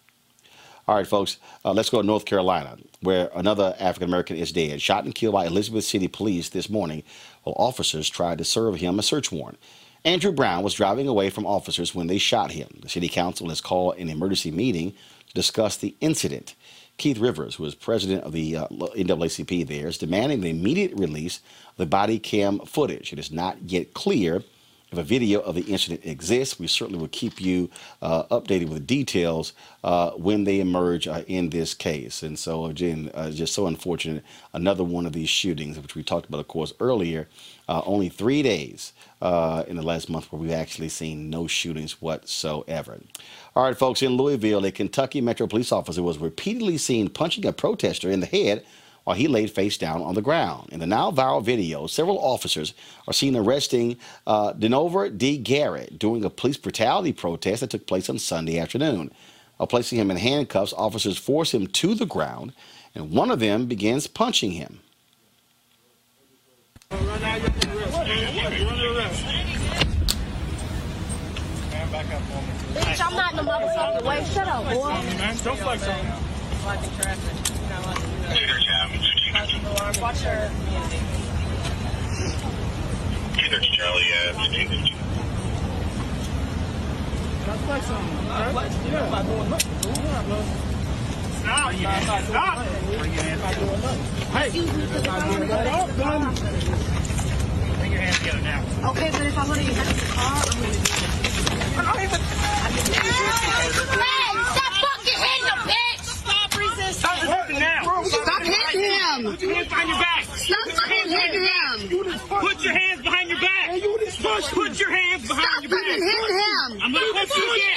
All 0.88 0.94
right, 0.94 1.06
folks, 1.06 1.36
uh, 1.66 1.74
let's 1.74 1.90
go 1.90 2.00
to 2.00 2.06
North 2.06 2.24
Carolina, 2.24 2.78
where 3.02 3.28
another 3.34 3.76
African 3.78 4.08
American 4.08 4.38
is 4.38 4.52
dead, 4.52 4.80
shot 4.80 5.04
and 5.04 5.14
killed 5.14 5.34
by 5.34 5.44
Elizabeth 5.44 5.84
City 5.84 6.08
police 6.08 6.48
this 6.48 6.70
morning 6.70 7.02
while 7.42 7.54
officers 7.58 8.08
tried 8.08 8.38
to 8.38 8.44
serve 8.44 8.76
him 8.76 8.98
a 8.98 9.02
search 9.02 9.30
warrant. 9.30 9.58
Andrew 10.06 10.32
Brown 10.32 10.62
was 10.64 10.72
driving 10.72 11.06
away 11.06 11.28
from 11.28 11.44
officers 11.44 11.94
when 11.94 12.06
they 12.06 12.16
shot 12.16 12.52
him. 12.52 12.68
The 12.80 12.88
city 12.88 13.08
council 13.08 13.50
has 13.50 13.60
called 13.60 13.98
an 13.98 14.08
emergency 14.08 14.50
meeting 14.50 14.92
to 15.26 15.34
discuss 15.34 15.76
the 15.76 15.94
incident. 16.00 16.54
Keith 16.96 17.18
Rivers, 17.18 17.56
who 17.56 17.66
is 17.66 17.74
president 17.74 18.24
of 18.24 18.32
the 18.32 18.56
uh, 18.56 18.68
NAACP 18.68 19.68
there, 19.68 19.88
is 19.88 19.98
demanding 19.98 20.40
the 20.40 20.48
immediate 20.48 20.94
release 20.98 21.40
of 21.68 21.76
the 21.76 21.86
body 21.86 22.18
cam 22.18 22.60
footage. 22.60 23.12
It 23.12 23.18
is 23.18 23.30
not 23.30 23.58
yet 23.66 23.92
clear 23.92 24.42
if 24.90 24.98
a 24.98 25.02
video 25.02 25.40
of 25.40 25.54
the 25.54 25.62
incident 25.62 26.00
exists, 26.04 26.58
we 26.58 26.66
certainly 26.66 26.98
will 26.98 27.08
keep 27.08 27.40
you 27.40 27.70
uh, 28.00 28.24
updated 28.24 28.70
with 28.70 28.86
details 28.86 29.52
uh, 29.84 30.12
when 30.12 30.44
they 30.44 30.60
emerge 30.60 31.06
uh, 31.06 31.22
in 31.26 31.50
this 31.50 31.74
case. 31.74 32.22
And 32.22 32.38
so, 32.38 32.64
again, 32.66 33.10
uh, 33.12 33.30
just 33.30 33.52
so 33.52 33.66
unfortunate. 33.66 34.24
Another 34.54 34.84
one 34.84 35.04
of 35.04 35.12
these 35.12 35.28
shootings, 35.28 35.78
which 35.78 35.94
we 35.94 36.02
talked 36.02 36.26
about, 36.26 36.40
of 36.40 36.48
course, 36.48 36.72
earlier. 36.80 37.28
Uh, 37.68 37.82
only 37.84 38.08
three 38.08 38.42
days 38.42 38.94
uh, 39.20 39.62
in 39.68 39.76
the 39.76 39.82
last 39.82 40.08
month 40.08 40.32
where 40.32 40.40
we've 40.40 40.50
actually 40.52 40.88
seen 40.88 41.28
no 41.28 41.46
shootings 41.46 42.00
whatsoever. 42.00 42.98
All 43.54 43.64
right, 43.64 43.76
folks, 43.76 44.00
in 44.00 44.12
Louisville, 44.12 44.64
a 44.64 44.72
Kentucky 44.72 45.20
Metro 45.20 45.46
police 45.46 45.70
officer 45.70 46.02
was 46.02 46.16
repeatedly 46.16 46.78
seen 46.78 47.10
punching 47.10 47.44
a 47.44 47.52
protester 47.52 48.10
in 48.10 48.20
the 48.20 48.26
head 48.26 48.64
while 49.08 49.16
he 49.16 49.26
laid 49.26 49.50
face 49.50 49.78
down 49.78 50.02
on 50.02 50.14
the 50.14 50.20
ground. 50.20 50.68
In 50.70 50.80
the 50.80 50.86
now 50.86 51.10
viral 51.10 51.42
video, 51.42 51.86
several 51.86 52.18
officers 52.18 52.74
are 53.06 53.14
seen 53.14 53.34
arresting 53.34 53.96
uh, 54.26 54.52
Denorver 54.52 55.16
D. 55.16 55.38
Garrett 55.38 55.98
during 55.98 56.22
a 56.26 56.28
police 56.28 56.58
brutality 56.58 57.14
protest 57.14 57.62
that 57.62 57.70
took 57.70 57.86
place 57.86 58.10
on 58.10 58.18
Sunday 58.18 58.58
afternoon. 58.58 59.10
While 59.56 59.66
placing 59.66 59.98
him 59.98 60.10
in 60.10 60.18
handcuffs, 60.18 60.74
officers 60.74 61.16
force 61.16 61.54
him 61.54 61.68
to 61.68 61.94
the 61.94 62.04
ground, 62.04 62.52
and 62.94 63.10
one 63.10 63.30
of 63.30 63.40
them 63.40 63.64
begins 63.64 64.06
punching 64.06 64.50
him. 64.50 64.80
I'm 66.90 67.06
not 73.16 73.30
in 73.30 73.36
the 73.36 73.42
motherfucking 73.42 74.04
way. 74.04 74.22
Shut 74.34 74.48
up, 74.48 74.64
boy. 74.64 75.00
Don't 75.44 75.58
flex 75.60 75.88
on 75.88 76.04
me. 77.54 77.57
Watching 78.28 78.60
traffic. 78.60 79.00
You're 79.24 79.32
not 79.32 79.48
allowed 79.48 79.48
to 79.48 79.56
do 79.56 79.62
that. 79.62 79.98
Watch 80.02 80.22
your 80.22 80.50
community. 83.32 83.70
Charlie, 83.72 84.12
uh, 84.12 84.32
Don't 87.46 87.60
flex 87.64 87.88
on 87.90 88.04
me. 88.04 88.12
Yeah. 91.80 92.00
Stop. 92.00 92.22
Stop. 92.24 92.56
Hey. 94.34 94.48
Bring 97.78 97.92
your 97.92 98.00
hands 98.00 98.18
together 98.18 98.42
now. 98.42 98.60
Okay, 98.90 99.08
but 99.10 99.22
if 99.22 99.38
I 99.38 99.40
want 99.48 99.60
to 99.60 99.66
get 99.66 99.78
out 99.78 99.88
of 99.88 99.96
the 99.96 100.12
car, 100.12 100.24
I'm 100.26 100.42
going 100.42 100.54
to 100.54 100.60
do 100.60 100.68
it. 100.68 101.08
I'm 101.78 101.84
not 101.84 101.96
even. 101.96 102.20
Hey, 102.20 103.64
stop 104.52 104.72
fucking 104.84 105.18
hitting 105.18 105.46
him, 105.48 105.60
bitch! 105.64 106.04
Stop 106.04 106.50
resisting! 106.58 106.92
Stop 106.92 107.22
resisting 107.22 107.58
now! 107.60 107.87
Stop 108.68 108.82
hitting 108.82 109.00
him! 109.00 109.24
Put 109.24 109.40
your 109.40 109.54
hands 109.54 109.68
behind 109.68 109.88
your 109.88 109.98
back! 109.98 110.24
Stop 110.24 110.68
fucking 110.68 111.08
hitting 111.08 111.42
him! 111.42 111.88
Put 112.28 112.60
your 112.60 112.74
hands 112.74 113.02
behind 113.02 113.30
your 113.30 113.40
back! 113.40 113.70
Put 113.70 114.78
your 114.78 114.90
hands 114.90 115.28
behind 115.28 115.46
Stop 115.46 115.62
your 115.62 115.70
fucking 115.70 116.00
back! 116.00 116.10
hitting 116.10 116.36
him! 116.36 116.82
I'm 116.82 116.92
gonna 116.92 117.12
push 117.14 117.36
you 117.36 117.44
again! 117.54 117.72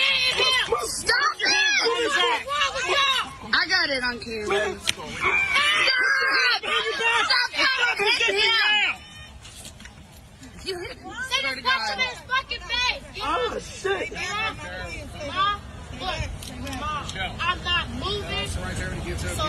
Stop 0.83 1.35
it! 1.39 1.47
I 3.53 3.67
got 3.69 3.89
it 3.89 4.03
on 4.03 4.19
camera. 4.19 4.79
Stop! 4.81 5.07
Stop 7.23 7.51
fucking 7.87 8.11
hitting 8.17 8.35
him! 8.35 8.51
You 10.65 10.75
hit 10.79 10.97
him. 10.97 11.11
Say 11.29 11.41
this 11.41 11.63
punch 11.63 11.89
him 11.89 11.99
in 11.99 12.05
his 12.05 12.19
fucking 12.27 12.63
face! 12.67 13.03
Oh, 13.23 13.59
shit! 13.59 14.11
Ma, 16.01 17.03
I'm 17.39 17.63
not 17.63 17.89
moving. 17.91 18.47
So 18.47 18.61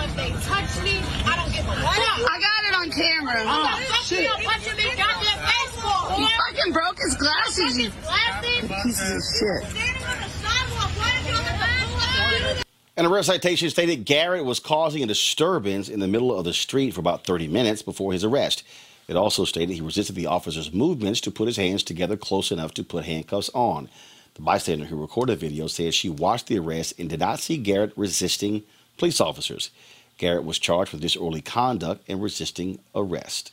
if 0.01 0.17
they 0.17 0.31
touch 0.45 0.83
me, 0.85 0.99
I 1.25 1.37
don't 1.37 1.53
give 1.53 1.65
a 1.65 1.75
fuck. 1.75 1.87
I 1.87 2.39
got 2.41 2.65
it 2.69 2.75
on 2.77 2.91
camera. 2.91 3.43
Oh, 3.47 3.85
Touch 3.89 4.13
me, 4.13 4.19
shit. 4.19 4.31
I'll 4.31 4.43
punch 4.45 4.65
him 4.65 4.79
in 4.79 4.85
his 4.85 4.97
goddamn 4.97 5.39
face 5.47 5.81
for 5.81 6.15
He 6.15 6.27
fucking 6.27 6.73
broke 6.73 6.99
his 6.99 7.15
glasses, 7.17 7.79
you 7.79 7.91
Glasses? 8.03 8.71
pieces 8.85 9.11
of 9.11 9.23
shit. 9.39 9.71
Standing 9.71 10.05
on 10.05 10.19
the 10.21 10.29
sidewalk, 10.29 10.91
why 10.99 11.11
are 11.17 11.29
you 11.29 11.35
on 11.37 11.45
the 11.45 12.57
back 12.57 12.65
And 12.97 13.07
a 13.07 13.11
rare 13.11 13.23
citation 13.23 13.71
stated 13.71 14.05
Garrett 14.05 14.45
was 14.45 14.61
causing 14.61 15.03
a 15.03 15.07
disturbance 15.07 15.89
in 15.89 16.01
the 16.01 16.09
middle 16.09 16.37
of 16.37 16.45
the 16.45 16.53
street 16.53 16.93
for 16.93 17.01
about 17.01 17.25
30 17.25 17.49
minutes 17.49 17.83
before 17.83 18.13
his 18.13 18.25
arrest. 18.25 18.63
It 19.09 19.17
also 19.17 19.45
stated 19.45 19.75
he 19.75 19.81
resisted 19.81 20.17
the 20.17 20.27
officer's 20.27 20.73
movements 20.73 21.21
to 21.23 21.31
put 21.31 21.47
his 21.47 21.57
hands 21.57 21.83
together 21.83 22.17
close 22.17 22.51
enough 22.53 22.73
to 22.75 22.85
put 22.85 23.05
handcuffs 23.05 23.51
on. 23.55 23.89
The 24.35 24.43
bystander 24.43 24.87
who 24.87 25.01
recorded 25.01 25.39
the 25.39 25.47
video 25.47 25.67
said 25.67 25.95
she 25.95 26.09
watched 26.09 26.47
the 26.47 26.59
arrest 26.59 26.99
and 26.99 27.09
did 27.09 27.21
not 27.21 27.41
see 27.41 27.57
Garrett 27.57 27.93
resisting 27.97 28.63
police 28.97 29.21
officers. 29.21 29.71
Garrett 30.19 30.45
was 30.45 30.59
charged 30.59 30.93
with 30.93 31.03
disorderly 31.03 31.43
conduct 31.43 32.05
and 32.09 32.23
resisting 32.23 32.79
arrest. 32.95 33.53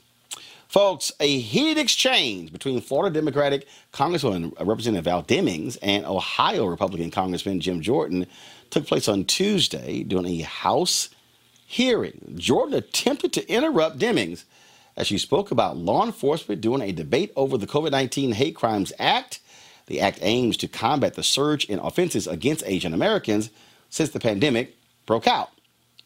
Folks, 0.70 1.12
a 1.20 1.40
heated 1.40 1.80
exchange 1.80 2.54
between 2.54 2.80
Florida 2.80 3.12
Democratic 3.12 3.68
Congresswoman 3.92 4.54
uh, 4.62 4.66
Representative 4.66 5.06
Val 5.06 5.24
Demings 5.24 5.80
and 5.82 6.06
Ohio 6.06 6.66
Republican 6.66 7.10
Congressman 7.10 7.60
Jim 7.60 7.82
Jordan 7.82 8.28
took 8.70 8.86
place 8.86 9.08
on 9.08 9.26
Tuesday 9.26 10.04
during 10.04 10.28
a 10.28 10.42
House 10.42 11.10
hearing. 11.66 12.36
Jordan 12.38 12.76
attempted 12.76 13.34
to 13.34 13.52
interrupt 13.52 13.98
Demings 13.98 14.44
as 14.96 15.08
she 15.08 15.18
spoke 15.18 15.50
about 15.50 15.78
law 15.78 16.06
enforcement 16.06 16.62
during 16.62 16.84
a 16.84 16.92
debate 16.92 17.34
over 17.36 17.58
the 17.58 17.66
COVID 17.66 17.90
19 17.90 18.34
Hate 18.34 18.56
Crimes 18.56 18.94
Act. 19.00 19.40
The 19.90 20.02
act 20.02 20.20
aims 20.22 20.56
to 20.58 20.68
combat 20.68 21.16
the 21.16 21.24
surge 21.24 21.66
in 21.66 21.80
offenses 21.80 22.28
against 22.28 22.64
Asian 22.68 22.94
Americans 22.94 23.50
since 23.90 24.12
the 24.12 24.20
pandemic 24.20 24.78
broke 25.08 25.26
out. 25.26 25.50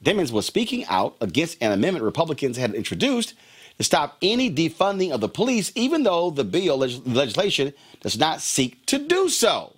Demings 0.01 0.31
was 0.31 0.45
speaking 0.45 0.85
out 0.85 1.17
against 1.19 1.61
an 1.61 1.73
amendment 1.73 2.05
Republicans 2.05 2.55
had 2.55 2.73
introduced 2.73 3.33
to 3.77 3.83
stop 3.83 4.17
any 4.21 4.49
defunding 4.49 5.11
of 5.11 5.19
the 5.19 5.27
police, 5.27 5.73
even 5.75 6.03
though 6.03 6.29
the 6.29 6.45
bill 6.45 6.77
leg- 6.77 7.05
legislation 7.05 7.73
does 7.99 8.17
not 8.17 8.39
seek 8.39 8.85
to 8.85 8.99
do 8.99 9.27
so. 9.27 9.73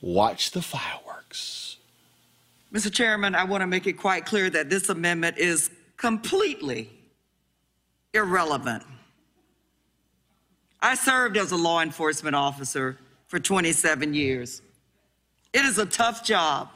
Watch 0.00 0.52
the 0.52 0.62
fireworks. 0.62 1.76
Mr. 2.72 2.92
Chairman, 2.92 3.34
I 3.34 3.44
want 3.44 3.62
to 3.62 3.66
make 3.66 3.88
it 3.88 3.94
quite 3.94 4.26
clear 4.26 4.48
that 4.48 4.70
this 4.70 4.88
amendment 4.90 5.38
is 5.38 5.70
completely 5.96 6.88
irrelevant. 8.14 8.84
I 10.80 10.94
served 10.94 11.36
as 11.36 11.50
a 11.50 11.56
law 11.56 11.80
enforcement 11.80 12.36
officer 12.36 12.96
for 13.28 13.38
27 13.38 14.14
years. 14.14 14.62
It 15.52 15.64
is 15.64 15.78
a 15.78 15.86
tough 15.86 16.24
job, 16.24 16.68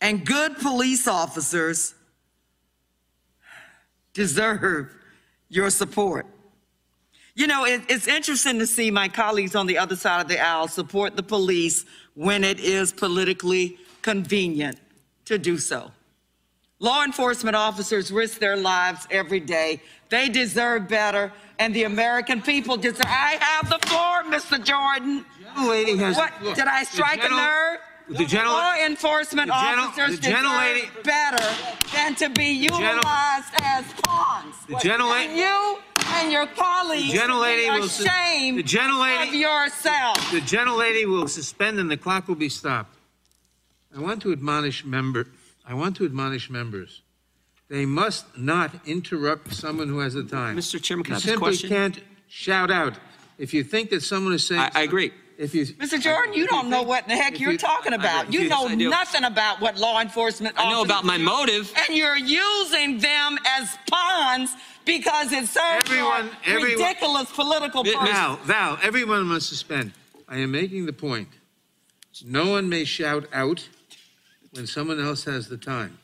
and 0.00 0.24
good 0.24 0.56
police 0.58 1.08
officers 1.08 1.94
deserve 4.12 4.94
your 5.48 5.70
support. 5.70 6.26
You 7.36 7.48
know, 7.48 7.64
it, 7.64 7.82
it's 7.88 8.06
interesting 8.06 8.60
to 8.60 8.66
see 8.66 8.90
my 8.90 9.08
colleagues 9.08 9.56
on 9.56 9.66
the 9.66 9.78
other 9.78 9.96
side 9.96 10.20
of 10.20 10.28
the 10.28 10.38
aisle 10.38 10.68
support 10.68 11.16
the 11.16 11.22
police 11.22 11.84
when 12.14 12.44
it 12.44 12.60
is 12.60 12.92
politically 12.92 13.78
convenient 14.02 14.78
to 15.24 15.38
do 15.38 15.58
so. 15.58 15.90
Law 16.78 17.02
enforcement 17.02 17.56
officers 17.56 18.12
risk 18.12 18.38
their 18.38 18.56
lives 18.56 19.06
every 19.10 19.40
day. 19.40 19.80
They 20.14 20.28
deserve 20.28 20.86
better, 20.86 21.32
and 21.58 21.74
the 21.74 21.82
American 21.82 22.40
people 22.40 22.76
deserve. 22.76 23.02
I 23.04 23.36
have 23.40 23.68
the 23.68 23.80
floor, 23.88 24.22
Mr. 24.32 24.62
Jordan. 24.62 25.24
lady 25.58 25.96
has- 25.96 26.16
What 26.16 26.32
look, 26.40 26.54
did 26.54 26.68
I 26.68 26.84
strike 26.84 27.20
gentle- 27.20 27.36
a 27.38 27.42
nerve? 27.42 27.78
the 28.10 28.24
gentle- 28.24 28.52
Law 28.52 28.74
enforcement 28.76 29.48
the 29.48 29.54
gentle- 29.54 29.84
officers 29.86 30.20
the 30.20 30.26
gentle 30.30 30.52
lady- 30.56 30.88
better 31.02 31.48
than 31.92 32.14
to 32.14 32.28
be 32.28 32.46
utilized 32.52 33.54
as 33.62 33.84
pawns. 34.04 34.54
The 34.68 34.76
gentle 34.76 35.12
And 35.12 35.36
you 35.36 35.78
and 36.18 36.30
your 36.30 36.46
colleagues 36.46 37.10
The 37.12 37.18
gentle 37.18 37.40
lady 37.40 37.68
will 37.70 37.84
ashamed 37.84 38.58
the 38.58 38.62
gentle 38.62 39.00
lady- 39.00 39.28
of 39.30 39.34
yourself. 39.34 40.30
The 40.30 40.40
gentle 40.42 40.76
lady 40.76 41.06
will 41.06 41.26
suspend 41.26 41.80
and 41.80 41.90
the 41.90 41.96
clock 41.96 42.28
will 42.28 42.34
be 42.36 42.48
stopped. 42.48 42.94
I 43.96 43.98
want 43.98 44.22
to 44.22 44.30
admonish 44.32 44.84
member. 44.84 45.26
I 45.66 45.74
want 45.74 45.96
to 45.96 46.04
admonish 46.04 46.48
members. 46.50 47.00
They 47.68 47.86
must 47.86 48.36
not 48.36 48.72
interrupt 48.86 49.52
someone 49.54 49.88
who 49.88 49.98
has 50.00 50.14
the 50.14 50.22
time. 50.24 50.56
Mr. 50.56 50.80
Chairman, 50.82 51.04
can 51.04 51.12
you 51.12 51.14
I 51.14 51.16
ask 51.16 51.24
a 51.24 51.28
simply 51.30 51.56
can't 51.68 52.00
shout 52.28 52.70
out. 52.70 52.94
If 53.38 53.52
you 53.54 53.64
think 53.64 53.90
that 53.90 54.02
someone 54.02 54.32
is 54.34 54.46
saying, 54.46 54.60
I, 54.74 54.82
agree. 54.82 55.12
If 55.38 55.54
you, 55.54 55.66
Mr. 55.66 56.00
Jordan, 56.00 56.34
you 56.34 56.46
don't 56.46 56.68
know 56.70 56.82
what 56.82 57.02
in 57.04 57.08
the 57.08 57.16
heck 57.16 57.34
if 57.34 57.40
you're 57.40 57.52
you- 57.52 57.58
talking 57.58 57.92
about. 57.92 58.32
You 58.32 58.42
Yes, 58.42 58.50
know 58.50 58.66
I 58.68 58.74
do. 58.76 58.88
nothing 58.90 59.24
about 59.24 59.60
what 59.60 59.76
law 59.78 60.00
enforcement 60.00 60.54
I 60.56 60.70
know 60.70 60.80
officers 60.82 60.84
about 60.90 61.04
my 61.04 61.16
do. 61.18 61.24
motive. 61.24 61.72
And 61.88 61.96
you're 61.96 62.16
using 62.16 62.98
them 62.98 63.38
as 63.58 63.76
pawns 63.90 64.54
because 64.84 65.32
it 65.32 65.48
serves 65.48 65.88
Everyone- 65.90 66.26
your 66.46 66.56
everyone- 66.58 66.70
ridiculous 66.80 67.30
political 67.32 67.82
purpose. 67.82 68.08
Val, 68.08 68.36
Val, 68.44 68.78
everyone 68.82 69.24
must 69.24 69.48
suspend. 69.48 69.92
I 70.28 70.36
am 70.38 70.52
making 70.52 70.86
the 70.86 70.92
point. 70.92 71.28
No 72.24 72.46
one 72.50 72.68
may 72.68 72.84
shout 72.84 73.24
out 73.32 73.68
when 74.52 74.66
someone 74.68 75.00
else 75.00 75.24
has 75.24 75.48
the 75.48 75.56
time. 75.56 75.98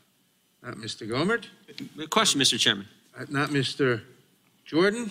Not 0.63 0.77
Mr. 0.77 1.09
Gohmert, 1.09 1.45
Question, 2.11 2.41
Mr. 2.41 2.59
Chairman. 2.59 2.87
uh, 3.19 3.25
not 3.29 3.49
Mr. 3.51 4.03
Jordan, 4.67 5.11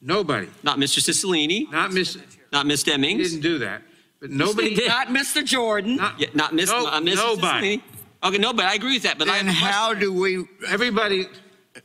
nobody. 0.00 0.48
Not 0.62 0.78
Mr. 0.78 0.98
Cicilline. 0.98 1.70
Not 1.70 1.92
Miss. 1.92 2.18
Not 2.52 2.66
Miss 2.66 2.82
Demings. 2.82 3.18
Didn't 3.18 3.40
do 3.40 3.58
that. 3.58 3.82
But 4.20 4.30
nobody. 4.30 4.74
Not 4.86 5.08
Mr. 5.08 5.44
Jordan. 5.44 5.98
Yeah, 6.18 6.28
not 6.34 6.54
Miss. 6.54 6.70
No- 6.70 6.86
uh, 6.86 7.00
Mrs. 7.00 7.16
nobody. 7.16 7.78
Cicilline. 7.78 7.82
Okay, 8.24 8.38
no, 8.38 8.52
but 8.52 8.66
I 8.66 8.74
agree 8.74 8.94
with 8.94 9.02
that. 9.02 9.18
But 9.18 9.28
I 9.28 9.38
have 9.38 9.46
Then 9.46 9.54
a 9.54 9.58
question. 9.58 9.72
how 9.72 9.94
do 9.94 10.12
we? 10.12 10.44
Everybody. 10.68 11.26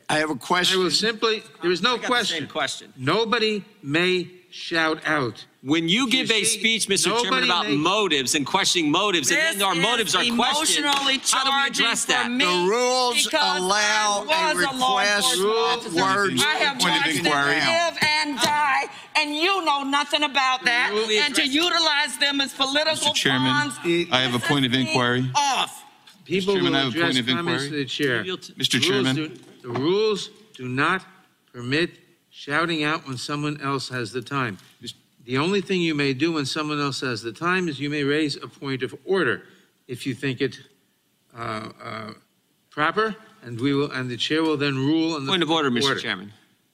I 0.09 0.19
have 0.19 0.29
a 0.29 0.35
question. 0.35 0.79
I 0.79 0.83
will 0.83 0.91
simply. 0.91 1.41
There 1.63 1.71
is 1.71 1.81
no 1.81 1.93
I 1.93 1.95
got 1.95 2.01
the 2.01 2.07
question. 2.07 2.37
same 2.39 2.47
question. 2.47 2.93
Nobody 2.97 3.63
may 3.81 4.29
shout 4.51 5.01
out. 5.07 5.45
When 5.67 5.89
you 5.89 6.09
give 6.09 6.31
a 6.31 6.45
see, 6.45 6.59
speech, 6.59 6.87
Mr. 6.87 7.07
Chairman, 7.07 7.23
nobody 7.25 7.45
about 7.47 7.67
may- 7.67 7.75
motives 7.75 8.35
and 8.35 8.45
questioning 8.45 8.89
motives, 8.89 9.29
and 9.29 9.37
then 9.59 9.61
our 9.61 9.75
This 9.75 9.83
motives 9.83 10.09
is 10.11 10.15
are 10.15 10.33
questioned, 10.33 10.85
emotionally 10.85 11.17
how 11.29 11.43
do 11.43 11.49
we 11.49 11.55
charging 11.57 11.85
address 11.85 12.05
for 12.05 12.11
that? 12.13 12.31
me 12.31 12.45
The 12.45 12.69
rules 12.71 13.25
because 13.25 13.57
allow 13.59 14.25
I 14.31 14.51
a 14.51 14.55
was 14.55 14.63
law 14.79 14.97
request 14.99 15.33
enforcement 15.35 15.83
for 15.83 15.99
officer. 15.99 16.21
words 16.31 16.41
I 16.41 16.55
have 16.63 16.75
of 16.77 16.81
point 16.81 16.95
of 16.95 17.01
watched 17.03 17.17
them 17.17 17.25
inquiry. 17.25 17.55
live 17.59 17.97
and 18.01 18.39
die, 18.39 18.83
and 19.17 19.35
you 19.35 19.65
know 19.65 19.83
nothing 19.83 20.23
about 20.23 20.63
that. 20.63 20.91
We 20.93 21.19
And 21.19 21.35
to 21.35 21.41
address- 21.41 21.53
utilize 21.53 22.17
them 22.17 22.39
as 22.39 22.53
political 22.53 23.11
Mr. 23.11 23.13
Chairman, 23.13 23.51
pawns 23.51 24.07
I 24.09 24.21
have 24.21 24.35
a 24.35 24.39
point 24.39 24.65
of 24.65 24.73
inquiry. 24.73 25.29
off. 25.35 25.83
People 26.23 26.53
Chairman, 26.53 26.75
I 26.75 26.77
have 26.79 26.87
a 26.87 26.89
address 26.91 27.03
point 27.15 27.19
of 27.19 27.35
comments 27.35 27.63
inquiry. 27.65 27.69
to 27.71 27.75
the 27.75 27.85
chair. 27.85 28.23
Mr. 28.23 28.55
The 28.55 28.79
rules 28.79 28.85
Chairman. 28.87 29.15
do- 29.17 29.39
The 29.63 29.69
rules 29.81 30.29
do 30.55 30.65
not 30.69 31.03
permit 31.51 31.99
shouting 32.31 32.85
out 32.85 33.05
when 33.05 33.17
someone 33.17 33.59
else 33.61 33.89
has 33.89 34.13
the 34.13 34.21
time. 34.21 34.59
The 35.27 35.37
only 35.37 35.59
thing 35.59 35.81
you 35.81 35.93
may 35.93 36.13
do 36.13 36.31
when 36.31 36.45
someone 36.45 36.79
else 36.79 37.01
has 37.01 37.21
the 37.21 37.33
time 37.33 37.67
is 37.67 37.81
you 37.81 37.89
may 37.89 38.03
raise 38.05 38.37
a 38.37 38.47
point 38.47 38.81
of 38.81 38.95
order 39.03 39.43
if 39.85 40.05
you 40.07 40.13
think 40.15 40.39
it 40.39 40.57
uh, 41.37 41.69
uh, 41.83 42.11
proper, 42.69 43.13
and 43.43 43.59
we 43.59 43.73
will, 43.73 43.91
and 43.91 44.09
the 44.09 44.15
chair 44.15 44.41
will 44.41 44.55
then 44.55 44.75
rule 44.77 45.15
on 45.15 45.25
the 45.25 45.29
Point 45.31 45.43
of 45.43 45.51
order, 45.51 45.69
Mr. 45.69 45.99
Chairman. 45.99 46.31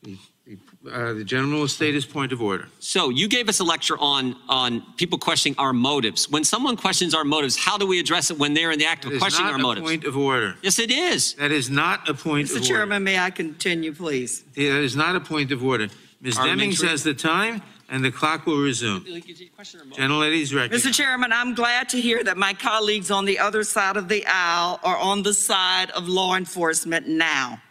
Uh, 0.08 1.14
The 1.14 1.24
gentleman 1.24 1.60
will 1.62 1.68
state 1.68 1.96
his 1.96 2.06
point 2.06 2.32
of 2.32 2.42
order. 2.44 2.68
So 2.80 3.10
you 3.10 3.28
gave 3.28 3.50
us 3.50 3.60
a 3.60 3.64
lecture 3.64 3.98
on, 3.98 4.36
on 4.48 4.84
people 4.98 5.18
questioning 5.18 5.56
our 5.58 5.74
motives. 5.74 6.30
When 6.30 6.44
someone 6.44 6.76
questions 6.78 7.16
our 7.16 7.24
motives, 7.24 7.58
how 7.58 7.78
do 7.80 7.88
we 7.88 8.00
address 8.00 8.30
it 8.30 8.38
when 8.38 8.54
they're 8.54 8.72
in 8.72 8.78
the 8.78 8.86
act 8.86 9.06
of 9.06 9.12
That 9.12 9.16
is 9.16 9.22
questioning 9.24 9.48
not 9.48 9.54
our 9.54 9.60
a 9.60 9.64
motives? 9.64 9.88
point 9.90 10.04
of 10.04 10.16
order. 10.16 10.56
Yes, 10.62 10.78
it 10.78 10.92
is. 10.92 11.34
That 11.36 11.52
is 11.52 11.72
not 11.72 12.08
a 12.08 12.14
point 12.14 12.50
of 12.52 12.58
order. 12.58 12.62
Mr. 12.66 12.70
order. 12.70 12.74
Chairman, 12.76 13.04
may 13.04 13.18
I 13.18 13.32
continue, 13.32 13.94
please? 13.94 14.44
That 14.56 14.84
is 14.84 14.96
not 14.96 15.16
a 15.16 15.20
point 15.22 15.52
of 15.52 15.64
order. 15.64 15.88
Ms. 16.22 16.36
Demings 16.36 16.38
Parliamentary- 16.38 16.90
has 16.90 17.04
the 17.04 17.14
time, 17.14 17.62
and 17.94 18.04
the 18.04 18.12
clock 18.12 18.48
will 18.48 18.60
resume. 18.60 19.06
Gentlelady's 19.06 20.52
recognized. 20.52 20.84
Mr. 20.84 20.92
Chairman, 20.92 21.32
I'm 21.32 21.54
glad 21.54 21.90
to 21.90 22.02
hear 22.02 22.24
that 22.24 22.38
my 22.38 22.52
colleagues 22.56 23.12
on 23.12 23.26
the 23.26 23.38
other 23.38 23.64
side 23.64 23.98
of 23.98 24.10
the 24.10 24.26
aisle 24.26 24.80
are 24.84 24.98
on 24.98 25.22
the 25.22 25.34
side 25.34 25.92
of 25.92 26.10
law 26.10 26.36
enforcement 26.36 27.08
now. 27.08 27.62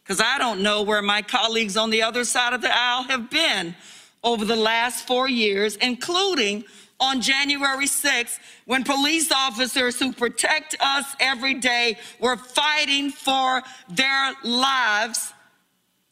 Because 0.00 0.20
I 0.20 0.36
don't 0.36 0.60
know 0.60 0.82
where 0.82 1.00
my 1.00 1.22
colleagues 1.22 1.78
on 1.78 1.88
the 1.88 2.02
other 2.02 2.24
side 2.24 2.52
of 2.52 2.60
the 2.60 2.70
aisle 2.70 3.04
have 3.04 3.30
been 3.30 3.74
over 4.22 4.44
the 4.44 4.56
last 4.56 5.06
four 5.06 5.26
years, 5.26 5.76
including 5.76 6.64
on 7.00 7.22
January 7.22 7.86
6th, 7.86 8.38
when 8.66 8.84
police 8.84 9.32
officers 9.32 9.98
who 9.98 10.12
protect 10.12 10.76
us 10.80 11.16
every 11.18 11.54
day 11.54 11.96
were 12.20 12.36
fighting 12.36 13.10
for 13.10 13.62
their 13.88 14.34
lives 14.44 15.32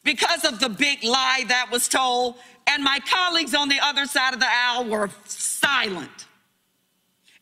because 0.03 0.45
of 0.45 0.59
the 0.59 0.69
big 0.69 1.03
lie 1.03 1.43
that 1.47 1.69
was 1.71 1.87
told, 1.87 2.35
and 2.71 2.83
my 2.83 2.99
colleagues 2.99 3.53
on 3.53 3.69
the 3.69 3.79
other 3.81 4.05
side 4.05 4.33
of 4.33 4.39
the 4.39 4.47
aisle 4.49 4.85
were 4.85 5.09
silent. 5.25 6.27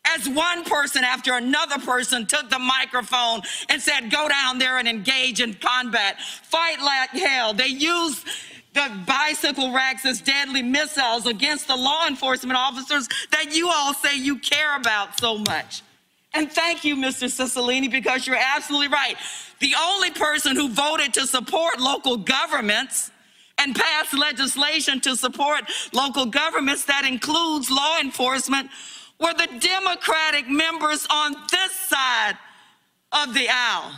As 0.06 0.27
one 0.27 0.64
person 0.64 1.03
after 1.03 1.34
another 1.34 1.77
person 1.77 2.26
took 2.26 2.49
the 2.49 2.57
microphone 2.57 3.41
and 3.69 3.81
said, 3.81 4.10
Go 4.10 4.27
down 4.27 4.57
there 4.57 4.77
and 4.77 4.88
engage 4.88 5.39
in 5.39 5.53
combat, 5.53 6.19
fight 6.19 6.81
like 6.81 7.10
hell. 7.11 7.53
They 7.53 7.68
used 7.68 8.26
the 8.73 9.03
bicycle 9.06 9.72
racks 9.72 10.06
as 10.06 10.22
deadly 10.22 10.64
missiles 10.64 11.26
against 11.26 11.68
the 11.68 11.76
law 11.76 12.07
enforcement 12.07 12.57
officers 12.57 13.07
that 13.31 13.56
you 13.56 13.69
all 13.69 13.93
say 13.93 14.18
you 14.18 14.38
care 14.39 14.76
about 14.77 15.19
so 15.19 15.38
much. 15.39 15.84
And 16.34 16.51
thank 16.51 16.84
you, 16.84 16.95
Mr. 16.95 17.27
Cicilline, 17.27 17.89
because 17.91 18.26
you're 18.27 18.38
absolutely 18.38 18.88
right. 18.88 19.15
The 19.60 19.73
only 19.80 20.11
person 20.11 20.56
who 20.56 20.69
voted 20.69 21.14
to 21.15 21.27
support 21.27 21.80
local 21.80 22.18
governments 22.18 23.11
and 23.60 23.76
pass 23.76 24.14
legislation 24.14 24.99
to 25.02 25.15
support 25.15 25.64
local 25.94 26.26
governments 26.26 26.86
that 26.86 27.06
includes 27.06 27.69
law 27.69 27.99
enforcement 27.99 28.69
were 29.19 29.34
the 29.34 29.49
Democratic 29.60 30.48
members 30.49 31.06
on 31.10 31.36
this 31.52 31.72
side 31.72 32.38
of 33.11 33.34
the 33.34 33.48
aisle. 33.49 33.91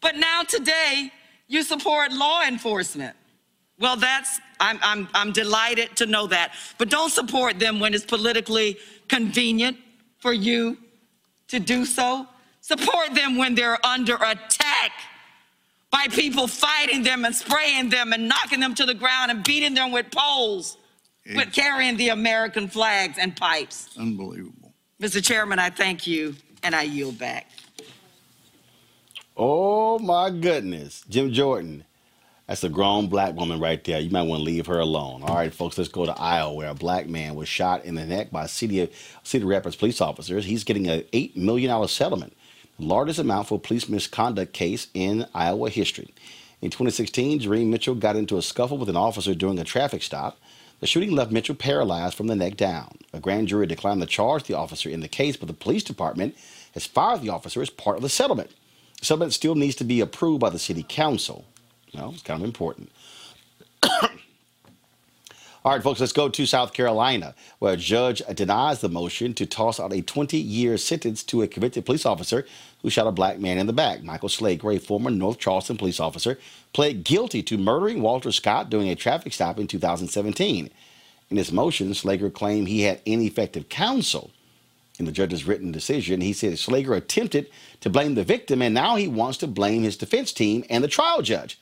But 0.00 0.16
now 0.16 0.42
today, 0.42 1.10
you 1.48 1.62
support 1.64 2.12
law 2.12 2.42
enforcement. 2.46 3.16
Well, 3.80 3.96
that's, 3.96 4.40
I'm, 4.60 4.78
I'm, 4.82 5.08
I'm 5.14 5.32
delighted 5.32 5.96
to 5.96 6.06
know 6.06 6.26
that. 6.28 6.52
But 6.78 6.88
don't 6.88 7.10
support 7.10 7.58
them 7.58 7.80
when 7.80 7.94
it's 7.94 8.04
politically 8.04 8.78
convenient 9.08 9.76
for 10.18 10.32
you 10.32 10.76
to 11.48 11.58
do 11.58 11.84
so. 11.84 12.26
Support 12.60 13.14
them 13.14 13.36
when 13.36 13.54
they're 13.54 13.84
under 13.84 14.16
attack 14.16 14.92
by 15.90 16.06
people 16.10 16.46
fighting 16.46 17.02
them 17.02 17.24
and 17.24 17.34
spraying 17.34 17.88
them 17.88 18.12
and 18.12 18.28
knocking 18.28 18.60
them 18.60 18.74
to 18.74 18.84
the 18.84 18.94
ground 18.94 19.30
and 19.30 19.42
beating 19.44 19.74
them 19.74 19.92
with 19.92 20.10
poles, 20.10 20.76
with 21.34 21.52
carrying 21.52 21.96
the 21.96 22.10
American 22.10 22.68
flags 22.68 23.18
and 23.18 23.36
pipes. 23.36 23.88
Unbelievable. 23.98 24.74
Mr. 25.00 25.22
Chairman, 25.22 25.58
I 25.58 25.70
thank 25.70 26.06
you 26.06 26.34
and 26.62 26.74
I 26.74 26.82
yield 26.82 27.18
back. 27.18 27.50
Oh 29.36 29.98
my 30.00 30.30
goodness. 30.30 31.04
Jim 31.08 31.32
Jordan. 31.32 31.84
That's 32.48 32.64
a 32.64 32.70
grown 32.70 33.08
black 33.08 33.34
woman 33.34 33.60
right 33.60 33.84
there. 33.84 34.00
You 34.00 34.08
might 34.10 34.22
want 34.22 34.40
to 34.40 34.44
leave 34.44 34.64
her 34.66 34.78
alone. 34.78 35.22
All 35.22 35.34
right, 35.34 35.52
folks, 35.52 35.76
let's 35.76 35.90
go 35.90 36.06
to 36.06 36.18
Iowa, 36.18 36.54
where 36.54 36.70
a 36.70 36.74
black 36.74 37.06
man 37.06 37.34
was 37.34 37.46
shot 37.46 37.84
in 37.84 37.94
the 37.94 38.06
neck 38.06 38.30
by 38.30 38.46
City, 38.46 38.80
of, 38.80 38.90
Cedar 39.22 39.44
Rapids 39.44 39.76
police 39.76 40.00
officers. 40.00 40.46
He's 40.46 40.64
getting 40.64 40.88
an 40.88 41.02
$8 41.12 41.36
million 41.36 41.86
settlement, 41.88 42.32
the 42.32 42.37
largest 42.78 43.18
amount 43.18 43.48
for 43.48 43.58
police 43.58 43.88
misconduct 43.88 44.52
case 44.52 44.88
in 44.94 45.26
Iowa 45.34 45.70
history. 45.70 46.14
In 46.60 46.70
2016, 46.70 47.40
Jerime 47.40 47.68
Mitchell 47.68 47.94
got 47.94 48.16
into 48.16 48.36
a 48.36 48.42
scuffle 48.42 48.78
with 48.78 48.88
an 48.88 48.96
officer 48.96 49.34
during 49.34 49.58
a 49.58 49.64
traffic 49.64 50.02
stop. 50.02 50.38
The 50.80 50.86
shooting 50.86 51.12
left 51.12 51.32
Mitchell 51.32 51.54
paralyzed 51.54 52.14
from 52.14 52.28
the 52.28 52.36
neck 52.36 52.56
down. 52.56 52.98
A 53.12 53.20
grand 53.20 53.48
jury 53.48 53.66
declined 53.66 54.00
to 54.00 54.06
charge 54.06 54.44
the 54.44 54.54
officer 54.54 54.88
in 54.88 55.00
the 55.00 55.08
case, 55.08 55.36
but 55.36 55.48
the 55.48 55.54
police 55.54 55.82
department 55.82 56.36
has 56.74 56.86
fired 56.86 57.22
the 57.22 57.30
officer 57.30 57.62
as 57.62 57.70
part 57.70 57.96
of 57.96 58.02
the 58.02 58.08
settlement. 58.08 58.50
The 59.00 59.06
settlement 59.06 59.32
still 59.32 59.54
needs 59.54 59.76
to 59.76 59.84
be 59.84 60.00
approved 60.00 60.40
by 60.40 60.50
the 60.50 60.58
city 60.58 60.84
council. 60.88 61.44
No, 61.94 62.10
it's 62.10 62.22
kind 62.22 62.40
of 62.40 62.44
important. 62.44 62.90
All 65.64 65.74
right, 65.74 65.82
folks, 65.82 66.00
let's 66.00 66.12
go 66.12 66.28
to 66.28 66.46
South 66.46 66.72
Carolina, 66.72 67.34
where 67.58 67.74
a 67.74 67.76
judge 67.76 68.22
denies 68.34 68.80
the 68.80 68.88
motion 68.88 69.34
to 69.34 69.46
toss 69.46 69.80
out 69.80 69.92
a 69.92 70.02
20 70.02 70.36
year 70.38 70.76
sentence 70.78 71.22
to 71.24 71.42
a 71.42 71.48
convicted 71.48 71.84
police 71.84 72.06
officer 72.06 72.46
who 72.82 72.90
shot 72.90 73.06
a 73.06 73.12
black 73.12 73.38
man 73.38 73.58
in 73.58 73.66
the 73.66 73.72
back. 73.72 74.02
Michael 74.02 74.28
Slager, 74.28 74.74
a 74.74 74.78
former 74.78 75.10
North 75.10 75.38
Charleston 75.38 75.76
police 75.76 76.00
officer, 76.00 76.38
pled 76.72 77.04
guilty 77.04 77.42
to 77.42 77.58
murdering 77.58 78.02
Walter 78.02 78.32
Scott 78.32 78.70
during 78.70 78.88
a 78.88 78.94
traffic 78.94 79.32
stop 79.32 79.58
in 79.58 79.66
2017. 79.66 80.70
In 81.30 81.36
his 81.36 81.52
motion, 81.52 81.90
Slager 81.90 82.32
claimed 82.32 82.68
he 82.68 82.82
had 82.82 83.00
ineffective 83.04 83.68
counsel. 83.68 84.30
In 84.98 85.04
the 85.04 85.12
judge's 85.12 85.46
written 85.46 85.70
decision, 85.70 86.20
he 86.20 86.32
said 86.32 86.54
Slager 86.54 86.96
attempted 86.96 87.48
to 87.80 87.90
blame 87.90 88.14
the 88.14 88.24
victim 88.24 88.62
and 88.62 88.74
now 88.74 88.96
he 88.96 89.06
wants 89.06 89.38
to 89.38 89.46
blame 89.46 89.82
his 89.82 89.96
defense 89.96 90.32
team 90.32 90.64
and 90.68 90.82
the 90.82 90.88
trial 90.88 91.22
judge. 91.22 91.58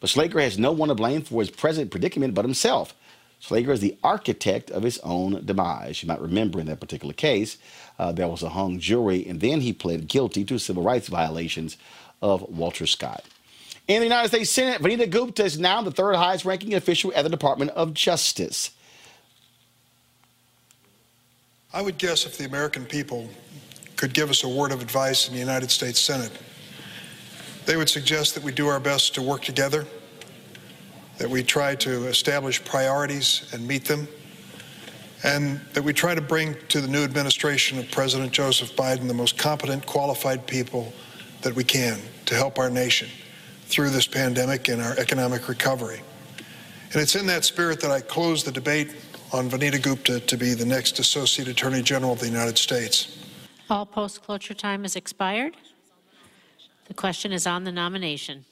But 0.00 0.10
Slager 0.10 0.42
has 0.42 0.58
no 0.58 0.72
one 0.72 0.88
to 0.88 0.94
blame 0.94 1.22
for 1.22 1.40
his 1.40 1.50
present 1.50 1.90
predicament 1.90 2.34
but 2.34 2.44
himself. 2.44 2.94
Slager 3.42 3.70
is 3.70 3.80
the 3.80 3.96
architect 4.02 4.70
of 4.70 4.82
his 4.82 4.98
own 4.98 5.44
demise. 5.44 6.02
You 6.02 6.08
might 6.08 6.20
remember 6.20 6.60
in 6.60 6.66
that 6.66 6.80
particular 6.80 7.14
case, 7.14 7.56
uh, 7.98 8.12
there 8.12 8.28
was 8.28 8.42
a 8.42 8.50
hung 8.50 8.78
jury, 8.78 9.26
and 9.26 9.40
then 9.40 9.60
he 9.62 9.72
pled 9.72 10.08
guilty 10.08 10.44
to 10.44 10.58
civil 10.58 10.82
rights 10.82 11.08
violations 11.08 11.76
of 12.20 12.42
Walter 12.42 12.86
Scott. 12.86 13.24
In 13.88 14.00
the 14.00 14.06
United 14.06 14.28
States 14.28 14.50
Senate, 14.50 14.80
Vanita 14.80 15.08
Gupta 15.08 15.44
is 15.44 15.58
now 15.58 15.82
the 15.82 15.90
third 15.90 16.14
highest 16.16 16.44
ranking 16.44 16.74
official 16.74 17.12
at 17.16 17.22
the 17.22 17.30
Department 17.30 17.70
of 17.72 17.94
Justice. 17.94 18.70
I 21.72 21.82
would 21.82 21.98
guess 21.98 22.26
if 22.26 22.36
the 22.36 22.44
American 22.44 22.84
people 22.84 23.28
could 23.96 24.12
give 24.12 24.30
us 24.30 24.44
a 24.44 24.48
word 24.48 24.70
of 24.72 24.82
advice 24.82 25.28
in 25.28 25.34
the 25.34 25.40
United 25.40 25.70
States 25.70 25.98
Senate, 25.98 26.32
they 27.64 27.76
would 27.76 27.88
suggest 27.88 28.34
that 28.34 28.42
we 28.42 28.52
do 28.52 28.68
our 28.68 28.80
best 28.80 29.14
to 29.14 29.22
work 29.22 29.42
together, 29.42 29.86
that 31.20 31.28
we 31.28 31.42
try 31.42 31.74
to 31.74 32.06
establish 32.06 32.64
priorities 32.64 33.46
and 33.52 33.68
meet 33.68 33.84
them, 33.84 34.08
and 35.22 35.60
that 35.74 35.84
we 35.84 35.92
try 35.92 36.14
to 36.14 36.20
bring 36.22 36.56
to 36.68 36.80
the 36.80 36.88
new 36.88 37.04
administration 37.04 37.78
of 37.78 37.90
President 37.90 38.32
Joseph 38.32 38.74
Biden 38.74 39.06
the 39.06 39.12
most 39.12 39.36
competent, 39.36 39.84
qualified 39.84 40.46
people 40.46 40.94
that 41.42 41.54
we 41.54 41.62
can 41.62 42.00
to 42.24 42.34
help 42.34 42.58
our 42.58 42.70
nation 42.70 43.06
through 43.66 43.90
this 43.90 44.06
pandemic 44.06 44.68
and 44.68 44.80
our 44.80 44.98
economic 44.98 45.46
recovery. 45.46 46.00
And 46.94 47.02
it's 47.02 47.14
in 47.14 47.26
that 47.26 47.44
spirit 47.44 47.80
that 47.82 47.90
I 47.90 48.00
close 48.00 48.42
the 48.42 48.50
debate 48.50 48.96
on 49.30 49.50
Vanita 49.50 49.80
Gupta 49.80 50.20
to 50.20 50.36
be 50.38 50.54
the 50.54 50.64
next 50.64 50.98
Associate 50.98 51.46
Attorney 51.46 51.82
General 51.82 52.14
of 52.14 52.20
the 52.20 52.28
United 52.28 52.56
States. 52.56 53.18
All 53.68 53.84
post-cloture 53.84 54.54
time 54.54 54.86
is 54.86 54.96
expired. 54.96 55.54
The 56.88 56.94
question 56.94 57.30
is 57.30 57.46
on 57.46 57.64
the 57.64 57.72
nomination. 57.72 58.46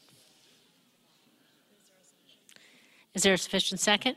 Is 3.19 3.25
there 3.25 3.35
a 3.35 3.39
sufficient 3.39 3.81
second? 3.81 4.15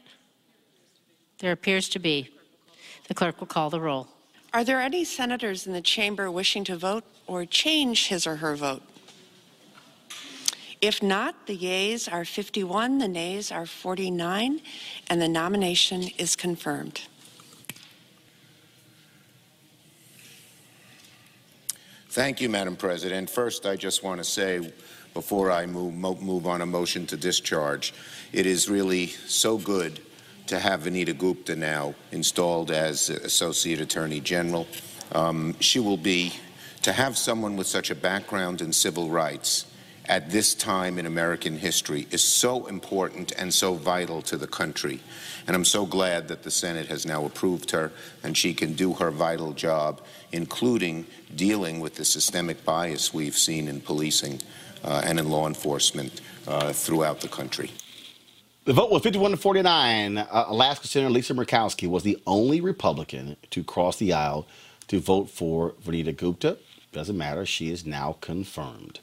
There 1.39 1.51
appears 1.51 1.89
to 1.89 1.97
be. 1.97 2.29
The 3.07 3.15
clerk 3.15 3.39
will 3.39 3.47
call 3.47 3.71
the 3.71 3.81
roll. 3.81 4.07
Are 4.53 4.63
there 4.63 4.79
any 4.79 5.05
senators 5.05 5.65
in 5.65 5.73
the 5.73 5.81
chamber 5.81 6.29
wishing 6.29 6.63
to 6.65 6.77
vote 6.77 7.03
or 7.25 7.43
change 7.45 8.09
his 8.09 8.27
or 8.27 8.35
her 8.35 8.55
vote? 8.55 8.83
If 10.81 11.01
not, 11.01 11.47
the 11.47 11.55
yeas 11.55 12.07
are 12.07 12.23
51, 12.23 12.99
the 12.99 13.07
nays 13.07 13.51
are 13.51 13.65
49, 13.65 14.61
and 15.09 15.19
the 15.19 15.27
nomination 15.27 16.03
is 16.19 16.35
confirmed. 16.35 17.01
Thank 22.09 22.39
you, 22.39 22.49
Madam 22.49 22.75
President. 22.75 23.31
First, 23.31 23.65
I 23.65 23.75
just 23.75 24.03
want 24.03 24.19
to 24.19 24.23
say, 24.23 24.71
before 25.13 25.51
I 25.51 25.65
move, 25.65 25.93
move 25.95 26.47
on 26.47 26.61
a 26.61 26.65
motion 26.65 27.05
to 27.07 27.17
discharge, 27.17 27.93
it 28.31 28.45
is 28.45 28.69
really 28.69 29.07
so 29.07 29.57
good 29.57 29.99
to 30.47 30.59
have 30.59 30.81
Vanita 30.81 31.17
Gupta 31.17 31.55
now 31.55 31.95
installed 32.11 32.71
as 32.71 33.09
Associate 33.09 33.79
Attorney 33.79 34.19
General. 34.19 34.67
Um, 35.11 35.55
she 35.59 35.79
will 35.79 35.97
be, 35.97 36.33
to 36.81 36.93
have 36.93 37.17
someone 37.17 37.55
with 37.55 37.67
such 37.67 37.91
a 37.91 37.95
background 37.95 38.61
in 38.61 38.73
civil 38.73 39.09
rights 39.09 39.65
at 40.11 40.29
this 40.29 40.53
time 40.55 40.97
in 40.97 41.05
American 41.05 41.57
history 41.57 42.07
is 42.11 42.23
so 42.23 42.65
important 42.65 43.31
and 43.37 43.53
so 43.53 43.75
vital 43.75 44.21
to 44.23 44.35
the 44.35 44.47
country. 44.47 44.99
And 45.47 45.55
I'm 45.55 45.65
so 45.65 45.85
glad 45.85 46.27
that 46.27 46.43
the 46.43 46.51
Senate 46.51 46.87
has 46.87 47.05
now 47.05 47.23
approved 47.25 47.71
her 47.71 47.91
and 48.23 48.37
she 48.37 48.53
can 48.53 48.73
do 48.73 48.93
her 48.95 49.11
vital 49.11 49.53
job, 49.53 50.01
including 50.31 51.05
dealing 51.35 51.79
with 51.79 51.95
the 51.95 52.05
systemic 52.05 52.65
bias 52.65 53.13
we've 53.13 53.37
seen 53.37 53.67
in 53.67 53.79
policing 53.79 54.41
and 54.83 55.19
in 55.19 55.29
law 55.29 55.47
enforcement 55.47 56.21
uh, 56.47 56.73
throughout 56.73 57.21
the 57.21 57.27
country. 57.27 57.71
The 58.65 58.73
vote 58.73 58.91
was 58.91 59.01
51 59.01 59.31
to 59.31 59.37
49. 59.37 60.17
Uh, 60.17 60.45
Alaska 60.47 60.87
Senator 60.87 61.11
Lisa 61.11 61.33
Murkowski 61.33 61.87
was 61.87 62.03
the 62.03 62.21
only 62.27 62.61
Republican 62.61 63.37
to 63.49 63.63
cross 63.63 63.97
the 63.97 64.13
aisle 64.13 64.47
to 64.87 64.99
vote 64.99 65.29
for 65.29 65.71
Vanita 65.83 66.15
Gupta. 66.15 66.57
Doesn't 66.91 67.17
matter. 67.17 67.45
She 67.45 67.71
is 67.71 67.85
now 67.85 68.17
confirmed. 68.21 68.99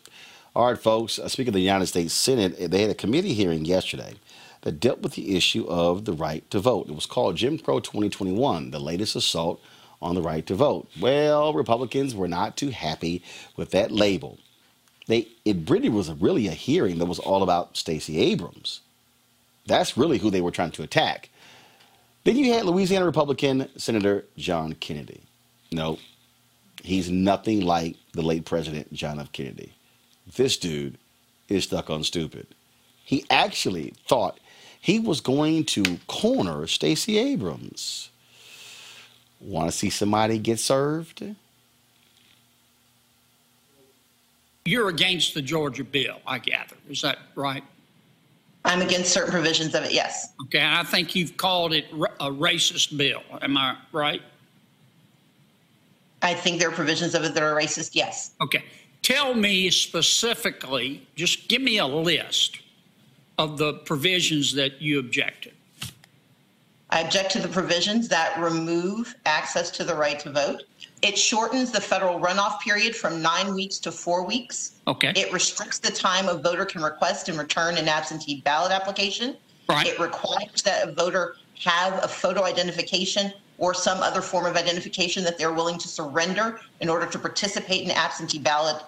All 0.55 0.66
right, 0.66 0.78
folks. 0.78 1.18
Uh, 1.18 1.28
speaking 1.28 1.48
of 1.48 1.55
the 1.55 1.60
United 1.60 1.86
States 1.86 2.14
Senate, 2.14 2.70
they 2.70 2.82
had 2.82 2.90
a 2.90 2.94
committee 2.94 3.34
hearing 3.34 3.64
yesterday 3.64 4.14
that 4.62 4.80
dealt 4.80 5.00
with 5.00 5.14
the 5.14 5.36
issue 5.36 5.66
of 5.66 6.05
the 6.05 6.12
right 6.12 6.48
to 6.50 6.59
vote. 6.60 6.88
It 6.88 6.94
was 6.94 7.06
called 7.06 7.36
Jim 7.36 7.59
Crow 7.59 7.80
2021, 7.80 8.70
the 8.70 8.78
latest 8.78 9.16
assault 9.16 9.60
on 10.00 10.14
the 10.14 10.22
right 10.22 10.46
to 10.46 10.55
vote. 10.55 10.88
Well, 11.00 11.52
Republicans 11.52 12.14
were 12.14 12.28
not 12.28 12.56
too 12.56 12.70
happy 12.70 13.22
with 13.56 13.70
that 13.70 13.90
label. 13.90 14.38
They 15.09 15.28
it 15.44 15.68
really 15.68 15.89
was 15.89 16.09
a, 16.09 16.14
really 16.14 16.47
a 16.47 16.52
hearing 16.52 16.98
that 16.98 17.06
was 17.06 17.18
all 17.18 17.43
about 17.43 17.76
Stacey 17.76 18.18
Abrams. 18.18 18.80
That's 19.66 19.97
really 19.97 20.18
who 20.18 20.30
they 20.30 20.40
were 20.40 20.51
trying 20.51 20.70
to 20.72 20.82
attack. 20.82 21.30
Then 22.24 22.36
you 22.36 22.52
had 22.52 22.66
Louisiana 22.66 23.06
Republican 23.06 23.68
Senator 23.76 24.24
John 24.36 24.74
Kennedy. 24.74 25.22
No, 25.72 25.98
he's 26.82 27.10
nothing 27.10 27.62
like 27.62 27.97
the 28.12 28.22
late 28.22 28.44
President 28.44 28.93
John 28.93 29.18
F. 29.18 29.32
Kennedy. 29.32 29.72
This 30.36 30.56
dude 30.56 30.98
is 31.48 31.64
stuck 31.64 31.90
on 31.90 32.05
stupid. 32.05 32.47
He 33.05 33.24
actually 33.30 33.94
thought 34.06 34.39
he 34.80 34.98
was 34.98 35.20
going 35.20 35.64
to 35.64 35.98
corner 36.06 36.66
Stacey 36.66 37.18
Abrams. 37.18 38.10
Want 39.40 39.70
to 39.70 39.76
see 39.76 39.89
somebody 39.90 40.39
get 40.39 40.59
served? 40.59 41.35
You're 44.69 44.90
against 44.90 45.32
the 45.32 45.40
Georgia 45.40 45.82
bill, 45.82 46.20
I 46.27 46.39
gather. 46.39 46.77
Is 46.90 47.01
that 47.01 47.16
right? 47.35 47.65
I'm 48.66 48.82
against 48.82 49.11
certain 49.11 49.31
provisions 49.31 49.74
of 49.74 49.82
it, 49.82 49.95
yes. 49.95 50.35
Okay, 50.45 50.62
I 50.62 50.82
think 50.82 51.15
you've 51.15 51.39
called 51.39 51.73
it 51.73 51.86
a 52.20 52.31
racist 52.31 52.95
bill. 52.95 53.23
Am 53.40 53.57
I 53.57 53.78
right? 53.93 54.20
I 56.20 56.35
think 56.35 56.61
there 56.61 56.69
are 56.69 56.73
provisions 56.73 57.15
of 57.15 57.24
it 57.24 57.32
that 57.32 57.43
are 57.43 57.55
racist, 57.55 57.95
yes. 57.95 58.32
Okay. 58.43 58.62
Tell 59.01 59.32
me 59.32 59.70
specifically, 59.70 61.07
just 61.15 61.49
give 61.49 61.62
me 61.62 61.78
a 61.78 61.86
list 61.86 62.59
of 63.39 63.57
the 63.57 63.73
provisions 63.73 64.53
that 64.53 64.82
you 64.82 64.99
objected. 64.99 65.55
I 66.90 67.01
object 67.01 67.31
to 67.32 67.39
the 67.39 67.49
provisions 67.49 68.07
that 68.09 68.39
remove 68.39 69.15
access 69.24 69.70
to 69.70 69.85
the 69.85 69.95
right 69.95 70.20
to 70.20 70.31
vote. 70.31 70.65
It 71.02 71.16
shortens 71.16 71.70
the 71.70 71.80
federal 71.80 72.18
runoff 72.18 72.60
period 72.60 72.94
from 72.96 73.22
nine 73.22 73.54
weeks 73.54 73.78
to 73.80 73.92
four 73.92 74.24
weeks. 74.24 74.72
Okay. 74.86 75.12
It 75.14 75.32
restricts 75.32 75.78
the 75.78 75.92
time 75.92 76.28
a 76.28 76.34
voter 76.34 76.64
can 76.64 76.82
request 76.82 77.28
and 77.28 77.38
return 77.38 77.76
an 77.76 77.88
absentee 77.88 78.40
ballot 78.40 78.72
application. 78.72 79.36
Right. 79.68 79.86
It 79.86 79.98
requires 80.00 80.62
that 80.62 80.88
a 80.88 80.92
voter 80.92 81.36
have 81.62 82.02
a 82.02 82.08
photo 82.08 82.44
identification 82.44 83.32
or 83.58 83.74
some 83.74 83.98
other 83.98 84.22
form 84.22 84.46
of 84.46 84.56
identification 84.56 85.24
that 85.24 85.36
they're 85.36 85.52
willing 85.52 85.78
to 85.78 85.88
surrender 85.88 86.60
in 86.80 86.88
order 86.88 87.06
to 87.06 87.18
participate 87.18 87.82
in 87.82 87.90
absentee 87.90 88.38
ballot 88.38 88.82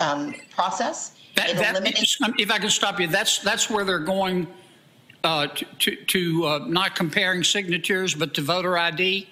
um, 0.00 0.34
process. 0.50 1.16
That, 1.36 1.56
that 1.56 1.86
if 2.38 2.50
I 2.50 2.58
can 2.58 2.70
stop 2.70 3.00
you, 3.00 3.06
that's 3.06 3.38
that's 3.40 3.68
where 3.68 3.84
they're 3.84 3.98
going 3.98 4.46
uh, 5.24 5.48
to 5.48 5.64
to, 5.64 5.96
to 5.96 6.46
uh, 6.46 6.58
not 6.66 6.94
comparing 6.94 7.42
signatures, 7.42 8.14
but 8.14 8.34
to 8.34 8.40
voter 8.40 8.78
ID. 8.78 9.28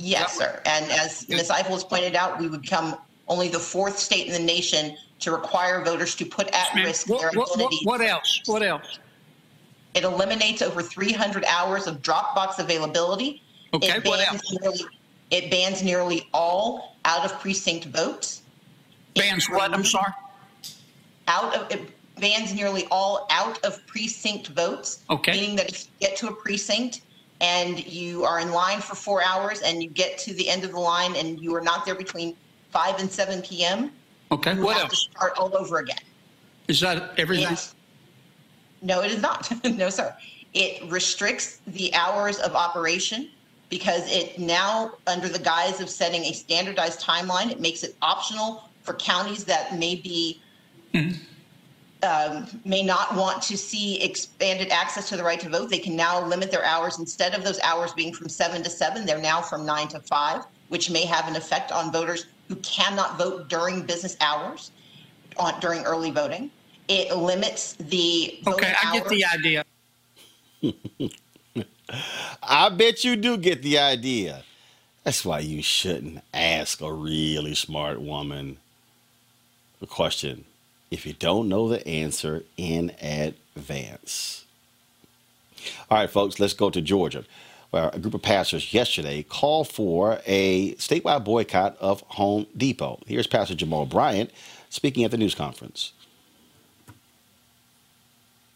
Yes, 0.00 0.38
sir. 0.38 0.60
And 0.64 0.90
as 0.90 1.28
Ms. 1.28 1.50
Ifill 1.50 1.70
has 1.70 1.84
pointed 1.84 2.16
out, 2.16 2.38
we 2.40 2.48
would 2.48 2.62
become 2.62 2.96
only 3.28 3.48
the 3.48 3.58
fourth 3.58 3.98
state 3.98 4.26
in 4.26 4.32
the 4.32 4.38
nation 4.38 4.96
to 5.20 5.30
require 5.30 5.84
voters 5.84 6.14
to 6.16 6.24
put 6.24 6.48
at 6.48 6.74
risk 6.74 7.06
their 7.06 7.16
What, 7.16 7.36
what, 7.36 7.48
what, 7.48 7.56
identity. 7.58 7.78
what 7.84 8.00
else? 8.00 8.40
What 8.46 8.62
else? 8.62 8.98
It 9.94 10.04
eliminates 10.04 10.62
over 10.62 10.82
300 10.82 11.44
hours 11.44 11.86
of 11.86 12.00
Dropbox 12.00 12.58
availability. 12.58 13.42
Okay, 13.74 13.88
It 13.88 14.04
what 14.04 14.26
bans 14.26 14.42
nearly, 14.60 14.80
it 15.30 15.50
bans 15.50 15.82
nearly 15.82 16.28
all 16.32 16.96
out 17.04 17.24
of 17.24 17.38
precinct 17.40 17.86
votes. 17.86 18.42
Bans 19.14 19.48
what? 19.50 19.72
I'm 19.74 19.84
sorry. 19.84 20.12
Out 21.28 21.54
of 21.54 21.70
it 21.70 21.90
bans 22.20 22.54
nearly 22.54 22.86
all 22.90 23.26
out 23.30 23.62
of 23.64 23.84
precinct 23.86 24.48
votes. 24.48 25.04
Okay. 25.10 25.32
Meaning 25.32 25.56
that 25.56 25.68
if 25.70 25.84
you 25.84 26.08
get 26.08 26.16
to 26.18 26.28
a 26.28 26.32
precinct 26.32 27.02
and 27.40 27.84
you 27.86 28.24
are 28.24 28.40
in 28.40 28.52
line 28.52 28.80
for 28.80 28.94
four 28.94 29.22
hours 29.22 29.60
and 29.60 29.82
you 29.82 29.88
get 29.88 30.18
to 30.18 30.34
the 30.34 30.48
end 30.48 30.64
of 30.64 30.72
the 30.72 30.78
line 30.78 31.16
and 31.16 31.40
you 31.40 31.54
are 31.54 31.60
not 31.60 31.86
there 31.86 31.94
between 31.94 32.36
5 32.70 33.00
and 33.00 33.10
7 33.10 33.42
p.m. 33.42 33.92
Okay. 34.30 34.54
you 34.54 34.62
What 34.62 34.76
have 34.76 34.90
to 34.90 34.96
start 34.96 35.32
all 35.38 35.56
over 35.56 35.78
again. 35.78 35.98
Is 36.68 36.80
that 36.80 37.18
everything? 37.18 37.56
No, 38.82 39.02
it 39.02 39.10
is 39.10 39.20
not. 39.20 39.50
no, 39.64 39.90
sir. 39.90 40.14
It 40.54 40.90
restricts 40.90 41.60
the 41.66 41.92
hours 41.94 42.38
of 42.38 42.54
operation 42.54 43.30
because 43.68 44.10
it 44.10 44.38
now, 44.38 44.92
under 45.06 45.28
the 45.28 45.38
guise 45.38 45.80
of 45.80 45.88
setting 45.88 46.22
a 46.24 46.32
standardized 46.32 47.00
timeline, 47.00 47.50
it 47.50 47.60
makes 47.60 47.82
it 47.82 47.96
optional 48.02 48.64
for 48.82 48.94
counties 48.94 49.44
that 49.44 49.78
may 49.78 49.94
be 49.94 50.40
mm-hmm. 50.92 51.22
Um, 52.02 52.46
may 52.64 52.82
not 52.82 53.14
want 53.14 53.42
to 53.42 53.56
see 53.56 54.00
expanded 54.02 54.70
access 54.70 55.08
to 55.10 55.16
the 55.16 55.24
right 55.24 55.40
to 55.40 55.48
vote. 55.48 55.70
They 55.70 55.78
can 55.78 55.96
now 55.96 56.24
limit 56.24 56.50
their 56.50 56.64
hours 56.64 56.98
instead 56.98 57.34
of 57.34 57.44
those 57.44 57.60
hours 57.60 57.92
being 57.92 58.12
from 58.14 58.28
seven 58.28 58.62
to 58.62 58.70
seven. 58.70 59.04
They're 59.06 59.18
now 59.18 59.40
from 59.42 59.66
nine 59.66 59.88
to 59.88 60.00
five, 60.00 60.44
which 60.68 60.90
may 60.90 61.04
have 61.04 61.28
an 61.28 61.36
effect 61.36 61.72
on 61.72 61.92
voters 61.92 62.26
who 62.48 62.56
cannot 62.56 63.18
vote 63.18 63.48
during 63.48 63.82
business 63.82 64.16
hours 64.20 64.70
on 65.36 65.58
during 65.60 65.82
early 65.84 66.10
voting. 66.10 66.50
It 66.88 67.14
limits 67.16 67.74
the 67.74 68.40
Okay, 68.46 68.74
I 68.82 68.98
get 68.98 69.08
the 69.08 69.24
idea. 69.24 69.64
I 72.42 72.68
bet 72.70 73.04
you 73.04 73.16
do 73.16 73.36
get 73.36 73.62
the 73.62 73.78
idea. 73.78 74.44
That's 75.04 75.24
why 75.24 75.40
you 75.40 75.62
shouldn't 75.62 76.22
ask 76.34 76.80
a 76.80 76.92
really 76.92 77.54
smart 77.54 78.00
woman 78.00 78.58
the 79.80 79.86
question 79.86 80.44
if 80.90 81.06
you 81.06 81.12
don't 81.12 81.48
know 81.48 81.68
the 81.68 81.86
answer 81.86 82.44
in 82.56 82.92
advance. 83.00 84.44
All 85.90 85.98
right, 85.98 86.10
folks, 86.10 86.40
let's 86.40 86.54
go 86.54 86.70
to 86.70 86.80
Georgia, 86.80 87.24
where 87.70 87.90
a 87.92 87.98
group 87.98 88.14
of 88.14 88.22
pastors 88.22 88.72
yesterday 88.72 89.22
called 89.22 89.68
for 89.68 90.20
a 90.26 90.74
statewide 90.74 91.24
boycott 91.24 91.76
of 91.80 92.00
Home 92.08 92.46
Depot. 92.56 93.00
Here's 93.06 93.26
Pastor 93.26 93.54
Jamal 93.54 93.86
Bryant 93.86 94.30
speaking 94.70 95.04
at 95.04 95.10
the 95.10 95.18
news 95.18 95.34
conference. 95.34 95.92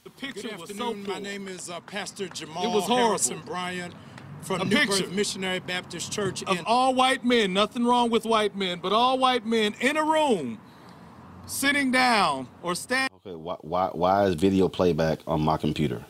The 0.04 0.10
picture 0.10 0.56
was 0.56 0.70
so 0.70 0.94
poor. 0.94 0.94
My 0.94 1.18
name 1.18 1.48
is 1.48 1.70
uh, 1.70 1.80
Pastor 1.80 2.28
Jamal 2.28 2.64
It 2.64 2.74
was 2.74 2.84
horrible. 2.84 3.06
Harrison 3.08 3.40
Bryant 3.44 3.94
from 4.42 4.60
A 4.60 4.64
New 4.64 4.76
picture. 4.76 5.04
Birth 5.04 5.12
Missionary 5.12 5.60
Baptist 5.60 6.12
Church 6.12 6.42
of 6.44 6.58
in 6.58 6.64
all 6.66 6.94
white 6.94 7.24
men, 7.24 7.52
nothing 7.52 7.84
wrong 7.84 8.10
with 8.10 8.24
white 8.24 8.56
men, 8.56 8.78
but 8.80 8.92
all 8.92 9.18
white 9.18 9.46
men 9.46 9.74
in 9.80 9.96
a 9.96 10.04
room, 10.04 10.58
sitting 11.46 11.90
down 11.90 12.48
or 12.62 12.74
standing. 12.74 13.18
Okay, 13.26 13.34
why, 13.34 13.56
why, 13.60 13.88
why 13.92 14.24
is 14.24 14.34
video 14.34 14.68
playback 14.68 15.20
on 15.26 15.40
my 15.40 15.56
computer? 15.56 16.04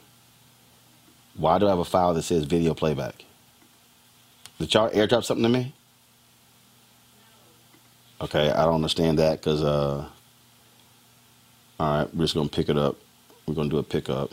Why 1.36 1.58
do 1.58 1.66
I 1.66 1.70
have 1.70 1.78
a 1.78 1.84
file 1.84 2.14
that 2.14 2.22
says 2.22 2.44
video 2.44 2.74
playback? 2.74 3.24
Did 4.58 4.72
y'all 4.72 4.90
airdrop 4.90 5.24
something 5.24 5.42
to 5.42 5.48
me? 5.48 5.74
Okay, 8.20 8.50
I 8.50 8.64
don't 8.64 8.76
understand 8.76 9.18
that 9.18 9.40
because, 9.40 9.62
uh, 9.62 10.06
all 11.80 11.98
right, 11.98 12.14
we're 12.14 12.24
just 12.24 12.34
going 12.34 12.48
to 12.48 12.54
pick 12.54 12.68
it 12.68 12.78
up. 12.78 12.96
We're 13.46 13.54
going 13.54 13.68
to 13.68 13.74
do 13.74 13.78
a 13.78 13.82
pickup. 13.82 14.30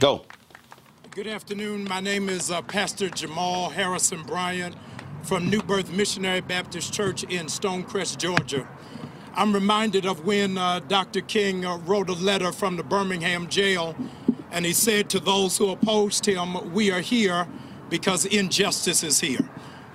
Go. 0.00 0.24
Good 1.12 1.28
afternoon. 1.28 1.84
My 1.84 2.00
name 2.00 2.28
is 2.28 2.50
uh, 2.50 2.60
Pastor 2.62 3.08
Jamal 3.08 3.70
Harrison 3.70 4.24
Bryant 4.24 4.74
from 5.24 5.48
New 5.48 5.62
Birth 5.62 5.90
Missionary 5.90 6.42
Baptist 6.42 6.92
Church 6.92 7.22
in 7.24 7.46
Stonecrest, 7.46 8.18
Georgia. 8.18 8.68
I'm 9.34 9.54
reminded 9.54 10.04
of 10.04 10.26
when 10.26 10.58
uh, 10.58 10.80
Dr. 10.80 11.22
King 11.22 11.64
uh, 11.64 11.78
wrote 11.78 12.10
a 12.10 12.12
letter 12.12 12.52
from 12.52 12.76
the 12.76 12.82
Birmingham 12.82 13.48
jail, 13.48 13.96
and 14.52 14.66
he 14.66 14.74
said 14.74 15.08
to 15.10 15.20
those 15.20 15.56
who 15.56 15.70
opposed 15.70 16.26
him, 16.26 16.72
We 16.74 16.90
are 16.90 17.00
here 17.00 17.48
because 17.88 18.26
injustice 18.26 19.02
is 19.02 19.20
here. 19.20 19.48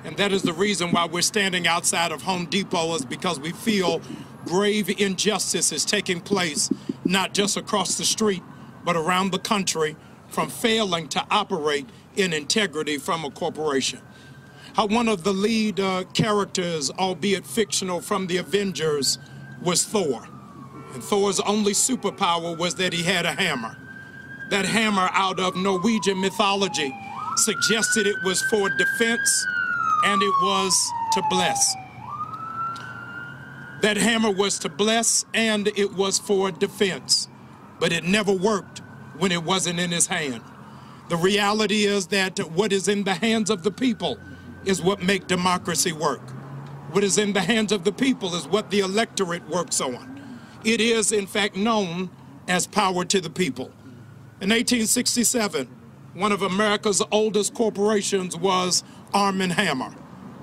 And 0.04 0.18
that 0.18 0.32
is 0.32 0.42
the 0.42 0.54
reason 0.54 0.92
why 0.92 1.06
we're 1.06 1.22
standing 1.22 1.68
outside 1.68 2.12
of 2.12 2.24
Home 2.24 2.48
Depot, 2.48 2.96
is 2.96 3.06
because 3.06 3.40
we 3.40 3.52
feel 3.52 4.02
grave 4.46 4.90
injustice 5.00 5.72
is 5.72 5.86
taking 5.86 6.22
place, 6.22 6.72
not 7.06 7.36
just 7.36 7.56
across 7.56 7.98
the 8.00 8.06
street, 8.06 8.42
but 8.84 8.96
around 8.96 9.32
the 9.32 9.40
country 9.40 9.96
from 10.28 10.50
failing 10.50 11.08
to 11.10 11.24
operate 11.30 11.88
in 12.16 12.34
integrity 12.34 12.98
from 12.98 13.24
a 13.24 13.30
corporation. 13.30 14.00
One 14.88 15.10
of 15.10 15.26
the 15.26 15.34
lead 15.34 15.82
uh, 15.82 16.06
characters, 16.14 16.90
albeit 16.92 17.46
fictional, 17.46 18.00
from 18.00 18.28
the 18.28 18.38
Avengers 18.38 19.20
was 19.62 19.84
Thor. 19.84 20.26
And 20.94 21.04
Thor's 21.04 21.42
only 21.42 21.74
superpower 21.74 22.58
was 22.58 22.76
that 22.76 22.94
he 22.94 23.04
had 23.04 23.26
a 23.26 23.34
hammer. 23.34 23.76
That 24.50 24.66
hammer, 24.66 25.10
out 25.12 25.40
of 25.40 25.58
Norwegian 25.58 26.22
mythology, 26.22 26.96
suggested 27.36 28.08
it 28.08 28.16
was 28.24 28.42
for 28.44 28.70
defense 28.70 29.48
and 30.06 30.24
it 30.24 30.34
was 30.42 30.74
to 31.12 31.24
bless. 31.30 31.76
That 33.82 33.98
hammer 33.98 34.32
was 34.32 34.60
to 34.60 34.70
bless 34.70 35.26
and 35.34 35.68
it 35.68 35.94
was 35.94 36.20
for 36.20 36.52
defense, 36.52 37.28
but 37.80 37.92
it 37.92 38.06
never 38.06 38.32
worked 38.32 38.82
when 39.18 39.32
it 39.34 39.44
wasn't 39.44 39.80
in 39.80 39.92
his 39.92 40.08
hand. 40.08 40.42
The 41.10 41.18
reality 41.18 41.84
is 41.84 42.08
that 42.08 42.40
what 42.52 42.72
is 42.72 42.88
in 42.88 43.04
the 43.04 43.16
hands 43.16 43.50
of 43.50 43.64
the 43.64 43.72
people 43.72 44.18
is 44.70 44.82
what 44.82 45.02
make 45.02 45.28
democracy 45.28 45.92
work. 45.92 46.22
What 46.92 47.04
is 47.04 47.18
in 47.18 47.34
the 47.34 47.42
hands 47.42 47.72
of 47.72 47.84
the 47.84 47.92
people 47.92 48.36
is 48.36 48.48
what 48.48 48.70
the 48.70 48.80
electorate 48.80 49.48
works 49.50 49.82
on. 49.82 50.40
It 50.64 50.80
is, 50.80 51.12
in 51.12 51.28
fact, 51.28 51.56
known 51.56 52.10
as 52.48 52.68
power 52.68 53.04
to 53.06 53.20
the 53.20 53.30
people. 53.30 53.72
In 54.42 54.50
1867, 54.50 55.68
one 56.14 56.32
of 56.32 56.42
America's 56.42 57.02
oldest 57.12 57.54
corporations 57.54 58.38
was 58.38 58.84
Arm 59.14 59.40
& 59.40 59.42
Hammer. 59.42 59.94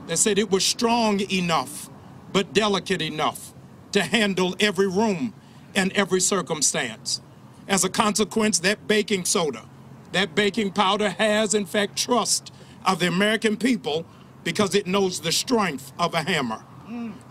They 0.07 0.17
said 0.17 0.39
it 0.39 0.51
was 0.51 0.65
strong 0.65 1.21
enough, 1.31 1.89
but 2.33 2.53
delicate 2.53 3.03
enough 3.03 3.53
to 3.93 4.03
handle 4.03 4.55
every 4.61 4.89
room 4.89 5.35
and 5.75 5.93
every 5.93 6.21
circumstance. 6.21 7.21
As 7.69 7.85
a 7.85 7.89
consequence, 7.89 8.59
that 8.61 8.87
baking 8.87 9.25
soda, 9.25 9.65
that 10.13 10.35
baking 10.35 10.73
powder 10.73 11.11
has, 11.11 11.55
in 11.55 11.67
fact, 11.67 11.97
trust 11.97 12.53
of 12.85 13.01
the 13.01 13.09
American 13.09 13.57
people 13.57 14.07
because 14.47 14.77
it 14.77 14.87
knows 14.87 15.19
the 15.19 15.33
strength 15.33 15.93
of 15.99 16.15
a 16.15 16.23
hammer. 16.23 16.63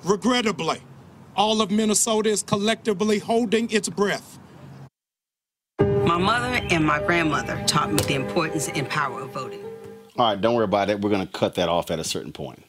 Regrettably, 0.04 0.82
all 1.38 1.62
of 1.62 1.72
Minnesota 1.72 2.30
is 2.30 2.44
collectively 2.44 3.20
holding 3.20 3.72
its 3.72 3.88
breath. 3.88 4.38
My 5.80 6.18
mother 6.18 6.60
and 6.70 6.86
my 6.86 7.02
grandmother 7.02 7.64
taught 7.68 7.94
me 7.94 8.00
the 8.06 8.16
importance 8.16 8.68
and 8.68 8.90
power 8.90 9.22
of 9.22 9.30
voting. 9.30 9.64
All 10.18 10.28
right, 10.28 10.42
don't 10.42 10.56
worry 10.56 10.66
about 10.66 10.90
it. 10.90 11.00
We're 11.00 11.10
going 11.10 11.26
to 11.26 11.32
cut 11.32 11.56
that 11.56 11.70
off 11.70 11.90
at 11.90 12.00
a 12.00 12.04
certain 12.04 12.34
point. 12.34 12.62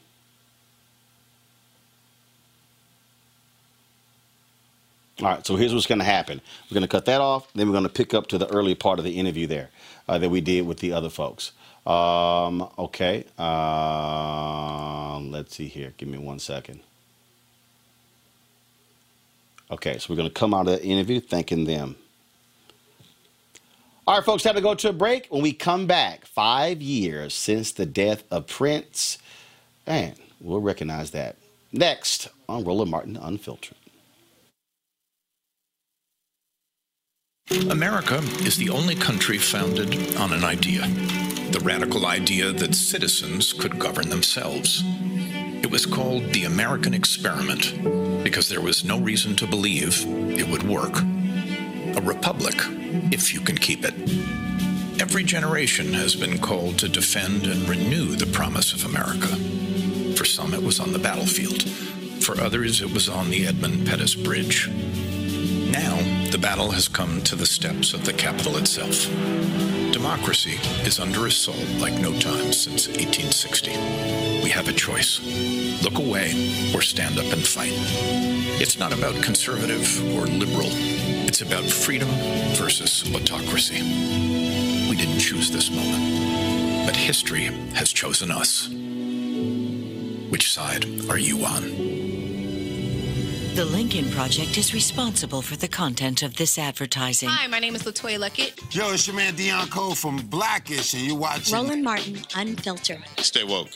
All 5.23 5.27
right, 5.27 5.44
so 5.44 5.56
here's 5.56 5.74
what's 5.74 5.86
going 5.86 5.98
to 5.98 6.05
happen. 6.05 6.40
We're 6.70 6.74
going 6.77 6.82
to 6.82 6.89
cut 6.89 7.06
that 7.06 7.20
off, 7.20 7.52
then 7.55 7.66
we're 7.66 7.73
going 7.73 7.82
to 7.82 7.89
pick 7.89 8.14
up 8.14 8.28
to 8.28 8.39
the 8.39 8.47
early 8.48 8.77
part 8.77 9.01
of 9.01 9.05
the 9.05 9.18
interview 9.18 9.48
there 9.48 9.70
uh, 10.09 10.18
that 10.18 10.28
we 10.28 10.40
did 10.40 10.68
with 10.68 10.78
the 10.78 10.93
other 10.93 11.10
folks. 11.10 11.51
Um, 11.86 12.68
okay, 12.78 13.24
uh, 13.38 15.20
let's 15.20 15.54
see 15.54 15.68
here. 15.68 15.94
Give 15.96 16.08
me 16.08 16.18
one 16.18 16.40
second. 16.40 16.80
Okay, 19.70 19.98
so 19.98 20.06
we're 20.08 20.16
going 20.16 20.28
to 20.28 20.34
come 20.34 20.52
out 20.52 20.68
of 20.68 20.80
the 20.80 20.84
interview 20.84 21.20
thanking 21.20 21.64
them. 21.64 21.96
All 24.06 24.16
right, 24.16 24.24
folks, 24.24 24.42
time 24.44 24.54
to 24.54 24.60
go 24.60 24.74
to 24.74 24.88
a 24.88 24.92
break. 24.92 25.26
When 25.28 25.42
we 25.42 25.52
come 25.52 25.86
back, 25.86 26.26
five 26.26 26.80
years 26.82 27.34
since 27.34 27.72
the 27.72 27.86
death 27.86 28.24
of 28.30 28.46
Prince, 28.46 29.18
and 29.86 30.14
we'll 30.40 30.60
recognize 30.60 31.10
that 31.12 31.36
next 31.72 32.28
on 32.48 32.64
Roland 32.64 32.90
Martin 32.90 33.16
Unfiltered. 33.16 33.76
America 37.48 38.16
is 38.44 38.56
the 38.56 38.70
only 38.70 38.97
country 38.97 39.39
founded 39.39 40.16
on 40.16 40.32
an 40.32 40.43
idea 40.43 40.82
the 41.52 41.60
radical 41.60 42.06
idea 42.06 42.51
that 42.51 42.74
citizens 42.74 43.52
could 43.52 43.78
govern 43.78 44.09
themselves. 44.09 44.82
It 44.85 45.70
was 45.70 45.86
called 45.86 46.24
the 46.32 46.43
American 46.43 46.93
Experiment 46.93 48.24
because 48.24 48.48
there 48.48 48.60
was 48.60 48.85
no 48.85 48.98
reason 48.98 49.36
to 49.36 49.47
believe 49.47 50.05
it 50.36 50.48
would 50.48 50.64
work. 50.64 50.98
A 51.97 52.02
republic, 52.02 52.56
if 53.12 53.32
you 53.32 53.40
can 53.40 53.56
keep 53.56 53.85
it. 53.85 53.94
Every 55.01 55.23
generation 55.23 55.93
has 55.93 56.16
been 56.16 56.39
called 56.39 56.81
to 56.81 56.89
defend 56.89 57.47
and 57.47 57.68
renew 57.68 58.16
the 58.16 58.27
promise 58.27 58.73
of 58.73 58.85
America. 58.85 59.36
For 60.16 60.24
some, 60.24 60.52
it 60.52 60.64
was 60.64 60.81
on 60.81 60.93
the 60.93 60.98
battlefield. 60.98 61.62
For 62.24 62.40
others, 62.40 62.82
it 62.82 62.93
was 62.93 63.09
on 63.09 63.31
the 63.31 63.47
Edmund 63.47 63.86
Pettus 63.86 64.16
Bridge. 64.16 64.68
Now, 65.70 65.97
the 66.30 66.38
battle 66.40 66.70
has 66.70 66.88
come 66.88 67.22
to 67.22 67.36
the 67.36 67.47
steps 67.47 67.93
of 67.93 68.05
the 68.05 68.12
Capitol 68.12 68.56
itself. 68.56 69.06
Democracy 69.93 70.59
is 70.86 71.01
under 71.01 71.26
assault 71.26 71.68
like 71.78 71.94
no 71.94 72.12
time 72.18 72.52
since 72.52 72.86
1860. 72.86 73.70
We 74.43 74.51
have 74.51 74.68
a 74.68 74.72
choice 74.72 75.20
look 75.82 75.98
away 75.98 76.30
or 76.74 76.82
stand 76.82 77.18
up 77.18 77.32
and 77.32 77.47
fight. 77.47 77.72
It's 78.60 78.78
not 78.78 78.93
about 78.93 79.22
conservative 79.22 79.86
or 80.14 80.26
liberal, 80.26 80.68
it's 81.28 81.43
about 81.43 81.64
freedom 81.64 82.09
versus 82.55 83.05
autocracy. 83.14 83.82
We 84.88 84.97
didn't 84.97 85.20
choose 85.20 85.51
this 85.51 85.70
moment, 85.70 86.86
but 86.86 86.97
history 86.97 87.44
has 87.74 87.93
chosen 87.93 88.30
us. 88.30 88.68
Which 90.30 90.52
side 90.52 90.84
are 91.09 91.18
you 91.18 91.44
on? 91.44 91.95
The 93.56 93.64
Lincoln 93.64 94.10
Project 94.10 94.58
is 94.58 94.74
responsible 94.74 95.40
for 95.40 95.56
the 95.56 95.66
content 95.66 96.22
of 96.22 96.36
this 96.36 96.58
advertising. 96.58 97.30
Hi, 97.30 97.46
my 97.46 97.58
name 97.58 97.74
is 97.74 97.84
LeToya 97.84 98.18
Luckett. 98.18 98.74
Yo, 98.74 98.92
it's 98.92 99.06
your 99.06 99.16
man 99.16 99.32
Deon 99.32 99.70
Cole 99.70 99.94
from 99.94 100.18
Blackish, 100.18 100.92
and 100.92 101.04
you're 101.04 101.16
watching 101.16 101.54
Roland 101.54 101.82
Martin, 101.82 102.18
Unfiltered. 102.34 103.02
Stay 103.16 103.44
woke. 103.44 103.70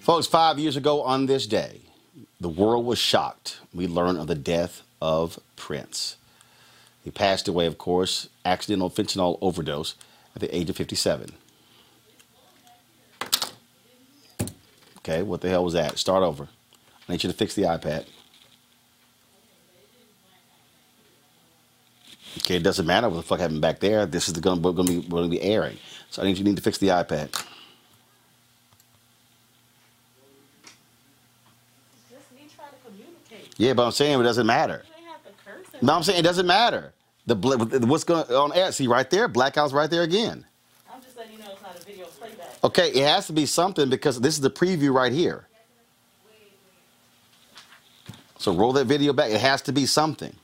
Folks, 0.00 0.26
five 0.26 0.58
years 0.58 0.76
ago 0.76 1.00
on 1.00 1.24
this 1.24 1.46
day, 1.46 1.80
the 2.42 2.50
world 2.50 2.84
was 2.84 2.98
shocked. 2.98 3.58
We 3.72 3.86
learned 3.86 4.18
of 4.18 4.26
the 4.26 4.34
death 4.34 4.82
of 5.00 5.40
Prince. 5.56 6.18
He 7.02 7.10
passed 7.10 7.48
away, 7.48 7.64
of 7.64 7.78
course, 7.78 8.28
accidental 8.44 8.90
fentanyl 8.90 9.38
overdose 9.40 9.94
at 10.34 10.42
the 10.42 10.54
age 10.54 10.68
of 10.68 10.76
57. 10.76 11.32
Okay, 15.08 15.22
what 15.22 15.40
the 15.40 15.48
hell 15.48 15.62
was 15.62 15.74
that? 15.74 15.98
Start 15.98 16.24
over. 16.24 16.48
I 17.08 17.12
need 17.12 17.22
you 17.22 17.30
to 17.30 17.36
fix 17.36 17.54
the 17.54 17.62
iPad. 17.62 18.06
Okay, 22.38 22.56
it 22.56 22.64
doesn't 22.64 22.84
matter 22.84 23.08
what 23.08 23.18
the 23.18 23.22
fuck 23.22 23.38
happened 23.38 23.60
back 23.60 23.78
there. 23.78 24.04
This 24.04 24.26
is 24.26 24.34
the 24.34 24.40
going 24.40 24.60
to 24.60 24.82
be 24.82 25.00
going 25.02 25.22
to 25.22 25.28
be 25.30 25.40
airing. 25.40 25.78
So 26.10 26.22
I 26.22 26.24
need 26.24 26.38
you 26.38 26.42
need 26.42 26.56
to 26.56 26.62
fix 26.62 26.78
the 26.78 26.88
iPad. 26.88 27.30
Yeah, 33.58 33.74
but 33.74 33.86
I'm 33.86 33.92
saying 33.92 34.20
it 34.20 34.24
doesn't 34.24 34.46
matter. 34.46 34.82
No, 35.80 35.94
I'm 35.94 36.02
saying 36.02 36.18
it 36.18 36.22
doesn't 36.22 36.48
matter. 36.48 36.92
The 37.26 37.36
what's 37.86 38.02
going 38.02 38.24
on 38.32 38.52
air? 38.54 38.72
See 38.72 38.88
right 38.88 39.08
there, 39.08 39.28
blackout's 39.28 39.72
right 39.72 39.88
there 39.88 40.02
again. 40.02 40.44
I'm 40.92 41.00
just 41.00 41.16
letting 41.16 41.34
you 41.34 41.38
know 41.38 41.52
it's 41.52 41.62
not 41.62 41.76
a 41.76 41.84
video 41.84 42.06
playback. 42.06 42.55
Okay, 42.66 42.88
it 42.88 43.06
has 43.06 43.28
to 43.28 43.32
be 43.32 43.46
something 43.46 43.88
because 43.88 44.20
this 44.20 44.34
is 44.34 44.40
the 44.40 44.50
preview 44.50 44.92
right 44.92 45.12
here. 45.12 45.46
So 48.38 48.52
roll 48.52 48.72
that 48.72 48.86
video 48.86 49.12
back. 49.12 49.30
It 49.30 49.40
has 49.40 49.62
to 49.62 49.72
be 49.72 49.86
something. 49.86 50.34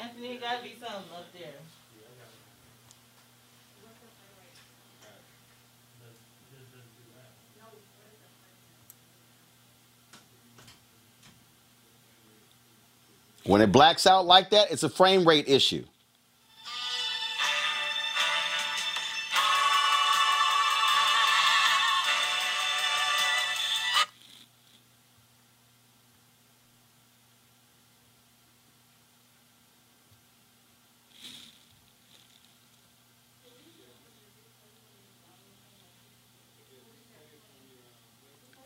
Anthony, 0.00 0.34
it 0.34 0.40
gotta 0.40 0.62
be 0.62 0.76
something 0.78 1.10
up 1.12 1.26
there. 1.32 1.54
When 13.42 13.60
it 13.60 13.72
blacks 13.72 14.06
out 14.06 14.24
like 14.24 14.50
that, 14.50 14.70
it's 14.70 14.84
a 14.84 14.88
frame 14.88 15.26
rate 15.26 15.48
issue. 15.48 15.84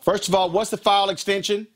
First 0.09 0.27
of 0.27 0.33
all, 0.33 0.49
what's 0.49 0.71
the 0.71 0.77
file 0.77 1.11
extension? 1.11 1.67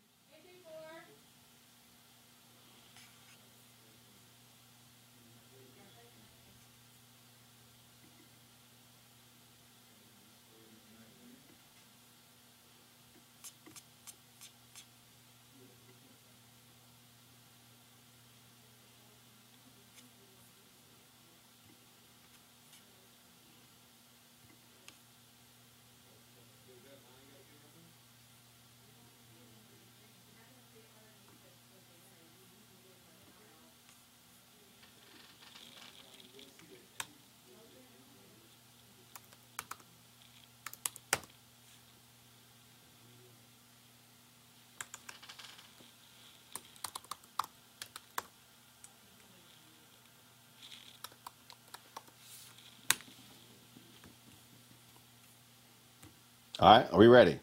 All 56.64 56.78
right, 56.78 56.88
are 56.94 56.98
we 56.98 57.08
ready? 57.08 57.38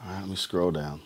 All 0.00 0.12
right, 0.12 0.20
let 0.20 0.28
me 0.28 0.36
scroll 0.36 0.70
down. 0.70 1.00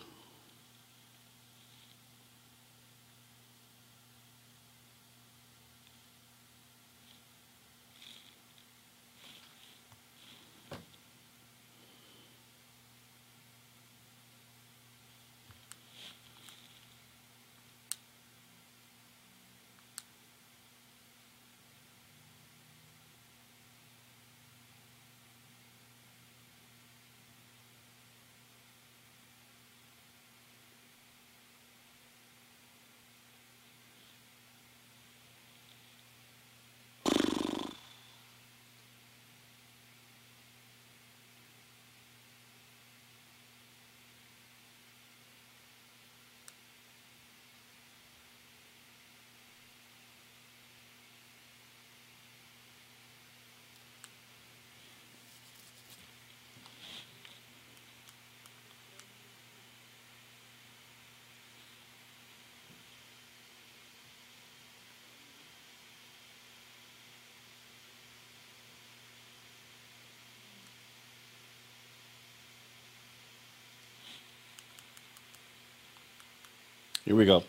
Here 77.09 77.15
we 77.15 77.25
go. 77.25 77.43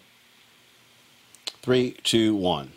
Three, 1.60 1.90
two, 2.02 2.34
one. 2.34 2.72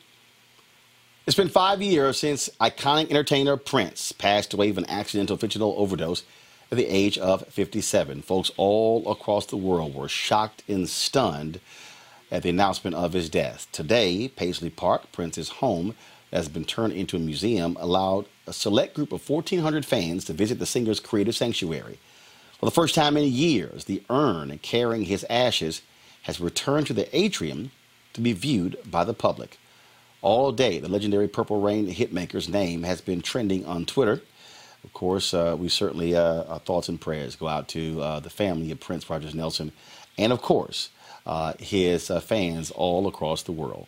It's 1.26 1.38
been 1.38 1.48
five 1.48 1.82
years 1.82 2.20
since 2.20 2.50
iconic 2.60 3.10
entertainer 3.10 3.56
Prince 3.56 4.12
passed 4.12 4.54
away 4.54 4.70
of 4.70 4.78
an 4.78 4.90
accidental 4.90 5.38
fentanyl 5.38 5.78
overdose 5.78 6.24
at 6.70 6.78
the 6.78 6.88
age 6.88 7.18
of 7.18 7.48
57. 7.48 8.22
Folks 8.24 8.52
all 8.58 9.10
across 9.10 9.46
the 9.46 9.56
world 9.56 9.96
were 9.96 10.10
shocked 10.10 10.62
and 10.68 10.90
stunned 10.90 11.62
at 12.30 12.44
the 12.44 12.50
announcement 12.50 12.98
of 12.98 13.14
his 13.14 13.30
death. 13.30 13.66
Today, 13.72 14.28
Paisley 14.28 14.70
Park, 14.70 15.10
Prince's 15.14 15.48
home, 15.48 15.96
that 16.32 16.38
has 16.40 16.50
been 16.50 16.66
turned 16.66 16.92
into 16.92 17.16
a 17.16 17.20
museum, 17.22 17.78
allowed 17.80 18.26
a 18.46 18.52
select 18.52 18.94
group 18.94 19.14
of 19.14 19.30
1,400 19.30 19.86
fans 19.86 20.26
to 20.26 20.34
visit 20.34 20.60
the 20.60 20.66
singer's 20.66 21.00
creative 21.00 21.38
sanctuary. 21.38 21.98
For 22.60 22.66
the 22.66 22.72
first 22.72 22.94
time 22.94 23.16
in 23.16 23.24
years, 23.32 23.86
the 23.86 24.04
urn 24.10 24.60
carrying 24.62 25.06
his 25.06 25.26
ashes 25.30 25.82
has 26.24 26.42
returned 26.42 26.88
to 26.88 26.94
the 26.94 27.16
atrium 27.16 27.72
to 28.14 28.22
be 28.22 28.34
viewed 28.34 28.78
by 28.90 29.04
the 29.04 29.14
public. 29.14 29.58
All 30.22 30.52
day, 30.52 30.80
the 30.80 30.88
legendary 30.88 31.28
Purple 31.28 31.62
Rain 31.62 31.88
hitmaker's 31.88 32.48
name 32.48 32.84
has 32.84 33.02
been 33.02 33.22
trending 33.22 33.66
on 33.66 33.86
Twitter. 33.86 34.22
Of 34.84 34.94
course, 34.94 35.34
uh, 35.34 35.56
we 35.58 35.70
certainly, 35.70 36.16
uh, 36.16 36.44
our 36.44 36.60
thoughts 36.60 36.90
and 36.90 37.00
prayers 37.00 37.36
go 37.36 37.48
out 37.48 37.68
to 37.70 38.02
uh, 38.02 38.20
the 38.20 38.30
family 38.30 38.72
of 38.72 38.80
Prince 38.80 39.10
Rogers 39.10 39.36
Nelson 39.36 39.72
and, 40.18 40.32
of 40.32 40.42
course, 40.42 40.90
uh, 41.26 41.54
his 41.60 42.10
uh, 42.10 42.20
fans 42.20 42.72
all 42.72 43.08
across 43.08 43.44
the 43.44 43.52
world. 43.52 43.88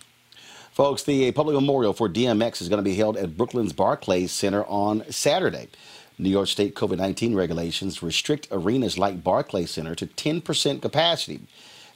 Folks, 0.72 1.04
the 1.04 1.32
public 1.32 1.56
memorial 1.56 1.94
for 1.94 2.10
DMX 2.10 2.62
is 2.62 2.68
going 2.68 2.84
to 2.84 2.90
be 2.90 2.96
held 2.96 3.16
at 3.16 3.38
Brooklyn's 3.38 3.72
Barclays 3.72 4.32
Center 4.32 4.66
on 4.66 5.10
Saturday. 5.10 5.70
New 6.18 6.30
York 6.30 6.48
State 6.48 6.76
COVID 6.76 6.98
19 6.98 7.36
regulations 7.36 8.02
restrict 8.04 8.48
arenas 8.52 8.98
like 8.98 9.24
Barclays 9.24 9.72
Center 9.72 9.96
to 9.96 10.06
10% 10.06 10.82
capacity. 10.82 11.42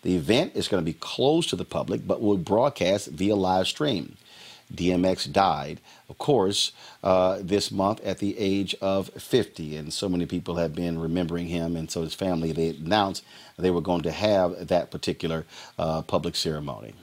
The 0.02 0.16
event 0.16 0.54
is 0.56 0.68
going 0.68 0.82
to 0.82 0.86
be 0.86 0.98
closed 1.00 1.50
to 1.50 1.56
the 1.56 1.66
public 1.66 2.08
but 2.08 2.22
will 2.22 2.38
broadcast 2.38 3.08
via 3.08 3.36
live 3.36 3.68
stream. 3.68 4.16
DMX 4.74 5.32
died, 5.32 5.80
of 6.10 6.18
course, 6.18 6.72
uh, 7.04 7.40
this 7.42 7.72
month 7.72 8.02
at 8.02 8.20
the 8.20 8.38
age 8.38 8.76
of 8.82 9.10
50, 9.10 9.76
and 9.76 9.92
so 9.92 10.08
many 10.08 10.26
people 10.26 10.58
have 10.58 10.76
been 10.76 11.00
remembering 11.00 11.48
him, 11.48 11.76
and 11.76 11.90
so 11.90 12.04
his 12.04 12.14
family 12.14 12.52
they 12.52 12.70
announced 12.70 13.24
they 13.58 13.72
were 13.72 13.82
going 13.82 14.04
to 14.04 14.12
have 14.12 14.68
that 14.68 14.92
particular 14.92 15.46
uh, 15.80 16.02
public 16.04 16.36
ceremony. 16.36 16.94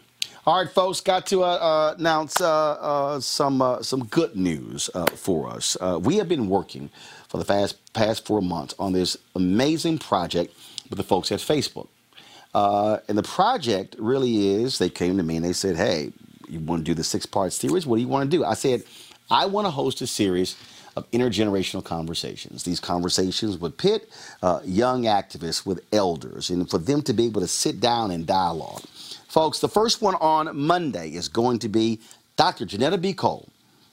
All 0.47 0.62
right, 0.62 0.70
folks, 0.70 1.01
got 1.01 1.27
to 1.27 1.43
uh, 1.43 1.47
uh 1.47 1.94
announce 1.98 2.40
uh, 2.40 2.73
uh, 2.74 3.20
some 3.20 3.78
some 3.82 4.05
good 4.05 4.36
news 4.36 4.89
for 5.16 5.51
us. 5.51 5.77
we 6.01 6.16
have 6.18 6.28
been 6.28 6.48
working 6.48 6.90
for 7.28 7.39
the 7.39 7.44
past 7.44 7.93
past 7.94 8.24
four 8.24 8.40
months 8.40 8.74
on 8.78 8.93
this 8.93 9.16
amazing 9.35 9.98
project 9.98 10.55
with 10.89 10.98
the 10.98 11.05
folks 11.05 11.32
at 11.32 11.40
Facebook. 11.40 11.89
Uh, 12.56 13.00
and 13.08 13.18
the 13.18 13.22
project 13.22 13.96
really 13.98 14.54
is 14.54 14.78
they 14.78 14.88
came 14.88 15.18
to 15.18 15.22
me 15.22 15.36
and 15.36 15.44
they 15.44 15.52
said, 15.52 15.76
Hey, 15.76 16.10
you 16.48 16.58
want 16.58 16.80
to 16.80 16.84
do 16.84 16.94
the 16.94 17.04
six 17.04 17.26
part 17.26 17.52
series? 17.52 17.86
What 17.86 17.96
do 17.96 18.02
you 18.02 18.08
want 18.08 18.30
to 18.30 18.34
do? 18.34 18.46
I 18.46 18.54
said, 18.54 18.82
I 19.30 19.44
want 19.44 19.66
to 19.66 19.70
host 19.70 20.00
a 20.00 20.06
series 20.06 20.56
of 20.96 21.10
intergenerational 21.10 21.84
conversations. 21.84 22.62
These 22.62 22.80
conversations 22.80 23.58
would 23.58 23.76
pit 23.76 24.08
uh, 24.42 24.60
young 24.64 25.02
activists 25.02 25.66
with 25.66 25.84
elders 25.92 26.48
and 26.48 26.68
for 26.70 26.78
them 26.78 27.02
to 27.02 27.12
be 27.12 27.26
able 27.26 27.42
to 27.42 27.46
sit 27.46 27.78
down 27.78 28.10
and 28.10 28.26
dialogue. 28.26 28.80
Folks, 29.28 29.58
the 29.58 29.68
first 29.68 30.00
one 30.00 30.14
on 30.14 30.56
Monday 30.56 31.10
is 31.10 31.28
going 31.28 31.58
to 31.58 31.68
be 31.68 32.00
Dr. 32.36 32.64
Johnnetta 32.64 32.98
B. 32.98 33.12
Cole, 33.12 33.46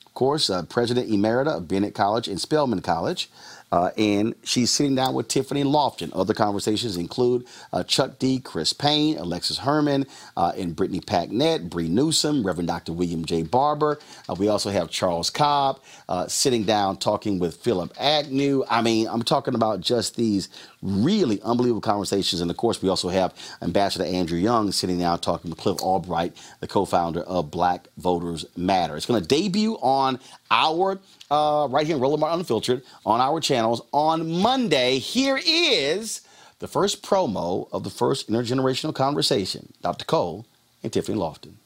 of 0.05 0.13
course, 0.13 0.49
uh, 0.49 0.63
President 0.63 1.09
Emerita 1.09 1.57
of 1.57 1.67
Bennett 1.67 1.95
College 1.95 2.29
and 2.29 2.39
Spelman 2.39 2.81
College. 2.81 3.29
Uh, 3.73 3.89
and 3.97 4.35
she's 4.43 4.69
sitting 4.71 4.95
down 4.95 5.15
with 5.15 5.27
Tiffany 5.27 5.63
Loftin. 5.63 6.11
Other 6.13 6.35
conversations 6.35 6.95
include 6.95 7.47
uh, 7.73 7.83
Chuck 7.83 8.19
D, 8.19 8.39
Chris 8.39 8.71
Payne, 8.71 9.17
Alexis 9.17 9.57
Herman, 9.57 10.05
uh, 10.37 10.53
and 10.55 10.75
Brittany 10.75 11.01
Packnett, 11.01 11.71
Bree 11.71 11.89
Newsom, 11.89 12.45
Reverend 12.45 12.67
Dr. 12.67 12.93
William 12.93 13.25
J. 13.25 13.41
Barber. 13.43 13.99
Uh, 14.29 14.35
we 14.35 14.47
also 14.47 14.69
have 14.69 14.91
Charles 14.91 15.31
Cobb 15.31 15.81
uh, 16.07 16.27
sitting 16.27 16.65
down 16.65 16.97
talking 16.97 17.39
with 17.39 17.57
Philip 17.57 17.93
Agnew. 17.99 18.63
I 18.69 18.83
mean, 18.83 19.07
I'm 19.09 19.23
talking 19.23 19.55
about 19.55 19.81
just 19.81 20.15
these 20.17 20.49
really 20.83 21.41
unbelievable 21.41 21.81
conversations. 21.81 22.41
And 22.41 22.51
of 22.51 22.57
course, 22.57 22.81
we 22.81 22.89
also 22.89 23.09
have 23.09 23.33
Ambassador 23.61 24.03
Andrew 24.05 24.37
Young 24.37 24.71
sitting 24.71 24.99
down 24.99 25.19
talking 25.19 25.49
with 25.49 25.59
Cliff 25.59 25.81
Albright, 25.81 26.35
the 26.59 26.67
co 26.67 26.85
founder 26.85 27.21
of 27.21 27.49
Black 27.49 27.87
Voters 27.97 28.45
Matter. 28.55 28.95
It's 28.97 29.05
going 29.05 29.21
to 29.21 29.27
debut 29.27 29.75
on 29.81 30.19
our, 30.51 30.99
uh, 31.31 31.67
right 31.69 31.87
here 31.87 31.95
in 31.95 32.01
Roland 32.01 32.21
Martin 32.21 32.39
Unfiltered, 32.39 32.83
on 33.05 33.21
our 33.21 33.39
channels 33.39 33.81
on 33.91 34.29
Monday. 34.41 34.99
Here 34.99 35.39
is 35.43 36.21
the 36.59 36.67
first 36.67 37.01
promo 37.01 37.67
of 37.71 37.83
the 37.83 37.89
first 37.89 38.29
intergenerational 38.29 38.93
conversation. 38.93 39.73
Dr. 39.81 40.05
Cole 40.05 40.45
and 40.83 40.91
Tiffany 40.91 41.17
Loftin. 41.17 41.57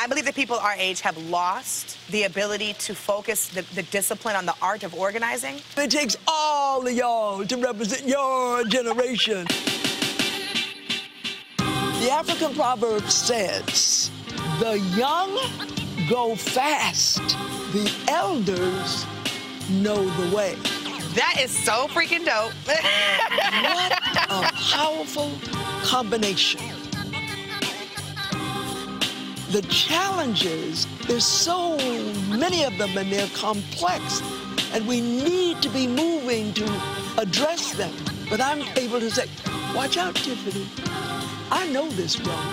I 0.00 0.06
believe 0.06 0.26
that 0.26 0.36
people 0.36 0.56
our 0.56 0.74
age 0.74 1.00
have 1.00 1.18
lost 1.28 1.98
the 2.12 2.22
ability 2.22 2.74
to 2.74 2.94
focus 2.94 3.48
the, 3.48 3.62
the, 3.74 3.82
discipline 3.82 4.36
on 4.36 4.46
the 4.46 4.54
art 4.62 4.84
of 4.84 4.94
organizing. 4.94 5.56
It 5.76 5.90
takes 5.90 6.16
all 6.28 6.86
of 6.86 6.92
y'all 6.92 7.44
to 7.44 7.56
represent 7.56 8.06
your 8.06 8.62
generation. 8.62 9.44
The 11.56 12.10
African 12.12 12.54
proverb 12.54 13.10
says, 13.10 14.12
the 14.60 14.78
young 14.96 15.36
go 16.08 16.36
fast, 16.36 17.18
the 17.72 17.92
elders 18.06 19.04
know 19.68 20.08
the 20.20 20.36
way. 20.36 20.54
That 21.16 21.38
is 21.40 21.50
so 21.50 21.88
freaking 21.88 22.24
dope. 22.24 22.52
what 22.68 23.92
a 24.30 24.52
powerful 24.52 25.32
combination 25.82 26.77
the 29.50 29.62
challenges, 29.62 30.86
there's 31.06 31.24
so 31.24 31.76
many 32.28 32.64
of 32.64 32.76
them 32.78 32.96
and 32.96 33.10
they're 33.10 33.28
complex, 33.28 34.22
and 34.72 34.86
we 34.86 35.00
need 35.00 35.62
to 35.62 35.68
be 35.70 35.86
moving 35.86 36.52
to 36.54 36.64
address 37.16 37.72
them. 37.72 37.92
But 38.28 38.40
I'm 38.40 38.62
able 38.76 39.00
to 39.00 39.10
say, 39.10 39.26
watch 39.74 39.96
out, 39.96 40.14
Tiffany. 40.14 40.66
I 41.50 41.66
know 41.68 41.88
this 41.88 42.20
wrong. 42.20 42.52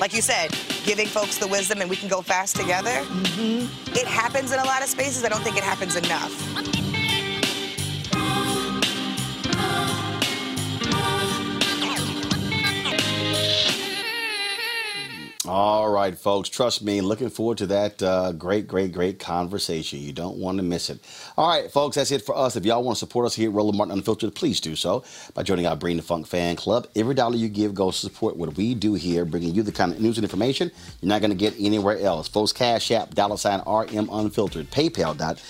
Like 0.00 0.14
you 0.14 0.22
said, 0.22 0.50
giving 0.84 1.06
folks 1.06 1.38
the 1.38 1.46
wisdom 1.46 1.80
and 1.80 1.90
we 1.90 1.96
can 1.96 2.08
go 2.08 2.20
fast 2.20 2.56
together. 2.56 2.90
Mm-hmm. 2.90 3.96
It 3.96 4.06
happens 4.06 4.52
in 4.52 4.60
a 4.60 4.64
lot 4.64 4.82
of 4.82 4.88
spaces. 4.88 5.24
I 5.24 5.28
don't 5.28 5.42
think 5.42 5.56
it 5.56 5.64
happens 5.64 5.96
enough. 5.96 6.32
All 15.46 15.90
right. 15.90 16.16
folks. 16.16 16.48
Trust 16.48 16.82
me, 16.82 17.02
looking 17.02 17.28
forward 17.28 17.58
to 17.58 17.66
that 17.66 18.02
uh, 18.02 18.32
great, 18.32 18.66
great, 18.66 18.92
great 18.92 19.18
conversation. 19.18 19.98
You 19.98 20.12
don't 20.12 20.38
want 20.38 20.56
to 20.56 20.62
miss 20.62 20.88
it. 20.88 21.00
All 21.36 21.48
right, 21.48 21.70
folks, 21.70 21.96
that's 21.96 22.10
it 22.12 22.22
for 22.22 22.36
us. 22.36 22.56
If 22.56 22.64
y'all 22.64 22.82
want 22.82 22.96
to 22.96 23.00
support 23.00 23.26
us 23.26 23.34
here 23.34 23.50
at 23.50 23.54
Roland 23.54 23.76
Martin 23.76 23.94
Unfiltered, 23.98 24.34
please 24.34 24.58
do 24.60 24.74
so 24.74 25.04
by 25.34 25.42
joining 25.42 25.66
our 25.66 25.76
Bring 25.76 25.96
the 25.98 26.02
Funk 26.02 26.26
fan 26.26 26.56
club. 26.56 26.86
Every 26.96 27.14
dollar 27.14 27.36
you 27.36 27.48
give 27.48 27.74
goes 27.74 28.00
to 28.00 28.06
support 28.06 28.36
what 28.36 28.56
we 28.56 28.74
do 28.74 28.94
here, 28.94 29.26
bringing 29.26 29.54
you 29.54 29.62
the 29.62 29.72
kind 29.72 29.92
of 29.92 30.00
news 30.00 30.16
and 30.16 30.24
information 30.24 30.70
you're 31.00 31.08
not 31.08 31.20
going 31.20 31.30
to 31.30 31.36
get 31.36 31.54
anywhere 31.58 31.98
else. 31.98 32.26
Folks, 32.28 32.52
Cash 32.52 32.90
App, 32.90 33.14
dollar 33.14 33.36
sign 33.36 33.60
RM 33.66 34.08
Unfiltered, 34.10 34.70
PayPal 34.70 35.16
dot, 35.16 35.42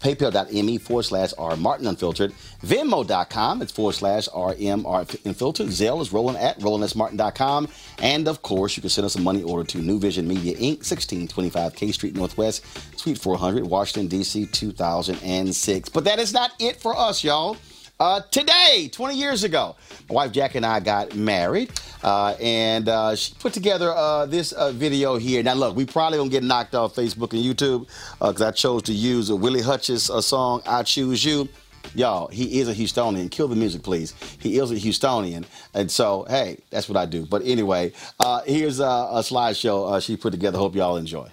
PayPal.me 0.00 0.78
forward 0.78 1.02
slash 1.02 1.32
R 1.38 1.56
Martin 1.56 1.86
Unfiltered, 1.88 2.32
Venmo.com, 2.62 3.62
it's 3.62 3.72
forward 3.72 3.94
slash 3.94 4.28
RM 4.28 4.86
Unfiltered, 5.24 5.68
Zelle 5.68 6.00
is 6.00 6.12
rolling 6.12 6.36
at 6.36 6.58
RolandSMartin.com, 6.60 7.68
and 7.98 8.28
of 8.28 8.42
course, 8.42 8.76
you 8.76 8.80
can 8.80 8.90
send 8.90 9.04
us 9.06 9.14
some 9.14 9.24
money 9.24 9.39
order 9.44 9.64
to 9.64 9.78
New 9.78 9.98
Vision 9.98 10.26
Media 10.26 10.54
Inc., 10.54 10.78
1625 10.78 11.74
K 11.74 11.92
Street 11.92 12.14
Northwest, 12.14 12.64
Suite 12.98 13.18
400, 13.18 13.64
Washington, 13.64 14.08
D.C., 14.08 14.46
2006. 14.46 15.88
But 15.88 16.04
that 16.04 16.18
is 16.18 16.32
not 16.32 16.52
it 16.58 16.76
for 16.76 16.96
us, 16.96 17.24
y'all. 17.24 17.56
Uh, 18.00 18.22
today, 18.30 18.88
20 18.90 19.14
years 19.14 19.44
ago, 19.44 19.76
my 20.08 20.14
wife 20.14 20.32
Jack 20.32 20.54
and 20.54 20.64
I 20.64 20.80
got 20.80 21.14
married, 21.14 21.70
uh, 22.02 22.34
and 22.40 22.88
uh, 22.88 23.14
she 23.14 23.34
put 23.38 23.52
together 23.52 23.92
uh, 23.94 24.24
this 24.24 24.52
uh, 24.52 24.72
video 24.72 25.16
here. 25.16 25.42
Now, 25.42 25.52
look, 25.52 25.76
we 25.76 25.84
probably 25.84 26.16
gonna 26.16 26.30
get 26.30 26.42
knocked 26.42 26.74
off 26.74 26.94
Facebook 26.94 27.34
and 27.34 27.44
YouTube 27.44 27.88
because 28.18 28.40
I 28.40 28.52
chose 28.52 28.84
to 28.84 28.94
use 28.94 29.28
a 29.28 29.36
Willie 29.36 29.60
Hutchins 29.60 30.08
uh, 30.08 30.22
song, 30.22 30.62
"I 30.66 30.82
Choose 30.82 31.22
You." 31.22 31.46
Y'all, 31.94 32.28
he 32.28 32.60
is 32.60 32.68
a 32.68 32.74
Houstonian. 32.74 33.30
Kill 33.30 33.48
the 33.48 33.56
music, 33.56 33.82
please. 33.82 34.14
He 34.38 34.58
is 34.58 34.70
a 34.70 34.76
Houstonian, 34.76 35.44
and 35.74 35.90
so 35.90 36.24
hey, 36.28 36.58
that's 36.70 36.88
what 36.88 36.96
I 36.96 37.06
do. 37.06 37.26
But 37.26 37.42
anyway, 37.44 37.92
uh, 38.20 38.42
here's 38.42 38.80
a, 38.80 38.84
a 38.84 39.20
slideshow 39.22 39.92
uh, 39.92 40.00
she 40.00 40.16
put 40.16 40.30
together. 40.30 40.58
Hope 40.58 40.74
y'all 40.76 40.96
enjoy. 40.96 41.28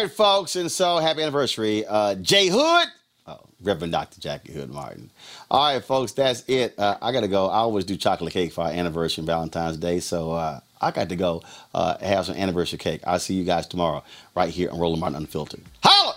All 0.00 0.06
right, 0.06 0.14
folks, 0.14 0.56
and 0.56 0.72
so 0.72 0.96
happy 0.96 1.20
anniversary, 1.20 1.84
uh, 1.84 2.14
Jay 2.14 2.48
Hood. 2.48 2.88
Oh, 3.26 3.38
Reverend 3.60 3.92
Dr. 3.92 4.18
Jacquie 4.18 4.54
Hood 4.54 4.70
Martin. 4.70 5.10
All 5.50 5.74
right, 5.74 5.84
folks, 5.84 6.12
that's 6.12 6.42
it. 6.48 6.72
Uh, 6.78 6.96
I 7.02 7.12
gotta 7.12 7.28
go. 7.28 7.48
I 7.48 7.58
always 7.58 7.84
do 7.84 7.98
chocolate 7.98 8.32
cake 8.32 8.54
for 8.54 8.64
our 8.64 8.70
anniversary 8.70 9.20
and 9.20 9.26
Valentine's 9.26 9.76
Day, 9.76 10.00
so 10.00 10.32
uh, 10.32 10.60
I 10.80 10.90
got 10.90 11.10
to 11.10 11.16
go 11.16 11.42
uh, 11.74 11.98
have 11.98 12.24
some 12.24 12.36
anniversary 12.36 12.78
cake. 12.78 13.02
I'll 13.06 13.18
see 13.18 13.34
you 13.34 13.44
guys 13.44 13.66
tomorrow 13.66 14.02
right 14.34 14.48
here 14.48 14.70
on 14.70 14.78
Roland 14.78 15.00
Martin 15.00 15.16
Unfiltered. 15.18 15.60
Holla! 15.84 16.16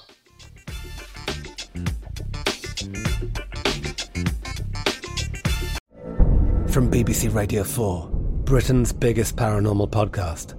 From 6.69 6.89
BBC 6.89 7.35
Radio 7.35 7.65
4, 7.65 8.09
Britain's 8.45 8.93
biggest 8.93 9.35
paranormal 9.35 9.89
podcast 9.89 10.57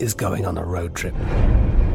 is 0.00 0.14
going 0.14 0.46
on 0.46 0.56
a 0.56 0.64
road 0.64 0.94
trip. 0.94 1.14